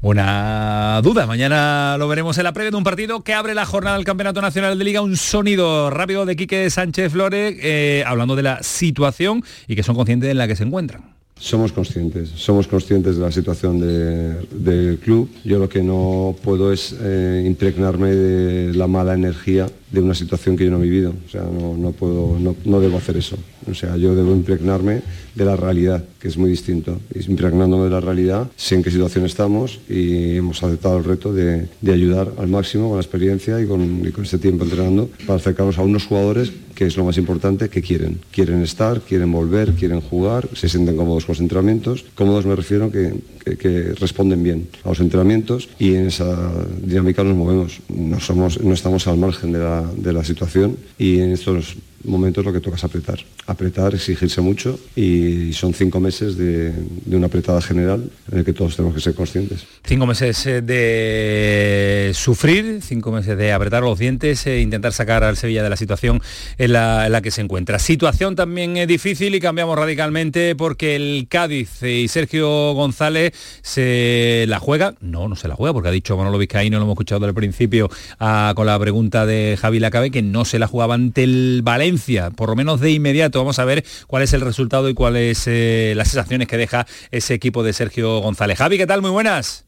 Buena 0.00 1.00
duda. 1.02 1.26
Mañana 1.26 1.96
lo 1.98 2.06
veremos 2.06 2.38
en 2.38 2.44
la 2.44 2.52
previa 2.52 2.70
de 2.70 2.76
un 2.76 2.84
partido 2.84 3.22
que 3.22 3.34
abre 3.34 3.54
la 3.54 3.66
jornada 3.66 3.96
del 3.96 4.04
Campeonato 4.04 4.40
Nacional 4.40 4.78
de 4.78 4.84
Liga. 4.84 5.00
Un 5.00 5.16
sonido 5.16 5.90
rápido 5.90 6.26
de 6.26 6.36
Quique 6.36 6.70
Sánchez 6.70 7.12
Flores, 7.12 7.56
eh, 7.60 8.04
hablando 8.06 8.36
de 8.36 8.42
la 8.42 8.62
situación 8.62 9.44
y 9.66 9.74
que 9.74 9.82
son 9.82 9.96
conscientes 9.96 10.30
en 10.30 10.38
la 10.38 10.46
que 10.46 10.56
se 10.56 10.64
encuentran. 10.64 11.11
Somos 11.42 11.72
conscientes, 11.72 12.28
somos 12.36 12.68
conscientes 12.68 13.16
de 13.16 13.22
la 13.22 13.32
situación 13.32 13.80
de- 13.80 14.46
del 14.56 14.98
club. 14.98 15.28
Yo 15.44 15.58
lo 15.58 15.68
que 15.68 15.82
no 15.82 16.36
puedo 16.40 16.72
es 16.72 16.94
eh, 17.00 17.42
impregnarme 17.44 18.14
de 18.14 18.72
la 18.74 18.86
mala 18.86 19.14
energía 19.14 19.66
de 19.92 20.00
una 20.00 20.14
situación 20.14 20.56
que 20.56 20.64
yo 20.64 20.70
no 20.70 20.78
he 20.78 20.82
vivido. 20.82 21.12
O 21.26 21.30
sea, 21.30 21.42
no, 21.42 21.92
puedo, 21.92 22.38
no, 22.40 22.56
no 22.64 22.80
debo 22.80 22.96
hacer 22.98 23.16
eso. 23.18 23.36
O 23.70 23.74
sea, 23.74 23.96
yo 23.96 24.14
debo 24.14 24.32
impregnarme 24.32 25.02
de 25.34 25.44
la 25.44 25.54
realidad, 25.56 26.02
que 26.18 26.28
es 26.28 26.36
muy 26.38 26.50
distinto. 26.50 26.98
Impregnándome 27.28 27.84
de 27.84 27.90
la 27.90 28.00
realidad, 28.00 28.50
sé 28.56 28.74
en 28.74 28.82
qué 28.82 28.90
situación 28.90 29.24
estamos 29.26 29.80
y 29.88 30.36
hemos 30.36 30.62
aceptado 30.62 30.98
el 30.98 31.04
reto 31.04 31.32
de, 31.32 31.68
de 31.80 31.92
ayudar 31.92 32.32
al 32.38 32.48
máximo 32.48 32.88
con 32.88 32.96
la 32.96 33.02
experiencia 33.02 33.60
y 33.60 33.66
con, 33.66 34.00
con 34.10 34.24
este 34.24 34.38
tiempo 34.38 34.64
entrenando 34.64 35.08
para 35.26 35.36
acercarnos 35.38 35.78
a 35.78 35.82
unos 35.82 36.06
jugadores 36.06 36.52
que 36.74 36.86
es 36.86 36.96
lo 36.96 37.04
más 37.04 37.18
importante, 37.18 37.68
que 37.68 37.82
quieren. 37.82 38.18
Quieren 38.30 38.62
estar, 38.62 39.02
quieren 39.02 39.30
volver, 39.30 39.72
quieren 39.74 40.00
jugar, 40.00 40.48
se 40.54 40.68
sienten 40.70 40.96
cómodos 40.96 41.26
con 41.26 41.34
los 41.34 41.40
entrenamientos. 41.40 42.04
Cómodos 42.14 42.46
me 42.46 42.56
refiero 42.56 42.90
que, 42.90 43.12
que- 43.44 43.56
que 43.56 43.92
responden 43.94 44.42
bien 44.42 44.68
a 44.84 44.88
los 44.90 45.00
entrenamientos 45.00 45.68
y 45.78 45.94
en 45.94 46.06
esa 46.06 46.50
dinámica 46.82 47.22
nos 47.24 47.36
movemos. 47.36 47.80
No, 47.94 48.18
somos, 48.20 48.60
no 48.62 48.72
estamos 48.72 49.06
al 49.06 49.18
margen 49.18 49.52
de 49.52 49.58
la, 49.58 49.81
de 49.96 50.12
la 50.12 50.24
situación 50.24 50.76
y 50.98 51.20
en 51.20 51.32
estos 51.32 51.76
momentos 52.04 52.44
lo 52.44 52.52
que 52.52 52.60
toca 52.60 52.76
es 52.76 52.84
apretar. 52.84 53.18
Apretar, 53.46 53.94
exigirse 53.94 54.40
mucho 54.40 54.78
y 54.94 55.52
son 55.52 55.74
cinco 55.74 56.00
meses 56.00 56.36
de, 56.36 56.72
una 57.06 57.26
apretada 57.26 57.60
general 57.60 58.10
en 58.30 58.44
que 58.44 58.52
todos 58.52 58.76
tenemos 58.76 58.94
que 58.94 59.00
ser 59.00 59.14
conscientes. 59.14 59.66
Cinco 59.84 60.06
meses 60.06 60.46
eh, 60.46 60.62
de 60.62 62.12
sufrir, 62.14 62.80
cinco 62.82 63.12
meses 63.12 63.36
de 63.36 63.52
apretar 63.52 63.82
los 63.82 63.98
dientes 63.98 64.46
e 64.46 64.60
intentar 64.60 64.92
sacar 64.92 65.24
al 65.24 65.36
Sevilla 65.36 65.62
de 65.62 65.70
la 65.70 65.76
situación 65.76 66.20
en 66.58 66.72
la, 66.72 67.20
que 67.22 67.30
se 67.30 67.40
encuentra. 67.40 67.78
Situación 67.78 68.36
también 68.36 68.76
eh, 68.76 68.86
difícil 68.86 69.34
y 69.34 69.40
cambiamos 69.40 69.78
radicalmente 69.78 70.54
porque 70.56 70.96
el 70.96 71.26
Cádiz 71.28 71.82
y 71.82 72.08
Sergio 72.08 72.72
González 72.74 73.32
se 73.62 74.44
la 74.48 74.58
juega, 74.58 74.94
no, 75.00 75.28
no 75.28 75.36
se 75.36 75.48
la 75.48 75.54
juega 75.54 75.72
porque 75.72 75.88
ha 75.88 75.92
dicho 75.92 76.16
Manolo 76.16 76.38
Vizcaíno, 76.38 76.78
lo 76.78 76.84
hemos 76.84 76.94
escuchado 76.94 77.26
el 77.26 77.34
principio 77.34 77.90
a, 78.18 78.52
con 78.56 78.66
la 78.66 78.78
pregunta 78.78 79.26
de 79.26 79.56
Javi 79.60 79.78
Lacabe, 79.78 80.10
que 80.10 80.22
no 80.22 80.44
se 80.44 80.58
la 80.58 80.66
jugaba 80.66 80.94
ante 80.94 81.24
el 81.24 81.60
Valencia, 81.62 81.91
por 82.36 82.48
lo 82.48 82.56
menos 82.56 82.80
de 82.80 82.90
inmediato. 82.90 83.38
Vamos 83.38 83.58
a 83.58 83.64
ver 83.64 83.84
cuál 84.06 84.22
es 84.22 84.32
el 84.32 84.40
resultado 84.40 84.88
y 84.88 84.94
cuáles 84.94 85.44
eh, 85.46 85.94
las 85.96 86.08
sensaciones 86.08 86.48
que 86.48 86.56
deja 86.56 86.86
ese 87.10 87.34
equipo 87.34 87.62
de 87.62 87.72
Sergio 87.72 88.20
González. 88.20 88.58
Javi, 88.58 88.78
¿qué 88.78 88.86
tal? 88.86 89.02
Muy 89.02 89.10
buenas. 89.10 89.64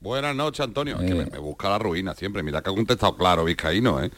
Buenas 0.00 0.36
noches, 0.36 0.60
Antonio. 0.60 0.96
Es 1.00 1.06
que 1.08 1.14
me, 1.14 1.26
me 1.26 1.38
busca 1.38 1.68
la 1.68 1.76
ruina 1.76 2.14
siempre. 2.14 2.44
Mira 2.44 2.62
que 2.62 2.70
ha 2.70 2.72
contestado 2.72 3.16
claro, 3.16 3.44
Vizcaíno, 3.44 4.00
¿eh? 4.00 4.10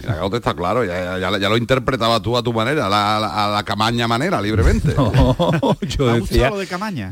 Mira 0.00 0.12
que 0.14 0.18
ha 0.18 0.22
contestado 0.22 0.56
claro. 0.56 0.84
Ya, 0.86 1.18
ya- 1.18 1.38
ya 1.38 1.48
lo 1.50 1.58
interpretaba 1.58 2.22
tú 2.22 2.34
a 2.38 2.42
tu 2.42 2.54
manera, 2.54 2.86
a 2.86 3.50
la, 3.50 3.62
camaña 3.62 4.08
manera, 4.08 4.40
libremente. 4.40 4.94
yo 5.98 6.14
decía, 6.14 6.50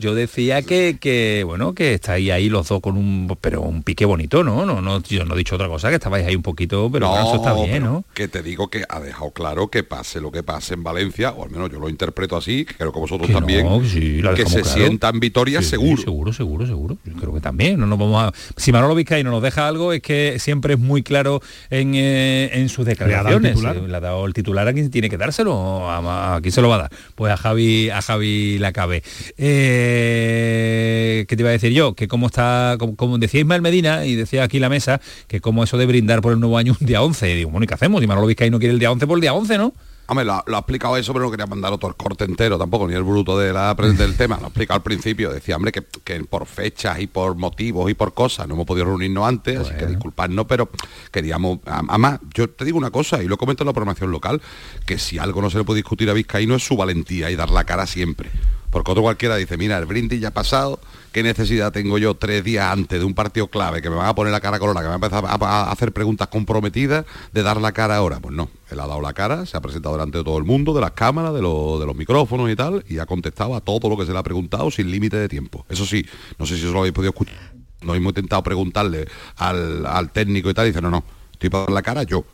yo 0.00 0.14
decía 0.14 0.62
que, 0.62 0.96
que, 0.98 1.42
bueno, 1.44 1.74
que 1.74 1.92
estáis 1.92 2.30
ahí 2.30 2.48
los 2.48 2.66
dos 2.68 2.80
con 2.80 2.96
un 2.96 3.36
pero 3.38 3.60
un 3.60 3.82
pique 3.82 4.06
bonito, 4.06 4.42
¿no? 4.42 4.64
No, 4.64 4.80
no, 4.80 5.02
yo 5.02 5.26
no 5.26 5.34
he 5.34 5.38
dicho 5.38 5.56
otra 5.56 5.68
cosa, 5.68 5.90
que 5.90 5.96
estabais 5.96 6.26
ahí 6.26 6.36
un 6.36 6.42
poquito, 6.42 6.88
pero 6.90 7.14
eso 7.18 7.34
está 7.36 7.52
bien, 7.52 7.82
¿no? 7.82 8.02
Que 8.14 8.28
te 8.28 8.42
digo 8.42 8.68
que 8.68 8.84
ha 8.88 8.98
dejado 8.98 9.30
claro 9.32 9.68
que 9.68 9.82
pase 9.84 10.22
lo 10.22 10.32
que 10.32 10.42
pase 10.42 10.72
en 10.72 10.82
Valencia, 10.82 11.32
o 11.32 11.44
al 11.44 11.50
menos 11.50 11.70
yo 11.70 11.78
lo 11.78 11.90
interpreto 11.90 12.34
así, 12.38 12.64
que 12.64 12.74
creo 12.76 12.92
que 12.94 12.98
vosotros 13.00 13.26
Que 13.26 13.34
no, 13.34 13.40
también, 13.40 13.66
que 13.82 13.88
sí, 13.88 14.22
se 14.22 14.62
claro. 14.62 14.64
sientan 14.64 15.20
victorias 15.20 15.64
Sí, 15.64 15.70
seguro. 15.72 16.00
Seguro, 16.02 16.32
seguro, 16.32 16.66
seguro. 16.66 16.96
Yo 17.04 17.12
creo 17.12 17.34
que 17.34 17.40
también. 17.40 17.78
No 17.78 17.84
nos 17.86 18.05
vamos 18.10 18.32
a. 18.32 18.60
Si 18.60 18.72
Manolo 18.72 18.94
Vizcaíno 18.94 19.30
nos 19.30 19.42
deja 19.42 19.68
algo, 19.68 19.92
es 19.92 20.02
que 20.02 20.38
siempre 20.38 20.74
es 20.74 20.80
muy 20.80 21.02
claro 21.02 21.40
en, 21.70 21.94
eh, 21.94 22.50
en 22.52 22.68
sus 22.68 22.86
declaraciones. 22.86 23.60
Le 23.60 23.96
ha 23.96 24.00
dado 24.00 24.26
el 24.26 24.34
titular 24.34 24.66
a 24.68 24.72
quien 24.72 24.90
tiene 24.90 25.08
que 25.10 25.16
dárselo. 25.16 25.90
¿A, 25.90 26.36
a 26.36 26.40
quién 26.40 26.52
se 26.52 26.62
lo 26.62 26.68
va 26.68 26.76
a 26.76 26.78
dar? 26.78 26.90
Pues 27.14 27.32
a 27.32 27.36
Javi, 27.36 27.90
a 27.90 28.02
Javi 28.02 28.58
Lacabe. 28.58 29.02
Eh, 29.36 31.24
¿Qué 31.28 31.36
te 31.36 31.42
iba 31.42 31.50
a 31.50 31.52
decir 31.52 31.72
yo? 31.72 31.94
Que 31.94 32.08
como 32.08 32.26
está, 32.26 32.76
como, 32.78 32.96
como 32.96 33.18
decía 33.18 33.40
Ismael 33.40 33.62
Medina 33.62 34.06
y 34.06 34.14
decía 34.14 34.42
aquí 34.42 34.58
la 34.58 34.68
mesa, 34.68 35.00
que 35.26 35.40
como 35.40 35.64
eso 35.64 35.78
de 35.78 35.86
brindar 35.86 36.20
por 36.20 36.32
el 36.32 36.40
nuevo 36.40 36.58
año 36.58 36.76
un 36.80 36.86
día 36.86 37.02
11. 37.02 37.30
Y 37.30 37.36
digo, 37.36 37.50
bueno, 37.50 37.64
¿y 37.64 37.66
qué 37.66 37.74
hacemos? 37.74 38.00
Si 38.00 38.06
Manolo 38.06 38.26
Vizcaíno 38.26 38.58
quiere 38.58 38.74
el 38.74 38.78
día 38.78 38.90
11 38.90 39.06
por 39.06 39.16
el 39.16 39.22
día 39.22 39.32
11, 39.32 39.58
¿no? 39.58 39.72
Hombre, 40.08 40.24
lo, 40.24 40.34
ha- 40.34 40.44
lo 40.46 40.56
ha 40.56 40.60
explicado 40.60 40.96
eso, 40.96 41.12
pero 41.12 41.24
no 41.24 41.30
quería 41.30 41.46
mandar 41.46 41.72
otro 41.72 41.92
corte 41.96 42.24
entero 42.24 42.56
tampoco, 42.58 42.86
ni 42.86 42.94
el 42.94 43.02
bruto 43.02 43.36
de 43.38 43.52
la, 43.52 43.74
del 43.74 44.16
tema. 44.16 44.36
Lo 44.38 44.44
ha 44.44 44.48
explicado 44.48 44.76
al 44.76 44.82
principio. 44.82 45.32
Decía, 45.32 45.56
hombre, 45.56 45.72
que, 45.72 45.84
que 46.04 46.22
por 46.24 46.46
fechas 46.46 47.00
y 47.00 47.06
por 47.06 47.34
motivos 47.36 47.90
y 47.90 47.94
por 47.94 48.14
cosas 48.14 48.46
no 48.46 48.54
hemos 48.54 48.66
podido 48.66 48.86
reunirnos 48.86 49.26
antes, 49.26 49.58
así 49.58 49.70
que 49.78 49.86
disculpadnos, 49.86 50.46
pero 50.46 50.68
queríamos... 51.10 51.58
Además, 51.66 52.20
yo 52.34 52.48
te 52.48 52.64
digo 52.64 52.78
una 52.78 52.90
cosa, 52.90 53.22
y 53.22 53.26
lo 53.26 53.36
comento 53.36 53.62
en 53.64 53.66
la 53.66 53.72
programación 53.72 54.10
local, 54.10 54.40
que 54.86 54.98
si 54.98 55.18
algo 55.18 55.42
no 55.42 55.50
se 55.50 55.58
le 55.58 55.64
puede 55.64 55.78
discutir 55.78 56.08
a 56.10 56.12
Vizcaíno 56.12 56.54
es 56.54 56.64
su 56.64 56.76
valentía 56.76 57.30
y 57.30 57.36
dar 57.36 57.50
la 57.50 57.64
cara 57.64 57.86
siempre. 57.86 58.30
Porque 58.70 58.90
otro 58.90 59.02
cualquiera 59.02 59.36
dice, 59.36 59.56
mira, 59.56 59.78
el 59.78 59.86
brindis 59.86 60.20
ya 60.20 60.28
ha 60.28 60.32
pasado, 60.34 60.78
¿qué 61.16 61.22
necesidad 61.22 61.72
tengo 61.72 61.96
yo 61.96 62.14
tres 62.14 62.44
días 62.44 62.70
antes 62.70 62.98
de 62.98 63.02
un 63.06 63.14
partido 63.14 63.46
clave 63.48 63.80
que 63.80 63.88
me 63.88 63.96
van 63.96 64.06
a 64.06 64.14
poner 64.14 64.30
la 64.34 64.40
cara 64.40 64.58
colorada, 64.58 64.82
que 64.82 64.88
me 64.88 64.98
van 64.98 65.02
a 65.02 65.06
empezar 65.06 65.42
a, 65.42 65.70
hacer 65.70 65.90
preguntas 65.90 66.28
comprometidas 66.28 67.06
de 67.32 67.42
dar 67.42 67.58
la 67.58 67.72
cara 67.72 67.96
ahora? 67.96 68.20
Pues 68.20 68.34
no, 68.34 68.50
él 68.70 68.78
ha 68.78 68.86
dado 68.86 69.00
la 69.00 69.14
cara, 69.14 69.46
se 69.46 69.56
ha 69.56 69.62
presentado 69.62 69.94
delante 69.94 70.18
de 70.18 70.24
todo 70.24 70.36
el 70.36 70.44
mundo, 70.44 70.74
de 70.74 70.82
las 70.82 70.90
cámaras, 70.90 71.32
de, 71.32 71.40
los- 71.40 71.80
de 71.80 71.86
los 71.86 71.96
micrófonos 71.96 72.50
y 72.50 72.54
tal, 72.54 72.84
y 72.86 72.98
ha 72.98 73.06
contestado 73.06 73.56
a 73.56 73.62
todo 73.62 73.88
lo 73.88 73.96
que 73.96 74.04
se 74.04 74.12
le 74.12 74.18
ha 74.18 74.22
preguntado 74.22 74.70
sin 74.70 74.90
límite 74.90 75.16
de 75.16 75.26
tiempo. 75.26 75.64
Eso 75.70 75.86
sí, 75.86 76.04
no 76.38 76.44
sé 76.44 76.58
si 76.58 76.66
os 76.66 76.72
lo 76.74 76.80
habéis 76.80 76.92
podido 76.92 77.12
escuchar. 77.12 77.34
Nos 77.80 77.96
hemos 77.96 78.10
intentado 78.10 78.42
preguntarle 78.42 79.08
al, 79.36 79.86
al 79.86 80.10
técnico 80.12 80.50
y 80.50 80.52
tal, 80.52 80.66
y 80.66 80.68
dice, 80.68 80.82
no, 80.82 80.90
no, 80.90 81.02
estoy 81.32 81.48
para 81.48 81.62
dar 81.64 81.72
la 81.72 81.80
cara 81.80 82.02
yo, 82.02 82.26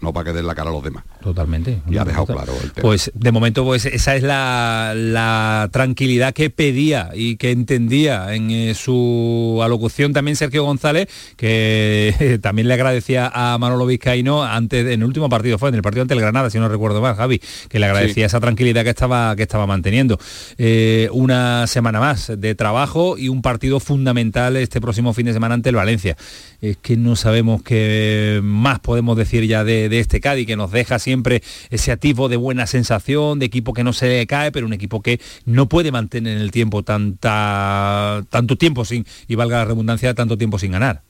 no 0.00 0.12
para 0.12 0.24
que 0.24 0.32
den 0.32 0.46
la 0.46 0.54
cara 0.54 0.70
a 0.70 0.72
los 0.72 0.82
demás. 0.82 1.04
Totalmente. 1.22 1.82
Y 1.88 1.96
ha 1.98 2.04
dejado 2.04 2.26
claro 2.26 2.52
el 2.62 2.72
tema. 2.72 2.82
Pues 2.82 3.10
de 3.14 3.32
momento 3.32 3.64
pues 3.64 3.84
esa 3.86 4.16
es 4.16 4.22
la, 4.22 4.92
la 4.96 5.68
tranquilidad 5.72 6.32
que 6.32 6.50
pedía 6.50 7.10
y 7.14 7.36
que 7.36 7.50
entendía 7.50 8.34
en 8.34 8.50
eh, 8.50 8.74
su 8.74 9.60
alocución 9.62 10.12
también 10.12 10.36
Sergio 10.36 10.64
González, 10.64 11.08
que 11.36 12.14
eh, 12.18 12.38
también 12.42 12.68
le 12.68 12.74
agradecía 12.74 13.30
a 13.32 13.58
Manolo 13.58 13.86
Vizcaíno 13.86 14.42
antes, 14.44 14.86
en 14.86 15.00
el 15.00 15.04
último 15.04 15.28
partido, 15.28 15.58
fue 15.58 15.68
en 15.68 15.74
el 15.76 15.82
partido 15.82 16.02
ante 16.02 16.14
el 16.14 16.20
Granada, 16.20 16.50
si 16.50 16.58
no 16.58 16.68
recuerdo 16.68 17.00
mal, 17.00 17.14
Javi, 17.16 17.40
que 17.68 17.78
le 17.78 17.86
agradecía 17.86 18.10
Sí. 18.10 18.22
esa 18.22 18.40
tranquilidad 18.40 18.82
que 18.82 18.90
estaba, 18.90 19.36
que 19.36 19.42
estaba 19.42 19.66
manteniendo. 19.66 20.18
Eh, 20.58 21.08
una 21.12 21.66
semana 21.66 22.00
más 22.00 22.32
de 22.36 22.54
trabajo 22.54 23.16
y 23.16 23.28
un 23.28 23.42
partido 23.42 23.78
fundamental 23.80 24.56
este 24.56 24.80
próximo 24.80 25.12
fin 25.12 25.26
de 25.26 25.32
semana 25.32 25.54
ante 25.54 25.68
el 25.68 25.76
Valencia. 25.76 26.16
Es 26.60 26.76
que 26.76 26.96
no 26.96 27.16
sabemos 27.16 27.62
qué 27.62 28.40
más 28.42 28.80
podemos 28.80 29.16
decir 29.16 29.46
ya 29.46 29.64
de, 29.64 29.88
de 29.88 30.00
este 30.00 30.20
Cádiz, 30.20 30.46
que 30.46 30.56
nos 30.56 30.70
deja 30.70 30.98
siempre 30.98 31.42
ese 31.70 31.92
atisbo 31.92 32.28
de 32.28 32.36
buena 32.36 32.66
sensación, 32.66 33.38
de 33.38 33.46
equipo 33.46 33.72
que 33.72 33.84
no 33.84 33.92
se 33.92 34.08
le 34.08 34.26
cae, 34.26 34.52
pero 34.52 34.66
un 34.66 34.72
equipo 34.72 35.00
que 35.00 35.20
no 35.46 35.68
puede 35.68 35.90
mantener 35.90 36.36
en 36.36 36.42
el 36.42 36.50
tiempo 36.50 36.82
tanta, 36.82 38.22
tanto 38.28 38.56
tiempo 38.56 38.84
sin, 38.84 39.06
y 39.26 39.34
valga 39.36 39.58
la 39.58 39.64
redundancia, 39.64 40.14
tanto 40.14 40.36
tiempo 40.36 40.58
sin 40.58 40.72
ganar. 40.72 41.02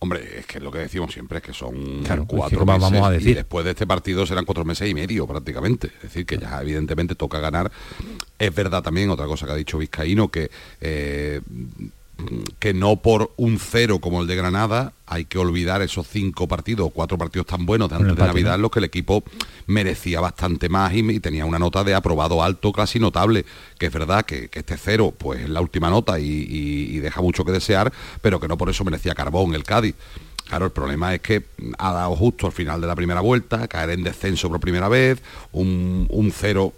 Hombre, 0.00 0.38
es 0.38 0.46
que 0.46 0.60
lo 0.60 0.70
que 0.70 0.78
decimos 0.78 1.12
siempre, 1.12 1.38
es 1.38 1.44
que 1.44 1.52
son 1.52 2.04
Claro, 2.04 2.22
es 2.22 2.28
que 2.28 2.36
cuatro 2.36 2.64
meses 2.64 2.82
vamos 2.82 3.06
a 3.06 3.10
decir. 3.10 3.30
y 3.30 3.34
después 3.34 3.64
de 3.64 3.72
este 3.72 3.84
partido 3.84 4.24
serán 4.26 4.44
cuatro 4.44 4.64
meses 4.64 4.88
y 4.88 4.94
medio 4.94 5.26
prácticamente. 5.26 5.88
Es 5.88 6.02
decir, 6.02 6.24
que 6.24 6.38
ya 6.38 6.60
evidentemente 6.62 7.16
toca 7.16 7.40
ganar. 7.40 7.72
Es 8.38 8.54
verdad 8.54 8.80
también, 8.80 9.10
otra 9.10 9.26
cosa 9.26 9.46
que 9.46 9.52
ha 9.52 9.56
dicho 9.56 9.78
Vizcaíno, 9.78 10.28
que, 10.28 10.52
eh, 10.80 11.40
que 12.58 12.74
no 12.74 12.96
por 12.96 13.32
un 13.36 13.58
cero 13.60 14.00
como 14.00 14.20
el 14.20 14.26
de 14.26 14.34
Granada 14.34 14.92
hay 15.06 15.24
que 15.24 15.38
olvidar 15.38 15.82
esos 15.82 16.06
cinco 16.08 16.48
partidos 16.48 16.90
cuatro 16.92 17.16
partidos 17.16 17.46
tan 17.46 17.64
buenos 17.64 17.88
de 17.88 17.94
antes 17.96 18.08
de 18.16 18.22
Navidad 18.26 18.54
en 18.56 18.62
los 18.62 18.70
que 18.72 18.80
el 18.80 18.84
equipo 18.86 19.22
merecía 19.66 20.20
bastante 20.20 20.68
más 20.68 20.92
y, 20.94 20.98
y 20.98 21.20
tenía 21.20 21.44
una 21.46 21.58
nota 21.60 21.84
de 21.84 21.94
aprobado 21.94 22.42
alto 22.42 22.72
casi 22.72 22.98
notable, 22.98 23.44
que 23.78 23.86
es 23.86 23.92
verdad 23.92 24.24
que, 24.26 24.48
que 24.48 24.58
este 24.58 24.76
cero 24.76 25.14
pues 25.16 25.42
es 25.42 25.48
la 25.48 25.60
última 25.60 25.90
nota 25.90 26.18
y, 26.18 26.24
y- 26.26 26.96
y 26.96 26.98
deja 26.98 27.20
mucho 27.22 27.44
que 27.44 27.52
desear, 27.52 27.92
pero 28.20 28.40
que 28.40 28.48
no 28.48 28.58
por 28.58 28.68
eso 28.68 28.84
merecía 28.84 29.14
carbón 29.14 29.54
el 29.54 29.62
Cádiz. 29.62 29.94
Claro, 30.48 30.64
el 30.66 30.72
problema 30.72 31.14
es 31.14 31.20
que 31.20 31.44
ha 31.78 31.92
dado 31.92 32.16
justo 32.16 32.46
al 32.46 32.52
final 32.52 32.80
de 32.80 32.86
la 32.86 32.96
primera 32.96 33.20
vuelta, 33.20 33.68
caer 33.68 33.90
en 33.90 34.02
descenso 34.02 34.48
por 34.48 34.58
primera 34.60 34.88
vez, 34.88 35.22
un, 35.52 36.06
un 36.10 36.32
cero 36.32 36.72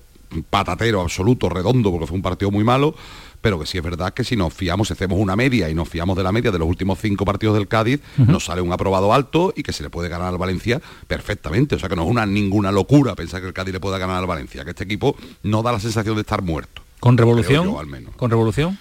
patatero 0.51 1.01
absoluto, 1.01 1.49
redondo, 1.49 1.91
porque 1.91 2.07
fue 2.07 2.17
un 2.17 2.23
partido 2.23 2.51
muy 2.51 2.63
malo, 2.65 2.95
pero 3.41 3.59
que 3.59 3.67
sí 3.67 3.79
es 3.79 3.85
verdad 3.85 4.13
que 4.13 4.25
si 4.25 4.37
nos 4.37 4.53
fiamos, 4.53 4.89
si 4.89 4.95
hacemos 4.95 5.19
una 5.19 5.37
media 5.37 5.69
y 5.69 5.75
nos 5.75 5.89
fiamos 5.89 6.17
de 6.17 6.23
la 6.23 6.33
media 6.33 6.51
de 6.51 6.59
los 6.59 6.69
últimos 6.69 6.99
cinco 6.99 7.25
partidos 7.25 7.57
del 7.57 7.69
Cádiz, 7.69 8.01
nos 8.17 8.45
sale 8.45 8.61
un 8.61 8.73
aprobado 8.73 9.13
alto 9.13 9.53
y 9.57 9.63
que 9.63 9.73
se 9.73 9.83
le 9.83 9.91
puede 9.91 10.09
ganar 10.09 10.29
al 10.29 10.39
Valencia 10.39 10.81
perfectamente. 11.07 11.77
O 11.77 11.79
sea 11.79 11.89
que 11.89 11.97
no 11.97 12.03
es 12.03 12.09
una 12.09 12.27
ninguna 12.27 12.73
locura 12.73 13.15
pensar 13.15 13.41
que 13.41 13.47
el 13.47 13.53
Cádiz 13.53 13.73
le 13.73 13.81
pueda 13.81 13.99
ganar 13.99 14.17
al 14.17 14.27
Valencia, 14.27 14.65
que 14.65 14.71
este 14.71 14.85
equipo 14.85 15.17
no 15.43 15.63
da 15.63 15.73
la 15.73 15.81
sensación 15.81 16.15
de 16.15 16.23
estar 16.23 16.43
muerto. 16.43 16.83
¿Con 17.01 17.17
revolución? 17.17 17.65
yo, 17.65 17.81
al 17.81 17.87
menos. 17.87 18.15
¿Con 18.17 18.31
revolución? 18.31 18.79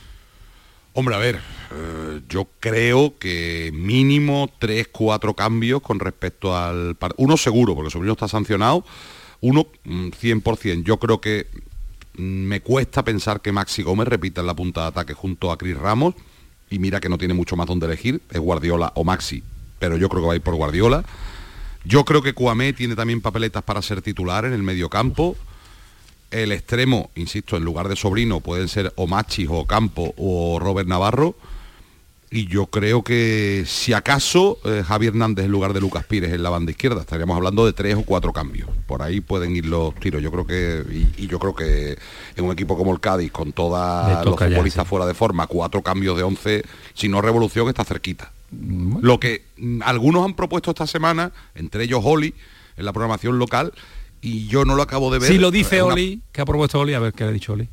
Hombre, 0.94 1.16
a 1.16 1.20
ver, 1.20 1.40
eh, 1.72 2.22
yo 2.28 2.48
creo 2.60 3.18
que 3.18 3.72
mínimo 3.74 4.50
tres, 4.60 4.90
cuatro 4.92 5.34
cambios 5.34 5.82
con 5.82 6.00
respecto 6.00 6.58
al... 6.58 6.98
Uno 7.18 7.38
seguro, 7.38 7.76
porque 7.76 7.92
Sobrino 7.92 8.14
está 8.14 8.28
sancionado. 8.28 8.84
Uno, 9.40 9.68
mm, 9.86 10.10
100%. 10.10 10.84
Yo 10.84 10.98
creo 10.98 11.22
que 11.22 11.48
mm, 11.52 11.60
me 12.20 12.62
cuesta 12.62 13.04
pensar 13.04 13.42
que 13.42 13.52
Maxi 13.52 13.82
Gómez 13.82 14.08
repita 14.08 14.42
en 14.42 14.48
la 14.48 14.54
punta 14.54 14.82
de 14.82 14.88
ataque 14.88 15.14
junto 15.14 15.52
a 15.52 15.58
Cris 15.58 15.78
Ramos. 15.78 16.16
Y 16.70 16.78
mira 16.78 17.00
que 17.00 17.10
no 17.10 17.18
tiene 17.18 17.34
mucho 17.34 17.56
más 17.56 17.68
donde 17.68 17.86
elegir. 17.86 18.22
Es 18.30 18.40
Guardiola 18.40 18.92
o 18.96 19.04
Maxi. 19.04 19.42
Pero 19.80 19.98
yo 19.98 20.10
creo 20.10 20.22
que 20.22 20.28
va 20.28 20.34
a 20.34 20.36
ir 20.36 20.42
por 20.42 20.56
Guardiola. 20.56 21.04
Yo 21.86 22.04
creo 22.06 22.22
que 22.22 22.34
Cuamé 22.34 22.74
tiene 22.74 22.96
también 22.96 23.22
papeletas 23.22 23.64
para 23.64 23.82
ser 23.82 24.02
titular 24.02 24.46
en 24.46 24.54
el 24.54 24.62
medio 24.62 24.90
campo. 24.90 25.36
El 26.30 26.52
extremo, 26.52 27.10
insisto, 27.16 27.58
en 27.58 27.64
lugar 27.64 27.88
de 27.88 27.96
Sobrino 27.96 28.42
pueden 28.42 28.68
ser 28.68 28.94
o 28.98 29.08
Machis 29.08 29.48
o 29.50 29.66
Campo 29.66 30.14
o 30.18 30.60
Robert 30.60 30.88
Navarro. 30.88 31.36
Y 32.32 32.46
yo 32.46 32.68
creo 32.68 33.04
que 33.04 33.64
si 33.66 33.92
acaso 33.94 34.60
eh, 34.64 34.84
Javi 34.88 35.08
Hernández 35.08 35.46
en 35.46 35.52
lugar 35.52 35.74
de 35.74 35.82
Lucas 35.82 36.06
Pires 36.06 36.32
en 36.32 36.44
la 36.44 36.52
banda 36.52 36.70
izquierda, 36.70 37.02
estaríamos 37.02 37.36
hablando 37.36 37.66
de 37.66 37.74
tres 37.74 37.96
o 37.96 38.04
cuatro 38.04 38.32
cambios. 38.34 38.70
Por 38.86 39.02
ahí 39.02 39.20
pueden 39.20 39.56
ir 39.56 39.66
los 39.66 39.96
tiros. 39.96 40.22
Yo 40.22 40.32
creo 40.32 40.46
que, 40.46 40.84
y, 41.18 41.24
y 41.24 41.28
yo 41.28 41.40
creo 41.40 41.56
que 41.56 41.98
en 42.36 42.46
un 42.46 42.52
equipo 42.52 42.78
como 42.78 42.94
el 42.94 43.00
Cádiz, 43.00 43.32
con 43.32 43.52
todos 43.52 44.26
los 44.26 44.38
futbolistas 44.40 44.86
sí. 44.86 44.90
fuera 44.90 45.08
de 45.08 45.16
forma, 45.16 45.48
cuatro 45.48 45.82
cambios 45.82 46.16
de 46.18 46.24
once, 46.24 46.64
si 46.94 47.10
no 47.10 47.20
revolución, 47.20 47.68
está 47.68 47.84
cerquita. 47.84 48.32
Lo 49.02 49.20
que 49.20 49.46
mm, 49.58 49.82
algunos 49.84 50.24
han 50.24 50.36
propuesto 50.36 50.70
esta 50.70 50.86
semana, 50.86 51.32
entre 51.56 51.84
ellos 51.84 52.02
Oli, 52.04 52.36
en 52.78 52.86
la 52.86 52.94
programación 52.94 53.40
local, 53.40 53.74
y 54.22 54.46
yo 54.48 54.66
no 54.66 54.76
lo 54.76 54.84
acabo 54.84 55.12
de 55.12 55.18
ver. 55.18 55.32
Si 55.32 55.40
lo 55.40 55.50
dice 55.50 55.82
una- 55.82 55.94
Oli, 55.96 56.22
¿qué 56.32 56.42
ha 56.42 56.46
propuesto 56.46 56.80
Oli? 56.80 56.94
A 56.94 57.00
ver 57.00 57.14
qué 57.14 57.24
le 57.24 57.32
ha 57.32 57.34
dicho 57.34 57.54
Oli. 57.54 57.68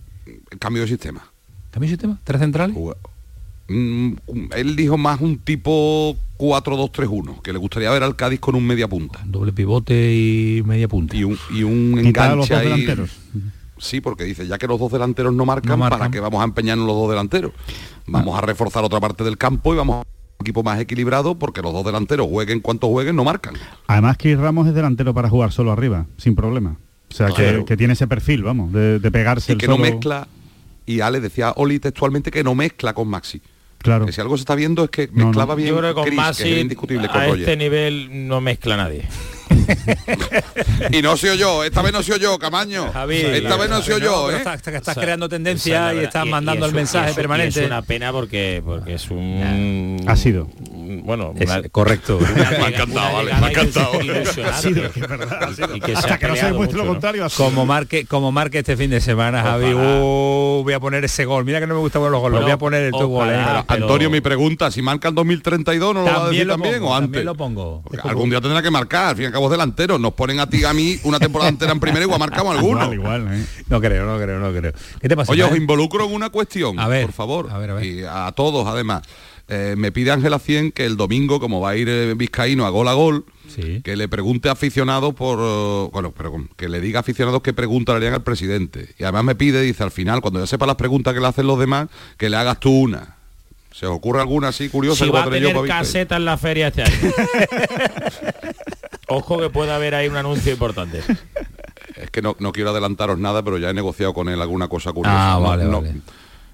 Cambio 0.58 0.80
de 0.82 0.88
sistema. 0.88 1.30
¿Cambio 1.70 1.88
de 1.88 1.92
sistema? 1.94 2.18
¿Tres 2.24 2.40
centrales? 2.40 2.74
Mm, 3.68 4.12
él 4.54 4.76
dijo 4.76 4.96
más 4.96 5.20
un 5.20 5.38
tipo 5.38 6.16
4-2-3-1, 6.38 7.42
que 7.42 7.52
le 7.52 7.58
gustaría 7.58 7.90
ver 7.90 8.02
al 8.02 8.14
Cádiz 8.16 8.40
con 8.40 8.54
un 8.54 8.66
media 8.66 8.88
punta. 8.88 9.20
Doble 9.24 9.52
pivote 9.52 10.14
y 10.14 10.62
media 10.64 10.88
punta. 10.88 11.16
Y 11.16 11.24
un, 11.24 11.38
y 11.50 11.62
un 11.62 11.98
enganche 11.98 12.54
ahí. 12.54 12.86
Sí, 13.78 14.00
porque 14.00 14.24
dice, 14.24 14.46
ya 14.46 14.56
que 14.56 14.66
los 14.66 14.78
dos 14.78 14.92
delanteros 14.92 15.34
no 15.34 15.44
marcan, 15.44 15.78
¿para 15.78 16.10
qué 16.10 16.20
vamos 16.20 16.40
a 16.40 16.44
empeñarnos 16.44 16.86
los 16.86 16.96
dos 16.96 17.10
delanteros? 17.10 17.52
Vamos 18.06 18.38
a 18.38 18.40
reforzar 18.40 18.84
otra 18.84 19.00
parte 19.00 19.24
del 19.24 19.36
campo 19.36 19.74
y 19.74 19.76
vamos 19.76 19.96
a 19.96 19.98
un 19.98 20.44
equipo 20.44 20.62
más 20.62 20.80
equilibrado 20.80 21.38
porque 21.38 21.60
los 21.60 21.72
dos 21.72 21.84
delanteros 21.84 22.26
jueguen 22.28 22.60
cuanto 22.60 22.88
jueguen, 22.88 23.16
no 23.16 23.24
marcan. 23.24 23.54
Además 23.86 24.16
que 24.16 24.34
Ramos 24.36 24.68
es 24.68 24.74
delantero 24.74 25.12
para 25.12 25.28
jugar 25.28 25.52
solo 25.52 25.72
arriba, 25.72 26.06
sin 26.16 26.34
problema. 26.34 26.78
O 27.10 27.14
sea, 27.14 27.28
que, 27.28 27.76
tiene 27.76 27.92
ese 27.92 28.06
perfil, 28.06 28.42
vamos, 28.42 28.72
de, 28.72 29.10
pegarse. 29.10 29.52
Y 29.52 29.54
el 29.54 29.58
que 29.58 29.68
no 29.68 29.78
mezcla, 29.78 30.26
y 30.86 31.00
Ale 31.00 31.20
decía 31.20 31.52
Oli 31.56 31.78
textualmente 31.78 32.30
que 32.30 32.42
no 32.42 32.54
mezcla 32.54 32.94
con 32.94 33.08
Maxi 33.08 33.42
Claro. 33.86 34.06
Que 34.06 34.12
si 34.12 34.20
algo 34.20 34.36
se 34.36 34.42
está 34.42 34.54
viendo 34.54 34.84
es 34.84 34.90
que 34.90 35.08
mezclaba 35.12 35.46
no, 35.46 35.46
no. 35.52 35.56
bien. 35.56 35.68
Yo 35.70 35.78
creo 35.78 35.90
que 35.90 35.94
con 35.94 36.04
Chris, 36.04 36.16
Masi, 36.16 36.42
que 36.42 36.54
es 36.56 36.62
indiscutible 36.62 37.08
con 37.08 37.20
a 37.20 37.26
Roger. 37.26 37.40
este 37.40 37.56
nivel 37.56 38.28
no 38.28 38.40
mezcla 38.40 38.76
nadie. 38.76 39.04
y 40.92 41.02
no 41.02 41.16
se 41.16 41.36
yo, 41.38 41.64
esta 41.64 41.82
vez 41.82 41.92
no 41.92 42.02
se 42.02 42.18
yo, 42.18 42.38
Camaño. 42.38 42.92
Javier, 42.92 43.34
esta 43.34 43.56
vez 43.56 43.70
no 43.70 43.80
se 43.82 44.00
yo, 44.00 44.30
¿eh? 44.30 44.38
Estás, 44.38 44.66
estás 44.66 44.88
o 44.88 44.94
sea, 44.94 45.02
creando 45.02 45.28
tendencia 45.28 45.86
o 45.86 45.90
sea, 45.90 46.02
y 46.02 46.04
estás 46.04 46.26
y, 46.26 46.30
mandando 46.30 46.66
y 46.66 46.68
eso, 46.68 46.68
el 46.68 46.74
mensaje 46.74 47.06
y 47.06 47.10
eso, 47.10 47.16
permanente. 47.16 47.60
es 47.60 47.66
una 47.66 47.82
pena 47.82 48.12
porque, 48.12 48.62
porque 48.64 48.94
es 48.94 49.10
un... 49.10 50.02
Ha 50.06 50.16
sido 50.16 50.48
bueno, 51.02 51.34
correcto. 51.70 52.18
Me 52.36 52.42
ha 52.42 52.68
encantado, 52.68 53.14
vale, 53.14 53.34
me 53.34 53.46
ha 53.46 53.50
encantado. 53.50 53.92
Hasta 55.96 56.18
que 56.18 56.28
no 56.28 56.36
se 56.36 56.46
demuestre 56.46 56.78
lo 56.78 56.86
contrario. 56.86 57.24
¿no? 57.24 57.30
Como 57.30 57.66
marque, 57.66 58.06
como 58.06 58.32
marque 58.32 58.58
este 58.58 58.76
fin 58.76 58.90
de 58.90 59.00
semana, 59.00 59.42
Javi, 59.42 59.74
uh, 59.74 60.62
voy 60.62 60.72
a 60.72 60.80
poner 60.80 61.04
ese 61.04 61.24
gol. 61.24 61.44
Mira 61.44 61.60
que 61.60 61.66
no 61.66 61.74
me 61.74 61.80
gusta 61.80 61.98
poner 61.98 62.12
los 62.12 62.20
goles, 62.20 62.40
voy 62.40 62.50
a 62.50 62.58
poner 62.58 62.82
el 62.84 62.92
tu 62.92 63.22
eh. 63.22 63.64
Antonio, 63.68 64.10
mi 64.10 64.20
pregunta, 64.20 64.70
si 64.70 64.82
marca 64.82 65.08
el 65.08 65.14
2032, 65.14 65.94
¿no 65.94 66.02
lo 66.02 66.06
va 66.06 66.26
a 66.26 66.28
decir 66.28 66.46
también 66.46 66.76
pongo, 66.76 66.90
o 66.90 66.94
antes? 66.94 67.24
Lo 67.24 67.34
pongo. 67.34 67.82
Algún 68.04 68.30
día 68.30 68.40
tendrá 68.40 68.62
que 68.62 68.70
marcar, 68.70 69.08
al 69.08 69.16
fin 69.16 69.24
y 69.24 69.26
al 69.26 69.32
cabo 69.32 69.46
es 69.46 69.52
delantero. 69.52 69.98
Nos 69.98 70.14
ponen 70.14 70.40
a 70.40 70.48
ti 70.48 70.64
a 70.64 70.72
mí 70.72 70.98
una 71.04 71.18
temporada 71.18 71.48
entera 71.48 71.72
en 71.72 71.80
primera 71.80 72.04
igual 72.04 72.20
marcamos 72.20 72.46
ah, 72.54 72.58
alguno. 72.58 72.92
Igual. 72.92 73.28
Eh. 73.32 73.44
No 73.68 73.80
creo, 73.80 74.06
no 74.06 74.20
creo, 74.20 74.38
no 74.38 74.52
creo. 74.52 74.72
¿Qué 75.00 75.08
te 75.08 75.16
pasa? 75.16 75.32
Oye, 75.32 75.44
os 75.44 75.56
involucro 75.56 76.06
en 76.06 76.14
una 76.14 76.30
cuestión, 76.30 76.78
a 76.78 76.88
ver, 76.88 77.06
por 77.06 77.14
favor. 77.14 77.48
A 77.50 77.58
ver, 77.58 77.70
a 77.70 77.74
ver. 77.74 77.84
Y 77.84 78.04
a 78.04 78.32
todos, 78.32 78.66
además. 78.66 79.02
Eh, 79.48 79.74
me 79.76 79.92
pide 79.92 80.10
Ángela 80.10 80.38
100 80.38 80.72
que 80.72 80.84
el 80.84 80.96
domingo, 80.96 81.38
como 81.38 81.60
va 81.60 81.70
a 81.70 81.76
ir 81.76 81.88
eh, 81.88 82.14
Vizcaíno 82.14 82.66
a 82.66 82.70
gol 82.70 82.88
a 82.88 82.94
gol, 82.94 83.24
que 83.84 83.96
le 83.96 84.08
pregunte 84.08 84.48
a 84.48 84.52
aficionados 84.52 85.14
por... 85.14 85.38
Eh, 85.40 85.90
bueno, 85.92 86.12
pero 86.16 86.34
que 86.56 86.68
le 86.68 86.80
diga 86.80 86.98
a 86.98 87.00
aficionados 87.00 87.42
qué 87.42 87.52
preguntas 87.52 87.94
le 87.94 87.98
harían 87.98 88.14
al 88.14 88.22
presidente. 88.22 88.94
Y 88.98 89.04
además 89.04 89.24
me 89.24 89.34
pide, 89.34 89.62
dice, 89.62 89.82
al 89.82 89.92
final, 89.92 90.20
cuando 90.20 90.40
ya 90.40 90.46
sepa 90.46 90.66
las 90.66 90.76
preguntas 90.76 91.14
que 91.14 91.20
le 91.20 91.26
hacen 91.26 91.46
los 91.46 91.58
demás, 91.58 91.88
que 92.18 92.28
le 92.28 92.36
hagas 92.36 92.58
tú 92.58 92.70
una. 92.70 93.16
¿Se 93.72 93.86
os 93.86 93.94
ocurre 93.94 94.20
alguna 94.20 94.48
así 94.48 94.68
curiosa? 94.68 95.04
Si 95.04 95.10
va 95.10 95.24
a 95.24 95.30
tener 95.30 95.54
caseta 95.66 96.16
en 96.16 96.24
la 96.24 96.38
feria 96.38 96.68
este 96.68 96.82
año. 96.82 96.94
Ojo 99.08 99.38
que 99.38 99.50
puede 99.50 99.70
haber 99.70 99.94
ahí 99.94 100.08
un 100.08 100.16
anuncio 100.16 100.52
importante. 100.52 101.02
Es 101.96 102.10
que 102.10 102.22
no, 102.22 102.36
no, 102.38 102.52
quiero 102.52 102.70
adelantaros 102.70 103.18
nada, 103.18 103.42
pero 103.42 103.58
ya 103.58 103.70
he 103.70 103.74
negociado 103.74 104.12
con 104.12 104.28
él 104.28 104.40
alguna 104.40 104.68
cosa 104.68 104.92
curiosa. 104.92 105.34
Ah, 105.34 105.38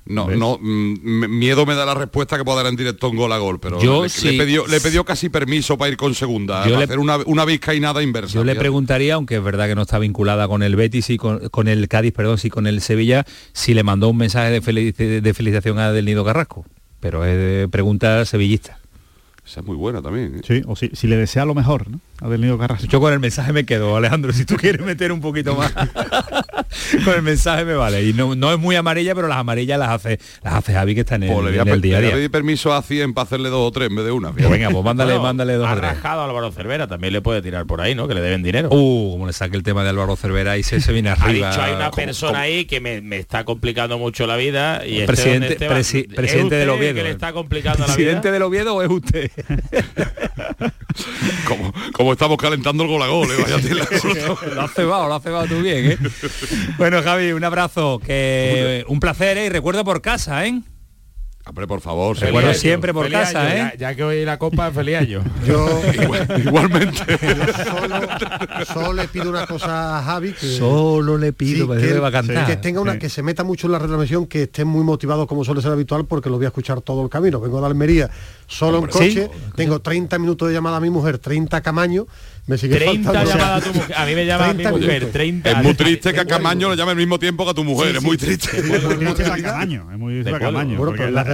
no, 0.05 0.29
no, 0.29 0.59
mm, 0.61 1.39
miedo 1.39 1.65
me 1.65 1.74
da 1.74 1.87
la 1.87 1.95
respuesta 1.95 2.37
que 2.37 2.45
pueda 2.45 2.62
dar 2.62 2.66
en 2.66 2.77
directo 2.77 3.09
un 3.09 3.16
gol 3.16 3.33
a 3.33 3.39
gol, 3.39 3.61
pero 3.61 3.81
yo 3.81 4.03
le, 4.03 4.09
sí, 4.09 4.37
pidió, 4.37 5.05
casi 5.05 5.29
permiso 5.29 5.79
para 5.79 5.91
ir 5.91 5.97
con 5.97 6.15
segunda, 6.15 6.65
hacer 6.65 6.99
una, 6.99 7.19
una 7.19 7.45
vizcainada 7.45 8.03
inversa. 8.03 8.35
Yo 8.35 8.45
le 8.45 8.57
preguntaría, 8.57 9.15
aunque 9.15 9.37
es 9.37 9.45
verdad 9.45 9.69
que 9.69 9.77
no 9.77 9.83
está 9.83 9.99
vinculada 9.99 10.49
con 10.49 10.62
el 10.62 10.74
Betis 10.74 11.11
y 11.11 11.19
con, 11.19 11.49
con 11.51 11.69
el 11.69 11.87
Cádiz, 11.89 12.12
perdón, 12.12 12.39
sí 12.39 12.51
con 12.51 12.66
el 12.66 12.81
Sevilla, 12.81 13.24
si 13.53 13.74
le 13.74 13.85
mandó 13.85 14.09
un 14.09 14.16
mensaje 14.16 14.51
de, 14.51 14.61
feliz, 14.61 14.97
de 14.97 15.35
felicitación 15.35 15.79
a 15.79 15.93
Del 15.93 16.05
Nido 16.05 16.24
Carrasco, 16.24 16.65
pero 16.99 17.24
es 17.24 17.37
de 17.37 17.69
pregunta 17.69 18.24
sevillista. 18.24 18.81
Esa 19.47 19.61
es 19.61 19.66
muy 19.66 19.77
buena 19.77 20.03
también. 20.03 20.37
¿eh? 20.37 20.41
Sí, 20.47 20.62
o 20.66 20.77
si, 20.77 20.91
si 20.95 21.07
le 21.07 21.16
desea 21.16 21.45
lo 21.45 21.55
mejor, 21.55 21.89
¿no? 21.91 22.01
ha 22.23 22.59
Carrasco. 22.59 22.86
Yo 22.86 23.01
con 23.01 23.12
el 23.12 23.20
mensaje 23.20 23.53
me 23.53 23.65
quedo, 23.65 23.97
Alejandro, 23.97 24.32
si 24.32 24.44
tú 24.44 24.57
quieres 24.57 24.85
meter 24.85 25.12
un 25.12 25.20
poquito 25.20 25.57
más. 25.57 25.73
con 27.05 27.15
el 27.15 27.23
mensaje 27.23 27.65
me 27.65 27.74
vale. 27.74 28.05
Y 28.05 28.12
no, 28.12 28.35
no 28.35 28.53
es 28.53 28.59
muy 28.59 28.77
amarilla, 28.77 29.15
pero 29.15 29.28
las 29.28 29.39
amarillas 29.39 29.78
las 29.78 29.90
hace, 29.90 30.19
las 30.43 30.55
hace 30.55 30.73
Javi 30.73 30.94
que 30.94 31.01
está 31.01 31.16
en 31.16 31.24
el, 31.24 31.32
pues 31.32 31.82
día 31.82 32.01
día. 32.01 32.16
Le 32.16 32.31
permiso 32.31 32.73
a 32.73 32.82
100 32.82 33.15
para 33.15 33.24
hacerle 33.24 33.49
dos 33.49 33.69
o 33.69 33.73
tres 33.73 33.90
en 33.90 33.97
vez 33.97 34.05
de 34.05 34.12
una. 34.12 34.32
Pues 34.32 34.49
venga, 34.49 34.70
pues 34.70 34.85
mándale, 34.85 35.19
mándale 35.19 35.55
dos. 35.55 35.69
Ha 35.69 35.74
rajado 35.74 36.23
Álvaro 36.23 36.51
Cervera, 36.53 36.86
también 36.86 37.12
le 37.12 37.20
puede 37.20 37.43
tirar 37.43 37.66
por 37.66 37.81
ahí, 37.81 37.94
¿no? 37.94 38.09
Que 38.09 38.15
le 38.15 38.20
deben 38.20 38.43
dinero. 38.43 38.69
Uh, 38.70 39.12
como 39.12 39.27
le 39.27 39.32
saque 39.32 39.57
el 39.57 39.62
tema 39.62 39.82
de 39.82 39.90
Álvaro 39.90 40.16
Cervera 40.16 40.57
y 40.57 40.62
se, 40.62 40.81
se 40.81 40.93
viene 40.93 41.11
arriba. 41.11 41.32
Ha 41.43 41.51
dicho, 41.51 41.62
hay 41.62 41.74
una 41.74 41.90
persona 41.90 42.40
ahí 42.40 42.66
que 42.66 42.81
me, 42.81 43.01
me, 43.01 43.16
está 43.16 43.44
complicando 43.44 43.99
mucho 43.99 44.27
la 44.27 44.36
vida. 44.36 44.86
Y 44.86 45.01
este 45.01 45.07
presidente, 45.07 45.55
¿es 45.55 46.07
presidente 46.15 46.55
del 46.55 46.70
Oviedo. 46.70 46.94
Que 46.94 47.03
le 47.03 47.11
está 47.11 47.32
complicando 47.32 47.85
¿Presidente 47.85 48.31
del 48.31 48.43
Oviedo 48.43 48.77
o 48.77 48.82
es 48.82 48.90
usted? 48.90 49.31
como, 51.49 51.73
como 51.93 52.12
estamos 52.13 52.37
calentando 52.37 52.85
el 52.85 52.89
gol 52.89 53.03
a 53.03 53.07
gol, 53.09 53.29
¿eh? 53.31 53.43
Vaya 53.43 53.57
lo 54.55 54.63
has 54.63 54.73
cebado, 54.73 55.09
lo 55.09 55.15
has 55.15 55.23
cebado 55.23 55.47
tú 55.47 55.61
bien, 55.61 55.93
¿eh? 55.93 55.99
Bueno, 56.79 57.03
Javi, 57.03 57.33
un 57.33 57.45
abrazo, 57.45 58.01
que 58.05 58.85
un 58.89 59.01
placer, 59.01 59.39
¿eh? 59.39 59.47
Y 59.47 59.49
recuerdo 59.49 59.85
por 59.85 60.03
casa, 60.03 60.47
¿eh? 60.47 60.61
Hombre, 61.44 61.66
por 61.66 61.81
favor. 61.81 62.16
Recuerdo 62.16 62.55
siempre 62.55 62.94
por 62.94 63.10
casa, 63.10 63.56
¿eh? 63.56 63.74
Ya, 63.77 63.94
que 63.97 64.05
hoy 64.05 64.24
la 64.24 64.39
copa, 64.39 64.70
feliz 64.70 64.97
año. 64.97 65.24
Yo, 65.47 65.82
Igual, 65.93 66.27
igualmente. 66.39 67.19
Solo, 67.64 68.64
solo, 68.73 68.93
le 68.93 69.09
pido 69.09 69.28
una 69.28 69.47
cosa 69.47 69.98
a 69.98 70.02
Javi. 70.05 70.32
Que, 70.32 70.47
solo 70.47 71.19
le 71.19 71.32
pido 71.32 71.66
que, 71.77 71.98
va 71.98 72.09
a 72.09 72.47
que, 72.47 72.56
tenga 72.56 72.81
una, 72.81 72.97
que 72.97 73.09
se 73.09 73.24
meta 73.24 73.43
mucho 73.43 73.66
en 73.66 73.73
la 73.73 73.81
retransmisión, 73.81 74.27
que 74.27 74.44
esté 74.44 74.64
muy 74.64 74.85
motivado 74.85 75.27
como 75.27 75.44
suele 75.44 75.60
ser 75.62 75.73
habitual, 75.73 76.05
porque 76.05 76.31
lo 76.31 76.36
voy 76.36 76.44
a 76.44 76.48
escuchar 76.48 76.81
todo 76.81 77.02
el 77.02 77.10
camino. 77.10 77.40
Vengo 77.40 77.60
de 77.60 77.66
Almería, 77.66 78.09
solo 78.47 78.78
Hombre, 78.78 78.93
en 78.93 79.14
coche, 79.14 79.31
tengo 79.56 79.81
30 79.81 80.19
minutos 80.20 80.47
de 80.47 80.55
llamada 80.55 80.77
a 80.77 80.81
mi 80.81 80.90
mujer, 80.90 81.19
30 81.19 81.60
camaños. 81.60 82.06
Me 82.44 82.59
sigue 82.59 82.77
30 82.77 83.24
llamadas 83.24 83.62
a 83.62 83.70
tu 83.70 83.78
mujer. 83.78 83.97
A 83.97 84.05
mí 84.05 84.14
me 84.16 84.27
llama 84.27 84.52
mi 84.52 84.64
mujer. 84.66 85.10
30. 85.12 85.51
Es 85.51 85.62
muy 85.62 85.74
triste 85.74 86.12
que 86.12 86.20
a 86.20 86.24
Camaño 86.24 86.70
le 86.70 86.77
llame 86.77 86.90
al 86.90 86.97
mismo 86.97 87.16
tiempo 87.16 87.44
que 87.44 87.51
a 87.52 87.55
tu 87.55 87.62
mujer. 87.62 87.94
es 87.94 88.02
muy 88.02 88.16
triste. 88.16 88.59
Es 88.59 88.64
muy 88.85 89.14
triste 89.14 89.24
a 89.31 90.39
Camaño 90.39 90.77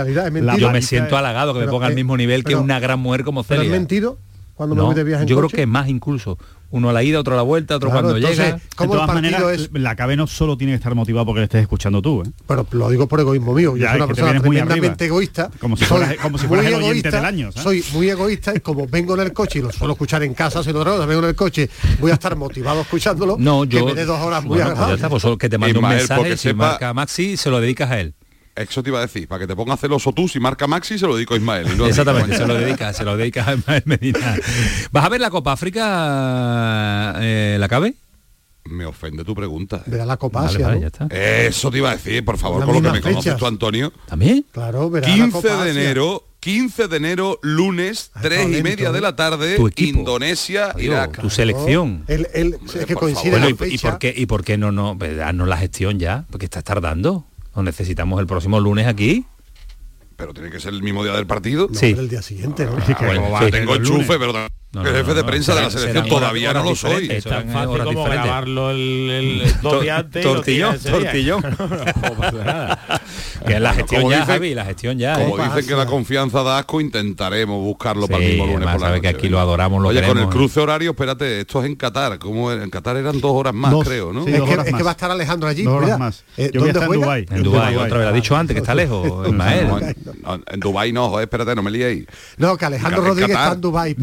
realidad. 0.05 0.57
Yo 0.57 0.70
me 0.70 0.83
siento 0.83 1.16
halagado 1.16 1.55
que 1.55 1.61
me 1.61 1.69
ponga 1.69 1.87
al 1.87 1.95
mismo 1.95 2.16
nivel 2.16 2.45
que 2.45 2.57
una 2.57 2.81
gran 2.81 3.01
mujer 3.01 3.25
como 3.25 3.43
Celia. 3.43 3.62
¿Pero 3.62 3.75
es 3.75 3.81
mentido? 3.81 4.19
Cuando 4.59 4.75
me 4.75 4.83
voy 4.83 4.95
de 4.97 5.05
viaje 5.05 5.23
en 5.23 5.29
Yo 5.29 5.37
creo 5.37 5.49
que 5.49 5.62
es 5.62 5.69
más 5.69 5.89
incluso. 5.89 6.37
Uno 6.70 6.91
a 6.91 6.93
la 6.93 7.05
ida, 7.05 7.20
otro 7.20 7.33
a 7.33 7.37
la 7.37 7.43
vuelta, 7.43 7.77
otro 7.77 7.91
cuando 7.91 8.16
entonces, 8.16 8.39
llega. 8.39 8.57
de 8.57 8.89
todas 8.89 9.07
maneras, 9.07 9.70
la 9.73 9.95
cabeza 9.95 10.16
no 10.16 10.27
solo 10.27 10.59
tiene 10.59 10.73
que 10.73 10.77
estar 10.77 10.95
motivado 10.97 11.25
porque 11.25 11.39
le 11.39 11.45
estés 11.45 11.62
escuchando 11.62 12.03
tú. 12.03 12.23
¿eh? 12.23 12.31
Pero 12.45 12.66
lo 12.73 12.91
digo 12.91 13.07
por 13.07 13.20
egoísmo 13.20 13.55
mío. 13.55 13.77
Yo 13.77 13.85
ya, 13.85 13.91
soy 13.91 13.97
una 13.99 14.07
persona 14.09 14.41
tremendamente 14.41 15.07
egoísta. 15.07 15.49
Como 15.61 15.77
si 15.77 15.85
fueras, 15.85 16.16
como 16.16 16.37
si 16.39 16.49
fueras 16.49 16.66
el 16.66 16.75
oyente 16.75 17.09
del 17.09 17.25
año. 17.25 17.53
Soy 17.53 17.85
muy 17.93 18.11
egoísta 18.11 18.53
y 18.55 18.59
como 18.59 18.89
vengo 18.89 19.15
en 19.15 19.20
el 19.20 19.33
coche 19.33 19.61
y 19.61 19.62
lo 19.62 19.70
suelo 19.70 19.93
escuchar 19.93 20.25
en 20.25 20.35
casa, 20.35 20.65
si 20.65 20.73
lo 20.73 20.83
traigo, 20.83 21.07
vengo 21.07 21.23
en 21.23 21.29
el 21.29 21.37
coche, 21.37 21.70
voy 22.01 22.11
a 22.11 22.15
estar 22.15 22.35
motivado 22.35 22.81
escuchándolo. 22.81 23.37
No, 23.39 23.65
yo... 23.65 23.87
Que 23.87 23.93
me 23.93 24.01
dé 24.01 24.05
dos 24.07 24.20
horas 24.20 24.45
muy 24.45 24.59
bueno, 24.59 24.75
pues, 24.75 24.89
ya 24.89 24.95
está, 24.95 25.09
pues 25.09 25.25
que 25.39 25.49
te 25.49 25.57
mando 25.57 25.79
un 25.79 25.89
mensaje, 25.89 26.37
si 26.37 26.49
sepa... 26.49 26.70
marca 26.70 26.93
Maxi, 26.93 27.37
se 27.37 27.49
lo 27.49 27.61
dedicas 27.61 27.93
a 27.93 28.01
él. 28.01 28.15
Eso 28.62 28.82
te 28.82 28.90
iba 28.90 28.98
a 28.98 29.02
decir, 29.02 29.28
para 29.28 29.40
que 29.40 29.47
te 29.47 29.56
pongas 29.56 29.80
celoso 29.80 30.12
tú, 30.12 30.28
si 30.28 30.40
marca 30.40 30.66
Maxi, 30.66 30.98
se 30.98 31.06
lo 31.06 31.14
dedico 31.16 31.35
a 31.35 31.36
Ismael. 31.36 31.66
Exactamente, 31.86 32.35
a 32.35 32.39
se 32.39 32.47
lo 32.47 32.55
dedica, 32.55 32.93
se 32.93 33.05
lo 33.05 33.16
dedica 33.16 33.48
a 33.48 33.55
Ismael 33.55 33.82
Medina. 33.86 34.36
¿Vas 34.93 35.05
a 35.05 35.09
ver 35.09 35.20
la 35.20 35.30
Copa 35.30 35.52
África, 35.52 37.14
eh, 37.20 37.56
la 37.59 37.68
cabe? 37.68 37.94
me 38.68 38.85
ofende 38.85 39.24
tu 39.24 39.35
pregunta. 39.35 39.78
Eh. 39.78 39.90
Verá 39.90 40.06
la 40.06 40.16
Copa 40.16 40.47
Asia, 40.47 40.66
vale, 40.66 40.76
¿no? 40.76 40.80
ya 40.82 40.86
está. 40.89 41.06
Eso 41.10 41.70
te 41.70 41.78
iba 41.78 41.90
a 41.90 41.97
decir, 41.97 42.24
por 42.24 42.39
favor, 42.39 42.64
con 42.64 42.74
lo 42.74 42.82
que 42.82 42.89
me 42.89 42.94
fechas. 42.98 43.10
conoces 43.10 43.36
tú, 43.36 43.47
Antonio. 43.47 43.93
¿También? 44.06 44.44
Claro, 44.52 44.90
verá 44.90 45.06
15 45.06 45.26
la 45.26 45.32
Copa 45.32 45.64
de 45.64 45.70
Asia. 45.70 45.82
enero, 45.82 46.24
15 46.40 46.89
de 46.89 46.97
enero, 46.97 47.39
lunes, 47.43 48.10
ah, 48.14 48.20
Ay, 48.22 48.28
3 48.28 48.59
y 48.59 48.62
media 48.62 48.93
de 48.93 48.98
¿eh? 48.98 49.02
la 49.02 49.16
tarde, 49.16 49.56
tu. 49.56 49.70
Indonesia, 49.76 50.70
Adiós, 50.70 50.82
Irak. 50.82 51.20
Tu 51.20 51.30
selección. 51.30 52.05
El, 52.09 52.28
el, 52.35 52.59
es 52.74 52.86
que 52.86 52.94
coincide 52.94 53.30
bueno, 53.30 53.48
y, 53.48 53.74
y, 53.74 53.78
por 53.78 53.98
qué, 53.98 54.14
¿Y 54.16 54.26
por 54.26 54.44
qué 54.44 54.59
no, 54.59 54.70
no, 54.70 54.97
pues, 54.98 55.16
darnos 55.16 55.48
la 55.48 55.56
gestión 55.56 55.98
ya? 55.98 56.26
Porque 56.30 56.44
estás 56.47 56.64
tardando. 56.64 57.26
Necesitamos 57.62 58.20
el 58.20 58.26
próximo 58.26 58.60
lunes 58.60 58.86
aquí. 58.86 59.26
Pero 60.16 60.35
tiene 60.35 60.51
que 60.51 60.59
ser 60.59 60.74
el 60.74 60.82
mismo 60.82 61.05
día 61.05 61.12
del 61.12 61.26
partido. 61.26 61.68
No, 61.70 61.78
sí. 61.78 61.94
El 61.97 62.09
día 62.09 62.22
siguiente, 62.22 62.64
¿no? 62.66 62.76
Ah, 62.76 63.39
ah, 63.40 63.47
tengo 63.51 63.76
enchufe, 63.76 64.18
pero... 64.18 64.32
El 64.74 64.86
jefe 64.86 65.15
de 65.15 65.24
prensa 65.24 65.55
de 65.55 65.62
la 65.62 65.70
selección 65.70 66.09
todavía 66.09 66.53
no 66.53 66.62
lo 66.62 66.77
soy. 66.77 67.11
Es 67.11 67.24
tan 67.24 67.49
fácil 67.49 67.85
como 67.85 68.05
grabarlo 68.05 68.70
el, 68.70 69.43
dos 69.62 69.82
días 69.82 70.01
antes. 70.01 70.23
Tortillón. 70.23 71.43
Que 73.47 73.61
la 73.61 73.73
gestión 73.73 74.11
ya, 74.11 74.27
Javi, 74.27 74.55
la 74.55 74.65
gestión 74.65 74.99
ya. 74.99 75.15
Como 75.15 75.39
¿eh? 75.39 75.45
dicen 75.45 75.66
que 75.66 75.74
la 75.74 75.86
confianza 75.86 76.43
da 76.43 76.59
asco, 76.59 76.81
intentaremos 76.81 77.62
buscarlo 77.62 78.09
para 78.09 78.23
el 78.23 78.31
mismo 78.31 78.47
lunes 78.47 78.69
por 78.69 78.81
la 78.81 79.01
que 79.01 79.09
aquí 79.09 79.28
lo 79.28 79.39
adoramos, 79.39 79.85
Oye, 79.85 80.03
con 80.03 80.19
el 80.19 80.24
¿eh? 80.24 80.28
cruce 80.28 80.61
horario, 80.61 80.90
espérate, 80.90 81.40
esto 81.40 81.61
es 81.61 81.66
en 81.66 81.77
Qatar. 81.77 82.19
como 82.19 82.53
En 82.53 82.69
Qatar 82.69 82.97
eran 82.97 83.20
dos 83.20 83.32
horas 83.32 83.55
más, 83.55 83.73
creo, 83.85 84.12
¿no? 84.12 84.27
es, 84.27 84.35
que, 84.35 84.82
va 84.82 84.90
a 84.90 84.93
estar 84.93 85.11
Alejandro 85.11 85.49
allí. 85.49 85.62
Dos 85.62 85.82
horas 85.82 85.99
más. 85.99 86.24
Eh, 86.36 86.51
Yo 86.53 86.61
voy 86.61 86.70
en 86.70 86.74
Dubái. 86.74 87.27
En 87.31 87.43
Dubái, 87.43 87.77
otra 87.77 87.99
vez. 87.99 88.09
Ha 88.09 88.12
dicho 88.12 88.36
antes, 88.36 88.55
que 88.55 88.61
está 88.61 88.74
lejos, 88.74 89.28
En 89.28 90.61
Dubái 90.61 90.93
no, 90.93 91.20
espérate, 91.20 91.55
no 91.55 91.62
me 91.62 91.70
liéis. 91.70 92.07
No, 92.36 92.57
que 92.57 92.65
Alejandro 92.65 93.03
Rodríguez 93.03 93.36
está 93.36 93.53
en 93.53 93.61
Dubái 93.61 93.97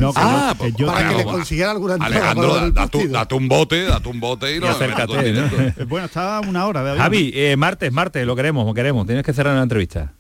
que 0.57 0.71
yo 0.73 0.87
para 0.87 1.09
que 1.09 1.15
le 1.17 1.23
consiguiera 1.23 1.71
alguna 1.71 1.93
entrada 1.95 2.15
Alejandro, 2.15 2.55
da- 2.71 2.87
date 3.19 3.35
un 3.35 3.47
bote, 3.47 3.83
date 3.83 4.09
un 4.09 4.19
bote 4.19 4.55
y 4.55 4.59
lo 4.59 4.69
acércate, 4.69 5.31
¿no? 5.33 5.49
Bueno, 5.87 6.05
está 6.05 6.39
una 6.41 6.65
hora 6.65 6.83
de. 6.83 6.97
Javi, 6.97 7.31
eh, 7.33 7.55
martes, 7.57 7.91
martes, 7.91 8.25
lo 8.25 8.35
queremos, 8.35 8.65
lo 8.65 8.73
queremos. 8.73 9.05
Tienes 9.05 9.23
que 9.25 9.33
cerrar 9.33 9.53
una 9.53 9.63
entrevista. 9.63 10.13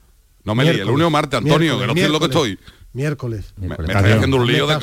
No 0.43 0.53
me 0.55 0.63
líe, 0.63 0.81
el 0.81 0.87
lunes 0.87 1.07
o 1.07 1.09
martes, 1.09 1.37
Antonio, 1.39 1.79
que 1.79 1.87
no 1.87 1.93
sé 1.93 2.07
lo 2.09 2.19
que 2.19 2.25
estoy. 2.25 2.59
Miércoles. 2.95 3.53
Me, 3.57 3.67
me 3.67 3.75
estoy 3.75 4.11
haciendo 4.11 4.37
un 4.37 4.47
lío 4.47 4.65
de... 4.67 4.73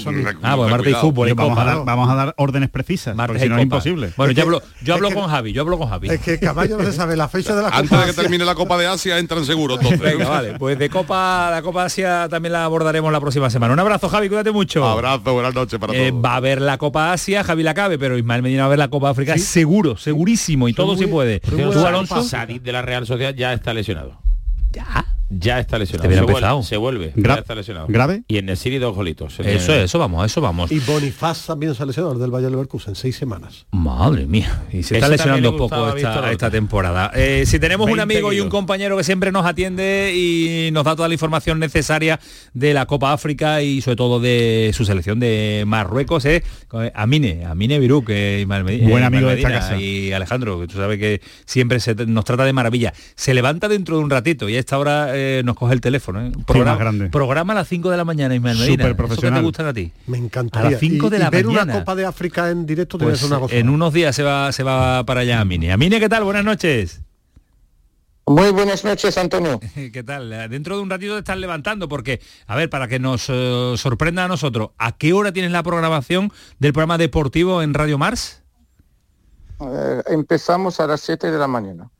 Ah, 0.42 0.56
pues 0.56 0.70
martes 0.70 0.92
y 0.92 0.94
fútbol. 0.96 1.28
y 1.30 1.32
Vamos 1.32 1.58
a, 1.58 1.64
dar, 1.64 1.84
vamos 1.84 2.10
a 2.10 2.14
dar 2.14 2.34
órdenes 2.36 2.68
precisas, 2.68 3.16
Martes 3.16 3.28
porque 3.32 3.40
si 3.40 3.46
y 3.46 3.48
no 3.48 3.56
es 3.56 3.62
imposible. 3.62 4.12
Bueno, 4.18 4.30
Es 4.32 4.36
yo 4.36 4.42
que- 4.42 4.46
hablo, 4.46 4.62
yo 4.82 4.94
hablo 4.94 5.08
que- 5.08 5.14
con 5.14 5.28
Javi, 5.30 5.52
yo 5.54 5.62
hablo 5.62 5.78
con 5.78 5.88
Javi. 5.88 6.10
Es 6.10 6.20
que 6.20 6.38
Caballo 6.38 6.76
no 6.76 6.84
se 6.84 6.92
sabe 6.92 7.16
la 7.16 7.28
fecha 7.28 7.56
de 7.56 7.62
la 7.62 7.68
Antes 7.68 7.88
Copa 7.90 8.00
de 8.06 8.12
que 8.14 8.20
termine 8.20 8.44
la 8.44 8.54
Copa 8.54 8.76
de 8.76 8.86
Asia 8.86 9.18
entran 9.18 9.44
seguro 9.46 9.76
entonces. 9.76 9.98
Venga, 10.00 10.28
vale, 10.28 10.58
pues 10.58 10.78
de 10.78 10.90
Copa, 10.90 11.48
la 11.50 11.62
Copa 11.62 11.84
Asia 11.84 12.28
también 12.28 12.52
la 12.52 12.64
abordaremos 12.64 13.10
la 13.10 13.20
próxima 13.20 13.48
semana. 13.48 13.72
Un 13.72 13.80
abrazo, 13.80 14.08
Javi, 14.10 14.28
cuídate 14.28 14.52
mucho. 14.52 14.86
Abrazo, 14.86 15.32
buenas 15.32 15.54
noches 15.54 15.78
para 15.78 15.94
Eh, 15.94 16.10
todos. 16.10 16.22
va 16.24 16.36
a 16.36 16.40
ver 16.40 16.60
la 16.60 16.76
Copa 16.76 17.12
Asia, 17.12 17.42
Javi 17.44 17.62
la 17.62 17.72
cabe, 17.72 17.98
pero 17.98 18.18
Ismael 18.18 18.42
Medina 18.42 18.62
va 18.62 18.66
a 18.66 18.70
ver 18.70 18.78
la 18.78 18.88
Copa 18.88 19.08
África 19.08 19.38
seguro, 19.38 19.96
segurísimo, 19.96 20.68
y 20.68 20.74
todo 20.74 20.96
si 20.98 21.06
puede. 21.06 21.40
¿Tú, 21.40 21.86
Alonso? 21.86 22.22
Sadik 22.22 22.62
de 22.62 22.72
la 22.72 22.82
Real 22.82 23.06
Sociedad 23.06 23.34
ya 23.34 23.54
está 23.54 23.72
lesionado. 23.72 24.20
¿Ya? 24.72 25.06
Ya 25.38 25.58
está 25.60 25.78
lesionado. 25.78 26.10
Se, 26.10 26.20
vuelve, 26.24 26.62
se 26.64 26.76
vuelve. 26.76 27.12
Gra- 27.14 27.34
ya 27.36 27.40
está 27.40 27.54
lesionado. 27.54 27.86
¿Grave? 27.88 28.22
Y 28.28 28.36
en 28.38 28.48
el 28.48 28.56
City 28.56 28.78
dos 28.78 28.94
golitos. 28.94 29.40
Eso, 29.40 29.74
eso 29.74 29.98
vamos, 29.98 30.26
eso 30.26 30.40
vamos. 30.40 30.70
Y 30.70 30.78
Bonifaz 30.80 31.46
también 31.46 31.74
se 31.74 31.86
lesionó 31.86 32.12
el 32.12 32.18
del 32.18 32.30
Valle 32.30 32.50
Leverkusen, 32.50 32.94
seis 32.94 33.16
semanas. 33.16 33.66
Madre 33.70 34.26
mía, 34.26 34.62
y 34.70 34.82
se 34.82 34.96
Eso 34.96 35.06
está 35.06 35.08
lesionando 35.08 35.56
poco 35.56 35.96
esta, 35.96 36.50
temporada. 36.50 37.10
Eh, 37.14 37.44
si 37.46 37.58
tenemos 37.58 37.86
un 37.86 37.96
20 37.96 38.02
amigo 38.02 38.32
y 38.32 38.40
un 38.40 38.48
compañero 38.48 38.96
que 38.96 39.04
siempre 39.04 39.32
nos 39.32 39.46
atiende 39.46 40.12
y 40.14 40.70
nos 40.72 40.84
da 40.84 40.94
toda 40.96 41.08
la 41.08 41.14
información 41.14 41.58
necesaria 41.58 42.20
de 42.52 42.74
la 42.74 42.86
Copa 42.86 43.12
África 43.12 43.62
y 43.62 43.80
sobre 43.80 43.96
todo 43.96 44.20
de 44.20 44.70
su 44.74 44.84
selección 44.84 45.18
de 45.20 45.64
Marruecos, 45.66 46.24
es 46.24 46.42
Amine, 46.94 47.44
Amine 47.46 47.78
Biruk, 47.78 48.08
eh, 48.10 48.38
Ismael 48.42 48.64
Medi- 48.64 48.88
Buen 48.88 49.02
eh, 49.02 49.06
amigo 49.06 49.28
de 49.28 49.36
esta 49.36 49.50
casa. 49.50 49.76
y 49.80 50.12
Alejandro, 50.12 50.60
que 50.60 50.66
tú 50.66 50.76
sabes 50.76 50.98
que 50.98 51.20
siempre 51.46 51.80
se 51.80 51.94
nos 52.06 52.24
trata 52.24 52.44
de 52.44 52.52
maravilla. 52.52 52.92
Se 53.14 53.34
levanta 53.34 53.68
dentro 53.68 53.96
de 53.96 54.02
un 54.04 54.10
ratito 54.10 54.48
y 54.48 54.56
a 54.56 54.58
esta 54.58 54.78
hora 54.78 55.10
nos 55.44 55.56
coge 55.56 55.74
el 55.74 55.80
teléfono. 55.80 56.20
¿eh? 56.26 56.32
más 56.64 56.78
grande. 56.78 57.08
programa 57.10 57.52
a 57.52 57.56
las 57.56 57.68
5 57.68 57.90
de 57.90 57.96
la 57.96 58.04
mañana, 58.04 58.34
Ismael 58.34 58.58
Medina. 58.58 58.88
Súper 58.88 59.06
¿Eso 59.12 59.20
que 59.20 59.30
te 59.30 59.40
gustan 59.40 59.66
a 59.66 59.72
ti? 59.72 59.92
Me 60.06 60.18
encantaría. 60.18 60.68
A 60.68 60.70
las 60.72 60.80
5 60.80 61.06
Y- 61.06 61.10
de 61.10 61.16
y 61.16 61.20
la 61.20 61.30
ver 61.30 61.44
mañana. 61.46 61.62
una 61.64 61.72
Copa 61.80 61.94
de 61.94 62.04
África 62.06 62.50
en 62.50 62.66
directo 62.66 62.98
Pues 62.98 63.18
ser 63.20 63.28
una 63.28 63.40
cosa. 63.40 63.54
en 63.54 63.68
unos 63.68 63.92
días 63.92 64.14
se 64.14 64.22
va, 64.22 64.52
se 64.52 64.62
va 64.62 65.04
para 65.04 65.20
allá 65.20 65.40
Amine. 65.40 65.72
Amine, 65.72 65.98
¿qué 66.00 66.08
tal? 66.08 66.24
Buenas 66.24 66.44
noches. 66.44 67.00
Muy 68.24 68.52
buenas 68.52 68.84
noches, 68.84 69.18
Antonio. 69.18 69.58
¿Qué 69.92 70.02
tal? 70.04 70.30
Dentro 70.48 70.76
de 70.76 70.82
un 70.82 70.88
ratito 70.90 71.14
te 71.14 71.18
estás 71.18 71.36
levantando 71.38 71.88
porque, 71.88 72.20
a 72.46 72.54
ver, 72.54 72.70
para 72.70 72.86
que 72.86 73.00
nos 73.00 73.26
eh, 73.28 73.74
sorprenda 73.76 74.24
a 74.24 74.28
nosotros, 74.28 74.70
¿a 74.78 74.92
qué 74.96 75.12
hora 75.12 75.32
tienes 75.32 75.50
la 75.50 75.62
programación 75.64 76.30
del 76.60 76.72
programa 76.72 76.98
deportivo 76.98 77.62
en 77.62 77.74
Radio 77.74 77.98
Mars? 77.98 78.42
Eh, 79.60 80.02
empezamos 80.06 80.78
a 80.80 80.86
las 80.86 81.00
7 81.00 81.30
de 81.32 81.38
la 81.38 81.48
mañana. 81.48 81.90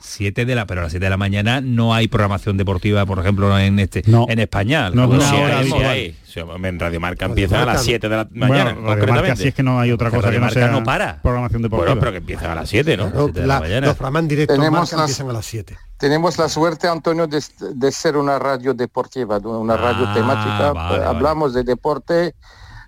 7 0.00 0.44
de 0.44 0.54
la, 0.54 0.66
pero 0.66 0.80
a 0.80 0.84
las 0.84 0.92
7 0.92 1.04
de 1.06 1.10
la 1.10 1.16
mañana 1.16 1.60
no 1.60 1.94
hay 1.94 2.08
programación 2.08 2.56
deportiva, 2.56 3.04
por 3.06 3.18
ejemplo, 3.18 3.56
en 3.58 3.78
este, 3.78 4.02
No. 4.06 4.26
en 4.28 4.38
España. 4.38 4.90
No, 4.90 5.08
hora 5.08 5.58
hay, 5.60 6.16
En 6.64 6.78
Radio 6.78 7.00
Marca 7.00 7.26
empiezan 7.26 7.62
a 7.62 7.66
las 7.74 7.82
7 7.82 8.08
de 8.08 8.16
la 8.16 8.24
Bueno, 8.24 8.48
mañana, 8.48 8.70
Radio 8.82 9.06
Marca 9.12 9.32
es 9.32 9.54
que 9.54 9.62
no 9.62 9.78
hay 9.80 9.92
otra 9.92 10.10
cosa 10.10 10.22
que 10.22 10.26
Radio 10.26 10.40
no 10.40 10.46
Marca 10.46 10.60
sea 10.60 10.68
no 10.70 10.84
para. 10.84 11.20
programación 11.22 11.62
deportiva. 11.62 11.86
Bueno, 11.94 12.00
pero 12.00 12.12
que 12.12 12.18
empiezan 12.18 12.50
a 12.52 12.54
las 12.54 12.68
7, 12.68 12.96
¿no? 12.96 13.10
Claro, 13.10 13.32
la 13.34 13.46
la- 13.46 13.60
mañana. 13.60 13.86
los 13.88 13.96
programas 13.96 14.22
en 14.22 14.28
directo 14.28 14.54
Tenemos 14.54 14.92
las- 14.92 15.00
empiezan 15.00 15.30
a 15.30 15.32
las 15.32 15.46
7. 15.46 15.76
Tenemos 15.98 16.38
la 16.38 16.48
suerte, 16.48 16.88
Antonio, 16.88 17.26
de, 17.26 17.42
de 17.74 17.92
ser 17.92 18.16
una 18.16 18.38
radio 18.38 18.72
deportiva, 18.74 19.38
de 19.38 19.48
una 19.48 19.76
radio 19.76 20.06
Ah, 20.08 20.14
temática. 20.14 20.72
vale, 20.72 20.96
Eh, 20.96 20.98
vale. 21.00 21.04
Hablamos 21.10 21.52
de 21.52 21.62
deporte 21.64 22.34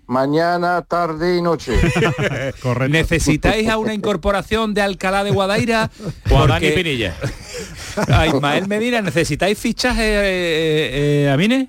mañana, 0.06 0.82
tarde 0.82 1.36
y 1.36 1.42
noche. 1.42 1.74
Correcto. 2.62 2.92
¿Necesitáis 2.92 3.68
a 3.68 3.78
una 3.78 3.94
incorporación 3.94 4.74
de 4.74 4.82
Alcalá 4.82 5.24
de 5.24 5.30
Guadaira? 5.30 5.90
O 6.30 6.38
a 6.38 6.46
Dani 6.46 6.70
Pinilla. 6.70 7.16
a 8.08 8.26
Ismael 8.28 8.68
Medina, 8.68 9.02
¿necesitáis 9.02 9.58
fichaje, 9.58 10.02
eh, 10.02 11.24
eh, 11.24 11.30
Amine? 11.30 11.68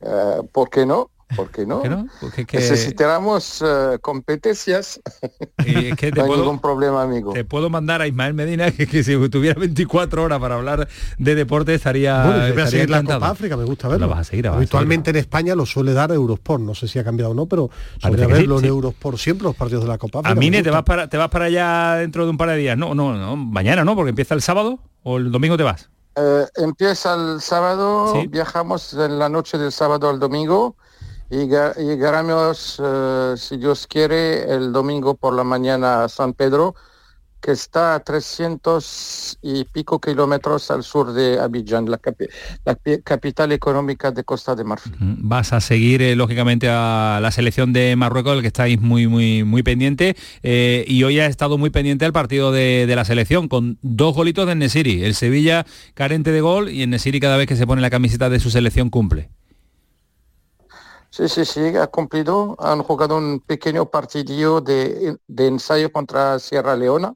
Eh, 0.00 0.42
¿Por 0.50 0.68
qué 0.68 0.84
no? 0.84 1.10
¿Por 1.36 1.50
qué 1.50 1.66
no? 1.66 1.76
¿Por 1.80 1.82
qué 1.82 1.88
no? 1.88 2.06
Porque 2.20 2.44
que- 2.46 2.58
Necesitamos 2.58 3.62
eh, 3.66 3.98
competencias. 4.00 5.00
Y 5.64 5.86
es 5.90 5.96
que 5.96 6.10
te 6.12 6.16
no 6.18 6.22
hay 6.22 6.28
puedo- 6.28 6.42
ningún 6.42 6.60
problema, 6.60 7.02
amigo. 7.02 7.32
Te 7.32 7.44
puedo 7.44 7.70
mandar 7.70 8.00
a 8.02 8.06
Ismael 8.06 8.34
Medina 8.34 8.70
que, 8.76 8.86
que 8.86 9.02
si 9.04 9.16
tuviera 9.28 9.58
24 9.60 10.22
horas 10.22 10.38
para 10.40 10.54
hablar 10.56 10.88
de 11.18 11.34
deporte 11.34 11.74
estaría, 11.74 12.24
Bueno, 12.24 12.48
yo 12.48 12.54
voy 12.54 12.62
a 12.62 12.66
seguir 12.66 12.90
la 12.90 12.98
encantado. 12.98 13.20
Copa 13.20 13.30
África, 13.32 13.56
me 13.56 13.64
gusta 13.64 13.88
verlo. 13.88 14.06
Lo 14.06 14.10
vas 14.12 14.20
a 14.20 14.24
seguir, 14.24 14.48
a 14.48 14.54
Habitualmente 14.54 15.10
en 15.10 15.16
España 15.16 15.54
lo 15.54 15.66
suele 15.66 15.92
dar 15.92 16.12
Eurosport, 16.12 16.62
no 16.62 16.74
sé 16.74 16.88
si 16.88 16.98
ha 16.98 17.04
cambiado 17.04 17.32
o 17.32 17.34
no, 17.34 17.46
pero 17.46 17.70
suele 18.00 18.24
sí, 18.26 18.32
verlo 18.32 18.58
sí. 18.58 18.64
en 18.64 18.70
Eurosport 18.70 19.18
siempre 19.18 19.44
los 19.44 19.56
partidos 19.56 19.82
de 19.84 19.88
la 19.88 19.98
Copa 19.98 20.20
África. 20.20 20.32
Amine, 20.32 20.58
me 20.58 20.62
¿te 20.62 20.70
vas, 20.70 20.82
para, 20.82 21.08
¿te 21.08 21.16
vas 21.16 21.28
para 21.28 21.46
allá 21.46 21.94
dentro 21.96 22.24
de 22.24 22.30
un 22.30 22.36
par 22.38 22.48
de 22.50 22.56
días? 22.56 22.76
No, 22.76 22.94
no, 22.94 23.16
no, 23.16 23.36
mañana 23.36 23.84
no, 23.84 23.94
porque 23.96 24.10
empieza 24.10 24.34
el 24.34 24.42
sábado 24.42 24.78
o 25.02 25.18
el 25.18 25.30
domingo 25.32 25.56
te 25.56 25.62
vas. 25.62 25.88
Eh, 26.14 26.44
empieza 26.56 27.14
el 27.14 27.40
sábado, 27.40 28.12
Sí. 28.12 28.26
viajamos 28.26 28.92
en 28.92 29.18
la 29.18 29.30
noche 29.30 29.56
del 29.56 29.72
sábado 29.72 30.10
al 30.10 30.18
domingo 30.20 30.76
llegaremos, 31.36 32.80
eh, 32.84 33.34
si 33.36 33.56
Dios 33.56 33.86
quiere, 33.86 34.42
el 34.54 34.72
domingo 34.72 35.14
por 35.14 35.34
la 35.34 35.44
mañana 35.44 36.04
a 36.04 36.08
San 36.08 36.32
Pedro, 36.34 36.74
que 37.40 37.50
está 37.50 37.96
a 37.96 38.00
300 38.00 39.38
y 39.42 39.64
pico 39.64 40.00
kilómetros 40.00 40.70
al 40.70 40.84
sur 40.84 41.12
de 41.12 41.40
Abidjan, 41.40 41.90
la, 41.90 41.98
capi- 41.98 42.28
la 42.64 42.76
pi- 42.76 43.02
capital 43.02 43.50
económica 43.50 44.12
de 44.12 44.22
Costa 44.22 44.54
de 44.54 44.62
Marfil. 44.62 44.92
Vas 45.00 45.52
a 45.52 45.60
seguir, 45.60 46.02
eh, 46.02 46.14
lógicamente, 46.14 46.68
a 46.70 47.18
la 47.20 47.32
selección 47.32 47.72
de 47.72 47.96
Marruecos, 47.96 48.34
del 48.34 48.42
que 48.42 48.46
estáis 48.48 48.80
muy, 48.80 49.08
muy, 49.08 49.42
muy 49.42 49.64
pendiente. 49.64 50.14
eh, 50.44 50.84
y 50.86 51.02
hoy 51.02 51.18
ha 51.18 51.26
estado 51.26 51.58
muy 51.58 51.70
pendiente 51.70 52.04
al 52.04 52.12
partido 52.12 52.52
de, 52.52 52.86
de 52.86 52.94
la 52.94 53.04
selección, 53.04 53.48
con 53.48 53.76
dos 53.82 54.14
golitos 54.14 54.46
de 54.46 54.54
Nesiri. 54.54 55.02
El 55.02 55.14
Sevilla 55.16 55.66
carente 55.94 56.30
de 56.30 56.40
gol 56.42 56.68
y 56.70 56.82
el 56.82 56.90
Nesiri 56.90 57.18
cada 57.18 57.36
vez 57.36 57.48
que 57.48 57.56
se 57.56 57.66
pone 57.66 57.82
la 57.82 57.90
camiseta 57.90 58.30
de 58.30 58.38
su 58.38 58.50
selección 58.50 58.88
cumple. 58.88 59.30
Sí, 61.14 61.28
sí, 61.28 61.44
sí, 61.44 61.60
ha 61.76 61.86
cumplido. 61.88 62.56
Han 62.58 62.82
jugado 62.82 63.18
un 63.18 63.40
pequeño 63.40 63.90
partidillo 63.90 64.60
de, 64.62 65.18
de 65.26 65.46
ensayo 65.46 65.92
contra 65.92 66.38
Sierra 66.38 66.74
Leona 66.74 67.14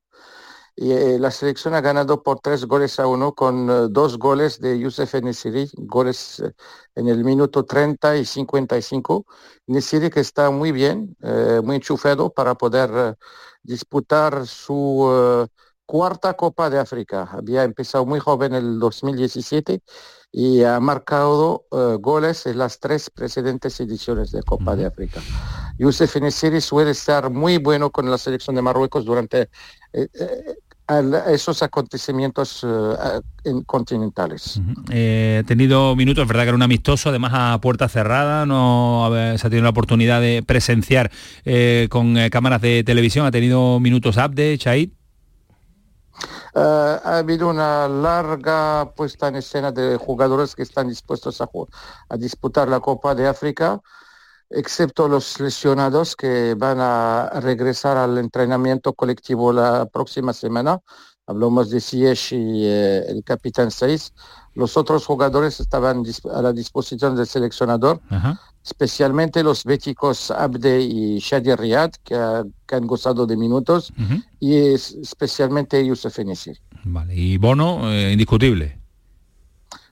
y 0.77 0.93
eh, 0.93 1.19
la 1.19 1.31
selección 1.31 1.75
ha 1.75 1.81
ganado 1.83 2.23
por 2.23 2.41
tres 2.41 2.67
goles 2.67 3.01
a 3.01 3.07
uno 3.09 3.35
con 3.35 3.71
eh, 3.71 3.89
dos 3.91 4.19
goles 4.19 4.61
de 4.61 4.79
Youssef 4.79 5.15
Nesiri, 5.23 5.71
goles 5.79 6.41
eh, 6.41 6.53
en 6.97 7.09
el 7.09 7.25
minuto 7.25 7.65
30 7.67 8.17
y 8.19 8.25
55. 8.27 9.27
Nesiri 9.69 10.11
que 10.11 10.21
está 10.21 10.51
muy 10.51 10.73
bien, 10.73 11.17
muy 11.65 11.77
enchufado 11.77 12.31
para 12.33 12.55
poder 12.57 13.17
disputar 13.63 14.47
su 14.47 15.49
cuarta 15.87 16.35
Copa 16.35 16.71
de 16.71 16.79
África. 16.79 17.29
Había 17.33 17.65
empezado 17.65 18.07
muy 18.07 18.21
joven 18.21 18.55
en 18.55 18.65
el 18.67 18.79
2017 18.79 19.83
y 20.39 20.63
ha 20.65 20.79
marcado 20.81 21.65
eh, 21.73 21.97
goles 21.99 22.45
en 22.45 22.59
las 22.59 22.79
tres 22.79 23.09
precedentes 23.09 23.81
ediciones 23.81 24.33
de 24.33 24.43
Copa 24.43 24.77
de 24.77 24.85
África. 24.85 25.19
Youssef 25.79 26.15
Nesiri 26.17 26.61
suele 26.61 26.91
estar 26.91 27.31
muy 27.31 27.57
bueno 27.57 27.89
con 27.91 28.11
la 28.11 28.19
selección 28.19 28.55
de 28.55 28.61
Marruecos 28.61 29.07
durante 29.07 29.49
eh, 29.95 30.09
eh, 30.13 30.55
al- 30.89 31.23
esos 31.29 31.63
acontecimientos 31.63 32.63
eh, 32.69 33.21
en- 33.45 33.63
continentales. 33.63 34.61
Eh, 34.91 35.41
ha 35.43 35.47
tenido 35.47 35.97
minutos, 35.97 36.21
es 36.21 36.29
verdad 36.29 36.43
que 36.43 36.49
era 36.49 36.57
un 36.57 36.63
amistoso, 36.63 37.09
además 37.09 37.33
a 37.35 37.59
puerta 37.63 37.89
cerrada, 37.89 38.45
no 38.45 39.07
a 39.07 39.09
ver, 39.09 39.39
se 39.39 39.47
ha 39.47 39.49
tenido 39.49 39.65
la 39.65 39.71
oportunidad 39.71 40.21
de 40.21 40.43
presenciar 40.47 41.11
eh, 41.47 41.87
con 41.91 42.19
eh, 42.19 42.29
cámaras 42.29 42.61
de 42.61 42.85
televisión, 42.85 43.25
ha 43.25 43.31
tenido 43.31 43.81
minutos 43.81 44.17
update, 44.19 44.59
Chaid. 44.59 44.91
Eh, 46.55 47.01
ha 47.05 47.19
habido 47.19 47.49
una 47.49 47.89
larga 47.89 48.93
puesta 48.95 49.29
en 49.29 49.37
escena 49.37 49.73
de 49.73 49.97
jugadores 49.97 50.55
que 50.55 50.63
están 50.63 50.89
dispuestos 50.89 51.41
a, 51.41 51.49
disputar 52.17 52.69
la 52.69 52.81
Copa 52.81 53.15
de 53.15 53.29
África, 53.29 53.81
excepto 54.51 55.09
los 55.09 55.39
lesionados 55.41 56.17
que 56.17 56.55
van 56.55 56.79
a 56.81 57.31
regresar 57.41 57.97
al 57.97 58.19
entrenamiento 58.19 58.95
colectivo 58.95 59.53
la 59.53 59.87
próxima 59.87 60.33
semana. 60.33 60.81
Hablamos 61.27 61.71
de 61.71 61.81
Ziyech 61.81 62.33
y 62.33 62.67
eh, 62.67 63.05
el 63.09 63.25
capitán 63.25 63.71
6. 63.71 64.13
Los 64.57 64.77
otros 64.77 65.05
jugadores 65.07 65.61
estaban 65.61 66.03
a 66.33 66.43
la 66.43 66.53
disposición 66.53 67.15
del 67.15 67.27
seleccionador, 67.27 68.01
especialmente 68.65 69.43
los 69.45 69.63
béticos 69.65 70.31
Abde 70.31 70.81
y 70.81 71.19
Shadi 71.19 71.55
Riyad, 71.55 71.91
que, 72.03 72.43
que 72.67 72.75
han 72.75 72.87
gozado 72.87 73.27
de 73.27 73.37
minutos, 73.37 73.93
y 74.41 74.57
es- 74.75 74.93
especialmente 74.95 75.85
Youssef 75.87 76.19
Enesiri. 76.19 76.59
Vale, 76.85 77.15
y 77.15 77.37
Bono, 77.39 77.93
eh, 77.93 78.13
indiscutible. 78.13 78.81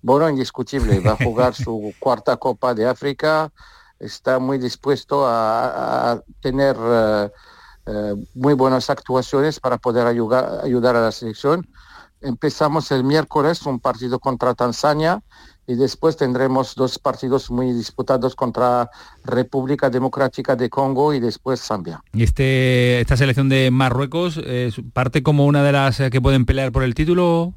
Bono 0.03 0.29
indiscutible, 0.29 1.01
va 1.01 1.13
a 1.13 1.17
jugar 1.25 1.55
su 1.55 1.93
cuarta 1.99 2.37
Copa 2.37 2.75
de 2.75 2.87
África, 2.87 3.51
está 3.99 4.39
muy 4.39 4.59
dispuesto 4.59 5.27
a, 5.27 6.13
a 6.13 6.23
tener 6.41 6.77
eh, 6.81 7.31
eh, 7.87 8.15
muy 8.35 8.55
buenas 8.55 8.91
actuaciones 8.91 9.61
para 9.61 9.79
poder 9.79 10.07
ayudar, 10.07 10.61
ayudar 10.65 10.97
a 10.97 11.01
la 11.03 11.13
selección. 11.13 11.67
Empezamos 12.25 12.91
el 12.91 13.05
miércoles 13.05 13.67
un 13.67 13.79
partido 13.79 14.19
contra 14.19 14.55
Tanzania 14.55 15.23
y 15.67 15.75
después 15.75 16.17
tendremos 16.17 16.75
dos 16.75 16.99
partidos 16.99 17.51
muy 17.51 17.73
disputados 17.73 18.35
contra 18.35 18.91
República 19.25 19.91
Democrática 19.91 20.57
de 20.57 20.71
Congo 20.71 21.15
y 21.15 21.21
después 21.21 21.61
Zambia. 21.61 22.03
Y 22.13 22.23
este, 22.23 23.01
esta 23.01 23.17
selección 23.17 23.49
de 23.49 23.71
Marruecos 23.71 24.41
eh, 24.43 24.73
parte 24.93 25.23
como 25.23 25.47
una 25.47 25.63
de 25.63 25.73
las 25.73 26.01
eh, 26.01 26.11
que 26.11 26.21
pueden 26.21 26.47
pelear 26.47 26.73
por 26.73 26.83
el 26.83 26.95
título. 26.95 27.53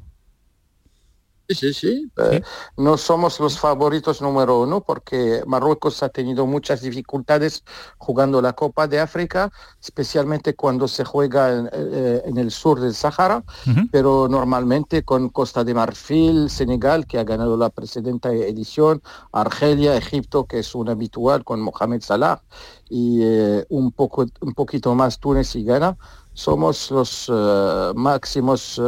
Sí, 1.50 1.54
sí, 1.54 1.72
sí. 1.72 2.12
Eh, 2.18 2.42
no 2.76 2.98
somos 2.98 3.40
los 3.40 3.58
favoritos 3.58 4.20
número 4.20 4.60
uno 4.60 4.82
porque 4.82 5.42
Marruecos 5.46 6.02
ha 6.02 6.10
tenido 6.10 6.46
muchas 6.46 6.82
dificultades 6.82 7.64
jugando 7.96 8.42
la 8.42 8.52
Copa 8.52 8.86
de 8.86 9.00
África, 9.00 9.50
especialmente 9.80 10.54
cuando 10.54 10.86
se 10.88 11.06
juega 11.06 11.54
en, 11.54 11.70
eh, 11.72 12.22
en 12.26 12.36
el 12.36 12.50
sur 12.50 12.80
del 12.80 12.94
Sahara, 12.94 13.44
pero 13.90 14.28
normalmente 14.28 15.04
con 15.04 15.30
Costa 15.30 15.64
de 15.64 15.72
Marfil, 15.72 16.50
Senegal, 16.50 17.06
que 17.06 17.18
ha 17.18 17.24
ganado 17.24 17.56
la 17.56 17.70
precedente 17.70 18.28
edición, 18.46 19.00
Argelia, 19.32 19.96
Egipto, 19.96 20.44
que 20.44 20.58
es 20.58 20.74
un 20.74 20.90
habitual 20.90 21.44
con 21.44 21.62
Mohamed 21.62 22.02
Salah, 22.02 22.42
y 22.90 23.22
eh, 23.22 23.64
un, 23.70 23.92
poco, 23.92 24.26
un 24.42 24.52
poquito 24.52 24.94
más 24.94 25.18
Túnez 25.18 25.56
y 25.56 25.64
Ghana, 25.64 25.96
somos 26.34 26.90
los 26.90 27.30
eh, 27.32 27.92
máximos 27.94 28.78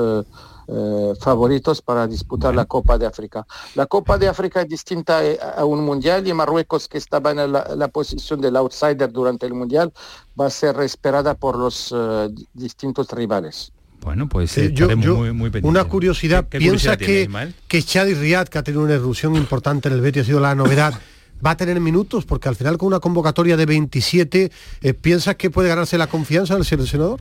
eh, 0.72 1.12
favoritos 1.20 1.82
para 1.82 2.06
disputar 2.06 2.54
la 2.54 2.64
Copa 2.64 2.96
de 2.98 3.06
África. 3.06 3.44
La 3.74 3.86
Copa 3.86 4.16
de 4.18 4.28
África 4.28 4.62
es 4.62 4.68
distinta 4.68 5.24
eh, 5.24 5.38
a 5.56 5.64
un 5.64 5.84
mundial 5.84 6.26
y 6.28 6.32
Marruecos, 6.32 6.86
que 6.88 6.98
estaba 6.98 7.32
en 7.32 7.52
la, 7.52 7.74
la 7.76 7.88
posición 7.88 8.40
del 8.40 8.56
outsider 8.56 9.10
durante 9.10 9.46
el 9.46 9.54
mundial, 9.54 9.92
va 10.40 10.46
a 10.46 10.50
ser 10.50 10.78
esperada 10.80 11.34
por 11.34 11.58
los 11.58 11.92
eh, 11.96 12.28
di- 12.30 12.46
distintos 12.54 13.10
rivales. 13.10 13.72
Bueno, 14.02 14.28
pues 14.28 14.56
Eh, 14.56 14.70
yo- 14.72 14.88
yo- 14.94 15.16
muy, 15.34 15.50
una 15.62 15.84
curiosidad, 15.84 16.44
¿Qué- 16.44 16.50
qué 16.52 16.58
piensa 16.58 16.92
curiosidad 16.96 17.28
tiene, 17.28 17.48
que, 17.48 17.54
que 17.68 17.82
Chadi 17.82 18.14
Riad, 18.14 18.48
que 18.48 18.58
ha 18.58 18.62
tenido 18.62 18.82
una 18.84 18.94
erupción 18.94 19.36
importante 19.36 19.88
en 19.88 19.94
el 19.94 20.00
Betis, 20.00 20.22
ha 20.22 20.24
sido 20.24 20.40
la 20.40 20.54
novedad, 20.54 20.94
va 21.44 21.50
a 21.50 21.56
tener 21.56 21.78
minutos, 21.80 22.24
porque 22.24 22.48
al 22.48 22.56
final 22.56 22.78
con 22.78 22.86
una 22.86 23.00
convocatoria 23.00 23.56
de 23.58 23.66
27, 23.66 24.50
eh, 24.82 24.94
¿piensas 24.94 25.36
que 25.36 25.50
puede 25.50 25.68
ganarse 25.68 25.98
la 25.98 26.06
confianza 26.06 26.54
del 26.54 26.64
seleccionador? 26.64 27.20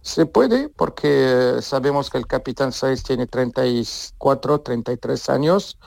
Se 0.00 0.26
puede 0.26 0.68
porque 0.68 1.58
sabemos 1.60 2.10
que 2.10 2.18
el 2.18 2.26
capitán 2.26 2.72
Saez 2.72 3.02
tiene 3.02 3.26
34, 3.26 4.60
33 4.60 5.28
años, 5.28 5.78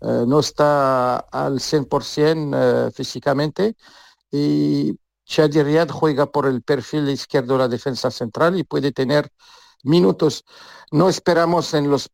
eh, 0.00 0.24
no 0.26 0.40
está 0.40 1.16
al 1.16 1.60
100% 1.60 2.88
eh, 2.88 2.90
físicamente 2.92 3.76
y 4.30 4.98
Chadi 5.24 5.62
Riad 5.62 5.88
juega 5.90 6.26
por 6.26 6.46
el 6.46 6.62
perfil 6.62 7.08
izquierdo 7.08 7.54
de 7.54 7.58
la 7.60 7.68
defensa 7.68 8.10
central 8.10 8.58
y 8.58 8.64
puede 8.64 8.92
tener 8.92 9.30
minutos. 9.84 10.44
No 10.90 11.08
esperamos 11.08 11.74
en 11.74 11.90
los 11.90 12.10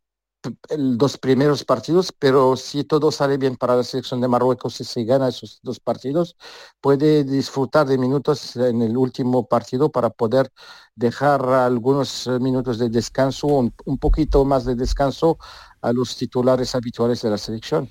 dos 0.76 1.18
primeros 1.18 1.64
partidos, 1.64 2.12
pero 2.18 2.56
si 2.56 2.84
todo 2.84 3.10
sale 3.10 3.38
bien 3.38 3.56
para 3.56 3.76
la 3.76 3.84
selección 3.84 4.20
de 4.20 4.28
Marruecos 4.28 4.80
y 4.80 4.84
se 4.84 5.04
gana 5.04 5.28
esos 5.28 5.60
dos 5.62 5.80
partidos, 5.80 6.36
puede 6.80 7.24
disfrutar 7.24 7.86
de 7.86 7.98
minutos 7.98 8.56
en 8.56 8.82
el 8.82 8.96
último 8.96 9.46
partido 9.46 9.90
para 9.90 10.10
poder 10.10 10.50
dejar 10.94 11.44
algunos 11.48 12.26
eh, 12.26 12.38
minutos 12.38 12.78
de 12.78 12.88
descanso, 12.88 13.46
un, 13.46 13.74
un 13.84 13.98
poquito 13.98 14.44
más 14.44 14.64
de 14.64 14.74
descanso 14.74 15.38
a 15.82 15.92
los 15.92 16.16
titulares 16.16 16.74
habituales 16.74 17.22
de 17.22 17.30
la 17.30 17.38
selección. 17.38 17.88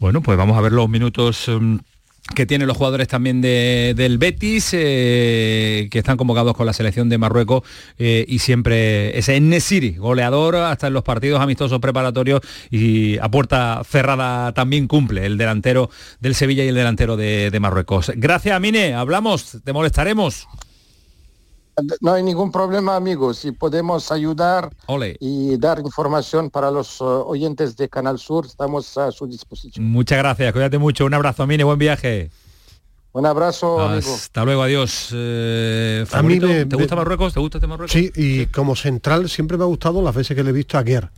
Bueno, 0.00 0.20
pues 0.20 0.36
vamos 0.36 0.56
a 0.58 0.60
ver 0.60 0.72
los 0.72 0.88
minutos 0.88 1.46
mm, 1.48 1.76
que 2.34 2.44
tienen 2.44 2.66
los 2.66 2.76
jugadores 2.76 3.06
también 3.08 3.40
de- 3.40 3.94
del 3.96 4.18
Betis, 4.18 4.70
eh, 4.72 5.88
que 5.90 5.98
están 5.98 6.16
convocados 6.16 6.54
con 6.56 6.66
la 6.66 6.72
selección 6.72 7.08
de 7.08 7.18
Marruecos 7.18 7.62
eh, 7.98 8.24
y 8.28 8.40
siempre 8.40 9.16
ese 9.16 9.40
Nesiri, 9.40 9.92
goleador 9.96 10.56
hasta 10.56 10.88
en 10.88 10.92
los 10.92 11.04
partidos 11.04 11.40
amistosos 11.40 11.78
preparatorios 11.80 12.40
y 12.70 13.16
a 13.18 13.28
puerta 13.30 13.82
cerrada 13.88 14.52
también 14.52 14.88
cumple 14.88 15.24
el 15.26 15.38
delantero 15.38 15.88
del 16.20 16.34
Sevilla 16.34 16.64
y 16.64 16.68
el 16.68 16.74
delantero 16.74 17.16
de, 17.16 17.50
de 17.50 17.60
Marruecos. 17.60 18.10
Gracias, 18.16 18.60
Mine, 18.60 18.94
hablamos, 18.94 19.58
te 19.64 19.72
molestaremos. 19.72 20.48
No 22.00 22.14
hay 22.14 22.22
ningún 22.22 22.50
problema, 22.50 22.96
amigos. 22.96 23.38
Si 23.38 23.52
podemos 23.52 24.10
ayudar 24.10 24.70
Ole. 24.86 25.16
y 25.20 25.58
dar 25.58 25.78
información 25.80 26.48
para 26.48 26.70
los 26.70 27.00
eh, 27.00 27.04
oyentes 27.04 27.76
de 27.76 27.88
Canal 27.90 28.18
Sur, 28.18 28.46
estamos 28.46 28.96
a 28.96 29.12
su 29.12 29.26
disposición. 29.26 29.84
Muchas 29.84 30.16
gracias, 30.18 30.52
cuídate 30.54 30.78
mucho, 30.78 31.04
un 31.04 31.12
abrazo, 31.12 31.46
Mine, 31.46 31.64
buen 31.64 31.78
viaje. 31.78 32.30
Un 33.12 33.26
abrazo, 33.26 33.80
amigo. 33.80 34.14
Hasta 34.14 34.44
luego, 34.44 34.62
adiós. 34.62 35.10
Eh, 35.12 35.98
A 36.12 36.22
mí 36.22 36.38
¿favorito? 36.38 36.46
me- 36.48 36.64
¿Te 36.66 36.76
gusta 36.76 36.94
me- 36.94 37.00
Marruecos? 37.00 37.34
¿Te 37.34 37.40
gusta 37.40 37.58
este 37.58 37.66
Marruecos? 37.66 37.92
Sí, 37.92 38.10
y 38.14 38.46
como 38.46 38.74
central 38.76 39.28
siempre 39.28 39.56
me 39.58 39.64
ha 39.64 39.66
gustado 39.66 40.02
las 40.02 40.14
veces 40.14 40.34
que 40.34 40.42
le 40.42 40.50
he 40.50 40.52
visto 40.54 40.78
a 40.78 40.82
Guerre, 40.82 41.10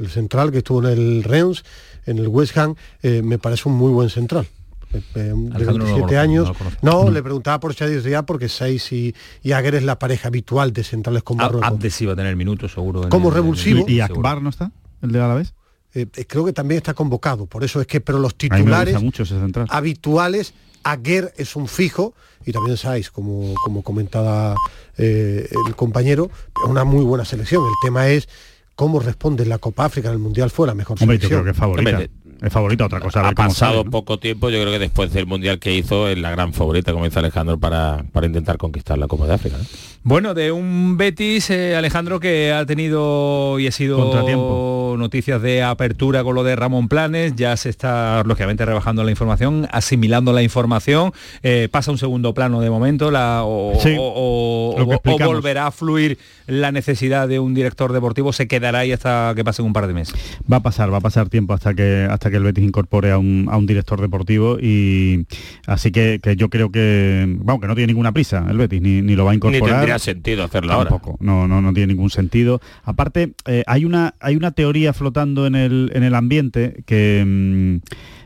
el 0.00 0.08
central 0.10 0.50
que 0.50 0.58
estuvo 0.58 0.80
en 0.80 0.86
el 0.86 1.22
Reims, 1.24 1.64
en 2.06 2.18
el 2.18 2.28
West 2.28 2.56
Ham, 2.56 2.74
eh, 3.02 3.22
me 3.22 3.38
parece 3.38 3.68
un 3.68 3.74
muy 3.76 3.92
buen 3.92 4.10
central. 4.10 4.46
Eh, 4.92 5.02
eh, 5.14 5.20
de 5.20 5.30
Alejandro 5.54 5.54
no 5.54 5.78
lo 5.78 5.84
27 5.84 6.00
conoce, 6.00 6.18
años. 6.18 6.52
no. 6.82 7.04
No, 7.04 7.10
le 7.10 7.22
preguntaba 7.22 7.60
por 7.60 7.74
Chadi 7.74 7.98
Riad 7.98 8.24
porque 8.24 8.48
Seis 8.48 8.90
y, 8.92 9.14
y 9.42 9.52
Aguer 9.52 9.76
es 9.76 9.82
la 9.84 9.98
pareja 9.98 10.28
habitual 10.28 10.72
de 10.72 10.82
centrales 10.84 11.22
con 11.22 11.36
Marruecos. 11.36 11.68
Abde 11.68 11.90
sí 11.90 12.06
va 12.06 12.14
a 12.14 12.16
tener 12.16 12.34
minutos 12.36 12.72
seguro. 12.72 13.08
Como 13.08 13.28
el- 13.28 13.34
revulsivo. 13.34 13.84
¿Y. 13.88 14.00
Akbar 14.00 14.42
no 14.42 14.50
está? 14.50 14.72
¿El 15.02 15.12
de 15.12 15.20
Alavés? 15.20 15.54
Eh, 15.94 16.06
eh, 16.16 16.24
creo 16.26 16.44
que 16.44 16.52
también 16.52 16.76
está 16.78 16.94
convocado, 16.94 17.46
por 17.46 17.64
eso 17.64 17.80
es 17.80 17.86
que, 17.88 18.00
pero 18.00 18.18
los 18.20 18.36
titulares 18.36 19.00
mucho 19.02 19.24
habituales, 19.70 20.54
Aguer 20.84 21.32
es 21.36 21.56
un 21.56 21.66
fijo, 21.68 22.14
y 22.46 22.52
también 22.52 22.76
Saiz, 22.76 23.10
como, 23.10 23.54
como 23.64 23.82
comentaba 23.82 24.54
eh, 24.96 25.48
el 25.66 25.74
compañero, 25.76 26.30
es 26.64 26.70
una 26.70 26.84
muy 26.84 27.04
buena 27.04 27.24
selección. 27.24 27.64
El 27.64 27.72
tema 27.82 28.08
es 28.08 28.28
cómo 28.74 29.00
responde 29.00 29.42
en 29.42 29.48
la 29.50 29.58
Copa 29.58 29.84
África, 29.86 30.08
en 30.08 30.14
el 30.14 30.20
Mundial 30.20 30.50
fue 30.50 30.66
la 30.66 30.74
mejor 30.74 30.96
Hombre, 31.00 31.18
yo 31.18 31.28
selección. 31.28 31.42
creo 31.42 31.44
que 31.44 31.50
es 31.50 31.56
favorita. 31.56 31.90
Hombre, 31.90 32.10
es 32.42 32.52
favorita, 32.52 32.86
otra 32.86 33.00
cosa. 33.00 33.28
ha 33.28 33.32
pasado 33.32 33.72
sale, 33.72 33.84
¿no? 33.84 33.90
poco 33.90 34.18
tiempo, 34.18 34.48
yo 34.48 34.58
creo 34.60 34.72
que 34.72 34.78
después 34.78 35.12
del 35.12 35.26
mundial 35.26 35.58
que 35.58 35.74
hizo 35.76 36.08
es 36.08 36.16
la 36.16 36.30
gran 36.30 36.54
favorita, 36.54 36.90
como 36.92 37.04
dice 37.04 37.18
Alejandro, 37.18 37.58
para, 37.58 38.02
para 38.12 38.26
intentar 38.26 38.56
conquistar 38.56 38.96
la 38.96 39.08
Copa 39.08 39.26
de 39.26 39.34
África. 39.34 39.58
¿no? 39.58 39.64
Bueno, 40.02 40.32
de 40.32 40.50
un 40.50 40.96
Betis, 40.96 41.50
eh, 41.50 41.76
Alejandro, 41.76 42.18
que 42.18 42.50
ha 42.50 42.64
tenido 42.64 43.58
y 43.58 43.66
ha 43.66 43.72
sido 43.72 43.98
Contratiempo. 43.98 44.94
noticias 44.96 45.42
de 45.42 45.62
apertura 45.62 46.24
con 46.24 46.34
lo 46.34 46.42
de 46.42 46.56
Ramón 46.56 46.88
Planes, 46.88 47.34
ya 47.36 47.54
se 47.58 47.68
está 47.68 48.22
lógicamente 48.24 48.64
rebajando 48.64 49.04
la 49.04 49.10
información, 49.10 49.68
asimilando 49.70 50.32
la 50.32 50.42
información, 50.42 51.12
eh, 51.42 51.68
pasa 51.70 51.90
un 51.90 51.98
segundo 51.98 52.32
plano 52.32 52.62
de 52.62 52.70
momento, 52.70 53.10
la, 53.10 53.42
o, 53.44 53.74
Sí, 53.78 53.94
o- 53.98 54.74
volverá 55.18 55.66
a 55.66 55.70
fluir 55.72 56.16
la 56.46 56.72
necesidad 56.72 57.28
de 57.28 57.38
un 57.38 57.52
director 57.52 57.92
deportivo, 57.92 58.32
se 58.32 58.48
quedará 58.48 58.69
ahí 58.76 58.92
hasta 58.92 59.32
que 59.36 59.44
pasen 59.44 59.64
un 59.64 59.72
par 59.72 59.86
de 59.86 59.94
meses. 59.94 60.14
Va 60.50 60.58
a 60.58 60.60
pasar, 60.60 60.92
va 60.92 60.98
a 60.98 61.00
pasar 61.00 61.28
tiempo 61.28 61.54
hasta 61.54 61.74
que 61.74 62.06
hasta 62.10 62.30
que 62.30 62.36
el 62.36 62.42
Betis 62.42 62.64
incorpore 62.64 63.10
a 63.10 63.18
un, 63.18 63.48
a 63.50 63.56
un 63.56 63.66
director 63.66 64.00
deportivo 64.00 64.58
y 64.60 65.26
así 65.66 65.90
que, 65.90 66.20
que 66.22 66.36
yo 66.36 66.48
creo 66.50 66.70
que 66.70 67.24
vamos 67.40 67.60
que 67.60 67.66
no 67.68 67.74
tiene 67.74 67.88
ninguna 67.92 68.12
prisa 68.12 68.46
el 68.48 68.56
Betis 68.58 68.80
ni, 68.80 69.02
ni 69.02 69.14
lo 69.16 69.24
va 69.24 69.30
a 69.30 69.34
Ni 69.34 69.36
incorporar. 69.36 69.76
tendría 69.76 69.98
sentido 69.98 70.44
hacerlo 70.44 70.72
ahora. 70.72 70.90
Tampoco, 70.90 71.16
no, 71.20 71.46
no, 71.48 71.60
no 71.60 71.72
tiene 71.72 71.92
ningún 71.94 72.10
sentido. 72.10 72.60
Aparte, 72.84 73.32
eh, 73.46 73.62
hay 73.66 73.84
una 73.84 74.14
hay 74.20 74.36
una 74.36 74.50
teoría 74.52 74.92
flotando 74.92 75.46
en 75.46 75.54
el, 75.54 75.90
en 75.94 76.02
el 76.02 76.14
ambiente 76.14 76.82
que 76.86 77.24
mm, 77.26 77.76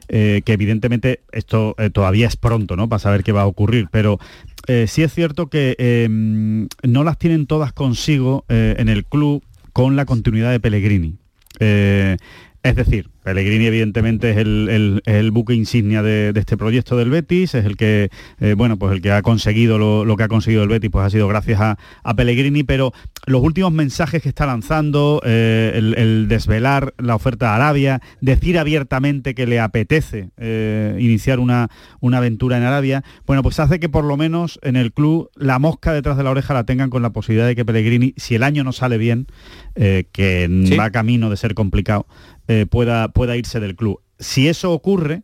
eh, 0.09 0.43
que 0.45 0.53
evidentemente 0.53 1.21
esto 1.33 1.75
eh, 1.79 1.89
todavía 1.91 2.27
es 2.27 2.37
pronto, 2.37 2.77
¿no? 2.77 2.89
Para 2.89 2.99
saber 2.99 3.25
qué 3.25 3.33
va 3.33 3.43
a 3.43 3.47
ocurrir, 3.47 3.89
pero 3.91 4.19
eh, 4.67 4.87
sí 4.87 5.03
es 5.03 5.13
cierto 5.15 5.47
que 5.49 5.77
eh, 5.79 6.07
mm, 6.11 6.67
no 6.83 7.05
las 7.05 7.19
tienen 7.19 7.47
todas 7.47 7.73
consigo 7.73 8.45
eh, 8.51 8.75
en 8.79 8.89
el 8.91 9.05
club 9.07 9.43
con 9.75 9.97
la 9.97 10.07
continuidad 10.07 10.53
de 10.53 10.61
Pellegrini. 10.61 11.19
Eh, 11.59 12.17
es 12.63 12.77
decir, 12.77 13.11
Pellegrini 13.25 13.67
evidentemente 13.67 14.31
es 14.31 14.37
el, 14.37 14.69
el- 14.71 15.03
es 15.07 15.15
el 15.15 15.31
buque 15.33 15.55
insignia 15.55 16.03
de, 16.03 16.33
de 16.33 16.41
este 16.41 16.57
proyecto 16.57 16.97
del 16.97 17.11
Betis, 17.11 17.55
es 17.55 17.65
el 17.65 17.77
que, 17.77 18.11
eh, 18.41 18.55
bueno, 18.57 18.79
pues 18.79 18.93
el 18.93 19.01
que 19.03 19.11
ha 19.11 19.23
conseguido 19.23 19.79
lo, 19.79 20.05
lo 20.05 20.17
que 20.17 20.23
ha 20.25 20.29
conseguido 20.29 20.63
el 20.63 20.69
Betis, 20.69 20.91
pues 20.91 21.05
ha 21.07 21.11
sido 21.11 21.27
gracias 21.27 21.61
a, 21.61 21.79
a 22.03 22.15
Pellegrini, 22.15 22.63
pero 22.63 22.93
los 23.27 23.43
últimos 23.43 23.73
mensajes 23.73 24.23
que 24.23 24.29
está 24.29 24.47
lanzando, 24.47 25.21
eh, 25.25 25.73
el, 25.75 25.95
el 25.99 26.29
desvelar 26.29 26.95
la 26.99 27.15
oferta 27.17 27.53
a 27.53 27.57
Arabia, 27.57 28.01
decir 28.21 28.59
abiertamente 28.59 29.35
que 29.35 29.47
le 29.47 29.59
apetece 29.59 30.29
eh, 30.37 30.97
iniciar 31.01 31.41
una, 31.41 31.69
una 32.01 32.19
aventura 32.19 32.59
en 32.59 32.65
Arabia, 32.65 33.03
bueno, 33.27 33.43
pues 33.43 33.59
hace 33.59 33.81
que 33.81 33.89
por 33.89 34.05
lo 34.05 34.17
menos 34.19 34.61
en 34.63 34.77
el 34.77 34.93
club 34.93 35.31
la 35.35 35.59
mosca 35.59 35.93
detrás 35.95 36.17
de 36.19 36.25
la 36.25 36.31
oreja 36.31 36.53
la 36.53 36.65
tengan 36.65 36.91
con 36.91 37.01
la 37.03 37.11
posibilidad 37.11 37.47
de 37.47 37.57
que 37.57 37.65
Pellegrini, 37.65 38.13
si 38.19 38.35
el 38.35 38.43
año 38.43 38.63
no 38.65 38.73
sale 38.73 38.99
bien, 38.99 39.27
que 39.75 40.49
Sí. 40.67 40.77
va 40.77 40.91
camino 40.91 41.31
de 41.31 41.37
ser 41.37 41.55
complicado, 41.55 42.07
eh, 42.47 42.67
pueda, 42.69 43.09
pueda 43.15 43.37
irse 43.39 43.61
del 43.61 43.77
club. 43.77 44.01
Si 44.19 44.49
eso 44.49 44.73
ocurre, 44.73 45.23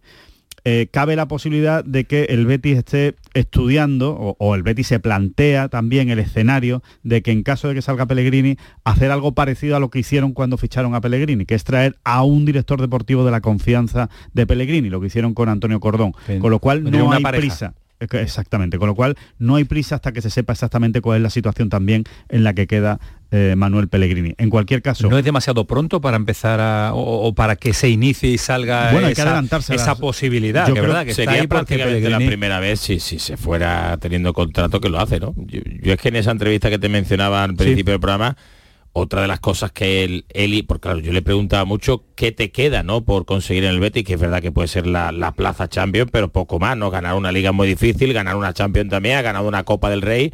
eh, 0.64 0.88
cabe 0.92 1.16
la 1.16 1.26
posibilidad 1.26 1.82
de 1.84 2.04
que 2.04 2.24
el 2.24 2.44
Betis 2.44 2.76
esté 2.78 3.16
estudiando 3.34 4.12
o, 4.12 4.36
o 4.38 4.54
el 4.54 4.62
Betis 4.62 4.88
se 4.88 5.00
plantea 5.00 5.68
también 5.68 6.10
el 6.10 6.18
escenario 6.18 6.82
de 7.02 7.22
que 7.22 7.32
en 7.32 7.42
caso 7.42 7.68
de 7.68 7.74
que 7.74 7.80
salga 7.82 8.04
Pellegrini 8.06 8.56
hacer 8.84 9.10
algo 9.10 9.32
parecido 9.32 9.74
a 9.76 9.80
lo 9.80 9.88
que 9.88 10.00
hicieron 10.00 10.32
cuando 10.32 10.58
ficharon 10.58 10.94
a 10.94 11.00
Pellegrini, 11.00 11.46
que 11.46 11.54
es 11.54 11.64
traer 11.64 11.96
a 12.04 12.22
un 12.24 12.44
director 12.44 12.78
deportivo 12.80 13.24
de 13.24 13.30
la 13.30 13.40
confianza 13.40 14.10
de 14.34 14.46
Pellegrini, 14.46 14.90
lo 14.90 15.00
que 15.00 15.06
hicieron 15.06 15.32
con 15.34 15.48
Antonio 15.48 15.80
Cordón, 15.80 16.12
Sí. 16.26 16.38
con 16.38 16.50
lo 16.50 16.58
cual 16.58 16.84
no 16.84 17.10
hay 17.12 17.22
pareja. 17.22 17.40
prisa. 17.40 17.74
Exactamente, 18.00 18.78
con 18.78 18.88
lo 18.88 18.94
cual 18.94 19.16
no 19.38 19.56
hay 19.56 19.64
prisa 19.64 19.96
hasta 19.96 20.12
que 20.12 20.22
se 20.22 20.30
sepa 20.30 20.52
exactamente 20.54 21.00
cuál 21.00 21.18
es 21.18 21.22
la 21.22 21.30
situación 21.30 21.68
también 21.68 22.04
en 22.28 22.44
la 22.44 22.54
que 22.54 22.66
queda 22.66 22.98
eh, 23.30 23.54
Manuel 23.56 23.88
Pellegrini. 23.88 24.34
En 24.38 24.50
cualquier 24.50 24.82
caso, 24.82 25.08
¿No 25.08 25.18
es 25.18 25.24
demasiado 25.24 25.66
pronto 25.66 26.00
para 26.00 26.16
empezar 26.16 26.58
a, 26.60 26.94
o, 26.94 27.28
o 27.28 27.34
para 27.34 27.56
que 27.56 27.72
se 27.74 27.88
inicie 27.88 28.30
y 28.30 28.38
salga 28.38 28.90
Bueno, 28.92 29.06
hay 29.08 29.14
que 29.14 29.20
esa, 29.20 29.30
adelantarse 29.30 29.72
a 29.72 29.76
esa 29.76 29.86
las- 29.92 30.00
posibilidad? 30.00 30.66
Yo 30.66 30.74
que 30.74 30.80
creo 30.80 30.92
verdad 30.92 31.06
que 31.06 31.14
Sería 31.14 31.46
prácticamente 31.46 32.08
la 32.10 32.18
Pellegrini- 32.18 32.26
primera 32.26 32.58
vez 32.58 32.80
si, 32.80 32.98
si 32.98 33.18
se 33.18 33.36
fuera 33.36 33.96
teniendo 33.98 34.32
contrato 34.32 34.80
que 34.80 34.88
lo 34.88 34.98
hace, 34.98 35.20
¿no? 35.20 35.34
Yo, 35.36 35.60
yo 35.82 35.92
es 35.92 36.00
que 36.00 36.08
en 36.08 36.16
esa 36.16 36.30
entrevista 36.32 36.70
que 36.70 36.78
te 36.78 36.88
mencionaba 36.88 37.44
al 37.44 37.54
principio 37.54 37.92
del 37.92 38.00
programa, 38.00 38.36
otra 38.92 39.22
de 39.22 39.28
las 39.28 39.40
cosas 39.40 39.72
que 39.72 40.04
él, 40.04 40.64
porque 40.66 40.80
claro, 40.80 40.98
yo 40.98 41.12
le 41.12 41.22
preguntaba 41.22 41.64
mucho 41.64 42.04
qué 42.16 42.32
te 42.32 42.50
queda, 42.50 42.82
¿no? 42.82 43.04
Por 43.04 43.24
conseguir 43.24 43.64
en 43.64 43.70
el 43.70 43.80
Betis, 43.80 44.04
que 44.04 44.14
es 44.14 44.20
verdad 44.20 44.42
que 44.42 44.52
puede 44.52 44.68
ser 44.68 44.86
la, 44.86 45.12
la 45.12 45.32
plaza 45.32 45.68
Champions, 45.68 46.10
pero 46.12 46.28
poco 46.32 46.58
más, 46.58 46.76
¿no? 46.76 46.90
Ganar 46.90 47.14
una 47.14 47.30
liga 47.32 47.52
muy 47.52 47.68
difícil, 47.68 48.12
ganar 48.12 48.36
una 48.36 48.52
Champions 48.52 48.90
también, 48.90 49.16
ha 49.16 49.22
ganado 49.22 49.46
una 49.46 49.64
Copa 49.64 49.90
del 49.90 50.02
Rey, 50.02 50.32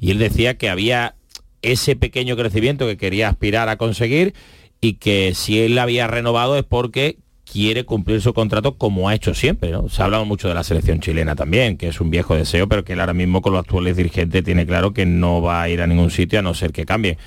y 0.00 0.10
él 0.12 0.18
decía 0.18 0.56
que 0.56 0.70
había 0.70 1.14
ese 1.62 1.96
pequeño 1.96 2.36
crecimiento 2.36 2.86
que 2.86 2.96
quería 2.96 3.28
aspirar 3.28 3.68
a 3.68 3.76
conseguir 3.76 4.34
y 4.80 4.94
que 4.94 5.34
si 5.34 5.60
él 5.60 5.78
había 5.78 6.06
renovado 6.06 6.56
es 6.56 6.64
porque 6.64 7.18
quiere 7.50 7.84
cumplir 7.84 8.20
su 8.20 8.32
contrato 8.32 8.78
como 8.78 9.08
ha 9.08 9.14
hecho 9.14 9.34
siempre. 9.34 9.70
¿no? 9.70 9.88
Se 9.88 10.02
ha 10.02 10.06
hablado 10.06 10.24
mucho 10.24 10.48
de 10.48 10.54
la 10.54 10.64
selección 10.64 11.00
chilena 11.00 11.34
también, 11.34 11.76
que 11.76 11.88
es 11.88 12.00
un 12.00 12.10
viejo 12.10 12.34
deseo, 12.34 12.68
pero 12.68 12.84
que 12.84 12.94
él 12.94 13.00
ahora 13.00 13.12
mismo 13.12 13.42
con 13.42 13.52
los 13.52 13.60
actuales 13.60 13.96
dirigentes 13.96 14.44
tiene 14.44 14.66
claro 14.66 14.92
que 14.92 15.04
no 15.04 15.42
va 15.42 15.62
a 15.62 15.68
ir 15.68 15.82
a 15.82 15.86
ningún 15.86 16.10
sitio 16.10 16.38
a 16.38 16.42
no 16.42 16.54
ser 16.54 16.72
que 16.72 16.86
cambie. 16.86 17.18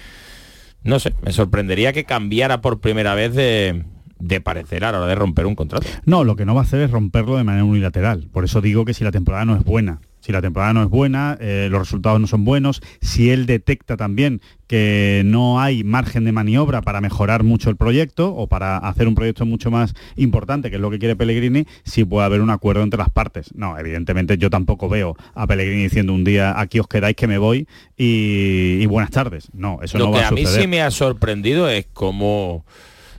No 0.84 1.00
sé, 1.00 1.14
me 1.22 1.32
sorprendería 1.32 1.94
que 1.94 2.04
cambiara 2.04 2.62
por 2.62 2.80
primera 2.82 3.16
vez 3.16 3.34
de, 3.34 3.86
de 4.24 4.40
parecer 4.40 4.86
a 4.86 4.92
la 4.94 5.00
hora 5.00 5.08
de 5.08 5.16
romper 5.16 5.46
un 5.46 5.56
contrato. 5.56 5.86
No, 6.06 6.24
lo 6.24 6.36
que 6.38 6.46
no 6.46 6.56
va 6.56 6.62
a 6.62 6.64
hacer 6.64 6.80
es 6.82 6.92
romperlo 6.92 7.36
de 7.36 7.44
manera 7.44 7.66
unilateral. 7.66 8.28
Por 8.32 8.46
eso 8.46 8.62
digo 8.62 8.86
que 8.86 8.94
si 8.94 9.04
la 9.04 9.12
temporada 9.12 9.44
no 9.44 9.56
es 9.58 9.64
buena, 9.66 10.00
si 10.22 10.32
la 10.32 10.42
temporada 10.42 10.72
no 10.72 10.82
es 10.82 10.88
buena, 10.88 11.38
eh, 11.42 11.68
los 11.70 11.80
resultados 11.82 12.22
no 12.22 12.28
son 12.28 12.46
buenos, 12.46 12.82
si 13.02 13.32
él 13.32 13.46
detecta 13.46 13.98
también 13.98 14.40
que 14.68 15.24
no 15.26 15.60
hay 15.60 15.84
margen 15.84 16.24
de 16.24 16.32
maniobra 16.32 16.82
para 16.82 17.02
mejorar 17.02 17.44
mucho 17.44 17.70
el 17.70 17.76
proyecto 17.76 18.34
o 18.34 18.48
para 18.48 18.78
hacer 18.78 19.10
un 19.10 19.16
proyecto 19.16 19.46
mucho 19.46 19.70
más 19.70 19.94
importante, 20.16 20.70
que 20.70 20.78
es 20.78 20.82
lo 20.82 20.90
que 20.90 21.00
quiere 21.00 21.18
Pellegrini, 21.18 21.66
sí 21.84 22.06
puede 22.06 22.26
haber 22.26 22.40
un 22.40 22.50
acuerdo 22.50 22.82
entre 22.84 23.00
las 23.00 23.10
partes. 23.10 23.54
No, 23.56 23.78
evidentemente 23.78 24.38
yo 24.38 24.50
tampoco 24.50 24.88
veo 24.88 25.18
a 25.36 25.46
Pellegrini 25.48 25.84
diciendo 25.84 26.14
un 26.14 26.24
día 26.24 26.58
aquí 26.58 26.80
os 26.80 26.88
quedáis 26.88 27.18
que 27.18 27.28
me 27.28 27.38
voy 27.38 27.68
y, 27.98 28.78
y 28.82 28.86
buenas 28.86 29.12
tardes. 29.12 29.50
No, 29.54 29.80
eso 29.84 29.98
Lo 29.98 30.06
no 30.06 30.12
que 30.14 30.20
va 30.20 30.26
a 30.28 30.30
a 30.30 30.32
mí 30.32 30.44
suceder. 30.46 30.62
sí 30.62 30.68
me 30.70 30.82
ha 30.82 30.92
sorprendido 30.92 31.68
es 31.68 31.88
cómo 31.92 32.66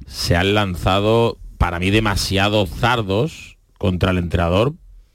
se 0.06 0.36
han 0.36 0.54
lanzado, 0.54 1.38
para 1.58 1.78
mí, 1.78 1.90
demasiados 1.90 2.70
zardos 2.70 3.56
contra 3.78 4.10
el 4.10 4.18
entrenador 4.18 4.74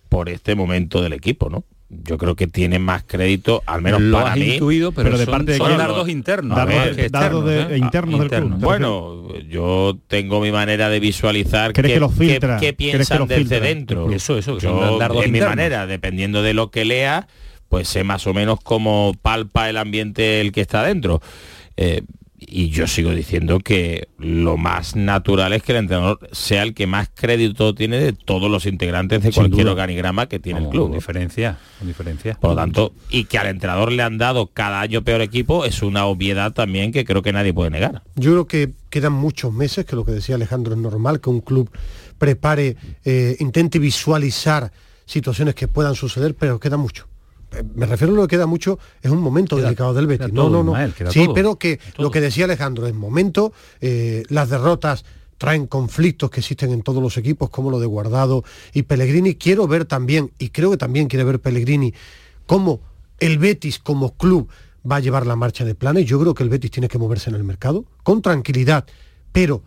por 0.09 0.29
este 0.29 0.55
momento 0.55 1.01
del 1.01 1.13
equipo, 1.13 1.49
¿no? 1.49 1.63
Yo 1.91 2.19
creo 2.19 2.35
que 2.35 2.45
tiene 2.45 2.77
más 2.77 3.03
crédito, 3.03 3.63
al 3.65 3.81
menos 3.81 3.99
Lo 4.01 4.17
para 4.19 4.33
has 4.33 4.37
mí. 4.39 4.53
intuido, 4.53 4.91
pero 4.91 5.05
Pero 5.07 5.17
de 5.17 5.25
son- 5.25 5.31
parte 5.31 5.51
de 5.53 5.57
son 5.57 5.75
dardos 5.75 6.07
internos, 6.07 6.55
dardos- 6.55 6.75
dardos 6.75 6.97
externos, 6.99 7.45
de- 7.45 7.61
¿eh? 7.61 7.77
internos 7.79 8.19
del 8.19 8.29
club, 8.29 8.41
internos. 8.43 8.59
¿te 8.59 8.65
Bueno, 8.65 9.39
yo 9.49 9.97
tengo 10.07 10.39
mi 10.39 10.51
manera 10.51 10.89
de 10.89 10.99
visualizar 10.99 11.73
¿Crees 11.73 11.87
qué, 11.87 11.93
que 11.95 11.99
los 11.99 12.13
filtra? 12.13 12.57
qué- 12.59 12.67
qué 12.67 12.75
¿Crees 12.91 13.07
que 13.09 13.15
piensan 13.17 13.27
desde 13.27 13.59
dentro. 13.59 14.11
Eso, 14.11 14.37
eso, 14.37 14.55
que 14.57 14.61
Yo, 14.65 14.79
son 14.87 14.99
dardos 14.99 15.25
en 15.25 15.31
mi 15.31 15.41
manera, 15.41 15.87
dependiendo 15.87 16.43
de 16.43 16.53
lo 16.53 16.69
que 16.69 16.85
lea, 16.85 17.27
pues 17.69 17.87
sé 17.87 18.03
más 18.03 18.27
o 18.27 18.35
menos 18.35 18.59
cómo 18.61 19.13
palpa 19.19 19.67
el 19.67 19.77
ambiente 19.77 20.41
el 20.41 20.51
que 20.51 20.61
está 20.61 20.83
dentro. 20.83 21.21
Eh, 21.75 22.03
y 22.41 22.69
yo 22.69 22.87
sigo 22.87 23.11
diciendo 23.11 23.59
que 23.59 24.07
lo 24.17 24.55
más 24.57 24.95
natural 24.95 25.51
es 25.53 25.61
que 25.61 25.73
el 25.73 25.79
entrenador 25.79 26.19
sea 26.31 26.63
el 26.63 26.73
que 26.73 26.87
más 26.87 27.09
crédito 27.13 27.75
tiene 27.75 27.99
de 27.99 28.13
todos 28.13 28.49
los 28.49 28.65
integrantes 28.65 29.21
de 29.21 29.31
Sin 29.31 29.41
cualquier 29.41 29.63
duda. 29.65 29.71
organigrama 29.73 30.27
que 30.27 30.39
tiene 30.39 30.59
el 30.59 30.65
Con 30.65 30.71
club. 30.71 30.93
diferencia, 30.93 31.57
con 31.77 31.87
diferencia. 31.89 32.37
Por 32.39 32.51
lo 32.51 32.55
tanto, 32.55 32.93
y 33.09 33.25
que 33.25 33.37
al 33.37 33.47
entrenador 33.47 33.91
le 33.91 34.03
han 34.03 34.17
dado 34.17 34.47
cada 34.47 34.79
año 34.79 35.03
peor 35.03 35.21
equipo 35.21 35.65
es 35.65 35.81
una 35.81 36.05
obviedad 36.05 36.53
también 36.53 36.91
que 36.93 37.03
creo 37.03 37.21
que 37.21 37.33
nadie 37.33 37.53
puede 37.53 37.71
negar. 37.71 38.03
Yo 38.15 38.31
creo 38.31 38.47
que 38.47 38.71
quedan 38.89 39.13
muchos 39.13 39.51
meses, 39.51 39.85
que 39.85 39.95
lo 39.97 40.05
que 40.05 40.13
decía 40.13 40.35
Alejandro 40.35 40.73
es 40.73 40.79
normal, 40.79 41.19
que 41.19 41.29
un 41.29 41.41
club 41.41 41.69
prepare, 42.17 42.77
eh, 43.03 43.35
intente 43.39 43.79
visualizar 43.79 44.71
situaciones 45.05 45.55
que 45.55 45.67
puedan 45.67 45.95
suceder, 45.95 46.35
pero 46.35 46.59
queda 46.59 46.77
mucho. 46.77 47.08
Eh, 47.51 47.63
Me 47.75 47.85
refiero 47.85 48.13
a 48.13 48.15
lo 48.15 48.21
que 48.23 48.35
queda 48.35 48.45
mucho, 48.45 48.79
es 49.01 49.11
un 49.11 49.21
momento 49.21 49.55
delicado 49.57 49.93
del 49.93 50.07
Betis. 50.07 50.27
queda 50.27 50.35
No, 50.35 50.49
no, 50.49 50.63
no. 50.63 50.73
Queda 50.93 51.11
sí, 51.11 51.25
todo, 51.25 51.33
pero 51.33 51.55
que 51.57 51.79
lo 51.97 52.11
que 52.11 52.21
decía 52.21 52.45
Alejandro, 52.45 52.87
es 52.87 52.93
momento, 52.93 53.53
eh, 53.81 54.23
las 54.29 54.49
derrotas 54.49 55.05
traen 55.37 55.67
conflictos 55.67 56.29
que 56.29 56.41
existen 56.41 56.71
en 56.71 56.81
todos 56.81 57.01
los 57.01 57.17
equipos, 57.17 57.49
como 57.49 57.71
lo 57.71 57.79
de 57.79 57.85
Guardado 57.85 58.43
y 58.73 58.83
Pellegrini. 58.83 59.35
Quiero 59.35 59.67
ver 59.67 59.85
también, 59.85 60.31
y 60.37 60.49
creo 60.49 60.69
que 60.71 60.77
también 60.77 61.07
quiere 61.07 61.23
ver 61.23 61.39
Pellegrini, 61.39 61.93
cómo 62.45 62.81
el 63.19 63.37
Betis 63.37 63.79
como 63.79 64.15
club 64.15 64.49
va 64.89 64.97
a 64.97 64.99
llevar 64.99 65.25
la 65.25 65.35
marcha 65.35 65.65
de 65.65 65.75
planes. 65.75 66.05
Yo 66.05 66.19
creo 66.19 66.33
que 66.33 66.43
el 66.43 66.49
Betis 66.49 66.71
tiene 66.71 66.87
que 66.87 66.97
moverse 66.97 67.29
en 67.29 67.35
el 67.35 67.43
mercado 67.43 67.85
con 68.03 68.21
tranquilidad, 68.21 68.85
pero 69.31 69.63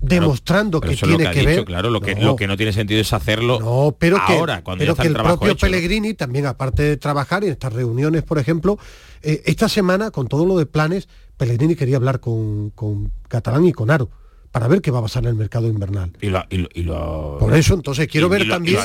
demostrando 0.00 0.80
que 0.80 0.94
tiene 0.94 1.30
que, 1.30 1.40
dicho, 1.40 1.44
ver. 1.50 1.64
claro, 1.64 1.90
lo 1.90 2.00
que, 2.00 2.14
No. 2.14 2.22
lo 2.26 2.36
que 2.36 2.46
no 2.46 2.56
tiene 2.56 2.72
sentido 2.72 3.00
es 3.00 3.12
hacerlo 3.12 3.58
No, 3.60 3.96
pero 3.98 4.16
que, 4.26 4.32
ahora, 4.34 4.62
cuando 4.62 4.82
pero 4.82 4.90
ya 4.90 4.92
está 4.92 5.02
que 5.02 5.08
el 5.08 5.14
propio 5.14 5.52
hecho. 5.52 5.66
Pellegrini 5.66 6.14
también, 6.14 6.46
aparte 6.46 6.82
de 6.82 6.96
trabajar 6.96 7.44
en 7.44 7.52
estas 7.52 7.72
reuniones, 7.72 8.22
por 8.22 8.38
ejemplo, 8.38 8.78
eh, 9.22 9.42
esta 9.46 9.68
semana, 9.68 10.10
con 10.10 10.28
todo 10.28 10.44
lo 10.46 10.58
de 10.58 10.66
planes, 10.66 11.08
Pellegrini 11.36 11.74
quería 11.76 11.96
hablar 11.96 12.20
con, 12.20 12.70
con 12.70 13.10
Catalán 13.28 13.64
y 13.66 13.72
con 13.72 13.90
Aro 13.90 14.08
para 14.52 14.68
ver 14.68 14.80
qué 14.80 14.90
va 14.90 15.00
a 15.00 15.02
pasar 15.02 15.24
en 15.24 15.30
el 15.30 15.34
mercado 15.34 15.66
invernal. 15.68 16.12
Y 16.22 16.28
lo, 16.28 16.44
y 16.48 16.56
lo- 16.58 16.68
y 16.72 16.82
lo- 16.82 17.36
Por 17.38 17.54
eso, 17.54 17.74
entonces 17.74 18.08
quiero 18.08 18.28
y- 18.28 18.30
ver 18.30 18.42
y 18.42 18.44
lo- 18.46 18.54
y 18.54 18.56
también 18.56 18.74
lo 18.76 18.82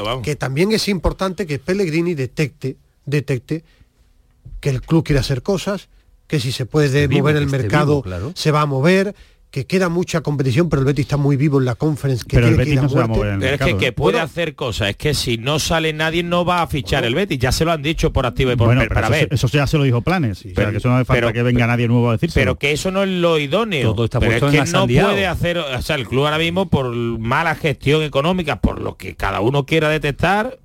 han 0.00 0.04
vamos. 0.04 0.22
que 0.24 0.36
también 0.36 0.72
es 0.72 0.88
importante 0.88 1.46
que 1.46 1.58
Pellegrini 1.58 2.14
detecte, 2.14 2.76
detecte 3.04 3.64
que 4.60 4.70
el 4.70 4.80
club 4.80 5.04
quiere 5.04 5.20
hacer 5.20 5.42
cosas, 5.42 5.88
que 6.26 6.40
si 6.40 6.52
se 6.52 6.66
puede 6.66 7.06
vivo, 7.06 7.20
mover 7.22 7.36
el 7.36 7.46
mercado 7.46 7.86
vivo, 7.94 8.02
claro. 8.02 8.32
se 8.34 8.50
va 8.50 8.62
a 8.62 8.66
mover, 8.66 9.14
que 9.50 9.64
queda 9.64 9.88
mucha 9.88 10.20
competición, 10.20 10.68
pero 10.68 10.80
el 10.80 10.86
Betis 10.86 11.04
está 11.06 11.16
muy 11.16 11.36
vivo 11.36 11.58
en 11.60 11.64
la 11.64 11.76
conference, 11.76 12.24
que 12.26 12.36
Pero 12.36 12.48
el 12.48 12.54
tiene 12.56 12.64
que 12.64 12.70
ir 12.70 12.76
Betis 12.76 12.82
no 12.82 12.88
se 12.90 12.98
va 12.98 13.04
a 13.04 13.06
mover 13.06 13.28
en 13.28 13.34
el 13.34 13.40
Pero 13.40 13.54
es 13.54 13.60
que, 13.60 13.78
que 13.78 13.92
puede 13.92 14.20
hacer 14.20 14.54
cosas, 14.54 14.90
es 14.90 14.96
que 14.96 15.14
si 15.14 15.38
no 15.38 15.58
sale 15.58 15.92
nadie 15.92 16.22
no 16.22 16.44
va 16.44 16.60
a 16.62 16.66
fichar 16.66 17.04
el 17.04 17.14
Betis, 17.14 17.38
ya 17.38 17.52
se 17.52 17.64
lo 17.64 17.72
han 17.72 17.80
dicho 17.80 18.12
por 18.12 18.26
activo 18.26 18.52
y 18.52 18.56
por 18.56 18.66
Bueno, 18.66 18.82
pero, 18.82 18.90
pero 18.94 19.06
para 19.06 19.16
eso, 19.16 19.26
ver. 19.28 19.34
eso 19.34 19.48
ya 19.48 19.66
se 19.66 19.78
lo 19.78 19.84
dijo 19.84 20.02
Planes. 20.02 20.44
o 20.44 20.54
sea, 20.54 20.70
que 20.70 20.76
eso 20.76 20.88
no 20.88 20.96
hace 20.96 21.04
falta 21.06 21.20
pero- 21.20 21.32
que 21.32 21.42
venga 21.42 21.66
nadie 21.66 21.88
nuevo 21.88 22.10
a 22.10 22.12
decirlo. 22.12 22.34
Pero 22.34 22.58
que 22.58 22.72
eso 22.72 22.90
no 22.90 23.02
es 23.04 23.08
lo 23.08 23.38
idóneo. 23.38 23.94
Todo 23.94 24.04
está 24.04 24.20
pero 24.20 24.32
es 24.32 24.52
que 24.52 24.58
en 24.58 24.72
no 24.72 24.86
puede 24.86 25.26
hacer, 25.26 25.58
o 25.58 25.80
sea, 25.82 25.96
el 25.96 26.06
club 26.06 26.24
ahora 26.24 26.38
mismo 26.38 26.68
por 26.68 26.94
mala 26.94 27.54
gestión 27.54 28.02
económica, 28.02 28.60
por 28.60 28.80
lo 28.80 28.96
que 28.96 29.14
cada 29.14 29.40
uno 29.40 29.64
quiera 29.64 29.88
detectar, 29.88 30.58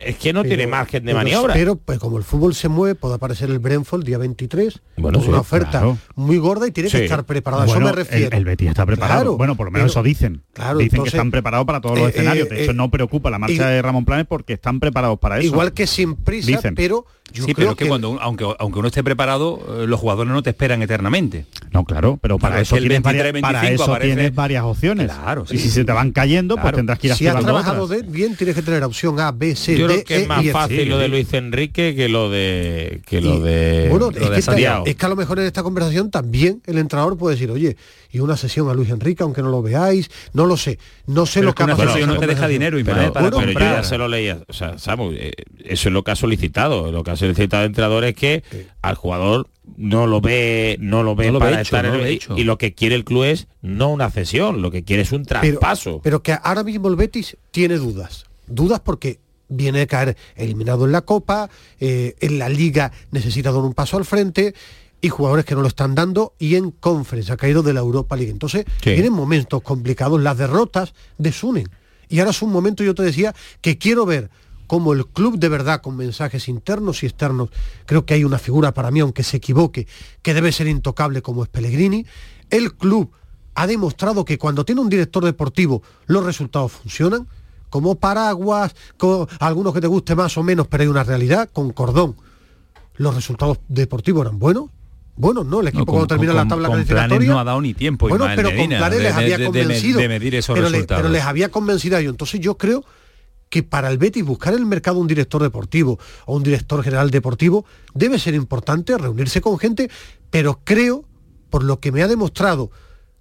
es 0.00 0.16
que 0.16 0.32
no 0.32 0.44
tiene 0.44 0.66
margen 0.66 1.04
de 1.04 1.12
pero- 1.12 1.16
maniobra. 1.18 1.54
Pero 1.54 1.76
pues, 1.76 1.98
como 1.98 2.18
el 2.18 2.24
fútbol 2.24 2.54
se 2.54 2.68
mueve, 2.68 2.94
puede 2.94 3.14
aparecer 3.14 3.50
el 3.50 3.58
Brentford 3.58 4.04
día 4.04 4.18
23, 4.18 4.80
Bueno, 4.96 5.20
sí, 5.20 5.28
una 5.28 5.40
oferta 5.40 5.70
claro. 5.70 5.98
muy 6.14 6.38
gorda 6.38 6.66
y 6.66 6.70
tiene 6.70 6.90
Sí. 6.90 6.98
que 6.98 7.04
estar 7.04 7.24
preparado. 7.24 7.62
a 7.62 7.66
eso 7.66 7.74
Bueno, 7.74 7.86
me 7.86 7.92
refiero. 7.92 8.26
El, 8.28 8.34
el 8.34 8.44
Betis 8.44 8.68
está 8.68 8.86
preparado. 8.86 9.20
Claro, 9.20 9.36
bueno, 9.36 9.56
por 9.56 9.66
lo 9.66 9.70
menos 9.72 9.92
pero- 9.92 10.00
eso 10.00 10.02
dicen. 10.02 10.42
claro, 10.52 10.78
dicen 10.78 10.96
entonces, 10.96 11.12
que 11.12 11.16
están 11.16 11.30
preparados 11.30 11.66
para 11.66 11.80
todos 11.80 11.98
los 11.98 12.06
eh, 12.08 12.10
escenarios. 12.10 12.48
De 12.48 12.56
eh, 12.56 12.62
hecho, 12.62 12.70
eh, 12.72 12.74
no 12.74 12.90
preocupa 12.90 13.30
la 13.30 13.38
marcha 13.38 13.54
y- 13.70 13.74
de 13.74 13.82
Ramón 13.82 14.04
Planes 14.04 14.26
porque 14.28 14.54
están 14.54 14.80
preparados 14.80 15.18
para 15.18 15.38
eso. 15.38 15.46
Igual 15.46 15.72
que 15.72 15.86
sin 15.86 16.14
prisa, 16.16 16.48
Dicen. 16.48 16.74
pero 16.74 17.04
yo 17.32 17.44
sí, 17.44 17.54
creo 17.54 17.68
pero 17.68 17.76
que, 17.76 17.86
cuando 17.88 18.10
un- 18.10 18.18
aunque 18.20 18.44
aunque 18.58 18.78
uno 18.78 18.88
esté 18.88 19.04
preparado, 19.04 19.60
eh, 19.82 19.86
los 19.86 20.00
jugadores 20.00 20.32
no 20.32 20.42
te 20.42 20.50
esperan 20.50 20.82
eternamente. 20.82 21.44
No, 21.72 21.84
claro, 21.84 22.18
pero 22.20 22.38
para 22.38 22.54
Claro, 22.56 22.62
eso 22.62 22.74
que 22.76 22.80
tienes, 22.80 23.02
23, 23.02 23.32
varias, 23.32 23.42
para 23.42 23.60
25 23.60 23.82
eso 23.84 23.92
aparece- 23.94 24.14
tienes 24.14 24.34
varias 24.34 24.62
opciones. 24.64 25.06
Claro, 25.12 25.44
y 25.44 25.56
sí. 25.56 25.58
si 25.58 25.70
se 25.70 25.84
te 25.84 25.92
van 25.92 26.12
cayendo, 26.12 26.54
pues 26.56 26.62
Claro. 26.62 26.76
tendrás 26.78 26.98
que 26.98 27.06
ir 27.08 27.14
si 27.14 27.26
has 27.26 27.40
trabajado 27.40 27.86
de- 27.86 28.02
bien, 28.02 28.34
tienes 28.36 28.56
que 28.56 28.62
tener 28.62 28.82
opción 28.84 29.20
A, 29.20 29.30
B, 29.32 29.54
C, 29.54 29.76
Yo 29.76 29.86
D, 29.88 29.94
creo 29.94 30.04
que 30.04 30.16
E 30.16 30.22
es 30.22 30.28
más 30.28 30.42
y 30.44 30.48
F. 30.48 30.52
fácil 30.52 30.88
lo 30.88 30.98
de 30.98 31.08
Luis 31.08 31.32
Enrique 31.34 31.94
que 31.94 32.08
lo 32.08 32.30
de 32.30 33.00
que 33.06 33.20
lo 33.20 33.40
de 33.40 33.88
Bueno, 33.90 34.06
lo 34.06 34.10
es 34.10 34.14
de 34.14 34.54
que, 34.54 34.90
es 34.90 34.96
que 34.96 35.06
a 35.06 35.08
lo 35.08 35.16
mejor 35.16 35.38
en 35.38 35.46
esta 35.46 35.62
conversación 35.62 36.10
también 36.10 36.62
el 36.66 36.78
entrenador 36.78 37.16
puede 37.18 37.36
decir, 37.36 37.50
oye, 37.50 37.76
y 38.10 38.20
una 38.20 38.36
sesión 38.38 38.68
a 38.70 38.74
Luis 38.74 38.88
Enrique, 38.88 39.22
aunque 39.22 39.42
no 39.42 39.50
lo 39.50 39.60
veáis, 39.60 40.10
no 40.32 40.46
lo 40.46 40.56
sé, 40.56 40.78
no 41.06 41.26
sé 41.26 41.40
Pero 41.40 41.48
lo 41.48 41.52
que 41.54 41.56
que 41.58 41.62
ha 41.70 41.74
una 41.74 41.86
sesión 41.92 42.08
no 42.08 42.16
te 42.18 42.26
deja 42.26 42.48
dinero, 42.48 42.78
Ismael, 42.78 43.12
para 43.12 43.30
pero 43.30 43.52
yo 43.52 43.58
ya 43.58 43.82
se 43.82 43.98
lo 43.98 44.08
leía, 44.08 44.38
o 44.48 44.52
sea, 44.54 44.78
Samu, 44.78 45.12
eh, 45.12 45.32
eso 45.64 45.88
es 45.88 45.92
lo 45.92 46.02
que 46.02 46.12
ha 46.12 46.16
solicitado. 46.16 46.90
Lo 46.90 47.02
que 47.04 47.10
ha 47.10 47.16
solicitado 47.18 47.62
el 47.64 47.68
entrenador 47.68 48.04
es 48.04 48.14
que 48.14 48.42
al 48.82 48.94
jugador 48.94 49.48
no 49.76 50.06
lo 50.06 50.20
ve, 50.20 50.76
no 50.80 51.02
lo 51.02 51.14
ve 51.14 51.26
No 51.26 51.32
lo 51.34 51.38
para 51.40 51.60
hecho, 51.60 51.76
estar 51.76 51.84
no 51.86 51.94
en 51.96 52.00
el- 52.00 52.12
y- 52.12 52.14
hecho. 52.14 52.38
y 52.38 52.44
lo 52.44 52.56
que 52.58 52.74
quiere 52.74 52.94
el 52.94 53.04
club 53.04 53.24
es 53.24 53.48
no 53.60 53.90
una 53.90 54.10
cesión, 54.10 54.62
lo 54.62 54.70
que 54.70 54.82
quiere 54.84 55.02
es 55.02 55.12
un 55.12 55.24
pero, 55.24 55.40
traspaso. 55.40 56.00
pero 56.02 56.22
que 56.22 56.36
ahora 56.42 56.64
mismo 56.64 56.88
el 56.88 56.96
Betis 56.96 57.36
tiene 57.50 57.76
dudas. 57.76 58.24
Dudas 58.46 58.80
porque 58.80 59.20
viene 59.48 59.82
a 59.82 59.86
caer 59.86 60.16
eliminado 60.36 60.84
en 60.86 60.92
la 60.92 61.02
Copa, 61.02 61.50
eh, 61.80 62.14
en 62.20 62.38
la 62.38 62.48
Liga 62.48 62.92
necesita 63.10 63.50
dar 63.52 63.62
un 63.62 63.74
paso 63.74 63.96
al 63.98 64.04
frente 64.04 64.54
y 65.00 65.10
jugadores 65.10 65.44
que 65.44 65.54
no 65.54 65.60
lo 65.62 65.68
están 65.68 65.94
dando 65.94 66.34
y 66.38 66.56
en 66.56 66.70
Conference 66.70 67.30
ha 67.32 67.36
caído 67.36 67.62
de 67.62 67.72
la 67.72 67.80
Europa 67.80 68.16
League. 68.16 68.32
Entonces, 68.32 68.64
Sí. 68.82 68.90
vienen 68.90 69.12
momentos 69.12 69.62
complicados, 69.62 70.20
las 70.20 70.36
derrotas 70.38 70.92
desunen. 71.18 71.68
Y 72.08 72.18
ahora 72.18 72.30
es 72.32 72.42
un 72.42 72.50
momento, 72.50 72.82
yo 72.82 72.94
te 72.94 73.02
decía, 73.02 73.34
que 73.60 73.78
quiero 73.78 74.06
ver 74.06 74.28
cómo 74.68 74.92
el 74.92 75.04
club 75.08 75.36
de 75.38 75.48
verdad, 75.48 75.80
con 75.80 75.96
mensajes 75.96 76.46
internos 76.48 77.02
y 77.02 77.06
externos, 77.06 77.48
creo 77.86 78.06
que 78.06 78.14
hay 78.14 78.22
una 78.22 78.38
figura 78.38 78.72
para 78.72 78.92
mí, 78.92 79.00
aunque 79.00 79.24
se 79.24 79.38
equivoque, 79.38 79.88
que 80.22 80.34
debe 80.34 80.52
ser 80.52 80.68
intocable 80.68 81.20
como 81.22 81.42
es 81.42 81.48
Pellegrini. 81.48 82.06
El 82.50 82.74
club 82.74 83.10
ha 83.56 83.66
demostrado 83.66 84.24
que 84.24 84.38
cuando 84.38 84.64
tiene 84.64 84.80
un 84.80 84.88
director 84.88 85.24
deportivo 85.24 85.82
los 86.06 86.24
resultados 86.24 86.70
funcionan, 86.70 87.26
como 87.70 87.96
paraguas, 87.96 88.74
con 88.96 89.26
algunos 89.40 89.74
que 89.74 89.80
te 89.80 89.88
guste 89.88 90.14
más 90.14 90.38
o 90.38 90.42
menos, 90.44 90.68
pero 90.68 90.82
hay 90.84 90.88
una 90.88 91.02
realidad, 91.02 91.50
con 91.52 91.72
cordón. 91.72 92.14
Los 92.96 93.14
resultados 93.14 93.58
deportivos 93.68 94.22
eran 94.22 94.38
buenos. 94.38 94.66
Buenos, 95.16 95.44
¿no? 95.46 95.60
El 95.60 95.68
equipo 95.68 95.80
No, 95.80 95.86
con- 95.86 95.94
cuando 95.96 96.06
termina 96.06 96.32
con- 96.32 96.36
la 96.42 96.48
tabla 96.48 96.68
clasificatoria. 96.68 97.28
no 97.30 97.40
ha 97.40 97.44
dado 97.44 97.60
ni 97.60 97.74
tiempo, 97.74 98.08
Bueno, 98.08 98.24
Ismael 98.24 98.36
pero 98.36 98.48
Medina, 98.50 98.78
con 98.78 98.78
Planes 98.78 98.98
de- 98.98 99.04
les 99.04 99.14
había 99.14 99.38
de 99.38 99.44
convencido. 99.46 100.00
de 100.00 100.08
medir 100.08 100.34
esos 100.36 100.54
pero, 100.54 100.68
le- 100.70 100.84
pero 100.84 101.08
les 101.08 101.22
había 101.24 101.48
convencido 101.50 101.96
a 101.96 102.00
ellos. 102.00 102.12
Entonces 102.12 102.40
yo 102.40 102.56
creo 102.56 102.84
que 103.50 103.62
para 103.62 103.90
el 103.90 103.98
Betis 103.98 104.24
buscar 104.24 104.54
en 104.54 104.60
el 104.60 104.66
mercado 104.66 104.98
un 104.98 105.06
director 105.06 105.42
deportivo 105.42 105.98
o 106.26 106.36
un 106.36 106.42
director 106.42 106.82
general 106.82 107.10
deportivo 107.10 107.64
debe 107.94 108.18
ser 108.18 108.34
importante 108.34 108.96
reunirse 108.96 109.40
con 109.40 109.58
gente, 109.58 109.90
pero 110.30 110.60
creo, 110.64 111.04
por 111.50 111.64
lo 111.64 111.80
que 111.80 111.92
me 111.92 112.02
ha 112.02 112.08
demostrado 112.08 112.70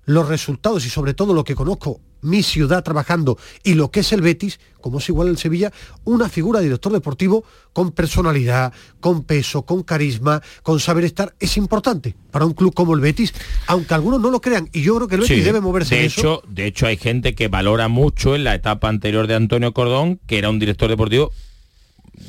los 0.05 0.27
resultados 0.27 0.85
y 0.85 0.89
sobre 0.89 1.13
todo 1.13 1.33
lo 1.33 1.43
que 1.43 1.55
conozco 1.55 2.01
mi 2.21 2.43
ciudad 2.43 2.83
trabajando 2.83 3.37
y 3.63 3.73
lo 3.75 3.91
que 3.91 4.01
es 4.01 4.11
el 4.13 4.21
Betis, 4.21 4.59
como 4.81 4.99
es 4.99 5.09
igual 5.09 5.27
el 5.27 5.37
Sevilla, 5.37 5.71
una 6.03 6.29
figura 6.29 6.59
de 6.59 6.65
director 6.65 6.91
deportivo 6.93 7.43
con 7.73 7.91
personalidad, 7.91 8.73
con 8.99 9.23
peso, 9.23 9.63
con 9.63 9.83
carisma, 9.83 10.41
con 10.63 10.79
saber 10.79 11.03
estar, 11.05 11.35
es 11.39 11.57
importante 11.57 12.15
para 12.31 12.45
un 12.45 12.53
club 12.53 12.73
como 12.73 12.93
el 12.93 12.99
Betis, 13.01 13.33
aunque 13.67 13.93
algunos 13.93 14.19
no 14.21 14.29
lo 14.31 14.41
crean. 14.41 14.69
Y 14.73 14.81
yo 14.81 14.95
creo 14.95 15.07
que 15.07 15.15
el 15.15 15.21
Betis 15.21 15.37
Sí. 15.37 15.43
debe 15.43 15.61
moverse 15.61 15.95
de 15.95 16.01
en 16.01 16.07
hecho, 16.07 16.19
eso. 16.19 16.43
De 16.47 16.65
hecho, 16.65 16.87
hay 16.87 16.97
gente 16.97 17.35
que 17.35 17.47
valora 17.47 17.87
mucho 17.87 18.35
en 18.35 18.43
la 18.43 18.55
etapa 18.55 18.87
anterior 18.89 19.27
de 19.27 19.35
Antonio 19.35 19.73
Cordón, 19.73 20.19
que 20.27 20.37
era 20.37 20.49
un 20.49 20.59
director 20.59 20.89
deportivo, 20.89 21.31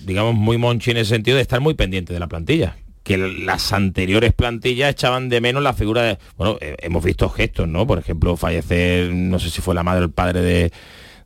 digamos, 0.04 0.34
muy 0.34 0.58
monchi 0.58 0.90
en 0.90 0.98
el 0.98 1.06
sentido 1.06 1.36
de 1.36 1.42
estar 1.42 1.60
muy 1.60 1.74
pendiente 1.74 2.12
de 2.12 2.20
la 2.20 2.26
plantilla. 2.28 2.76
Que 3.02 3.16
las 3.16 3.72
anteriores 3.72 4.32
plantillas 4.32 4.90
echaban 4.90 5.28
de 5.28 5.40
menos 5.40 5.62
la 5.62 5.72
figura 5.72 6.02
de... 6.02 6.18
Bueno, 6.36 6.58
eh, 6.60 6.76
hemos 6.80 7.02
visto 7.04 7.28
gestos, 7.28 7.68
¿no? 7.68 7.86
Por 7.86 7.98
ejemplo, 7.98 8.36
fallecer, 8.36 9.12
no 9.12 9.38
sé 9.38 9.50
si 9.50 9.60
fue 9.60 9.74
la 9.74 9.82
madre 9.82 10.02
o 10.02 10.04
el 10.04 10.10
padre 10.10 10.40
de... 10.42 10.72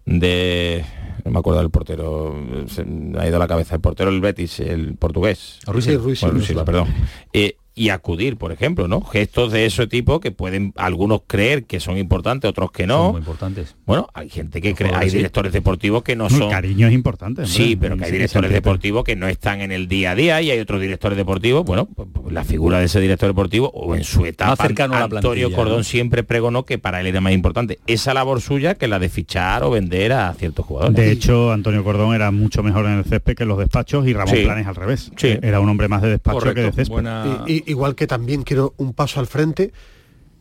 de 0.05 0.85
no 1.25 1.31
me 1.31 1.39
acuerdo 1.39 1.61
del 1.61 1.71
portero, 1.71 2.35
se 2.67 2.85
me 2.85 3.21
ha 3.21 3.29
ido 3.29 3.37
a 3.37 3.39
la 3.39 3.47
cabeza, 3.47 3.77
el 3.77 3.81
portero 3.81 4.11
del 4.11 4.21
Betis, 4.21 4.59
el 4.59 4.97
portugués. 4.97 5.61
Ruiz 5.67 5.85
Silva. 5.85 6.03
Ruiz 6.03 6.21
Bueno. 6.21 6.35
Ruiz 6.35 6.47
Silva, 6.47 6.65
perdón. 6.65 6.89
Eh, 7.33 7.57
y 7.75 7.89
acudir, 7.89 8.37
por 8.37 8.53
ejemplo, 8.53 8.87
¿no? 8.89 9.01
Gestos 9.01 9.51
de 9.53 9.65
ese 9.67 9.87
tipo 9.87 10.21
que 10.21 10.31
pueden 10.31 10.73
algunos 10.77 11.23
creer 11.27 11.65
que 11.65 11.81
son 11.81 11.97
importantes, 11.97 12.49
otros 12.51 12.71
que 12.71 12.87
no. 12.87 12.97
Son 13.05 13.11
muy 13.13 13.19
importantes. 13.21 13.77
Bueno, 13.87 14.09
hay 14.15 14.29
gente 14.29 14.61
que 14.61 14.75
cree, 14.75 14.93
hay 14.95 15.09
directores 15.11 15.53
deportivos 15.53 16.03
que 16.03 16.15
no 16.15 16.27
El 16.27 16.33
son. 16.33 16.51
cariño 16.51 16.87
es 16.87 16.93
importante. 16.93 17.43
hombre. 17.43 17.53
Sí, 17.57 17.77
pero 17.77 17.97
que 17.97 18.05
hay 18.05 18.13
directores 18.13 18.51
deportivos 18.53 19.05
que 19.05 19.17
no 19.17 19.27
están 19.29 19.61
en 19.63 19.73
el 19.73 19.89
día 19.89 20.11
a 20.11 20.15
día 20.15 20.43
y 20.43 20.51
hay 20.51 20.59
otros 20.61 20.81
directores 20.81 21.17
deportivos, 21.17 21.65
bueno, 21.65 21.87
pues, 21.87 22.09
pues, 22.13 22.33
la 22.33 22.45
figura 22.45 22.79
de 22.79 22.85
ese 22.87 23.01
director 23.01 23.29
deportivo 23.29 23.71
o 23.75 23.95
en 23.95 24.05
su 24.05 24.27
etapa, 24.27 24.51
Más 24.51 24.59
cercano 24.59 24.95
a 24.95 24.99
la 24.99 25.05
Antonio 25.05 25.23
plantilla, 25.49 25.57
Cordón 25.57 25.79
¿no? 25.79 25.85
siempre 25.85 26.23
pregonó 26.25 26.65
que 26.65 26.79
para 26.79 27.01
él 27.01 27.07
era 27.07 27.21
más 27.21 27.33
importante 27.33 27.79
esa 27.87 28.13
labor 28.15 28.41
suya 28.41 28.75
que 28.75 28.87
la 28.89 28.99
de 28.99 29.09
fichar 29.09 29.65
o 29.65 29.71
vender 29.71 30.13
a 30.13 30.33
ciertos 30.35 30.67
jugadores. 30.67 30.97
De 30.97 31.11
hecho, 31.11 31.53
Antonio 31.53 31.83
Cordón 31.85 32.15
era 32.15 32.31
mucho 32.31 32.63
mejor 32.63 32.87
en 32.87 32.99
el 32.99 33.05
césped 33.05 33.35
que 33.37 33.45
en 33.45 33.49
los 33.49 33.59
despachos 33.59 34.07
y 34.07 34.13
Ramón 34.13 34.35
Sí. 34.37 34.43
Planes 34.45 34.67
al 34.67 34.75
revés. 34.75 35.11
Sí. 35.17 35.39
Era 35.43 35.61
un 35.61 35.69
hombre 35.69 35.89
más 35.89 36.03
de 36.03 36.11
despacho 36.11 36.39
Correcto, 36.39 36.61
que 36.61 36.67
de 36.67 36.73
césped. 36.73 37.05
Y- 37.47 37.53
y- 37.55 37.62
igual 37.67 37.95
que 37.95 38.07
también 38.07 38.43
quiero 38.43 38.75
un 38.77 38.93
paso 38.95 39.21
al 39.21 39.27
frente 39.27 39.73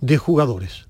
de 0.02 0.18
jugadores. 0.18 0.88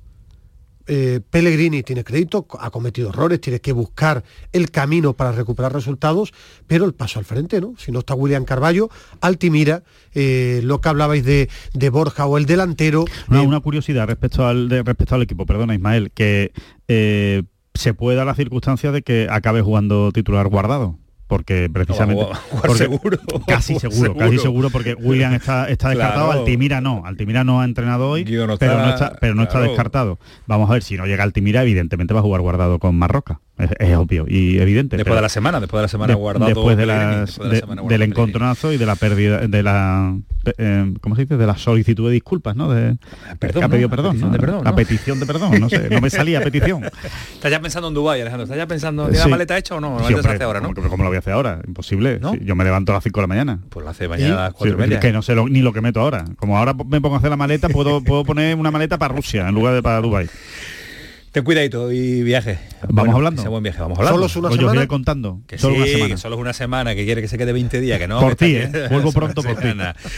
Eh, 0.88 1.22
Pellegrini 1.30 1.84
tiene 1.84 2.04
crédito, 2.04 2.48
ha 2.60 2.70
cometido 2.72 3.10
errores, 3.10 3.40
tiene 3.40 3.62
que 3.62 3.72
buscar 3.72 4.24
el 4.52 4.72
camino 4.72 5.14
para 5.14 5.32
recuperar 5.32 5.72
resultados, 5.72 6.34
pero 6.68 6.86
el 6.86 6.94
paso 6.94 7.20
al 7.20 7.26
frente, 7.26 7.62
¿no? 7.62 7.76
Si 7.78 7.92
no 7.92 8.00
está 8.00 8.16
William 8.16 8.44
Carballo, 8.46 8.90
Altimira, 9.22 9.84
eh, 10.14 10.60
lo 10.64 10.82
que 10.82 10.90
hablabais 10.90 11.24
de, 11.24 11.50
de 11.74 11.90
Borja 11.92 12.26
o 12.26 12.38
el 12.38 12.46
delantero. 12.46 13.06
Una, 13.30 13.44
eh, 13.44 13.46
una 13.46 13.60
curiosidad 13.60 14.08
respecto 14.08 14.46
al 14.46 14.68
de- 14.70 14.82
respecto 14.84 15.16
al 15.16 15.22
equipo, 15.22 15.46
perdona 15.46 15.76
Ismael, 15.76 16.12
que 16.12 16.52
se 17.74 17.94
puede 17.94 18.18
dar 18.18 18.26
la 18.26 18.36
circunstancia 18.36 18.92
de 18.92 19.02
que 19.02 19.28
acabe 19.30 19.62
jugando 19.62 20.12
titular 20.12 20.48
guardado. 20.48 20.98
Porque 21.32 21.70
precisamente 21.72 22.26
jugar 22.26 22.42
porque- 22.68 22.78
seguro. 22.78 23.18
casi 23.48 23.80
seguro, 23.80 24.18
casi 24.18 24.38
seguro. 24.38 24.70
porque 24.70 24.96
William 24.96 25.34
está, 25.34 25.70
está 25.70 25.88
descartado, 25.88 26.26
Claro. 26.26 26.40
Altimira 26.42 26.82
no, 26.82 27.06
Altimira 27.06 27.46
no 27.46 27.62
ha 27.62 27.64
entrenado 27.64 28.10
hoy, 28.10 28.26
no 28.26 28.30
pero, 28.30 28.54
está, 28.56 28.68
no 28.86 28.90
está, 28.90 29.18
pero 29.22 29.34
no 29.34 29.44
está 29.44 29.62
descartado. 29.62 30.20
Vamos 30.46 30.70
a 30.70 30.74
ver, 30.74 30.84
si 30.84 30.98
no 30.98 31.06
llega 31.06 31.24
Altimira, 31.24 31.62
evidentemente 31.62 32.14
va 32.14 32.20
a 32.20 32.24
jugar 32.24 32.42
guardado 32.42 32.80
con 32.80 32.98
Marroca, 32.98 33.40
es, 33.64 33.72
es 33.80 33.96
obvio 33.96 34.26
y 34.28 34.60
evidente. 34.60 34.98
Después 34.98 35.16
de 35.16 35.22
la 35.22 35.30
semana, 35.30 35.60
después 35.60 35.80
de 35.80 35.84
la 35.84 35.88
semana 35.88 36.14
de- 36.14 36.20
guardado. 36.20 36.46
después 36.48 36.78
de 36.78 36.86
las- 36.86 37.26
después 37.28 37.50
de 37.50 37.56
la 37.56 37.60
semana 37.62 37.82
del 37.84 38.02
encontronazo 38.02 38.72
y 38.74 38.78
de 38.78 38.86
la 38.86 38.96
pérdida 38.96 39.40
de 39.48 39.64
la 39.64 40.16
eh, 40.58 40.94
¿cómo 41.02 41.16
se 41.16 41.22
dice? 41.24 41.38
de 41.38 41.46
la 41.46 41.56
solicitud 41.58 42.08
de 42.08 42.14
disculpas 42.14 42.56
no 42.56 42.72
de 42.72 42.98
Perdón, 43.40 43.60
que 43.62 43.66
ha 43.66 43.70
pedido 43.70 43.90
¿no? 43.90 43.96
perdón 43.96 44.12
Petición 44.14 44.32
perdón, 44.42 44.64
¿no? 44.64 44.76
petición 44.76 45.20
de 45.20 45.26
perdón 45.28 45.60
no 45.60 45.70
sé 45.70 45.90
no 45.90 46.02
me 46.02 46.10
salía 46.10 46.42
petición 46.44 46.84
Estás 46.84 47.52
ya 47.52 47.62
pensando 47.62 47.88
en 47.90 47.94
Dubái, 47.94 48.22
Alejandro. 48.22 48.44
Estás 48.44 48.58
ya 48.58 48.68
pensando, 48.68 49.04
¿tiene 49.06 49.18
Sí. 49.20 49.24
la 49.26 49.30
maleta 49.32 49.58
hecha 49.58 49.76
o 49.76 49.80
no? 49.80 49.88
Sí, 49.88 49.94
Normalmente 49.94 50.22
se 50.22 50.28
hombre, 50.28 50.36
hace 50.36 50.44
ahora, 50.44 50.60
¿no? 50.62 50.74
¿cómo, 50.74 50.90
cómo 50.90 51.04
lo 51.04 51.10
voy 51.10 51.16
a 51.16 51.20
hacer 51.20 51.34
ahora? 51.34 51.60
Imposible. 51.68 52.20
¿No? 52.20 52.32
Sí, 52.34 52.40
yo 52.44 52.56
me 52.56 52.64
levanto 52.64 52.92
a 52.92 52.96
las 52.96 53.04
5 53.04 53.20
de 53.20 53.24
la 53.24 53.28
mañana. 53.28 53.60
Pues 53.70 53.84
lo 53.84 53.90
hace 53.90 54.08
mañana 54.08 54.34
a 54.40 54.44
las 54.46 54.54
cuatro 54.54 54.70
y 54.70 54.72
Sí, 54.72 54.78
media. 54.78 55.00
Que 55.00 55.12
no 55.12 55.22
sé 55.22 55.34
lo- 55.36 55.48
ni 55.50 55.62
lo 55.62 55.74
que 55.74 55.82
meto 55.82 56.00
ahora. 56.02 56.26
Como 56.38 56.58
ahora 56.58 56.74
me 56.74 57.02
pongo 57.02 57.16
a 57.16 57.18
hacer 57.20 57.30
la 57.30 57.38
maleta, 57.38 57.70
puedo, 57.70 58.02
puedo 58.04 58.24
poner 58.24 58.56
una 58.56 58.72
maleta 58.72 58.98
para 58.98 59.14
Rusia 59.14 59.48
en 59.48 59.54
lugar 59.56 59.74
de 59.74 59.82
para 59.84 60.02
Dubai. 60.02 60.28
Ten 61.32 61.46
cuidadito 61.46 61.90
y 61.94 62.24
viaje. 62.24 62.60
Vamos 62.82 62.96
Bueno, 62.96 63.16
hablando. 63.16 63.38
que 63.38 63.44
sea 63.44 63.50
buen 63.50 63.64
viaje, 63.64 63.80
vamos 63.80 63.98
hablando. 63.98 64.18
¿Solo 64.18 64.26
es 64.28 64.36
una 64.36 64.48
Pues 64.50 64.60
yo 64.60 64.66
os 64.68 64.72
semana? 64.72 64.82
iré 64.82 64.88
contando. 64.90 65.40
Que 65.48 65.58
Solo 65.58 65.76
sí, 65.76 65.80
una 65.82 65.88
semana. 65.92 66.08
que 66.10 66.18
solo 66.18 66.36
es 66.36 66.42
una 66.42 66.54
semana, 66.54 66.96
que 66.96 67.06
quiere 67.06 67.22
que 67.22 67.30
se 67.30 67.38
quede 67.38 67.54
20 67.54 67.80
días, 67.80 68.00
que 68.00 68.08
no. 68.10 68.20
por 68.20 68.36
que 68.36 68.46
ti, 68.46 68.56
¿eh? 68.58 68.88
Vuelvo 68.92 69.12
pronto 69.14 69.42
por 69.42 69.56
ti. 69.56 69.68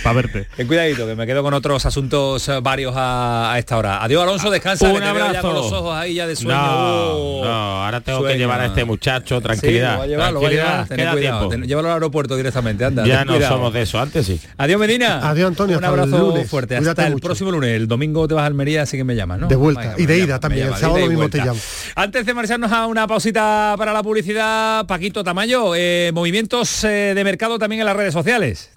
Para 0.03 0.14
verte. 0.15 0.48
Ten 0.57 0.65
cuidadito, 0.65 1.06
que 1.06 1.15
me 1.15 1.27
quedo 1.27 1.44
con 1.44 1.53
otros 1.53 1.85
asuntos 1.85 2.49
eh, 2.49 2.60
varios 2.64 2.95
a, 2.98 3.53
a 3.53 3.60
esta 3.60 3.77
hora. 3.77 4.03
Adiós, 4.03 4.23
Alonso, 4.23 4.49
descansa. 4.49 4.88
Un 4.88 4.95
que 4.95 5.02
te 5.02 5.06
veo 5.11 5.18
ya 5.18 5.26
abrazo. 5.27 5.48
con 5.49 5.56
los 5.56 5.72
ojos 5.72 5.95
ahí 5.95 6.15
ya 6.15 6.26
de 6.26 6.35
sueño. 6.35 6.56
No, 6.57 7.14
Uh, 7.14 7.44
no, 7.44 7.52
ahora 7.85 8.02
tengo 8.02 8.19
que 8.22 8.26
sueño. 8.30 8.40
llevar 8.40 8.61
a 8.61 8.65
este 8.65 8.84
muchacho, 8.84 9.38
Sí, 9.38 9.44
tranquilidad. 9.44 9.91
lo 9.94 9.98
va 9.99 10.03
a 10.03 10.07
llevar, 10.07 10.34
lo 10.34 10.41
va 10.41 10.48
a 10.48 10.49
tranquilidad, 10.49 10.88
llevar. 10.90 11.14
Cuidado. 11.14 11.19
tiempo. 11.19 11.49
ten- 11.49 11.64
llévalo 11.68 11.88
al 11.90 11.94
aeropuerto 11.94 12.35
directamente, 12.35 12.85
anda. 12.85 13.06
Ya 13.06 13.23
no 13.23 13.34
cuidado. 13.34 13.53
somos 13.57 13.72
de 13.73 13.81
eso, 13.84 13.99
antes 13.99 14.26
sí. 14.26 14.40
Adiós, 14.57 14.80
Medina. 14.80 15.30
Adiós, 15.30 15.48
Antonio, 15.49 15.77
Un 15.77 15.84
hasta 15.84 15.90
abrazo 16.02 16.18
lunes. 16.31 16.49
fuerte. 16.49 16.77
Cuídate 16.77 16.90
Hasta 17.02 17.07
el 17.07 17.14
mucho. 17.14 17.26
próximo 17.27 17.52
lunes. 17.52 17.69
El 17.72 17.88
domingo 17.88 18.27
te 18.27 18.34
vas 18.34 18.44
a 18.44 18.48
Almería, 18.48 18.81
así 18.81 18.98
que 18.98 19.03
me 19.03 19.15
llamas, 19.15 19.40
¿no? 19.41 19.48
De 19.48 19.56
vuelta. 19.56 19.94
Y 19.98 20.06
de 20.07 20.18
ida 20.18 20.40
también. 20.40 20.68
El 20.69 20.76
sábado 20.76 21.02
te 21.30 21.38
llamo. 21.39 21.59
Antes 21.95 22.25
de 22.25 22.34
marcharnos 22.34 22.71
a 22.71 22.88
una 22.88 23.05
pausita 23.07 23.75
para 23.77 23.93
la 23.93 24.01
publicidad, 24.03 24.85
Paquito 24.88 25.23
Tamayo, 25.23 25.73
eh, 25.75 26.11
movimientos 26.13 26.84
eh, 26.84 27.13
de 27.15 27.23
mercado 27.23 27.57
también 27.59 27.80
en 27.81 27.85
las 27.85 27.95
redes 27.95 28.13
sociales. 28.13 28.71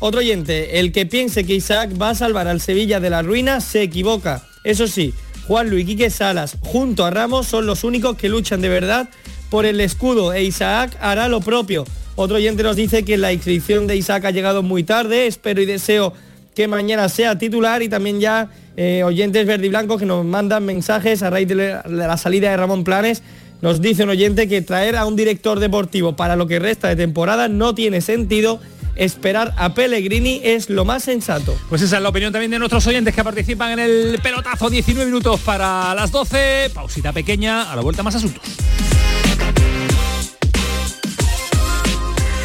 Otro 0.00 0.18
oyente, 0.18 0.80
el 0.80 0.90
que 0.90 1.06
piense 1.06 1.44
que 1.44 1.54
Isaac 1.54 1.90
va 2.00 2.10
a 2.10 2.14
salvar 2.16 2.48
al 2.48 2.60
Sevilla 2.60 2.98
de 2.98 3.10
la 3.10 3.22
ruina 3.22 3.60
se 3.60 3.82
equivoca. 3.82 4.42
Eso 4.64 4.88
sí, 4.88 5.14
Juan 5.46 5.70
Luis 5.70 5.86
Quique 5.86 6.10
Salas 6.10 6.56
junto 6.60 7.04
a 7.04 7.10
Ramos 7.10 7.46
son 7.46 7.66
los 7.66 7.84
únicos 7.84 8.16
que 8.16 8.28
luchan 8.28 8.60
de 8.60 8.68
verdad 8.68 9.08
por 9.48 9.64
el 9.64 9.80
escudo 9.80 10.32
e 10.32 10.42
Isaac 10.42 10.96
hará 11.00 11.28
lo 11.28 11.40
propio. 11.40 11.84
Otro 12.16 12.36
oyente 12.36 12.62
nos 12.62 12.74
dice 12.74 13.04
que 13.04 13.16
la 13.16 13.32
inscripción 13.32 13.86
de 13.86 13.96
Isaac 13.96 14.24
ha 14.24 14.30
llegado 14.30 14.62
muy 14.62 14.82
tarde, 14.82 15.26
espero 15.26 15.62
y 15.62 15.66
deseo 15.66 16.12
que 16.54 16.68
mañana 16.68 17.08
sea 17.08 17.38
titular 17.38 17.82
y 17.82 17.88
también 17.88 18.20
ya 18.20 18.50
eh, 18.76 19.02
oyentes 19.04 19.46
verde 19.46 19.66
y 19.66 19.68
blancos 19.68 20.00
que 20.00 20.06
nos 20.06 20.24
mandan 20.24 20.64
mensajes 20.64 21.22
a 21.22 21.30
raíz 21.30 21.48
de 21.48 21.54
la, 21.54 21.82
de 21.82 21.96
la 21.96 22.16
salida 22.16 22.50
de 22.50 22.56
Ramón 22.56 22.84
Planes. 22.84 23.22
Nos 23.60 23.80
dice 23.80 24.02
un 24.02 24.10
oyente 24.10 24.48
que 24.48 24.60
traer 24.62 24.96
a 24.96 25.06
un 25.06 25.14
director 25.14 25.60
deportivo 25.60 26.16
para 26.16 26.36
lo 26.36 26.46
que 26.46 26.58
resta 26.58 26.88
de 26.88 26.96
temporada 26.96 27.48
no 27.48 27.74
tiene 27.74 28.00
sentido. 28.00 28.60
Esperar 28.96 29.54
a 29.56 29.72
Pellegrini 29.72 30.40
es 30.44 30.68
lo 30.68 30.84
más 30.84 31.04
sensato. 31.04 31.56
Pues 31.68 31.80
esa 31.80 31.96
es 31.96 32.02
la 32.02 32.10
opinión 32.10 32.32
también 32.32 32.50
de 32.50 32.58
nuestros 32.58 32.86
oyentes 32.86 33.14
que 33.14 33.24
participan 33.24 33.72
en 33.72 33.78
el 33.78 34.20
pelotazo 34.22 34.68
19 34.68 35.06
minutos 35.06 35.40
para 35.40 35.94
las 35.94 36.10
12. 36.10 36.70
Pausita 36.74 37.12
pequeña, 37.12 37.72
a 37.72 37.76
la 37.76 37.82
vuelta 37.82 38.02
más 38.02 38.14
asuntos. 38.16 38.42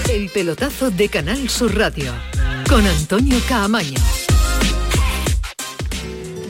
El 0.09 0.29
pelotazo 0.29 0.89
de 0.89 1.09
Canal 1.09 1.49
Sur 1.49 1.75
Radio 1.77 2.13
con 2.69 2.85
Antonio 2.87 3.37
Caamaño. 3.47 3.99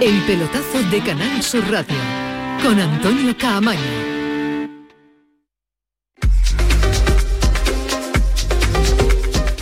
El 0.00 0.20
pelotazo 0.26 0.82
de 0.90 1.00
Canal 1.00 1.40
Sur 1.44 1.62
Radio 1.70 1.94
con 2.60 2.80
Antonio 2.80 3.32
Caamaño. 3.38 3.78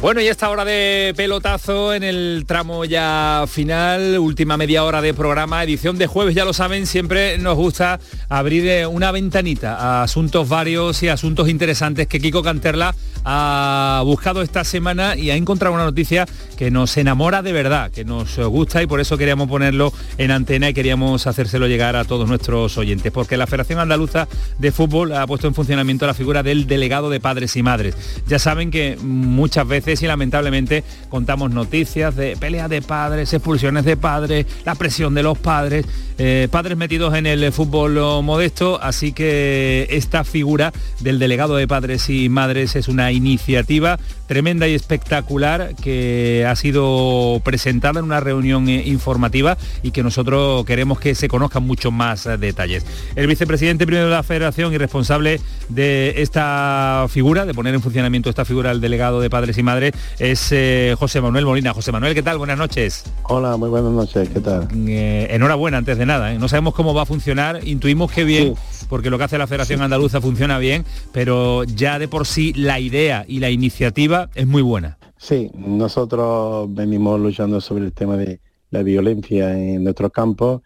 Bueno, 0.00 0.22
y 0.22 0.28
esta 0.28 0.48
hora 0.48 0.64
de 0.64 1.12
pelotazo 1.14 1.92
en 1.92 2.04
el 2.04 2.44
tramo 2.46 2.86
ya 2.86 3.44
final, 3.46 4.18
última 4.18 4.56
media 4.56 4.82
hora 4.84 5.02
de 5.02 5.12
programa, 5.12 5.62
edición 5.62 5.98
de 5.98 6.06
jueves, 6.06 6.34
ya 6.34 6.46
lo 6.46 6.54
saben, 6.54 6.86
siempre 6.86 7.36
nos 7.36 7.56
gusta 7.56 8.00
abrir 8.30 8.66
eh, 8.66 8.86
una 8.86 9.12
ventanita 9.12 9.76
a 9.76 10.04
asuntos 10.04 10.48
varios 10.48 11.02
y 11.02 11.08
asuntos 11.08 11.50
interesantes 11.50 12.06
que 12.06 12.18
Kiko 12.18 12.42
Canterla 12.42 12.94
ha 13.24 14.02
buscado 14.04 14.42
esta 14.42 14.64
semana 14.64 15.16
y 15.16 15.30
ha 15.30 15.36
encontrado 15.36 15.74
una 15.74 15.84
noticia 15.84 16.26
que 16.56 16.70
nos 16.70 16.96
enamora 16.96 17.42
de 17.42 17.52
verdad, 17.52 17.90
que 17.90 18.04
nos 18.04 18.38
gusta 18.38 18.82
y 18.82 18.86
por 18.86 19.00
eso 19.00 19.16
queríamos 19.18 19.48
ponerlo 19.48 19.92
en 20.18 20.30
antena 20.30 20.68
y 20.68 20.74
queríamos 20.74 21.26
hacérselo 21.26 21.66
llegar 21.66 21.96
a 21.96 22.04
todos 22.04 22.28
nuestros 22.28 22.76
oyentes, 22.78 23.12
porque 23.12 23.36
la 23.36 23.46
Federación 23.46 23.78
Andaluza 23.78 24.28
de 24.58 24.72
Fútbol 24.72 25.12
ha 25.12 25.26
puesto 25.26 25.46
en 25.46 25.54
funcionamiento 25.54 26.06
la 26.06 26.14
figura 26.14 26.42
del 26.42 26.66
delegado 26.66 27.10
de 27.10 27.20
padres 27.20 27.56
y 27.56 27.62
madres. 27.62 27.94
Ya 28.26 28.38
saben 28.38 28.70
que 28.70 28.96
muchas 29.00 29.66
veces 29.66 30.02
y 30.02 30.06
lamentablemente 30.06 30.84
contamos 31.08 31.50
noticias 31.50 32.16
de 32.16 32.36
peleas 32.36 32.68
de 32.68 32.82
padres, 32.82 33.32
expulsiones 33.32 33.84
de 33.84 33.96
padres, 33.96 34.46
la 34.64 34.74
presión 34.74 35.14
de 35.14 35.22
los 35.22 35.38
padres, 35.38 35.86
eh, 36.18 36.48
padres 36.50 36.76
metidos 36.76 37.14
en 37.14 37.26
el 37.26 37.52
fútbol 37.52 38.22
modesto, 38.22 38.80
así 38.82 39.12
que 39.12 39.86
esta 39.90 40.24
figura 40.24 40.72
del 41.00 41.18
delegado 41.18 41.56
de 41.56 41.66
padres 41.66 42.08
y 42.10 42.28
madres 42.28 42.76
es 42.76 42.88
una 42.88 43.09
iniciativa 43.10 43.98
tremenda 44.30 44.68
y 44.68 44.74
espectacular 44.74 45.74
que 45.74 46.46
ha 46.48 46.54
sido 46.54 47.40
presentada 47.42 47.98
en 47.98 48.04
una 48.04 48.20
reunión 48.20 48.68
eh, 48.68 48.84
informativa 48.86 49.58
y 49.82 49.90
que 49.90 50.04
nosotros 50.04 50.64
queremos 50.66 51.00
que 51.00 51.16
se 51.16 51.26
conozcan 51.26 51.66
muchos 51.66 51.92
más 51.92 52.26
eh, 52.26 52.38
detalles. 52.38 52.86
El 53.16 53.26
vicepresidente 53.26 53.86
primero 53.86 54.06
de 54.06 54.12
la 54.12 54.22
federación 54.22 54.72
y 54.72 54.78
responsable 54.78 55.40
de 55.68 56.22
esta 56.22 57.06
figura, 57.08 57.44
de 57.44 57.54
poner 57.54 57.74
en 57.74 57.82
funcionamiento 57.82 58.30
esta 58.30 58.44
figura 58.44 58.70
del 58.70 58.80
delegado 58.80 59.20
de 59.20 59.28
padres 59.28 59.58
y 59.58 59.64
madres, 59.64 59.94
es 60.20 60.52
eh, 60.52 60.94
José 60.96 61.20
Manuel 61.20 61.44
Molina. 61.44 61.74
José 61.74 61.90
Manuel, 61.90 62.14
¿qué 62.14 62.22
tal? 62.22 62.38
Buenas 62.38 62.56
noches. 62.56 63.02
Hola, 63.24 63.56
muy 63.56 63.68
buenas 63.68 63.90
noches, 63.90 64.28
¿qué 64.28 64.38
tal? 64.38 64.68
enhorabuena 64.70 65.78
antes 65.78 65.98
de 65.98 66.06
nada. 66.06 66.32
No 66.34 66.46
sabemos 66.46 66.74
cómo 66.74 66.94
va 66.94 67.02
a 67.02 67.06
funcionar, 67.06 67.66
intuimos 67.66 68.12
que 68.12 68.22
bien, 68.22 68.54
porque 68.88 69.10
lo 69.10 69.18
que 69.18 69.24
hace 69.24 69.38
la 69.38 69.48
Federación 69.48 69.82
Andaluza 69.82 70.20
funciona 70.20 70.58
bien, 70.58 70.84
pero 71.10 71.64
ya 71.64 71.98
de 71.98 72.06
por 72.06 72.28
sí 72.28 72.52
la 72.52 72.78
idea 72.78 73.24
y 73.26 73.40
la 73.40 73.50
iniciativa 73.50 74.19
es 74.34 74.46
muy 74.46 74.62
buena. 74.62 74.98
Sí, 75.16 75.50
nosotros 75.54 76.72
venimos 76.72 77.20
luchando 77.20 77.60
sobre 77.60 77.84
el 77.84 77.92
tema 77.92 78.16
de 78.16 78.40
la 78.70 78.82
violencia 78.82 79.56
en 79.56 79.84
nuestros 79.84 80.12
campos. 80.12 80.62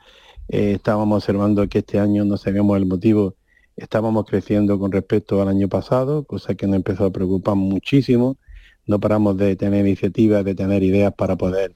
Eh, 0.49 0.73
estábamos 0.73 1.17
observando 1.23 1.69
que 1.69 1.79
este 1.79 1.99
año 1.99 2.25
no 2.25 2.37
sabíamos 2.37 2.77
el 2.77 2.87
motivo, 2.87 3.35
estábamos 3.77 4.27
creciendo 4.27 4.79
con 4.79 4.93
respecto 4.93 5.41
al 5.41 5.49
año 5.49 5.69
pasado, 5.69 6.25
cosa 6.25 6.55
que 6.55 6.67
nos 6.67 6.77
empezó 6.77 7.07
a 7.07 7.11
preocupar 7.11 7.57
muchísimo. 7.57 8.37
No 8.87 9.01
paramos 9.01 9.37
de 9.39 9.57
tener 9.57 9.87
iniciativas, 9.87 10.45
de 10.45 10.55
tener 10.55 10.83
ideas 10.83 11.13
para 11.15 11.37
poder 11.37 11.75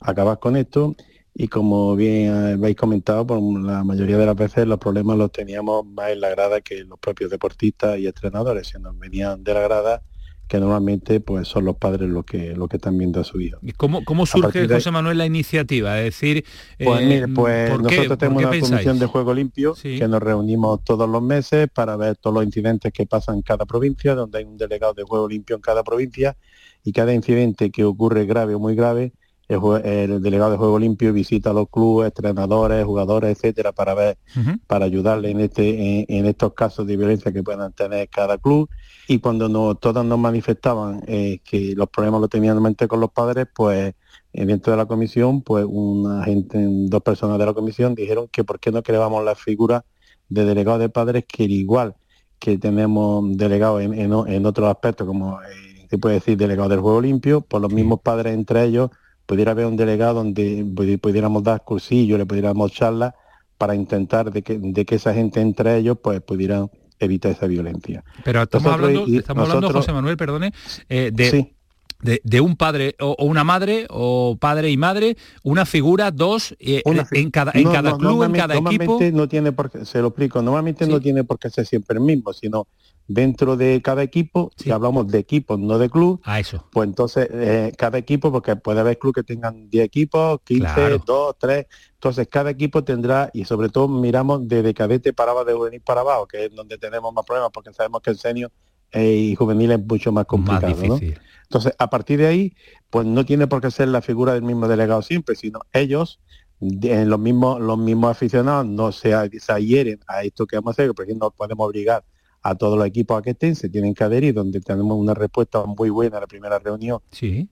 acabar 0.00 0.38
con 0.38 0.56
esto. 0.56 0.94
Y 1.34 1.48
como 1.48 1.96
bien 1.96 2.32
habéis 2.32 2.76
comentado, 2.76 3.26
por 3.26 3.40
la 3.40 3.82
mayoría 3.84 4.18
de 4.18 4.26
las 4.26 4.36
veces 4.36 4.66
los 4.66 4.78
problemas 4.78 5.16
los 5.16 5.32
teníamos 5.32 5.86
más 5.86 6.10
en 6.10 6.20
la 6.20 6.28
grada 6.28 6.60
que 6.60 6.84
los 6.84 6.98
propios 6.98 7.30
deportistas 7.30 7.98
y 7.98 8.06
entrenadores. 8.06 8.68
Se 8.68 8.78
nos 8.78 8.98
venían 8.98 9.42
de 9.42 9.54
la 9.54 9.60
grada 9.60 10.02
que 10.50 10.58
normalmente 10.58 11.20
pues 11.20 11.46
son 11.46 11.64
los 11.64 11.76
padres 11.76 12.10
los 12.10 12.24
que 12.24 12.56
lo 12.56 12.66
que 12.66 12.78
están 12.78 12.98
viendo 12.98 13.20
a 13.20 13.24
su 13.24 13.40
hijo. 13.40 13.60
¿Y 13.62 13.70
cómo, 13.70 14.04
cómo 14.04 14.26
surge, 14.26 14.66
José 14.66 14.90
Manuel, 14.90 15.16
la 15.16 15.24
iniciativa? 15.24 15.96
Es 16.00 16.06
decir, 16.06 16.44
pues, 16.76 17.06
mire, 17.06 17.28
pues 17.28 17.70
nosotros 17.78 18.18
tenemos 18.18 18.42
una 18.42 18.58
comisión 18.58 18.98
de 18.98 19.06
juego 19.06 19.32
limpio 19.32 19.74
que 19.80 20.08
nos 20.08 20.20
reunimos 20.20 20.82
todos 20.82 21.08
los 21.08 21.22
meses 21.22 21.68
para 21.72 21.96
ver 21.96 22.16
todos 22.16 22.34
los 22.34 22.44
incidentes 22.44 22.92
que 22.92 23.06
pasan 23.06 23.36
en 23.36 23.42
cada 23.42 23.64
provincia, 23.64 24.16
donde 24.16 24.38
hay 24.38 24.44
un 24.44 24.56
delegado 24.56 24.92
de 24.92 25.04
juego 25.04 25.28
limpio 25.28 25.54
en 25.54 25.62
cada 25.62 25.84
provincia, 25.84 26.36
y 26.82 26.90
cada 26.90 27.14
incidente 27.14 27.70
que 27.70 27.84
ocurre 27.84 28.26
grave 28.26 28.56
o 28.56 28.58
muy 28.58 28.74
grave, 28.74 29.12
el, 29.50 30.22
delegado 30.22 30.52
de 30.52 30.56
juego 30.56 30.78
limpio 30.78 31.12
visita 31.12 31.50
a 31.50 31.52
los 31.52 31.68
clubes, 31.68 32.06
entrenadores, 32.06 32.84
jugadores, 32.84 33.36
etcétera, 33.36 33.72
para 33.72 33.94
ver, 33.94 34.18
para 34.66 34.84
ayudarle 34.84 35.30
en 35.30 35.40
este, 35.40 36.06
en, 36.08 36.26
estos 36.26 36.54
casos 36.54 36.86
de 36.86 36.96
violencia 36.96 37.32
que 37.32 37.42
puedan 37.42 37.72
tener 37.72 38.08
cada 38.08 38.38
club. 38.38 38.70
Y 39.08 39.18
cuando 39.18 39.48
no, 39.48 39.74
todos 39.74 40.04
nos 40.04 40.18
manifestaban 40.18 41.02
eh, 41.06 41.40
que 41.42 41.74
los 41.74 41.88
problemas 41.88 42.20
lo 42.20 42.28
tenían 42.28 42.56
en 42.56 42.62
mente 42.62 42.86
con 42.86 43.00
los 43.00 43.10
padres, 43.10 43.48
pues 43.52 43.94
eh, 44.32 44.44
dentro 44.46 44.72
de 44.72 44.76
la 44.76 44.86
comisión, 44.86 45.42
pues 45.42 45.66
una 45.68 46.22
gente, 46.24 46.58
dos 46.60 47.02
personas 47.02 47.38
de 47.38 47.46
la 47.46 47.52
comisión 47.52 47.96
dijeron 47.96 48.28
que 48.28 48.44
por 48.44 48.60
qué 48.60 48.70
no 48.70 48.82
creábamos 48.84 49.24
la 49.24 49.34
figura 49.34 49.84
de 50.28 50.44
delegado 50.44 50.78
de 50.78 50.88
padres 50.88 51.24
que 51.26 51.44
igual 51.44 51.96
que 52.38 52.56
tenemos 52.56 53.36
delegados 53.36 53.82
en, 53.82 53.94
en, 53.94 54.46
otros 54.46 54.70
aspectos, 54.70 55.06
como 55.06 55.42
eh, 55.42 55.86
se 55.90 55.98
puede 55.98 56.14
decir 56.14 56.38
delegado 56.38 56.70
del 56.70 56.80
juego 56.80 57.00
limpio, 57.00 57.42
por 57.42 57.60
los 57.60 57.72
mismos 57.72 58.00
padres 58.00 58.32
entre 58.32 58.64
ellos 58.64 58.90
pudiera 59.30 59.52
haber 59.52 59.66
un 59.66 59.76
delegado 59.76 60.14
donde 60.14 60.66
pudiéramos 61.00 61.44
dar 61.44 61.62
cursillos, 61.62 62.18
le 62.18 62.26
pudiéramos 62.26 62.72
charlas 62.72 63.14
para 63.56 63.76
intentar 63.76 64.32
de 64.32 64.42
que, 64.42 64.58
de 64.58 64.84
que 64.84 64.96
esa 64.96 65.14
gente 65.14 65.40
entre 65.40 65.76
ellos 65.76 65.98
pues 66.02 66.20
pudieran 66.20 66.68
evitar 66.98 67.30
esa 67.30 67.46
violencia. 67.46 68.02
Pero 68.24 68.42
estamos 68.42 68.72
hablando, 68.72 69.06
estamos 69.06 69.48
hablando, 69.48 69.72
José 69.72 69.92
Manuel, 69.92 70.16
perdone, 70.16 70.52
eh, 70.88 71.12
de, 71.12 72.20
de, 72.24 72.40
un 72.40 72.56
padre 72.56 72.96
o, 72.98 73.24
una 73.24 73.44
madre 73.44 73.86
o 73.88 74.36
padre 74.36 74.68
y 74.68 74.76
madre, 74.76 75.16
una 75.44 75.64
figura, 75.64 76.10
dos, 76.10 76.56
eh, 76.58 76.82
en 77.12 77.30
cada, 77.30 77.52
en 77.54 77.70
cada 77.70 77.96
club, 77.96 78.24
en 78.24 78.32
cada 78.32 78.56
equipo. 78.56 78.98
no 79.12 79.28
tiene 79.28 79.52
por 79.52 79.70
qué, 79.70 79.84
se 79.84 80.00
lo 80.00 80.08
explico, 80.08 80.42
normalmente 80.42 80.88
no 80.88 81.00
tiene 81.00 81.22
por 81.22 81.38
qué 81.38 81.50
ser 81.50 81.66
siempre 81.66 81.98
el 81.98 82.02
mismo, 82.02 82.32
sino 82.32 82.66
dentro 83.12 83.56
de 83.56 83.82
cada 83.82 84.04
equipo, 84.04 84.52
si 84.56 84.70
hablamos 84.70 85.08
de 85.08 85.18
equipos, 85.18 85.58
no 85.58 85.78
de 85.78 85.90
club, 85.90 86.20
a 86.22 86.38
eso. 86.38 86.64
pues 86.70 86.88
entonces 86.88 87.28
eh, 87.32 87.72
cada 87.76 87.98
equipo, 87.98 88.30
porque 88.30 88.54
puede 88.54 88.78
haber 88.78 89.00
club 89.00 89.12
que 89.12 89.24
tengan 89.24 89.68
10 89.68 89.84
equipos, 89.84 90.40
15, 90.44 91.00
2, 91.04 91.36
3, 91.36 91.66
entonces 91.94 92.28
cada 92.28 92.50
equipo 92.50 92.84
tendrá, 92.84 93.28
y 93.32 93.44
sobre 93.44 93.68
todo 93.68 93.88
miramos 93.88 94.46
de 94.46 94.72
cadete 94.74 95.12
para 95.12 95.32
abajo, 95.32 95.44
de 95.44 95.54
juvenil 95.54 95.80
para 95.80 96.02
abajo, 96.02 96.28
que 96.28 96.44
es 96.44 96.54
donde 96.54 96.78
tenemos 96.78 97.12
más 97.12 97.24
problemas, 97.24 97.50
porque 97.52 97.72
sabemos 97.72 98.00
que 98.00 98.10
el 98.10 98.16
senior 98.16 98.52
eh, 98.92 99.12
y 99.12 99.34
juvenil 99.34 99.72
es 99.72 99.84
mucho 99.84 100.12
más 100.12 100.26
complicado. 100.26 101.00
Entonces, 101.02 101.74
a 101.78 101.90
partir 101.90 102.20
de 102.20 102.28
ahí, 102.28 102.54
pues 102.90 103.06
no 103.06 103.26
tiene 103.26 103.48
por 103.48 103.60
qué 103.60 103.72
ser 103.72 103.88
la 103.88 104.02
figura 104.02 104.34
del 104.34 104.42
mismo 104.44 104.68
delegado 104.68 105.02
siempre, 105.02 105.34
sino 105.34 105.62
ellos, 105.72 106.20
los 106.60 107.18
mismos, 107.18 107.60
los 107.60 107.76
mismos 107.76 108.12
aficionados, 108.12 108.66
no 108.66 108.92
se, 108.92 109.10
se 109.40 109.52
adhieren 109.52 109.98
a 110.06 110.22
esto 110.22 110.46
que 110.46 110.54
vamos 110.54 110.78
a 110.78 110.82
hacer, 110.82 110.94
porque 110.94 111.16
no 111.16 111.32
podemos 111.32 111.66
obligar 111.66 112.04
a 112.42 112.54
todos 112.54 112.78
los 112.78 112.86
equipos 112.86 113.18
a 113.18 113.22
que 113.22 113.30
estén, 113.30 113.54
se 113.54 113.68
tienen 113.68 113.94
que 113.94 114.04
adherir, 114.04 114.34
donde 114.34 114.60
tenemos 114.60 114.96
una 114.98 115.14
respuesta 115.14 115.64
muy 115.64 115.90
buena 115.90 116.18
a 116.18 116.20
la 116.20 116.26
primera 116.26 116.58
reunión 116.58 117.00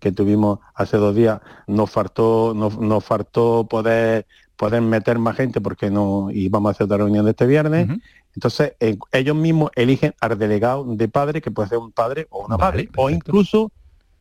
que 0.01 0.13
tuvimos 0.13 0.61
hace 0.75 0.97
dos 0.97 1.15
días. 1.15 1.41
Nos 1.67 1.91
faltó, 1.91 2.55
nos, 2.55 2.79
nos 2.79 3.05
faltó 3.05 3.67
poder 3.69 4.27
poder 4.59 4.83
meter 4.83 5.19
más 5.21 5.37
gente 5.37 5.61
porque 5.61 5.89
no 5.89 6.31
íbamos 6.33 6.69
a 6.69 6.73
hacer 6.73 6.87
otra 6.87 6.97
reunión 6.99 7.25
de 7.25 7.31
este 7.31 7.47
viernes. 7.47 7.89
Entonces, 8.35 8.75
eh, 8.81 8.99
ellos 9.13 9.37
mismos 9.37 9.71
eligen 9.77 10.15
al 10.21 10.37
delegado 10.37 10.85
de 10.85 11.09
padre, 11.09 11.41
que 11.41 11.53
puede 11.53 11.69
ser 11.69 11.79
un 11.79 11.93
padre 11.93 12.27
o 12.31 12.45
una 12.45 12.57
madre, 12.57 12.89
o 12.97 13.09
incluso 13.09 13.71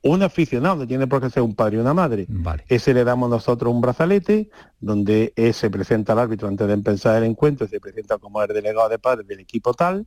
un 0.02 0.24
aficionado, 0.24 0.88
tiene 0.88 1.08
por 1.08 1.22
qué 1.22 1.30
ser 1.30 1.44
un 1.44 1.56
padre 1.56 1.78
y 1.78 1.80
una 1.80 1.94
madre. 1.94 2.28
Ese 2.68 2.94
le 2.94 3.04
damos 3.04 3.30
nosotros 3.30 3.74
un 3.74 3.82
brazalete, 3.82 4.50
donde 4.80 5.34
se 5.54 5.70
presenta 5.70 6.14
al 6.14 6.20
árbitro 6.20 6.48
antes 6.48 6.68
de 6.68 6.74
empezar 6.74 7.18
el 7.22 7.30
encuentro, 7.30 7.68
se 7.68 7.80
presenta 7.80 8.18
como 8.18 8.42
el 8.42 8.48
delegado 8.48 8.88
de 8.90 9.00
padres 9.00 9.28
del 9.28 9.40
equipo 9.40 9.74
tal, 9.74 10.06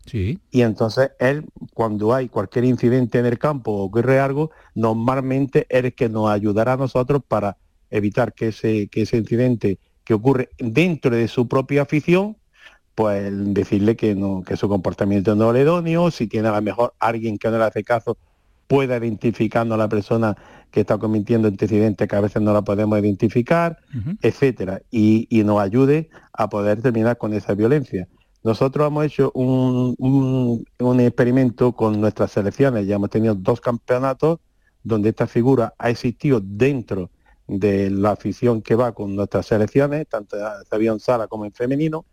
y 0.51 0.63
entonces 0.63 1.11
él, 1.19 1.45
cuando 1.75 2.15
hay 2.15 2.29
cualquier 2.29 2.65
incidente 2.65 3.19
en 3.19 3.27
el 3.27 3.39
campo 3.39 3.73
o 3.73 3.85
ocurre 3.85 4.21
algo, 4.21 4.51
normalmente 4.75 5.67
es 5.69 5.85
el 5.85 5.95
que 5.95 6.09
nos 6.09 6.31
ayudará 6.31 6.75
a 6.75 6.77
nosotros 6.77 7.23
para 7.27 7.57
evitar 7.91 8.33
que 8.33 8.49
ese, 8.49 8.89
que 8.89 9.03
ese 9.03 9.17
incidente 9.17 9.79
que 10.05 10.15
ocurre 10.15 10.51
dentro 10.59 11.15
de 11.15 11.29
su 11.29 11.49
propia 11.49 11.83
afición, 11.83 12.37
pues 12.95 13.33
decirle 13.55 13.97
que 13.97 14.15
no, 14.15 14.43
que 14.47 14.57
su 14.57 14.69
comportamiento 14.69 15.35
no 15.35 15.55
es 15.55 15.63
idóneo, 15.63 16.11
si 16.11 16.27
tiene 16.27 16.49
a 16.49 16.53
lo 16.53 16.63
mejor 16.63 16.95
alguien 16.99 17.39
que 17.39 17.49
no 17.49 17.59
le 17.59 17.65
hace 17.65 17.83
caso 17.83 18.17
pueda 18.71 18.99
identificarnos 18.99 19.75
a 19.75 19.79
la 19.79 19.89
persona 19.89 20.37
que 20.71 20.83
está 20.83 20.97
cometiendo 20.97 21.49
antecedentes 21.49 22.07
que 22.07 22.15
a 22.15 22.21
veces 22.21 22.41
no 22.41 22.53
la 22.53 22.63
podemos 22.63 23.01
identificar, 23.01 23.77
etcétera, 24.23 24.81
y, 24.93 25.27
y, 25.29 25.43
nos 25.43 25.61
ayude 25.61 26.09
a 26.33 26.49
poder 26.49 26.81
terminar 26.81 27.19
con 27.19 27.35
esa 27.35 27.55
violencia. 27.55 28.07
Nosotros 28.45 28.87
hemos 28.87 29.05
hecho 29.07 29.33
un, 29.35 29.97
un, 29.99 30.65
un 30.79 31.01
experimento 31.01 31.73
con 31.73 32.01
nuestras 32.01 32.31
selecciones, 32.31 32.87
ya 32.87 32.95
hemos 32.95 33.11
tenido 33.11 33.35
dos 33.35 33.61
campeonatos 33.61 34.39
donde 34.85 35.09
esta 35.09 35.27
figura 35.27 35.75
ha 35.77 35.91
existido 35.91 36.41
dentro 36.41 37.11
de 37.49 37.91
la 37.91 38.13
afición 38.13 38.63
que 38.63 38.77
va 38.77 38.93
con 38.93 39.17
nuestras 39.17 39.47
selecciones, 39.47 40.07
tanto 40.07 40.37
en 40.71 41.01
sala 41.01 41.27
como 41.27 41.45
en 41.45 41.53
femenino, 41.53 42.05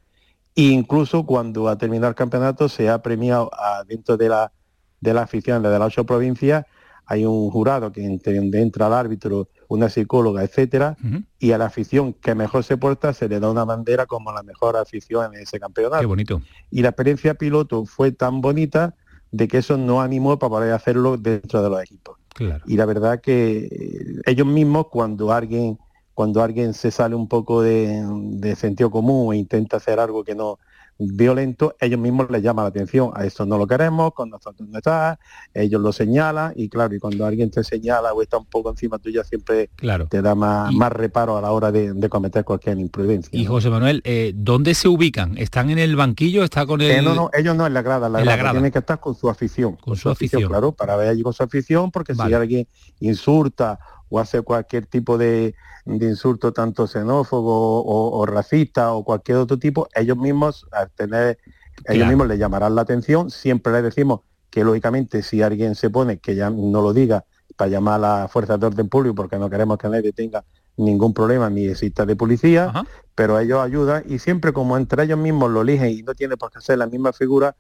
e 0.56 0.64
incluso 0.64 1.24
cuando 1.24 1.68
ha 1.68 1.78
terminado 1.78 2.10
el 2.10 2.16
campeonato 2.16 2.68
se 2.68 2.90
ha 2.90 3.00
premiado 3.04 3.52
dentro 3.88 4.18
de 4.18 4.30
la, 4.30 4.52
de 5.00 5.14
la 5.14 5.24
afición 5.24 5.64
de 5.64 5.70
las 5.70 5.82
ocho 5.82 6.06
provincias, 6.06 6.66
hay 7.06 7.26
un 7.26 7.50
jurado 7.50 7.92
que 7.92 8.04
entra 8.04 8.88
el 8.88 8.94
árbitro, 8.94 9.48
una 9.70 9.90
psicóloga, 9.90 10.44
etcétera, 10.44 10.98
y 11.40 11.54
a 11.54 11.58
la 11.58 11.66
afición 11.66 12.14
que 12.14 12.36
mejor 12.36 12.66
se 12.66 12.76
porta 12.76 13.14
se 13.14 13.30
le 13.30 13.40
da 13.40 13.50
una 13.50 13.64
bandera 13.64 14.06
como 14.06 14.32
la 14.34 14.44
mejor 14.44 14.76
afición 14.76 15.34
en 15.34 15.42
ese 15.42 15.58
campeonato. 15.58 16.02
Qué 16.02 16.06
bonito. 16.06 16.42
Y 16.70 16.82
la 16.82 16.90
experiencia 16.90 17.36
piloto 17.36 17.86
fue 17.86 18.12
tan 18.12 18.42
bonita 18.42 18.96
de 19.32 19.48
que 19.48 19.60
eso 19.60 19.78
no 19.78 20.02
animó 20.02 20.38
para 20.38 20.50
poder 20.50 20.74
hacerlo 20.74 21.16
dentro 21.18 21.64
de 21.64 21.70
los 21.70 21.82
equipos. 21.82 22.18
Y 22.66 22.76
la 22.76 22.86
verdad 22.86 23.22
que 23.22 24.22
ellos 24.26 24.46
mismos 24.46 24.88
cuando 24.92 25.32
alguien 25.32 25.80
cuando 26.14 26.42
alguien 26.42 26.74
se 26.74 26.90
sale 26.90 27.14
un 27.14 27.28
poco 27.28 27.62
de, 27.62 28.04
de 28.32 28.56
sentido 28.56 28.90
común 28.90 29.36
e 29.36 29.38
intenta 29.38 29.78
hacer 29.78 30.00
algo 30.00 30.24
que 30.24 30.34
no, 30.34 30.58
violento, 31.00 31.76
ellos 31.80 32.00
mismos 32.00 32.30
les 32.30 32.42
llaman 32.42 32.66
la 32.66 32.70
atención, 32.70 33.12
a 33.14 33.26
esto 33.26 33.46
no 33.46 33.58
lo 33.58 33.68
queremos, 33.68 34.14
con 34.14 34.30
nosotros 34.30 34.68
no 34.68 34.78
está, 34.78 35.20
ellos 35.54 35.82
lo 35.82 35.92
señalan 35.92 36.54
y 36.56 36.70
claro, 36.70 36.96
y 36.96 37.00
cuando 37.00 37.26
alguien 37.26 37.52
te 37.52 37.64
señala 37.64 38.14
o 38.14 38.22
está 38.22 38.38
un 38.38 38.46
poco 38.46 38.70
encima 38.70 38.98
tuya 38.98 39.24
siempre 39.24 39.70
claro. 39.76 40.08
te 40.08 40.22
da 40.22 40.36
más, 40.36 40.74
más 40.74 40.92
reparo 40.92 41.38
a 41.38 41.42
la 41.42 41.52
hora 41.52 41.72
de, 41.72 42.08
cometer 42.10 42.46
cualquier 42.46 42.80
imprudencia. 42.80 43.38
Y 43.38 43.46
José 43.46 43.70
Manuel, 43.70 44.02
eh, 44.06 44.32
¿dónde 44.34 44.74
se 44.74 44.88
ubican? 44.88 45.38
¿Están 45.38 45.70
en 45.70 45.78
el 45.78 45.98
banquillo? 45.98 46.44
¿Está 46.44 46.66
con 46.66 46.80
el...? 46.82 46.92
Eh, 46.92 47.02
no, 47.02 47.14
no, 47.14 47.30
ellos 47.38 47.56
no 47.56 47.68
en 47.68 47.74
la 47.74 47.82
grada, 47.82 48.08
la, 48.08 48.22
grada, 48.22 48.52
tienen 48.52 48.72
que 48.72 48.80
estar 48.80 49.00
con 49.00 49.14
su 49.14 49.30
afición. 49.30 49.76
Con, 49.76 49.98
su 49.98 50.10
afición. 50.10 50.44
Claro, 50.44 50.72
para 50.72 50.96
ver 50.96 51.10
allí 51.10 51.22
con 51.22 51.34
su 51.34 51.44
afición, 51.44 51.92
porque 51.92 52.16
si 52.16 52.34
alguien 52.34 52.68
insulta 53.02 53.80
o 54.10 54.20
hace 54.20 54.42
cualquier 54.42 54.86
tipo 54.86 55.18
de, 55.18 55.56
insulto 55.86 56.54
tanto 56.54 56.88
xenófobo 56.88 57.84
o, 57.86 58.26
racista 58.26 58.94
o 58.94 59.04
cualquier 59.04 59.38
otro 59.38 59.58
tipo, 59.58 59.88
ellos 59.96 60.18
mismos 60.18 60.66
al 60.72 60.90
tener, 60.92 61.38
ellos 61.86 62.08
mismos 62.08 62.28
le 62.28 62.38
llamarán 62.38 62.76
la 62.76 62.82
atención, 62.82 63.30
siempre 63.30 63.74
les 63.74 63.84
decimos 63.84 64.22
que 64.50 64.64
lógicamente 64.64 65.22
si 65.22 65.42
alguien 65.42 65.76
se 65.76 65.90
pone, 65.90 66.20
que 66.20 66.36
ya 66.36 66.50
no 66.50 66.82
lo 66.82 66.94
diga, 66.94 67.26
para 67.56 67.72
llamar 67.72 67.96
a 67.96 67.98
las 68.22 68.32
fuerzas 68.32 68.60
de 68.60 68.68
orden 68.68 68.90
público, 68.90 69.16
porque 69.16 69.38
no 69.38 69.50
queremos 69.50 69.78
que 69.78 69.90
nadie 69.90 70.14
tenga 70.14 70.44
ningún 70.78 71.14
problema 71.14 71.50
ni 71.50 71.66
exista 71.68 72.06
de 72.06 72.16
policía, 72.16 72.72
pero 73.16 73.40
ellos 73.40 73.60
ayudan 73.60 74.04
y 74.08 74.20
siempre 74.20 74.54
como 74.54 74.78
entre 74.78 75.04
ellos 75.04 75.18
mismos 75.18 75.50
lo 75.50 75.62
eligen 75.62 75.90
y 75.90 76.04
no 76.04 76.14
tiene 76.14 76.38
por 76.38 76.52
qué 76.52 76.62
ser 76.62 76.78
la 76.78 76.88
misma 76.88 77.14
figura, 77.14 77.56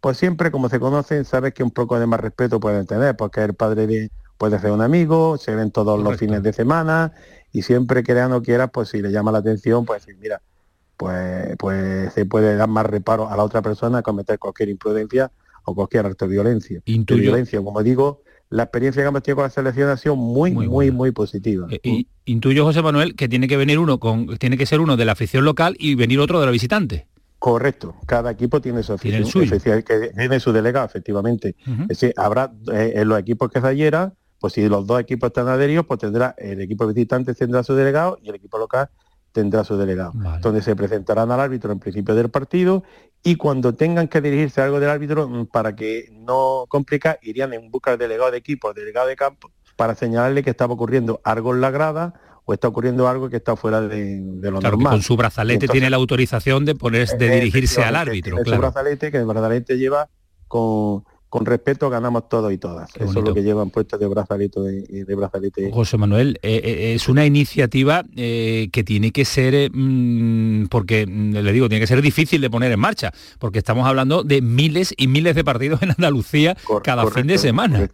pues 0.00 0.16
siempre 0.16 0.50
como 0.50 0.68
se 0.68 0.80
conocen, 0.80 1.24
sabes 1.24 1.52
que 1.52 1.62
un 1.62 1.70
poco 1.70 1.98
de 1.98 2.06
más 2.06 2.18
respeto 2.18 2.58
pueden 2.60 2.86
tener, 2.86 3.14
porque 3.14 3.42
el 3.42 3.54
padre 3.54 3.86
de, 3.86 4.10
puede 4.42 4.58
ser 4.58 4.72
un 4.72 4.80
amigo, 4.80 5.38
se 5.38 5.54
ven 5.54 5.70
todos 5.70 6.02
los 6.02 6.18
fines 6.18 6.42
de 6.42 6.52
semana 6.52 7.12
y 7.52 7.62
siempre 7.62 8.02
que 8.02 8.12
no 8.12 8.42
quiera, 8.42 8.66
pues 8.66 8.88
si 8.88 9.00
le 9.00 9.12
llama 9.12 9.30
la 9.30 9.38
atención, 9.38 9.84
pues 9.84 10.04
decir, 10.04 10.20
mira, 10.20 10.42
pues, 10.96 11.54
pues 11.56 12.12
se 12.12 12.26
puede 12.26 12.56
dar 12.56 12.68
más 12.68 12.86
reparo 12.86 13.30
a 13.30 13.36
la 13.36 13.44
otra 13.44 13.62
persona 13.62 13.98
a 13.98 14.02
cometer 14.02 14.40
cualquier 14.40 14.70
imprudencia 14.70 15.30
o 15.62 15.76
cualquier 15.76 16.06
acto 16.06 16.26
de 16.26 16.32
violencia. 16.32 16.82
Intuyo. 16.86 17.22
violencia, 17.22 17.62
como 17.62 17.84
digo, 17.84 18.22
la 18.50 18.64
experiencia 18.64 19.04
que 19.04 19.08
hemos 19.10 19.22
tenido 19.22 19.36
con 19.36 19.44
la 19.44 19.50
selección 19.50 19.88
ha 19.90 19.96
sido 19.96 20.16
muy, 20.16 20.50
muy, 20.50 20.90
muy, 20.90 21.12
positiva. 21.12 21.68
Eh, 21.70 21.78
y, 21.84 22.08
intuyo, 22.24 22.64
José 22.64 22.82
Manuel, 22.82 23.14
que 23.14 23.28
tiene 23.28 23.46
que 23.46 23.56
venir 23.56 23.78
uno 23.78 24.00
con, 24.00 24.38
tiene 24.38 24.58
que 24.58 24.66
ser 24.66 24.80
uno 24.80 24.96
de 24.96 25.04
la 25.04 25.12
afición 25.12 25.44
local 25.44 25.76
y 25.78 25.94
venir 25.94 26.18
otro 26.18 26.40
de 26.40 26.46
la 26.46 26.50
visitante. 26.50 27.06
Correcto, 27.38 27.94
cada 28.06 28.32
equipo 28.32 28.60
tiene 28.60 28.82
su 28.82 28.92
afición, 28.92 29.22
¿Tiene, 29.60 29.84
que 29.84 30.12
tiene 30.16 30.40
su 30.40 30.52
delegado, 30.52 30.86
efectivamente. 30.86 31.54
Es 31.82 32.00
decir, 32.00 32.14
habrá 32.16 32.52
eh, 32.72 32.94
en 32.96 33.08
los 33.08 33.20
equipos 33.20 33.48
que 33.52 33.60
se 33.60 33.66
pues 34.42 34.54
si 34.54 34.68
los 34.68 34.84
dos 34.88 35.00
equipos 35.00 35.28
están 35.28 35.46
adheridos, 35.46 35.86
pues 35.86 36.00
tendrá 36.00 36.34
el 36.36 36.60
equipo 36.60 36.84
visitante 36.88 37.32
tendrá 37.32 37.62
su 37.62 37.76
delegado 37.76 38.18
y 38.20 38.28
el 38.28 38.34
equipo 38.34 38.58
local 38.58 38.90
tendrá 39.30 39.62
su 39.62 39.76
delegado. 39.76 40.12
Donde 40.40 40.62
se 40.62 40.74
presentarán 40.74 41.30
al 41.30 41.38
árbitro 41.38 41.70
en 41.70 41.78
principio 41.78 42.16
del 42.16 42.28
partido 42.28 42.82
y 43.22 43.36
cuando 43.36 43.72
tengan 43.76 44.08
que 44.08 44.20
dirigirse 44.20 44.60
algo 44.60 44.80
del 44.80 44.90
árbitro, 44.90 45.28
mm, 45.28 45.46
para 45.46 45.76
que 45.76 46.08
no 46.10 46.64
complica, 46.68 47.20
irían 47.22 47.52
en 47.52 47.70
busca 47.70 47.92
del 47.92 48.00
delegado 48.00 48.32
de 48.32 48.38
equipo, 48.38 48.74
delegado 48.74 49.06
de 49.06 49.14
campo, 49.14 49.52
para 49.76 49.94
señalarle 49.94 50.42
que 50.42 50.50
estaba 50.50 50.74
ocurriendo 50.74 51.20
algo 51.22 51.54
en 51.54 51.60
la 51.60 51.70
grada 51.70 52.14
o 52.44 52.52
está 52.52 52.66
ocurriendo 52.66 53.06
algo 53.06 53.30
que 53.30 53.36
está 53.36 53.54
fuera 53.54 53.80
de, 53.80 54.20
lo 54.42 54.58
claro, 54.58 54.76
normal. 54.76 54.94
con 54.94 55.02
su 55.02 55.16
brazalete 55.16 55.68
tiene 55.68 55.88
la 55.88 55.98
autorización 55.98 56.64
de 56.64 56.74
poner, 56.74 57.06
de 57.06 57.28
dirigirse 57.30 57.84
al 57.84 57.94
árbitro. 57.94 58.38
Claro. 58.38 58.56
Su 58.56 58.60
brazalete, 58.60 59.12
que 59.12 59.18
el 59.18 59.24
brazalete 59.24 59.78
lleva 59.78 60.08
con 60.48 61.04
con 61.32 61.46
respeto 61.46 61.88
ganamos 61.88 62.28
todos 62.28 62.52
y 62.52 62.58
todas. 62.58 62.94
Eso 62.94 63.20
es 63.20 63.24
lo 63.24 63.32
que 63.32 63.42
llevan 63.42 63.70
puestos 63.70 63.98
de 63.98 64.06
brazalete 64.06 64.84
y 64.86 65.02
de, 65.04 65.14
brazalete. 65.14 65.70
José 65.72 65.96
Manuel, 65.96 66.38
eh, 66.42 66.60
eh, 66.62 66.94
es 66.94 67.08
una 67.08 67.24
iniciativa 67.24 68.04
eh, 68.14 68.68
que 68.70 68.84
tiene 68.84 69.12
que 69.12 69.24
ser, 69.24 69.70
mm, 69.72 70.66
porque 70.66 71.06
mm, 71.06 71.32
le 71.36 71.52
digo, 71.54 71.70
tiene 71.70 71.80
que 71.80 71.86
ser 71.86 72.02
difícil 72.02 72.42
de 72.42 72.50
poner 72.50 72.70
en 72.70 72.78
marcha, 72.78 73.12
porque 73.38 73.60
estamos 73.60 73.86
hablando 73.86 74.24
de 74.24 74.42
miles 74.42 74.92
y 74.98 75.08
miles 75.08 75.34
de 75.34 75.42
partidos 75.42 75.82
en 75.82 75.92
Andalucía 75.92 76.54
cada 76.84 77.10
fin 77.10 77.26
de 77.26 77.38
semana. 77.38 77.88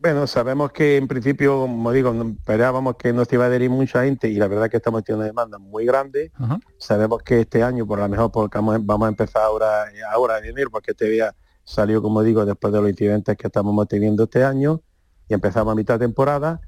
Bueno, 0.00 0.26
sabemos 0.26 0.72
que 0.72 0.96
en 0.96 1.06
principio, 1.06 1.60
como 1.60 1.92
digo, 1.92 2.12
esperábamos 2.12 2.96
que 2.96 3.12
nos 3.12 3.32
iba 3.32 3.44
a 3.44 3.46
adherir 3.46 3.70
mucha 3.70 4.02
gente 4.02 4.28
y 4.28 4.34
la 4.34 4.48
verdad 4.48 4.64
es 4.64 4.72
que 4.72 4.78
estamos 4.78 5.04
teniendo 5.04 5.20
una 5.20 5.28
demanda 5.28 5.58
muy 5.58 5.84
grande. 5.86 6.32
Sabemos 6.78 7.22
que 7.22 7.42
este 7.42 7.62
año, 7.62 7.86
por 7.86 8.00
lo 8.00 8.08
mejor, 8.08 8.32
porque 8.32 8.58
vamos 8.58 9.06
a 9.06 9.08
empezar 9.08 9.42
ahora, 9.42 9.84
ahora 10.12 10.38
en 10.38 10.46
enero, 10.46 10.70
porque 10.72 10.90
este 10.90 11.08
día 11.08 11.32
salió, 11.70 12.02
como 12.02 12.22
digo, 12.22 12.44
después 12.44 12.72
de 12.72 12.80
los 12.80 12.90
incidentes 12.90 13.36
que 13.36 13.46
estamos 13.46 13.86
teniendo 13.88 14.24
este 14.24 14.44
año 14.44 14.82
y 15.28 15.34
empezamos 15.34 15.72
a 15.72 15.74
mitad 15.74 15.98
de 15.98 16.06
temporada. 16.06 16.60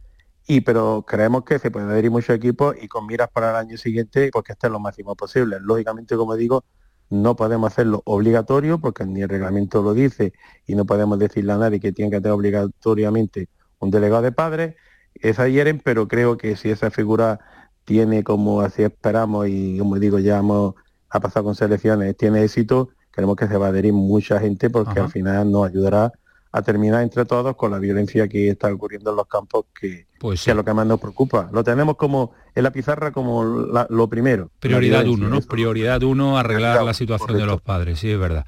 Y 0.47 0.63
pero 0.63 1.05
creemos 1.07 1.45
que 1.45 1.59
se 1.59 1.71
puede 1.71 1.87
adherir 1.87 2.11
muchos 2.11 2.35
equipos 2.37 2.77
y 2.81 2.89
con 2.89 3.07
miras 3.07 3.29
para 3.31 3.51
el 3.51 3.57
año 3.57 3.77
siguiente 3.77 4.31
porque 4.33 4.53
esté 4.53 4.69
lo 4.69 4.81
máximo 4.81 5.15
posible. 5.17 5.59
Lógicamente, 5.61 6.17
como 6.17 6.37
digo, 6.37 6.65
no 7.11 7.37
podemos 7.37 7.73
hacerlo 7.73 8.03
obligatorio 8.07 8.81
porque 8.81 9.05
ni 9.05 9.23
el 9.23 9.29
reglamento 9.29 9.83
lo 9.83 9.95
dice 9.95 10.33
y 10.67 10.75
no 10.75 10.85
podemos 10.87 11.19
decirle 11.19 11.53
a 11.53 11.59
nadie 11.59 11.81
que 11.81 11.93
tiene 11.93 12.11
que 12.11 12.21
tener 12.21 12.33
obligatoriamente 12.33 13.49
un 13.79 13.91
delegado 13.91 14.23
de 14.23 14.33
padres. 14.33 14.77
Es 15.15 15.39
ayer, 15.39 15.81
pero 15.85 16.09
creo 16.09 16.37
que 16.39 16.57
si 16.57 16.71
esa 16.71 16.91
figura 16.91 17.41
tiene 17.85 18.25
como 18.25 18.61
así 18.61 18.83
esperamos 18.83 19.49
y 19.49 19.79
como 19.79 19.99
digo 19.99 20.19
ya 20.19 20.39
hemos 20.39 20.75
ha 21.11 21.21
pasado 21.21 21.45
con 21.45 21.55
selecciones, 21.55 22.17
tiene 22.17 22.43
éxito, 22.43 22.89
Queremos 23.13 23.37
que 23.37 23.47
se 23.47 23.57
va 23.57 23.67
a 23.67 23.69
adherir 23.69 23.93
mucha 23.93 24.41
gente 24.41 24.71
porque 24.71 25.01
al 25.01 25.11
final 25.11 25.51
nos 25.51 25.69
ayudará 25.69 26.13
a 26.51 26.63
terminar 26.63 27.03
entre 27.03 27.25
todos 27.25 27.57
con 27.57 27.71
la 27.71 27.79
violencia 27.79 28.29
que 28.29 28.51
está 28.51 28.73
ocurriendo 28.73 29.11
en 29.11 29.17
los 29.17 29.27
campos 29.27 29.67
que, 29.79 30.07
pues 30.19 30.47
es 30.47 30.55
lo 30.55 30.65
que 30.65 30.75
más 30.75 30.87
nos 30.87 31.01
preocupa. 31.01 31.49
Lo 31.53 31.65
tenemos 31.65 31.97
como 31.97 32.33
en 32.55 32.63
la 32.63 32.71
pizarra 32.71 33.13
como 33.13 33.45
lo 33.45 34.09
primero. 34.09 34.51
Prioridad 34.61 35.07
uno, 35.07 35.29
¿no? 35.29 35.41
Prioridad 35.41 36.03
uno, 36.03 36.39
arreglar 36.39 36.85
la 36.85 36.95
situación 36.95 37.39
de 37.39 37.47
los 37.47 37.61
padres, 37.61 37.99
sí, 37.99 38.11
es 38.11 38.19
verdad. 38.19 38.45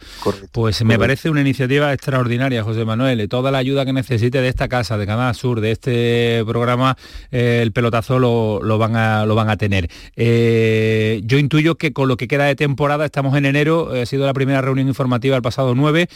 Pues 0.53 0.85
me 0.85 0.99
parece 0.99 1.31
una 1.31 1.41
iniciativa 1.41 1.93
extraordinaria, 1.93 2.63
José 2.63 2.85
Manuel. 2.85 3.29
Toda 3.29 3.51
la 3.51 3.59
ayuda 3.59 3.85
que 3.85 3.93
necesite 3.93 4.41
de 4.41 4.49
esta 4.49 4.69
casa, 4.69 4.99
de 4.99 5.07
Canal 5.07 5.35
Sur, 5.35 5.61
de 5.61 5.71
este 5.71 6.45
programa, 6.47 6.97
eh, 7.31 7.61
el 7.63 7.73
pelotazo 7.73 8.19
lo, 8.19 8.79
van 8.79 8.97
a, 8.97 9.25
lo 9.27 9.35
van 9.35 9.49
a 9.49 9.57
tener. 9.57 9.89
Eh, 10.17 11.23
yo 11.25 11.39
intuyo 11.39 11.77
que 11.77 11.93
con 11.93 12.09
lo 12.09 12.17
que 12.17 12.29
queda 12.29 12.45
de 12.45 12.57
temporada, 12.57 13.05
estamos 13.05 13.37
en 13.37 13.47
enero, 13.47 13.95
eh, 13.95 14.03
ha 14.03 14.07
sido 14.07 14.27
la 14.27 14.35
primera 14.35 14.61
reunión 14.61 14.89
informativa 14.89 15.37
el 15.37 15.43
pasado 15.43 15.75
9, 15.75 16.09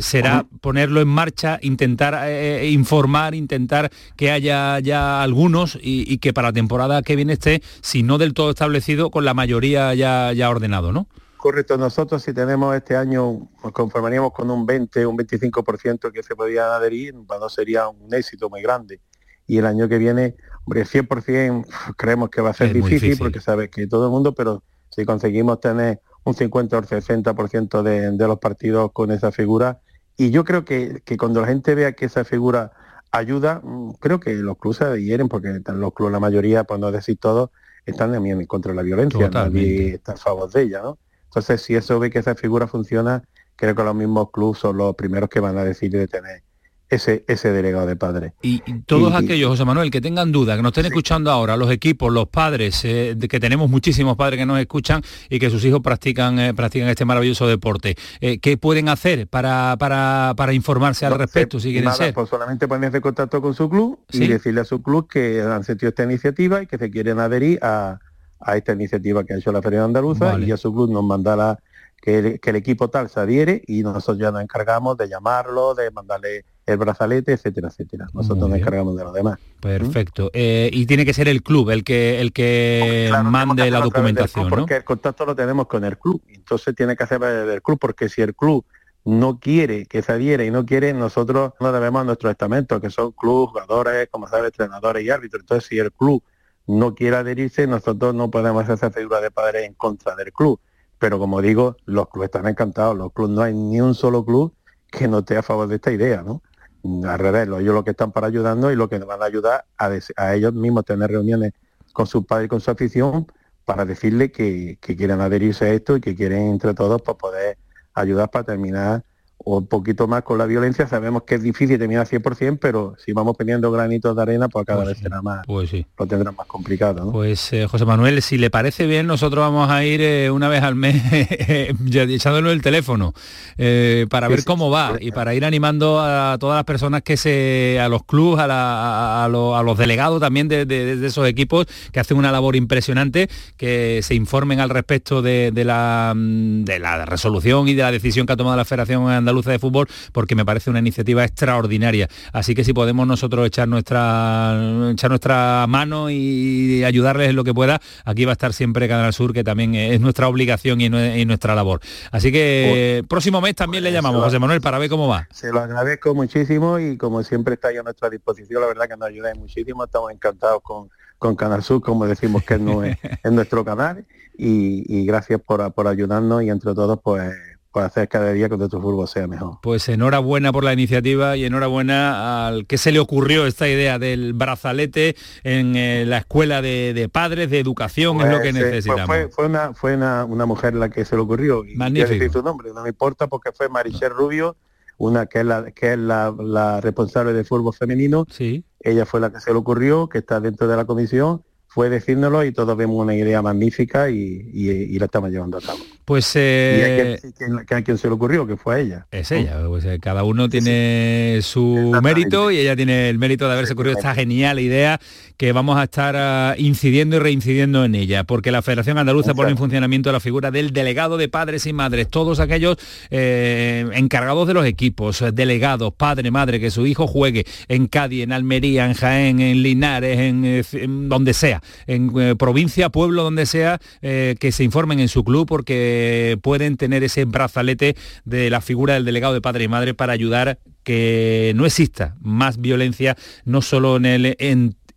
será 0.00 0.46
ponerlo 0.60 1.00
en 1.00 1.08
marcha, 1.08 1.58
intentar 1.62 2.28
informar, 2.64 3.34
intentar 3.34 3.90
que 4.16 4.30
haya 4.30 4.78
ya 4.80 5.22
algunos 5.22 5.78
y, 5.80 6.12
y 6.12 6.18
que 6.18 6.32
para 6.32 6.48
la 6.48 6.52
temporada 6.52 7.02
que 7.02 7.16
viene 7.16 7.29
esté, 7.30 7.62
si 7.80 8.02
no 8.02 8.18
del 8.18 8.34
todo 8.34 8.50
establecido, 8.50 9.10
con 9.10 9.24
la 9.24 9.34
mayoría 9.34 9.94
ya, 9.94 10.32
ya 10.32 10.50
ordenado, 10.50 10.92
¿no? 10.92 11.06
Correcto, 11.40 11.78
nosotros 11.78 12.22
si 12.22 12.34
tenemos 12.34 12.76
este 12.76 12.96
año, 12.96 13.48
nos 13.64 13.72
conformaríamos 13.72 14.32
con 14.32 14.50
un 14.50 14.66
20, 14.66 15.06
un 15.06 15.16
25% 15.16 16.12
que 16.12 16.22
se 16.22 16.36
podía 16.36 16.74
adherir, 16.76 17.14
no 17.14 17.48
sería 17.48 17.88
un 17.88 18.12
éxito 18.12 18.50
muy 18.50 18.60
grande. 18.60 19.00
Y 19.46 19.56
el 19.56 19.64
año 19.64 19.88
que 19.88 19.96
viene, 19.96 20.36
hombre, 20.66 20.84
100% 20.84 21.94
creemos 21.96 22.28
que 22.28 22.42
va 22.42 22.50
a 22.50 22.52
ser 22.52 22.74
difícil, 22.74 23.16
porque 23.16 23.40
sabes 23.40 23.70
que 23.70 23.86
todo 23.86 24.04
el 24.04 24.10
mundo, 24.10 24.34
pero 24.34 24.62
si 24.90 25.06
conseguimos 25.06 25.60
tener 25.60 26.02
un 26.24 26.34
50 26.34 26.76
o 26.76 26.82
60% 26.82 27.82
de, 27.82 28.10
de 28.10 28.28
los 28.28 28.38
partidos 28.38 28.92
con 28.92 29.10
esa 29.10 29.32
figura, 29.32 29.80
y 30.18 30.30
yo 30.30 30.44
creo 30.44 30.66
que, 30.66 31.00
que 31.06 31.16
cuando 31.16 31.40
la 31.40 31.46
gente 31.46 31.74
vea 31.74 31.92
que 31.92 32.04
esa 32.04 32.24
figura 32.24 32.72
ayuda, 33.10 33.60
mm, 33.62 33.92
creo 34.00 34.20
que 34.20 34.34
los 34.34 34.58
clubes 34.58 34.78
se 34.78 34.84
adhieren 34.84 35.28
porque 35.28 35.60
los 35.66 35.92
clubes, 35.92 36.12
la 36.12 36.20
mayoría, 36.20 36.64
por 36.64 36.78
no 36.78 36.92
decir 36.92 37.18
todos, 37.18 37.50
están 37.86 38.12
también 38.12 38.40
en 38.40 38.46
contra 38.46 38.72
de 38.72 38.76
la 38.76 38.82
violencia, 38.82 39.28
nadie 39.30 39.94
está 39.94 40.12
a 40.12 40.16
favor 40.16 40.50
de 40.50 40.62
ella, 40.62 40.82
¿no? 40.82 40.98
Entonces, 41.24 41.62
si 41.62 41.74
eso 41.74 41.98
ve 41.98 42.10
que 42.10 42.18
esa 42.18 42.34
figura 42.34 42.66
funciona, 42.66 43.22
creo 43.56 43.74
que 43.74 43.82
los 43.82 43.94
mismos 43.94 44.30
clubes 44.30 44.58
son 44.58 44.76
los 44.76 44.94
primeros 44.96 45.28
que 45.28 45.40
van 45.40 45.56
a 45.58 45.64
decidir 45.64 46.00
de 46.00 46.08
tener 46.08 46.42
ese, 46.90 47.24
ese 47.28 47.52
delegado 47.52 47.86
de 47.86 47.96
padres. 47.96 48.32
Y, 48.42 48.60
todos 48.82 49.14
aquellos, 49.14 49.48
José 49.50 49.64
Manuel, 49.64 49.90
que 49.90 50.00
tengan 50.00 50.32
dudas, 50.32 50.56
que 50.56 50.62
nos 50.62 50.70
estén 50.70 50.86
escuchando 50.86 51.30
ahora, 51.30 51.56
los 51.56 51.70
equipos, 51.70 52.12
los 52.12 52.28
padres, 52.28 52.84
eh, 52.84 53.16
que 53.28 53.40
tenemos 53.40 53.70
muchísimos 53.70 54.16
padres 54.16 54.38
que 54.38 54.46
nos 54.46 54.58
escuchan 54.58 55.00
y 55.28 55.38
que 55.38 55.48
sus 55.50 55.64
hijos 55.64 55.80
practican, 55.80 56.38
eh, 56.38 56.52
practican 56.52 56.88
este 56.88 57.04
maravilloso 57.04 57.46
deporte, 57.46 57.96
eh, 58.20 58.40
¿qué 58.40 58.56
pueden 58.56 58.88
hacer 58.88 59.28
para, 59.28 59.76
para, 59.78 60.34
para 60.36 60.52
informarse 60.52 61.06
al 61.06 61.16
respecto 61.16 61.60
si 61.60 61.70
quieren 61.70 61.92
ser? 61.92 62.12
Pues 62.12 62.28
solamente 62.28 62.66
pueden 62.66 62.84
hacer 62.84 63.00
contacto 63.00 63.40
con 63.40 63.54
su 63.54 63.70
club 63.70 64.00
y 64.10 64.26
decirle 64.26 64.62
a 64.62 64.64
su 64.64 64.82
club 64.82 65.08
que 65.08 65.40
han 65.40 65.62
sentido 65.62 65.90
esta 65.90 66.02
iniciativa 66.02 66.62
y 66.62 66.66
que 66.66 66.76
se 66.76 66.90
quieren 66.90 67.20
adherir 67.20 67.60
a, 67.62 68.00
a 68.40 68.56
esta 68.56 68.72
iniciativa 68.72 69.22
que 69.22 69.34
ha 69.34 69.36
hecho 69.36 69.52
la 69.52 69.62
Feria 69.62 69.84
Andaluza 69.84 70.38
y 70.40 70.50
a 70.50 70.56
su 70.56 70.72
club 70.72 70.90
nos 70.90 71.04
mandará 71.04 71.60
que, 72.02 72.40
que 72.42 72.50
el 72.50 72.56
equipo 72.56 72.90
tal 72.90 73.08
se 73.08 73.20
adhiere 73.20 73.62
y 73.66 73.82
nosotros 73.82 74.18
ya 74.18 74.32
nos 74.32 74.42
encargamos 74.42 74.96
de 74.96 75.08
llamarlo, 75.08 75.74
de 75.74 75.90
mandarle 75.90 76.44
el 76.70 76.78
brazalete, 76.78 77.32
etcétera, 77.32 77.68
etcétera. 77.68 78.08
Nosotros 78.12 78.48
nos 78.48 78.58
encargamos 78.58 78.96
de 78.96 79.04
lo 79.04 79.12
demás. 79.12 79.38
Perfecto. 79.60 80.30
Eh, 80.32 80.70
y 80.72 80.86
tiene 80.86 81.04
que 81.04 81.12
ser 81.12 81.28
el 81.28 81.42
club 81.42 81.70
el 81.70 81.84
que 81.84 82.20
el 82.20 82.32
que 82.32 83.10
mande 83.24 83.70
la 83.70 83.80
documentación, 83.80 84.48
¿no? 84.48 84.56
Porque 84.56 84.76
el 84.76 84.84
contacto 84.84 85.26
lo 85.26 85.34
tenemos 85.34 85.66
con 85.66 85.84
el 85.84 85.98
club. 85.98 86.22
Entonces 86.28 86.74
tiene 86.74 86.96
que 86.96 87.04
hacer 87.04 87.20
del 87.20 87.62
club, 87.62 87.78
porque 87.78 88.08
si 88.08 88.22
el 88.22 88.34
club 88.34 88.64
no 89.04 89.38
quiere 89.38 89.86
que 89.86 90.02
se 90.02 90.12
adhiere 90.12 90.46
y 90.46 90.50
no 90.50 90.66
quiere, 90.66 90.92
nosotros 90.92 91.52
no 91.60 91.72
debemos 91.72 92.02
a 92.02 92.04
nuestros 92.04 92.30
estamentos, 92.32 92.80
que 92.80 92.90
son 92.90 93.12
club, 93.12 93.48
jugadores, 93.48 94.08
como 94.10 94.28
sabe, 94.28 94.46
entrenadores 94.46 95.04
y 95.04 95.10
árbitros. 95.10 95.42
Entonces, 95.42 95.68
si 95.68 95.78
el 95.78 95.92
club 95.92 96.22
no 96.66 96.94
quiere 96.94 97.16
adherirse, 97.16 97.66
nosotros 97.66 98.14
no 98.14 98.30
podemos 98.30 98.62
hacer 98.62 98.74
esa 98.74 98.90
figura 98.90 99.20
de 99.20 99.30
padre 99.30 99.64
en 99.64 99.74
contra 99.74 100.14
del 100.16 100.32
club. 100.32 100.60
Pero 100.98 101.18
como 101.18 101.40
digo, 101.40 101.76
los 101.86 102.08
clubes 102.08 102.28
están 102.28 102.46
encantados. 102.46 102.96
Los 102.96 103.12
clubes 103.12 103.34
no 103.34 103.42
hay 103.42 103.54
ni 103.54 103.80
un 103.80 103.94
solo 103.94 104.24
club 104.24 104.54
que 104.90 105.08
no 105.08 105.20
esté 105.20 105.36
a 105.36 105.42
favor 105.42 105.66
de 105.66 105.76
esta 105.76 105.92
idea, 105.92 106.22
¿no? 106.22 106.42
Al 106.82 107.18
revés, 107.18 107.46
ellos 107.46 107.74
lo 107.74 107.84
que 107.84 107.90
están 107.90 108.12
para 108.12 108.28
ayudando 108.28 108.70
y 108.72 108.76
lo 108.76 108.88
que 108.88 108.98
nos 108.98 109.08
van 109.08 109.22
a 109.22 109.26
ayudar 109.26 109.64
a, 109.76 110.34
ellos 110.34 110.54
mismos 110.54 110.84
tener 110.84 111.10
reuniones 111.10 111.52
con 111.92 112.06
sus 112.06 112.24
padres 112.24 112.46
y 112.46 112.48
con 112.48 112.60
su 112.60 112.70
afición 112.70 113.26
para 113.64 113.84
decirle 113.84 114.32
que, 114.32 114.78
quieren 114.80 115.20
adherirse 115.20 115.66
a 115.66 115.72
esto 115.72 115.96
y 115.96 116.00
que 116.00 116.14
quieren 116.14 116.50
entre 116.50 116.74
todos 116.74 117.02
pues, 117.02 117.16
poder 117.16 117.58
ayudar 117.94 118.30
para 118.30 118.44
terminar 118.44 119.04
o 119.44 119.58
un 119.58 119.66
poquito 119.66 120.06
más 120.06 120.22
con 120.22 120.38
la 120.38 120.46
violencia. 120.46 120.86
Sabemos 120.86 121.22
que 121.22 121.36
es 121.36 121.42
difícil 121.42 121.78
terminar 121.78 122.06
100%, 122.06 122.58
pero 122.60 122.94
si 122.98 123.12
vamos 123.12 123.36
poniendo 123.36 123.70
granitos 123.70 124.14
de 124.14 124.22
arena, 124.22 124.48
pues 124.48 124.66
cada 124.66 124.82
pues 124.82 124.94
vez 124.94 125.02
será 125.02 125.22
más, 125.22 125.46
pues 125.46 125.70
sí. 125.70 125.86
lo 125.98 126.06
tendrá 126.06 126.32
más 126.32 126.46
complicado. 126.46 127.10
Pues 127.12 127.52
eh, 127.52 127.66
José 127.66 127.84
Manuel, 127.84 128.20
si 128.22 128.38
le 128.38 128.50
parece 128.50 128.86
bien, 128.86 129.06
nosotros 129.06 129.42
vamos 129.42 129.70
a 129.70 129.84
ir 129.84 130.00
eh, 130.02 130.30
una 130.30 130.48
vez 130.48 130.62
al 130.62 130.74
mes 130.74 131.02
echándolo 131.92 132.50
el 132.50 132.62
teléfono 132.62 133.14
eh, 133.56 134.06
para 134.10 134.28
ver 134.28 134.44
cómo 134.44 134.70
va 134.70 134.96
y 135.00 135.12
para 135.12 135.34
ir 135.34 135.44
animando 135.44 136.00
a 136.00 136.36
todas 136.38 136.56
las 136.56 136.64
personas 136.64 137.02
que 137.02 137.16
se, 137.16 137.78
a 137.80 137.88
los 137.88 138.04
clubes, 138.04 138.44
a, 138.48 139.28
los 139.30 139.78
delegados 139.78 140.20
también 140.20 140.48
de, 140.48 141.06
esos 141.06 141.26
equipos 141.26 141.66
que 141.92 142.00
hacen 142.00 142.16
una 142.16 142.32
labor 142.32 142.56
impresionante, 142.56 143.28
que 143.56 144.00
se 144.02 144.14
informen 144.14 144.60
al 144.60 144.70
respecto 144.70 145.22
de, 145.22 145.52
la, 145.64 146.12
mm, 146.14 146.64
de 146.64 146.78
la 146.78 147.04
resolución 147.06 147.68
y 147.68 147.74
de 147.74 147.82
la 147.82 147.92
decisión 147.92 148.26
que 148.26 148.32
ha 148.32 148.36
tomado 148.36 148.56
la 148.56 148.64
Federación 148.64 149.29
Andaluza 149.30 149.52
de 149.52 149.58
Fútbol, 149.58 149.86
porque 150.12 150.34
me 150.34 150.44
parece 150.44 150.70
una 150.70 150.80
iniciativa 150.80 151.24
extraordinaria. 151.24 152.08
Así 152.32 152.54
que 152.54 152.64
si 152.64 152.72
podemos 152.72 153.06
nosotros 153.06 153.46
echar 153.46 153.68
nuestra, 153.68 154.90
echar 154.90 155.10
nuestra 155.10 155.66
mano 155.68 156.10
y 156.10 156.82
ayudarles 156.84 157.30
en 157.30 157.36
lo 157.36 157.44
que 157.44 157.54
pueda, 157.54 157.80
aquí 158.04 158.24
va 158.24 158.32
a 158.32 158.34
estar 158.34 158.52
siempre 158.52 158.88
Canal 158.88 159.12
Sur, 159.12 159.32
que 159.32 159.44
también 159.44 159.74
es 159.76 160.00
nuestra 160.00 160.28
obligación 160.28 160.80
y, 160.80 160.90
nuestra 160.90 161.54
labor. 161.54 161.80
Así 162.10 162.32
que 162.32 162.98
pues, 163.02 163.08
próximo 163.08 163.40
mes 163.40 163.54
también 163.54 163.84
le 163.84 163.92
llamamos, 163.92 164.22
José 164.24 164.38
Manuel, 164.40 164.60
para 164.60 164.78
ver 164.78 164.90
cómo 164.90 165.06
va. 165.06 165.28
Se 165.30 165.52
lo 165.52 165.60
agradezco 165.60 166.14
muchísimo 166.14 166.78
y 166.80 166.96
como 166.96 167.22
siempre 167.22 167.54
está 167.54 167.68
a 167.68 167.82
nuestra 167.84 168.10
disposición, 168.10 168.60
la 168.60 168.66
verdad 168.66 168.88
que 168.88 168.96
nos 168.96 169.08
ayudáis 169.08 169.38
muchísimo, 169.38 169.84
estamos 169.84 170.10
encantados 170.10 170.60
con, 170.62 170.90
con 171.18 171.36
Canal 171.36 171.62
Sur, 171.62 171.80
como 171.80 172.06
decimos 172.06 172.42
que 172.42 172.54
es, 173.22 173.32
nuestro 173.32 173.64
canal, 173.64 174.04
y, 174.36 175.06
gracias 175.06 175.40
por, 175.40 175.72
por 175.72 175.86
ayudarnos 175.86 176.42
y 176.42 176.50
entre 176.50 176.74
todos 176.74 176.98
pues 177.02 177.32
para 177.72 177.86
hacer 177.86 178.08
cada 178.08 178.32
día 178.32 178.48
que 178.48 178.56
nuestro 178.56 178.80
fútbol 178.80 179.06
sea 179.06 179.26
mejor. 179.26 179.58
Pues 179.62 179.88
enhorabuena 179.88 180.52
por 180.52 180.64
la 180.64 180.72
iniciativa 180.72 181.36
y 181.36 181.44
enhorabuena 181.44 182.46
al 182.46 182.66
que 182.66 182.78
se 182.78 182.92
le 182.92 182.98
ocurrió 182.98 183.46
esta 183.46 183.68
idea 183.68 183.98
del 183.98 184.32
brazalete 184.32 185.16
en 185.44 185.76
eh, 185.76 186.04
la 186.06 186.18
escuela 186.18 186.62
de, 186.62 187.08
padres, 187.12 187.50
de 187.50 187.60
educación, 187.60 188.20
es 188.20 188.30
lo 188.30 188.40
que 188.40 188.50
pues, 188.50 188.64
necesitamos. 188.64 189.16
fue, 189.30 189.46
una, 189.46 189.74
fue 189.74 189.94
una, 189.94 190.26
mujer 190.46 190.74
la 190.74 190.88
que 190.88 191.04
se 191.04 191.14
le 191.14 191.22
ocurrió. 191.22 191.62
Magnífico. 191.76 192.14
decir 192.14 192.32
su 192.32 192.42
nombre, 192.42 192.72
no 192.74 192.82
me 192.82 192.88
importa 192.88 193.28
porque 193.28 193.52
fue 193.52 193.68
Marichel 193.68 194.10
Rubio, 194.10 194.56
una 194.98 195.26
que 195.26 195.40
es 195.40 195.46
la, 195.46 195.70
que 195.70 195.92
es 195.92 195.98
la, 195.98 196.80
responsable 196.80 197.32
del 197.32 197.44
fútbol 197.44 197.72
femenino. 197.72 198.26
Sí. 198.30 198.64
Ella 198.80 199.06
fue 199.06 199.20
la 199.20 199.30
que 199.30 199.40
se 199.40 199.52
le 199.52 199.58
ocurrió, 199.58 200.08
que 200.08 200.18
está 200.18 200.40
dentro 200.40 200.66
de 200.66 200.76
la 200.76 200.84
comisión 200.84 201.42
fue 201.70 201.88
decírnoslo 201.88 202.44
y 202.44 202.50
todos 202.50 202.76
vemos 202.76 202.96
una 202.96 203.14
idea 203.14 203.40
magnífica 203.42 204.10
y, 204.10 204.98
la 204.98 205.04
estamos 205.04 205.30
llevando 205.30 205.58
a 205.58 205.60
cabo. 205.60 205.78
Pues 206.10 206.32
eh, 206.34 207.20
que, 207.68 207.74
a 207.76 207.82
quien 207.82 207.96
se 207.96 208.08
le 208.08 208.14
ocurrió, 208.14 208.44
que 208.44 208.56
fue 208.56 208.74
a 208.74 208.78
ella. 208.80 209.06
Es 209.12 209.30
ella, 209.30 209.62
pues, 209.68 209.84
eh, 209.84 210.00
cada 210.02 210.24
uno 210.24 210.48
tiene 210.48 211.38
su 211.40 211.96
mérito 212.02 212.50
y 212.50 212.58
ella 212.58 212.74
tiene 212.74 213.10
el 213.10 213.16
mérito 213.16 213.46
de 213.46 213.52
haberse 213.52 213.74
ocurrido 213.74 213.96
esta 213.96 214.12
genial 214.12 214.58
idea 214.58 214.98
que 215.36 215.52
vamos 215.52 215.78
a 215.78 215.84
estar 215.84 216.16
ah, 216.18 216.54
incidiendo 216.58 217.16
y 217.16 217.18
reincidiendo 217.20 217.84
en 217.84 217.94
ella, 217.94 218.24
porque 218.24 218.50
la 218.50 218.60
Federación 218.60 218.98
Andaluza 218.98 219.34
pone 219.34 219.52
en 219.52 219.56
funcionamiento 219.56 220.10
la 220.10 220.18
figura 220.20 220.50
del 220.50 220.72
delegado 220.72 221.16
de 221.16 221.28
padres 221.28 221.64
y 221.66 221.72
madres, 221.72 222.08
todos 222.08 222.40
aquellos 222.40 222.76
eh, 223.10 223.88
encargados 223.94 224.48
de 224.48 224.54
los 224.54 224.66
equipos, 224.66 225.24
delegados, 225.32 225.94
padre, 225.94 226.30
madre, 226.32 226.58
que 226.60 226.70
su 226.70 226.86
hijo 226.86 227.06
juegue 227.06 227.46
en 227.68 227.86
Cádiz, 227.86 228.24
en 228.24 228.32
Almería, 228.32 228.84
en 228.84 228.94
Jaén, 228.94 229.40
en 229.40 229.62
Linares, 229.62 230.18
en 230.18 231.08
donde 231.08 231.32
sea 231.32 231.62
en 231.86 232.12
eh, 232.20 232.34
provincia, 232.36 232.90
pueblo, 232.90 233.22
donde 233.22 233.46
sea, 233.46 233.80
que 234.00 234.52
se 234.52 234.64
informen 234.64 235.00
en 235.00 235.08
su 235.08 235.24
club 235.24 235.46
porque 235.48 235.99
pueden 236.42 236.76
tener 236.76 237.02
ese 237.02 237.24
brazalete 237.24 237.96
de 238.24 238.50
la 238.50 238.60
figura 238.60 238.94
del 238.94 239.04
delegado 239.04 239.34
de 239.34 239.40
padre 239.40 239.64
y 239.64 239.68
madre 239.68 239.94
para 239.94 240.12
ayudar 240.12 240.58
que 240.82 241.52
no 241.56 241.66
exista 241.66 242.16
más 242.20 242.58
violencia, 242.58 243.16
no 243.44 243.62
solo 243.62 243.96
en 243.96 244.06
el 244.06 244.36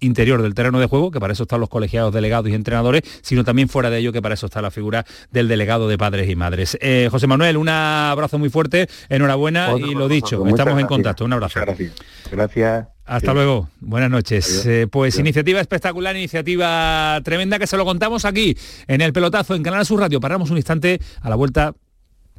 interior 0.04 0.42
del 0.42 0.54
terreno 0.54 0.80
de 0.80 0.88
juego, 0.88 1.12
que 1.12 1.20
para 1.20 1.34
eso 1.34 1.44
están 1.44 1.60
los 1.60 1.70
colegiados, 1.70 2.14
delegados 2.14 2.50
y 2.50 2.54
entrenadores, 2.54 3.02
sino 3.22 3.44
también 3.44 3.70
fuera 3.70 3.90
de 3.90 4.00
ello, 4.00 4.12
que 4.12 4.22
para 4.22 4.36
eso 4.36 4.46
está 4.46 4.62
la 4.62 4.72
figura 4.72 5.06
del 5.32 5.48
delegado 5.48 5.88
de 5.88 5.98
padres 5.98 6.30
y 6.30 6.36
madres. 6.36 6.78
Eh, 6.82 7.08
José 7.10 7.28
Manuel, 7.28 7.58
un 7.58 7.70
abrazo 7.70 8.38
muy 8.38 8.50
fuerte, 8.50 8.88
enhorabuena 9.10 9.74
y 9.78 9.96
lo 9.96 10.08
dicho, 10.08 10.46
estamos 10.46 10.80
en 10.80 10.88
contacto. 10.88 11.26
Un 11.26 11.34
abrazo. 11.34 11.60
Gracias. 11.60 11.94
Gracias. 12.32 12.93
Hasta 13.06 13.34
luego, 13.34 13.70
buenas 13.82 14.10
noches. 14.10 14.66
Eh, 14.66 14.88
pues 14.90 15.20
iniciativa 15.20 15.60
espectacular, 15.60 16.16
iniciativa 16.16 17.20
tremenda 17.24 17.60
que 17.60 17.68
se 17.68 17.76
lo 17.76 17.84
contamos 17.84 18.24
aquí 18.24 18.58
en 18.88 19.02
el 19.02 19.12
pelotazo 19.12 19.56
en 19.56 19.64
Canal 19.64 19.86
Sur 19.86 20.00
Radio. 20.00 20.22
Paramos 20.22 20.50
un 20.52 20.58
instante 20.58 21.00
a 21.22 21.30
la 21.30 21.36
vuelta. 21.36 21.74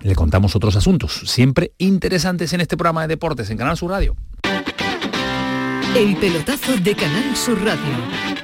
Le 0.00 0.14
contamos 0.14 0.56
otros 0.56 0.74
asuntos, 0.76 1.22
siempre 1.26 1.72
interesantes 1.78 2.52
en 2.52 2.60
este 2.60 2.76
programa 2.76 3.02
de 3.02 3.08
deportes 3.08 3.50
en 3.50 3.58
Canal 3.58 3.76
Sur 3.76 3.90
Radio. 3.90 4.16
El 5.94 6.16
pelotazo 6.16 6.76
de 6.78 6.94
Canal 6.94 7.36
Sur 7.36 7.62
Radio. 7.64 8.43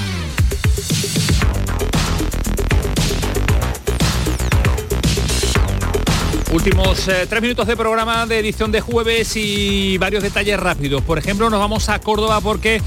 Últimos 6.51 7.07
eh, 7.07 7.25
tres 7.29 7.41
minutos 7.41 7.65
de 7.65 7.77
programa 7.77 8.25
de 8.25 8.39
edición 8.39 8.71
de 8.71 8.81
jueves 8.81 9.35
y 9.37 9.97
varios 9.97 10.21
detalles 10.21 10.59
rápidos. 10.59 11.01
Por 11.01 11.17
ejemplo, 11.17 11.49
nos 11.49 11.59
vamos 11.59 11.87
a 11.89 11.99
Córdoba 11.99 12.41
porque 12.41 12.81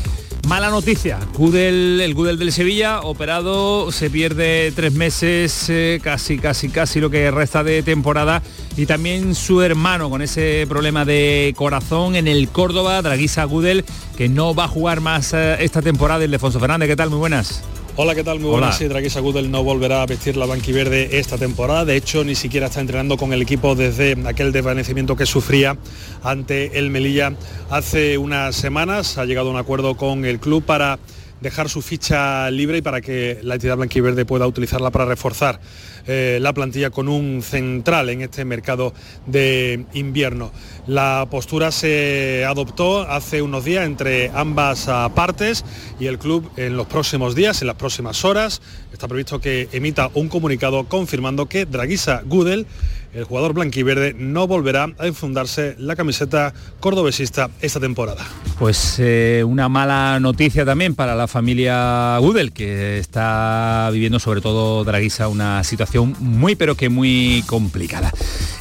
Mala 0.48 0.68
noticia, 0.68 1.20
Gudel, 1.38 2.02
el 2.02 2.12
Gudel 2.12 2.38
del 2.38 2.52
Sevilla, 2.52 3.00
operado, 3.00 3.90
se 3.90 4.10
pierde 4.10 4.72
tres 4.76 4.92
meses, 4.92 5.70
eh, 5.70 6.00
casi, 6.02 6.38
casi, 6.38 6.68
casi 6.68 7.00
lo 7.00 7.08
que 7.08 7.30
resta 7.30 7.64
de 7.64 7.82
temporada. 7.82 8.42
Y 8.76 8.84
también 8.84 9.34
su 9.34 9.62
hermano 9.62 10.10
con 10.10 10.20
ese 10.20 10.66
problema 10.68 11.06
de 11.06 11.54
corazón 11.56 12.14
en 12.14 12.28
el 12.28 12.50
Córdoba, 12.50 13.00
Draguisa 13.00 13.44
Gudel, 13.44 13.86
que 14.18 14.28
no 14.28 14.54
va 14.54 14.64
a 14.64 14.68
jugar 14.68 15.00
más 15.00 15.32
eh, 15.32 15.56
esta 15.60 15.80
temporada. 15.80 16.22
El 16.22 16.30
Defonso 16.30 16.60
Fernández, 16.60 16.90
¿qué 16.90 16.96
tal? 16.96 17.08
Muy 17.08 17.20
buenas. 17.20 17.62
Hola, 17.96 18.16
¿qué 18.16 18.24
tal? 18.24 18.40
Muy 18.40 18.50
buenas. 18.50 18.76
Sí, 18.76 18.88
Draguisa 18.88 19.20
Gudel 19.20 19.52
no 19.52 19.62
volverá 19.62 20.02
a 20.02 20.06
vestir 20.06 20.36
la 20.36 20.46
banquiverde 20.46 21.20
esta 21.20 21.38
temporada. 21.38 21.84
De 21.84 21.94
hecho, 21.94 22.24
ni 22.24 22.34
siquiera 22.34 22.66
está 22.66 22.80
entrenando 22.80 23.16
con 23.16 23.32
el 23.32 23.40
equipo 23.40 23.76
desde 23.76 24.16
aquel 24.26 24.50
desvanecimiento 24.50 25.14
que 25.14 25.26
sufría 25.26 25.76
ante 26.24 26.76
el 26.76 26.90
Melilla 26.90 27.34
hace 27.70 28.18
unas 28.18 28.56
semanas. 28.56 29.16
Ha 29.16 29.26
llegado 29.26 29.50
a 29.50 29.52
un 29.52 29.58
acuerdo 29.58 29.96
con 29.96 30.24
el 30.24 30.40
club 30.40 30.64
para 30.64 30.98
dejar 31.40 31.68
su 31.68 31.82
ficha 31.82 32.50
libre 32.50 32.78
y 32.78 32.82
para 32.82 33.00
que 33.00 33.38
la 33.42 33.54
entidad 33.54 33.76
blanquiverde 33.76 34.24
pueda 34.24 34.46
utilizarla 34.46 34.90
para 34.90 35.04
reforzar 35.04 35.60
eh, 36.06 36.38
la 36.40 36.52
plantilla 36.52 36.90
con 36.90 37.08
un 37.08 37.42
central 37.42 38.08
en 38.10 38.22
este 38.22 38.44
mercado 38.44 38.92
de 39.26 39.84
invierno. 39.94 40.52
La 40.86 41.26
postura 41.30 41.70
se 41.70 42.44
adoptó 42.46 43.02
hace 43.02 43.42
unos 43.42 43.64
días 43.64 43.86
entre 43.86 44.30
ambas 44.34 44.88
ah, 44.88 45.10
partes 45.14 45.64
y 45.98 46.06
el 46.06 46.18
club 46.18 46.50
en 46.56 46.76
los 46.76 46.86
próximos 46.86 47.34
días, 47.34 47.60
en 47.62 47.68
las 47.68 47.76
próximas 47.76 48.24
horas, 48.24 48.60
está 48.92 49.08
previsto 49.08 49.40
que 49.40 49.68
emita 49.72 50.10
un 50.14 50.28
comunicado 50.28 50.84
confirmando 50.84 51.46
que 51.46 51.66
Draguisa 51.66 52.22
Gudel 52.24 52.66
el 53.14 53.24
jugador 53.24 53.54
blanquiverde 53.54 54.14
no 54.14 54.46
volverá 54.46 54.92
a 54.98 55.06
enfundarse 55.06 55.76
la 55.78 55.96
camiseta 55.96 56.52
cordobesista 56.80 57.50
esta 57.60 57.80
temporada. 57.80 58.26
Pues 58.58 58.96
eh, 58.98 59.42
una 59.46 59.68
mala 59.68 60.18
noticia 60.20 60.64
también 60.64 60.94
para 60.94 61.14
la 61.14 61.28
familia 61.28 62.18
Gudel, 62.18 62.52
que 62.52 62.98
está 62.98 63.88
viviendo 63.92 64.18
sobre 64.18 64.40
todo 64.40 64.84
Draguisa 64.84 65.28
una 65.28 65.62
situación 65.64 66.14
muy 66.18 66.56
pero 66.56 66.76
que 66.76 66.88
muy 66.88 67.44
complicada. 67.46 68.12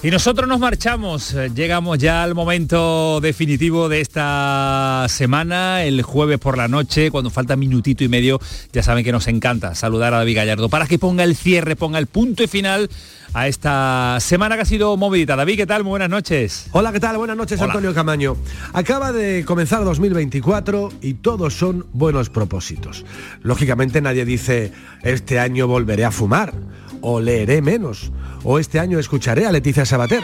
Y 0.04 0.12
nosotros 0.12 0.48
nos 0.48 0.60
marchamos, 0.60 1.36
llegamos 1.56 1.98
ya 1.98 2.24
al 2.24 2.36
momento 2.36 3.22
definitivo 3.22 3.90
de 3.90 4.02
esta 4.02 5.06
semana, 5.10 5.84
el 5.84 6.02
jueves 6.02 6.40
por 6.40 6.58
la 6.58 6.68
noche, 6.68 7.10
cuando 7.10 7.30
falta 7.30 7.56
minutito 7.56 8.04
y 8.04 8.10
medio, 8.10 8.40
ya 8.72 8.84
saben 8.84 9.04
que 9.04 9.12
nos 9.12 9.28
encanta 9.28 9.76
saludar 9.76 10.14
a 10.14 10.18
David 10.18 10.36
Gallardo 10.36 10.70
para 10.70 10.88
que 10.88 11.00
ponga 11.00 11.24
el 11.24 11.36
cierre, 11.36 11.76
ponga 11.76 12.00
el 12.00 12.08
punto 12.08 12.44
y 12.44 12.48
final 12.48 12.90
a 13.34 13.48
esta 13.48 14.18
semana 14.20 14.56
que 14.56 14.62
ha 14.62 14.66
sido 14.66 14.96
movidita. 14.96 15.36
David, 15.36 15.58
¿qué 15.58 15.66
tal? 15.66 15.84
Muy 15.84 15.92
buenas 15.92 16.10
noches. 16.10 16.68
Hola, 16.72 16.92
¿qué 16.92 17.00
tal? 17.00 17.18
Buenas 17.18 17.36
noches, 17.36 17.60
Antonio 17.62 17.94
Camaño. 17.94 18.38
Acaba 18.74 19.12
de 19.12 19.44
comenzar 19.46 19.84
2024 19.84 20.92
y 21.02 21.16
todos 21.16 21.56
son 21.56 21.88
buenos 21.94 22.30
propósitos. 22.30 23.06
Lógicamente 23.42 24.02
nadie 24.02 24.26
dice, 24.26 24.72
este 25.02 25.40
año 25.40 25.68
volveré 25.68 26.06
a 26.06 26.12
fumar, 26.12 26.54
o 27.02 27.20
leeré 27.20 27.62
menos, 27.62 28.12
o 28.44 28.60
este 28.60 28.80
año 28.80 29.00
escucharé 29.00 29.46
a 29.46 29.52
Leticia 29.52 29.86
Sabater. 29.86 30.24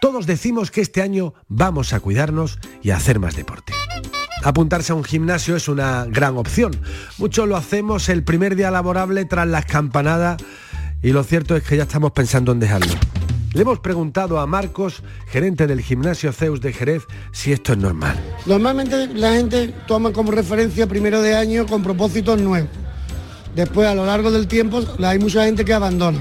Todos 0.00 0.26
decimos 0.26 0.70
que 0.70 0.80
este 0.80 1.02
año 1.02 1.34
vamos 1.48 1.92
a 1.92 2.00
cuidarnos 2.00 2.58
y 2.82 2.90
a 2.90 2.96
hacer 2.96 3.18
más 3.18 3.36
deporte. 3.36 3.74
Apuntarse 4.42 4.92
a 4.92 4.94
un 4.94 5.04
gimnasio 5.04 5.56
es 5.56 5.68
una 5.68 6.06
gran 6.06 6.38
opción. 6.38 6.72
Muchos 7.18 7.46
lo 7.46 7.56
hacemos 7.56 8.08
el 8.08 8.24
primer 8.24 8.56
día 8.56 8.70
laborable 8.70 9.26
tras 9.26 9.46
las 9.46 9.66
campanadas 9.66 10.42
y 11.02 11.12
lo 11.12 11.24
cierto 11.24 11.56
es 11.56 11.62
que 11.62 11.76
ya 11.76 11.84
estamos 11.84 12.12
pensando 12.12 12.52
en 12.52 12.60
dejarlo. 12.60 12.92
Le 13.52 13.62
hemos 13.62 13.80
preguntado 13.80 14.38
a 14.38 14.46
Marcos, 14.46 15.02
gerente 15.26 15.66
del 15.66 15.80
gimnasio 15.80 16.32
Zeus 16.32 16.60
de 16.60 16.72
Jerez, 16.72 17.02
si 17.32 17.52
esto 17.52 17.72
es 17.72 17.78
normal. 17.78 18.16
Normalmente 18.46 19.08
la 19.08 19.32
gente 19.32 19.74
toma 19.88 20.12
como 20.12 20.30
referencia 20.30 20.86
primero 20.86 21.20
de 21.20 21.34
año 21.34 21.66
con 21.66 21.82
propósitos 21.82 22.40
nuevos. 22.40 22.70
Después 23.56 23.88
a 23.88 23.94
lo 23.94 24.06
largo 24.06 24.30
del 24.30 24.46
tiempo 24.46 24.80
hay 25.02 25.18
mucha 25.18 25.44
gente 25.44 25.64
que 25.64 25.72
abandona. 25.72 26.20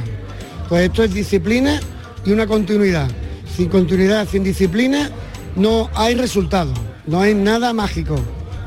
Pues 0.67 0.85
esto 0.85 1.03
es 1.03 1.13
disciplina 1.13 1.79
y 2.25 2.31
una 2.31 2.47
continuidad. 2.47 3.07
Sin 3.55 3.69
continuidad, 3.69 4.27
sin 4.27 4.43
disciplina, 4.43 5.11
no 5.55 5.89
hay 5.93 6.15
resultado. 6.15 6.73
No 7.05 7.21
hay 7.21 7.35
nada 7.35 7.73
mágico. 7.73 8.15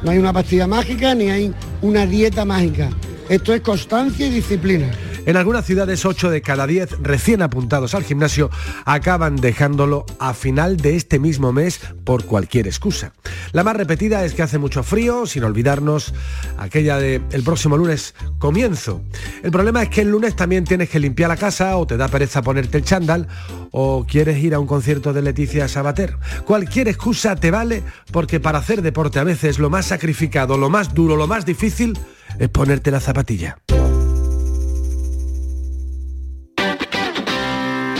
No 0.05 0.11
hay 0.11 0.19
una 0.19 0.33
pastilla 0.33 0.69
mágica 0.69 1.15
ni 1.15 1.31
hay 1.31 1.53
una 1.81 2.07
dieta 2.07 2.45
mágica. 2.45 2.91
Esto 3.29 3.55
es 3.55 3.61
constancia 3.61 4.27
y 4.27 4.31
disciplina. 4.31 4.89
En 5.25 5.37
algunas 5.37 5.65
ciudades 5.65 6.05
8 6.05 6.31
de 6.31 6.43
cada 6.43 6.67
10 6.67 6.99
recién 7.01 7.43
apuntados 7.43 7.95
al 7.95 8.03
gimnasio 8.03 8.51
acaban 8.85 9.37
dejándolo 9.37 10.05
a 10.19 10.35
final 10.35 10.77
de 10.79 10.97
este 10.97 11.21
mismo 11.21 11.53
mes 11.53 11.81
por 12.05 12.25
cualquier 12.25 12.67
excusa. 12.67 13.13
La 13.53 13.63
más 13.63 13.77
repetida 13.77 14.25
es 14.25 14.35
que 14.35 14.43
hace 14.43 14.59
mucho 14.59 14.83
frío, 14.83 15.27
sin 15.27 15.45
olvidarnos 15.45 16.13
aquella 16.59 16.99
de 16.99 17.23
el 17.31 17.45
próximo 17.45 17.77
lunes 17.77 18.17
comienzo. 18.39 19.03
El 19.45 19.53
problema 19.53 19.85
es 19.85 19.91
que 19.91 20.01
el 20.01 20.11
lunes 20.11 20.35
también 20.35 20.65
tienes 20.65 20.91
que 20.91 20.99
limpiar 20.99 21.29
la 21.29 21.37
casa 21.37 21.77
o 21.77 21.87
te 21.87 21.97
da 21.97 22.09
pereza 22.09 22.43
ponerte 22.43 22.79
el 22.79 22.85
chándal 22.85 23.29
o 23.71 24.05
quieres 24.09 24.43
ir 24.43 24.55
a 24.55 24.59
un 24.59 24.67
concierto 24.67 25.13
de 25.13 25.23
Leticia 25.23 25.69
Sabater. 25.69 26.17
Cualquier 26.45 26.89
excusa 26.89 27.37
te 27.37 27.53
vale 27.53 27.85
porque 28.11 28.41
para 28.41 28.59
hacer 28.59 28.83
deporte 28.83 29.21
a 29.21 29.25
veces 29.25 29.61
lo 29.61 29.71
más 29.71 29.87
sacrificado, 29.87 30.59
lo 30.59 30.69
más 30.69 30.95
duro, 30.95 31.15
lo 31.15 31.29
más 31.29 31.47
difícil 31.47 31.97
es 32.41 32.49
ponerte 32.49 32.91
la 32.91 33.01
zapatilla. 33.01 33.59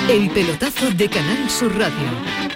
El 0.09 0.31
pelotazo 0.31 0.91
de 0.91 1.09
Canal 1.09 1.49
Sur 1.49 1.79
Radio 1.79 2.52